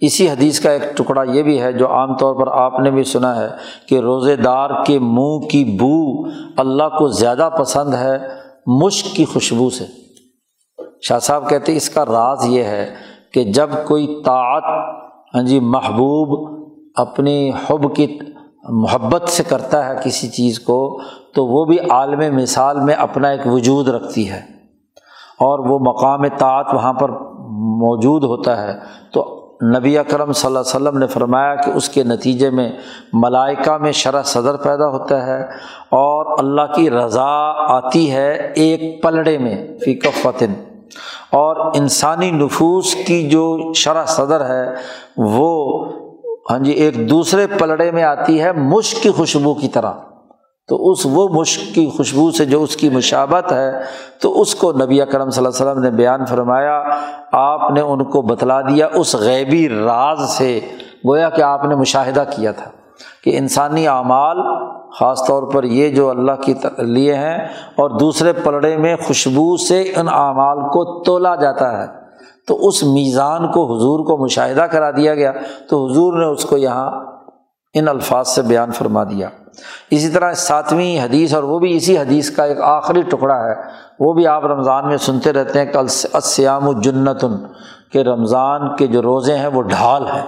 اسی 0.00 0.30
حدیث 0.30 0.60
کا 0.60 0.70
ایک 0.70 0.96
ٹکڑا 0.96 1.22
یہ 1.22 1.42
بھی 1.42 1.60
ہے 1.62 1.72
جو 1.72 1.88
عام 1.88 2.16
طور 2.16 2.34
پر 2.34 2.46
آپ 2.46 2.80
نے 2.80 2.90
بھی 2.90 3.04
سنا 3.04 3.36
ہے 3.36 3.48
کہ 3.88 3.98
روزے 3.98 4.36
دار 4.36 4.70
کے 4.86 4.98
منہ 4.98 5.38
کی 5.38 5.64
بو 5.64 6.28
اللہ 6.56 6.88
کو 6.98 7.08
زیادہ 7.08 7.48
پسند 7.58 7.94
ہے 7.94 8.18
مشق 8.66 9.16
کی 9.16 9.24
خوشبو 9.24 9.70
سے۔ 9.70 9.84
شاہ 11.02 11.18
صاحب 11.18 11.48
کہتے 11.48 11.76
اس 11.76 11.90
کا 11.90 12.04
راز 12.04 12.46
یہ 12.46 12.62
ہے 12.62 12.94
کہ 13.32 13.44
جب 13.44 13.70
کوئی 13.84 14.22
طاعت 14.24 14.64
ہاں 15.34 15.42
جی 15.42 15.60
محبوب 15.60 16.58
اپنی 16.94 17.50
حب 17.50 17.96
کی 17.96 18.18
محبت 18.68 19.28
سے 19.28 19.42
کرتا 19.48 19.88
ہے 19.88 19.94
کسی 20.04 20.28
چیز 20.28 20.60
کو، 20.60 21.00
تو 21.34 21.46
وہ 21.46 21.64
بھی 21.64 21.78
عالم 21.90 22.36
مثال 22.36 22.80
میں 22.80 22.94
اپنا 22.94 23.28
ایک 23.28 23.40
وجود 23.46 23.88
رکھتی 23.88 24.30
ہے۔ 24.30 24.38
اور 25.38 25.58
وہ 25.58 25.78
مقام 25.78 26.28
طاعت 26.28 26.74
وہاں 26.74 26.92
پر 26.92 27.08
موجود 27.50 28.24
ہوتا 28.24 28.62
ہے۔ 28.62 28.72
تو 29.12 29.34
نبی 29.78 29.98
اکرم 29.98 30.32
صلی 30.32 30.46
اللہ 30.46 30.58
علیہ 30.58 30.76
وسلم 30.76 30.98
نے 30.98 31.06
فرمایا 31.06 31.54
کہ 31.54 31.70
اس 31.70 31.88
کے 31.88 32.02
نتیجے 32.02 32.50
میں 32.50 32.72
ملائکہ 33.12 33.78
میں 33.78 33.92
شرح 33.92 34.22
صدر 34.22 34.56
پیدا 34.56 34.88
ہوتا 34.88 35.26
ہے 35.26 35.42
اور 35.90 36.38
اللہ 36.38 36.74
کی 36.74 36.90
رضا 36.90 37.52
آتی 37.76 38.10
ہے 38.10 38.52
ایک 38.54 39.02
پلڑے 39.02 39.38
میں، 39.38 39.66
فی 39.84 39.94
کفتن۔ 39.94 40.77
اور 41.30 41.72
انسانی 41.74 42.30
نفوس 42.30 42.94
کی 43.06 43.28
جو 43.28 43.72
شرح 43.74 44.04
صدر 44.04 44.44
ہے، 44.44 44.74
وہ 45.16 45.84
ہاں 46.50 46.58
جی 46.58 46.72
ایک 46.72 47.10
دوسرے 47.10 47.46
پلڑے 47.46 47.90
میں 47.90 48.02
آتی 48.02 48.40
ہے 48.40 48.52
مشق 48.52 49.02
کی 49.02 49.10
خوشبو 49.10 49.54
کی 49.54 49.68
طرح۔ 49.68 49.92
تو 50.68 50.90
اس 50.90 50.98
وہ 51.04 51.28
مشق 51.28 51.74
کی 51.74 51.90
خوشبو 51.96 52.30
سے 52.30 52.44
جو 52.44 52.62
اس 52.62 52.76
کی 52.76 52.88
مشابت 52.88 53.52
ہے، 53.52 53.70
تو 54.20 54.40
اس 54.40 54.54
کو 54.54 54.72
نبی 54.72 54.98
کرم 54.98 55.30
صلی 55.30 55.46
اللہ 55.46 55.62
علیہ 55.62 55.70
وسلم 55.70 55.82
نے 55.82 55.90
بیان 55.90 56.24
فرمایا، 56.24 56.82
آپ 57.32 57.70
نے 57.70 57.80
ان 57.80 58.04
کو 58.04 58.22
بتلا 58.22 58.60
دیا 58.60 58.88
اس 58.94 59.14
غیبی 59.14 59.68
راز 59.68 60.30
سے۔ 60.30 60.60
گویا 61.08 61.30
کہ 61.30 61.42
آپ 61.42 61.64
نے 61.64 61.74
مشاہدہ 61.74 62.24
کیا 62.36 62.52
تھا 62.52 62.70
کہ 63.24 63.38
انسانی 63.38 63.88
اعمال 63.88 64.36
خاص 65.00 65.26
طور 65.26 65.42
پر 65.42 65.64
یہ 65.64 65.88
جو 65.88 66.10
اللہ 66.10 66.32
کی 66.32 66.54
لیے 66.78 67.14
ہیں 67.14 67.38
اور 67.76 67.90
دوسرے 67.90 68.32
پلڑے 68.32 68.76
میں 68.76 68.96
خوشبو 68.96 69.56
سے 69.56 69.82
ان 69.96 70.08
اعمال 70.08 70.58
کو 70.58 71.02
تولا 71.04 71.34
جاتا 71.34 71.82
ہے۔ 71.82 71.86
تو 72.46 72.68
اس 72.68 72.82
میزان 72.82 73.52
کو 73.52 73.76
حضور 73.76 74.04
کو 74.04 74.24
مشاہدہ 74.24 74.60
کرا 74.60 74.90
دیا 74.90 75.14
گیا۔ 75.14 75.32
تو 75.70 75.86
حضور 75.86 76.18
نے 76.18 76.24
اس 76.24 76.44
کو 76.44 76.56
یہاں 76.56 76.90
ان 77.74 77.88
الفاظ 77.88 78.28
سے 78.28 78.42
بیان 78.42 78.70
فرما 78.70 79.04
دیا۔ 79.04 79.28
اسی 79.90 80.08
طرح 80.08 80.32
ساتویں 80.32 81.00
حدیث 81.00 81.34
اور 81.34 81.42
وہ 81.42 81.58
بھی 81.58 81.76
اسی 81.76 81.98
حدیث 81.98 82.30
کا 82.30 82.44
ایک 82.44 82.60
آخری 82.60 83.02
ٹکڑا 83.02 83.44
ہے۔ 83.44 83.54
وہ 84.00 84.12
بھی 84.12 84.26
آپ 84.26 84.46
رمضان 84.46 84.88
میں 84.88 84.96
سنتے 84.96 85.32
رہتے 85.32 85.58
ہیں 85.58 85.72
کل 85.72 85.86
اسیام 86.12 86.68
و 86.68 86.72
جنتن، 86.72 87.32
کہ 87.92 87.98
رمضان 87.98 88.76
کے 88.76 88.86
جو 88.86 89.02
روزے 89.02 89.38
ہیں 89.38 89.46
وہ 89.46 89.62
ڈھال 89.62 90.06
ہیں 90.06 90.24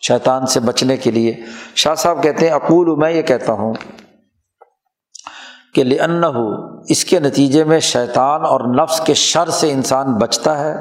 شیطان 0.00 0.46
سے 0.46 0.60
بچنے 0.60 0.96
کے 0.96 1.10
لیے۔ 1.10 1.34
شاہ 1.74 1.94
صاحب 1.94 2.22
کہتے 2.22 2.46
ہیں، 2.46 2.54
اقول 2.54 2.96
میں 2.96 3.10
یہ 3.10 3.22
کہتا 3.22 3.52
ہوں 3.52 3.74
کہ 5.74 5.84
لن 5.84 6.24
ہو 6.24 6.78
اس 6.88 7.04
کے 7.04 7.20
نتیجے 7.20 7.64
میں 7.64 7.80
شیطان 7.80 8.44
اور 8.44 8.60
نفس 8.60 9.00
کے 9.00 9.14
شر 9.14 9.48
سے 9.48 9.72
انسان 9.72 10.12
بچتا 10.12 10.58
ہے 10.58 10.74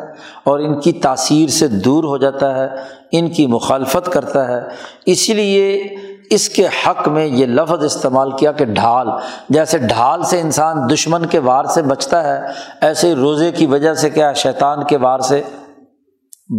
اور 0.44 0.60
ان 0.60 0.80
کی 0.80 0.92
تاثیر 0.92 1.50
سے 1.50 1.68
دور 1.68 2.04
ہو 2.04 2.18
جاتا 2.18 2.56
ہے، 2.56 2.68
ان 3.12 3.30
کی 3.30 3.48
مخالفت 3.48 4.12
کرتا 4.12 4.48
ہے۔ 4.48 4.60
اسی 5.06 5.34
لیے 5.34 5.84
اس 6.30 6.50
کے 6.50 6.68
حق 6.68 7.08
میں 7.08 7.26
یہ 7.26 7.46
لفظ 7.46 7.84
استعمال 7.84 8.32
کیا 8.32 8.52
کہ 8.52 8.66
ڈھال، 8.66 9.08
جیسے 9.50 9.78
ڈھال 9.78 10.24
سے 10.24 10.42
انسان 10.42 10.78
دشمن 10.94 11.26
کے 11.26 11.40
وار 11.40 11.66
سے 11.66 11.82
بچتا 11.82 12.24
ہے، 12.24 12.48
ایسے 12.82 13.16
روزے 13.16 13.52
کی 13.52 13.66
وجہ 13.66 13.94
سے 13.94 14.10
کیا 14.10 14.34
شیطان 14.34 14.84
کے 14.84 14.98
وار 14.98 15.20
سے 15.20 15.44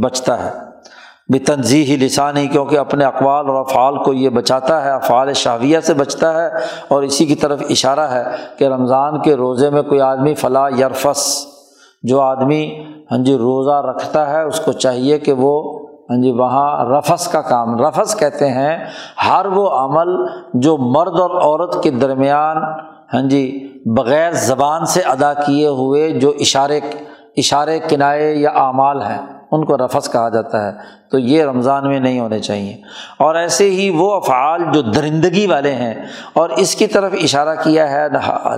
بچتا 0.02 0.44
ہے۔ 0.44 0.67
بھی 1.28 1.38
تنظیحی 1.38 1.96
لسانی، 1.96 2.46
کیونکہ 2.46 2.78
اپنے 2.78 3.04
اقوال 3.04 3.48
اور 3.48 3.60
افعال 3.60 3.96
کو 4.04 4.12
یہ 4.12 4.30
بچاتا 4.30 4.84
ہے، 4.84 4.90
افعال 4.90 5.32
شاویہ 5.32 5.80
سے 5.80 5.94
بچتا 5.94 6.32
ہے، 6.34 6.48
اور 6.88 7.02
اسی 7.02 7.26
کی 7.26 7.34
طرف 7.34 7.62
اشارہ 7.70 8.08
ہے 8.12 8.22
کہ 8.58 8.64
رمضان 8.64 9.20
کے 9.22 9.36
روزے 9.36 9.70
میں 9.70 9.82
کوئی 9.82 10.00
آدمی 10.00 10.34
فلاں 10.34 10.70
یرفس، 10.78 11.26
جو 12.02 12.20
آدمی 12.20 12.64
ہاں 13.10 13.18
جی 13.18 13.36
روزہ 13.38 13.80
رکھتا 13.86 14.28
ہے، 14.30 14.42
اس 14.42 14.60
کو 14.60 14.72
چاہیے 14.72 15.18
کہ 15.18 15.32
وہ 15.32 15.78
ہاں 16.10 16.16
جی 16.16 16.30
وہاں 16.32 16.84
رفس 16.84 17.26
کا 17.28 17.40
کام، 17.42 17.78
رفس 17.80 18.14
کہتے 18.18 18.48
ہیں 18.48 18.76
ہر 19.28 19.46
وہ 19.46 19.68
عمل 19.68 20.16
جو 20.54 20.76
مرد 20.76 21.20
اور 21.20 21.30
عورت 21.30 21.82
کے 21.82 21.90
درمیان 21.90 22.56
ہاں 23.14 23.22
جی 23.22 23.46
بغیر 23.96 24.32
زبان 24.32 24.84
سے 24.84 25.00
ادا 25.00 25.32
کیے 25.34 25.66
ہوئے 25.68 26.10
جو 26.10 26.32
اشارے 26.40 26.80
اشارے 27.36 27.78
کنائے 27.88 28.34
یا 28.34 28.50
اعمال 28.50 29.02
ہیں۔ 29.02 29.18
ان 29.52 29.64
کو 29.64 29.76
رفس 29.76 30.12
کہا 30.12 30.28
جاتا 30.28 30.66
ہے، 30.66 30.72
تو 31.10 31.18
یہ 31.18 31.44
رمضان 31.44 31.88
میں 31.88 32.00
نہیں 32.00 32.20
ہونے 32.20 32.38
چاہیے۔ 32.38 32.76
اور 33.18 33.34
ایسے 33.34 33.70
ہی 33.70 33.90
وہ 33.90 34.14
افعال 34.14 34.62
جو 34.72 34.82
درندگی 34.82 35.46
والے 35.46 35.72
ہیں، 35.72 35.94
اور 36.32 36.50
اس 36.50 36.74
کی 36.74 36.86
طرف 36.86 37.12
اشارہ 37.22 37.54
کیا 37.64 37.90
ہے، 37.90 38.06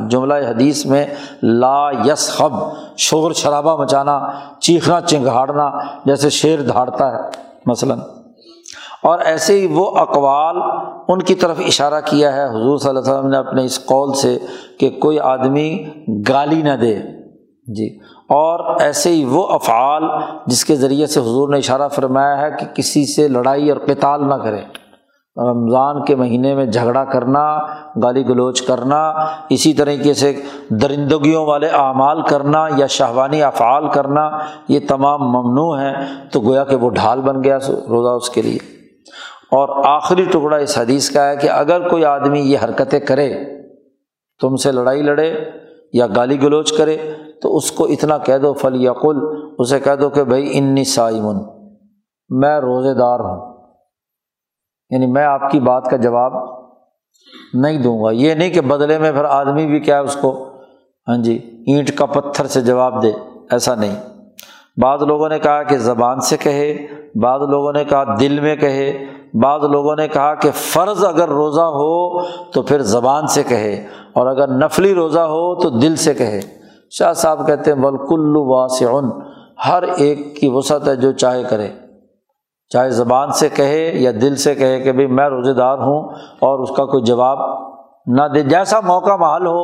جملہ 0.08 0.34
حدیث 0.34 0.86
میں، 0.86 1.06
لا 1.42 1.90
یس 2.04 2.30
خب 2.30 2.52
شور 2.96 3.32
شرابہ 3.32 3.82
مچانا، 3.82 4.28
چیخنا، 4.60 5.00
چنگھاڑنا 5.00 5.70
جیسے 6.04 6.30
شیر 6.30 6.60
دھاڑتا 6.60 7.12
ہے، 7.12 7.18
مثلاً۔ 7.66 7.98
اور 9.02 9.18
ایسے 9.18 9.60
ہی 9.60 9.66
وہ 9.66 9.90
اقوال 9.98 10.56
ان 11.08 11.22
کی 11.22 11.34
طرف 11.34 11.56
اشارہ 11.66 12.00
کیا 12.04 12.32
ہے۔ 12.32 12.44
حضور 12.44 12.78
صلی 12.78 12.88
اللہ 12.88 13.00
علیہ 13.00 13.12
وسلم 13.12 13.28
نے 13.28 13.36
اپنے 13.36 13.64
اس 13.64 13.84
قول 13.86 14.14
سے 14.14 14.38
کہ 14.78 14.90
کوئی 14.90 15.20
آدمی 15.20 15.86
گالی 16.28 16.62
نہ 16.62 16.72
دے۔ 16.72 16.96
جی۔ 17.66 17.98
اور 18.30 18.80
ایسے 18.80 19.10
ہی 19.10 19.24
وہ 19.24 19.46
افعال 19.46 20.02
جس 20.46 20.64
کے 20.64 20.76
ذریعے 20.76 21.06
سے 21.06 21.20
حضور 21.20 21.48
نے 21.48 21.58
اشارہ 21.58 21.88
فرمایا 21.88 22.40
ہے 22.40 22.50
کہ 22.50 22.66
کسی 22.74 23.06
سے 23.06 23.28
لڑائی 23.28 23.70
اور 23.70 23.80
قتال 23.86 24.28
نہ 24.28 24.34
کرے 24.34 24.60
رمضان 25.36 26.04
کے 26.04 26.14
مہینے 26.14 26.54
میں 26.54 26.66
جھگڑا 26.66 27.04
کرنا، 27.04 27.58
گالی 28.02 28.28
گلوچ 28.28 28.62
کرنا، 28.62 29.10
اسی 29.50 29.72
طریقے 29.72 30.14
سے 30.14 30.42
درندگیوں 30.68 31.46
والے 31.46 31.66
اعمال 31.66 32.22
کرنا 32.22 32.66
یا 32.76 32.86
شہوانی 32.86 33.42
افعال 33.42 33.88
کرنا، 33.88 34.38
یہ 34.68 34.80
تمام 34.88 35.20
ممنوع 35.20 35.78
ہیں۔ 35.78 35.94
تو 36.32 36.40
گویا 36.40 36.64
کہ 36.64 36.76
وہ 36.76 36.90
ڈھال 36.90 37.20
بن 37.20 37.44
گیا 37.44 37.58
روزہ 37.66 38.08
اس 38.08 38.30
کے 38.30 38.42
لیے۔ 38.42 38.58
اور 39.50 39.84
آخری 39.86 40.24
ٹکڑا 40.24 40.56
اس 40.56 40.78
حدیث 40.78 41.10
کا 41.10 41.30
ہے 41.30 41.36
کہ 41.36 41.50
اگر 41.50 41.88
کوئی 41.88 42.04
آدمی 42.04 42.40
یہ 42.40 42.58
حرکتیں 42.64 43.00
کرے، 43.00 43.34
تم 44.40 44.56
سے 44.56 44.72
لڑائی 44.72 45.02
لڑے 45.02 45.34
یا 45.92 46.06
گالی 46.16 46.42
گلوچ 46.42 46.72
کرے 46.72 46.96
تو 47.42 47.56
اس 47.56 47.72
کو 47.72 47.84
اتنا 47.84 48.18
کہہ 48.18 48.38
دو 48.38 48.52
فل 48.52 48.84
یقل 48.84 49.16
اسے 49.58 49.80
کہہ 49.80 49.94
دو 49.94 50.08
کہ 50.08 50.24
بھائی 50.24 50.58
انی 50.58 50.84
سائمن 50.84 51.36
میں 52.28 52.60
روزے 52.60 52.94
دار 52.94 53.20
ہوں۔ 53.20 53.50
یعنی 54.90 55.06
میں 55.06 55.24
آپ 55.24 55.50
کی 55.50 55.60
بات 55.60 55.84
کا 55.84 55.96
جواب 55.96 56.32
نہیں 57.54 57.82
دوں 57.82 58.04
گا۔ 58.04 58.10
یہ 58.10 58.34
نہیں 58.34 58.50
کہ 58.50 58.60
بدلے 58.60 58.98
میں 58.98 59.12
پھر 59.12 59.24
آدمی 59.24 59.66
بھی 59.66 59.80
کیا 59.80 60.00
اس 60.00 60.16
کو؟ 60.16 60.48
ہاں 61.08 61.16
جی 61.16 61.64
اینٹ 61.66 61.96
کا 61.96 62.06
پتھر 62.06 62.46
سے 62.46 62.60
جواب 62.60 63.02
دے، 63.02 63.12
ایسا 63.50 63.74
نہیں۔ 63.74 63.96
بعض 64.82 65.02
لوگوں 65.02 65.28
نے 65.28 65.38
کہا 65.38 65.62
کہ 65.62 65.78
زبان 65.78 66.20
سے 66.20 66.36
کہے، 66.36 66.86
بعض 67.14 67.40
لوگوں 67.40 67.72
نے 67.72 67.84
کہا 67.84 68.04
دل 68.20 68.40
میں 68.40 68.56
کہے، 68.56 69.04
بعض 69.42 69.64
لوگوں 69.64 69.96
نے 69.96 70.08
کہا 70.08 70.34
کہ 70.34 70.50
فرض 70.50 71.04
اگر 71.04 71.28
روزہ 71.28 71.60
ہو 71.60 72.22
تو 72.50 72.62
پھر 72.62 72.80
زبان 72.80 73.26
سے 73.26 73.42
کہے، 73.42 73.86
اور 74.12 74.26
اگر 74.26 74.48
نفلی 74.48 74.94
روزہ 74.94 75.20
ہو 75.20 75.54
تو 75.54 75.70
دل 75.70 75.96
سے 75.96 76.14
کہے۔ 76.14 76.59
شاہ 76.90 77.12
صاحب 77.12 77.46
کہتے 77.46 77.72
ہیں 77.72 77.78
بالکل 77.78 78.36
واسعن 78.36 79.10
ہر 79.68 79.82
ایک 79.82 80.40
کی 80.40 80.48
وسعت 80.48 80.88
ہے 80.88 80.96
جو 80.96 81.12
چاہے 81.12 81.42
کرے۔ 81.44 81.68
چاہے 82.68 82.90
زبان 82.90 83.32
سے 83.32 83.48
کہے 83.48 83.90
یا 83.94 84.10
دل 84.22 84.36
سے 84.36 84.54
کہے 84.54 84.80
کہ 84.80 84.92
بھائی 84.92 85.06
میں 85.06 85.28
روزے 85.28 85.52
دار 85.52 85.78
ہوں 85.78 86.08
اور 86.40 86.58
اس 86.58 86.70
کا 86.76 86.84
کوئی 86.84 87.02
جواب 87.02 87.38
نہ 88.06 88.22
دے، 88.34 88.42
جیسا 88.42 88.80
موقع 88.80 89.16
محل 89.16 89.46
ہو، 89.46 89.62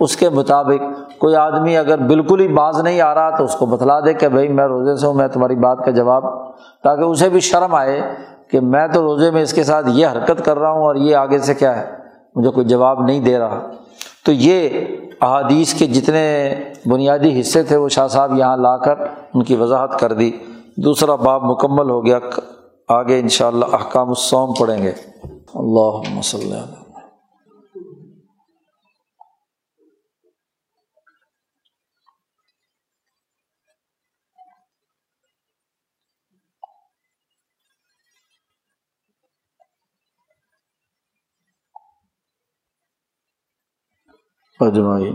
اس 0.00 0.16
کے 0.16 0.28
مطابق 0.28 0.82
کوئی 1.18 1.36
آدمی 1.36 1.76
اگر 1.76 1.98
بالکل 1.98 2.40
ہی 2.40 2.48
باز 2.48 2.80
نہیں 2.80 3.00
آ 3.00 3.14
رہا 3.14 3.36
تو 3.36 3.44
اس 3.44 3.54
کو 3.54 3.66
بتلا 3.66 4.00
دے 4.00 4.14
کہ 4.14 4.28
بھائی 4.28 4.48
میں 4.48 4.64
روزے 4.64 4.96
سے 4.96 5.06
ہوں، 5.06 5.14
میں 5.14 5.28
تمہاری 5.28 5.54
بات 5.54 5.78
کا 5.84 5.90
جواب، 5.90 6.24
تاکہ 6.82 7.02
اسے 7.02 7.28
بھی 7.28 7.40
شرم 7.40 7.74
آئے 7.74 8.00
کہ 8.50 8.60
میں 8.60 8.88
تو 8.88 9.02
روزے 9.02 9.30
میں 9.30 9.42
اس 9.42 9.52
کے 9.52 9.64
ساتھ 9.64 9.86
یہ 9.88 10.06
حرکت 10.06 10.44
کر 10.44 10.58
رہا 10.58 10.70
ہوں 10.70 10.82
اور 10.82 10.94
یہ 10.94 11.16
آگے 11.16 11.38
سے 11.38 11.54
کیا 11.54 11.76
ہے، 11.76 11.86
مجھے 12.34 12.50
کوئی 12.50 12.66
جواب 12.66 13.02
نہیں 13.02 13.20
دے 13.20 13.38
رہا۔ 13.38 13.60
تو 14.26 14.32
یہ 14.32 14.68
احادیث 15.20 15.74
کے 15.74 15.86
جتنے 15.86 16.54
بنیادی 16.86 17.40
حصے 17.40 17.62
تھے 17.62 17.76
وہ 17.76 17.88
شاہ 17.88 18.08
صاحب 18.08 18.38
یہاں 18.38 18.56
لا 18.56 18.76
کر 18.76 18.94
ان 19.34 19.42
کی 19.42 19.56
وضاحت 19.56 20.00
کر 20.00 20.12
دی۔ 20.12 20.30
دوسرا 20.76 21.14
باب 21.14 21.44
مکمل 21.44 21.90
ہو 21.90 22.06
گیا۔ 22.06 22.18
آگے 22.88 23.20
ان 23.20 23.28
شاء 23.28 23.46
اللہ 23.46 23.64
احکام 23.72 24.08
السوم 24.08 24.54
پڑھیں 24.58 24.82
گے۔ 24.82 24.92
اللہ 25.54 26.18
مسلم 26.18 26.79
اجمائی 44.62 45.12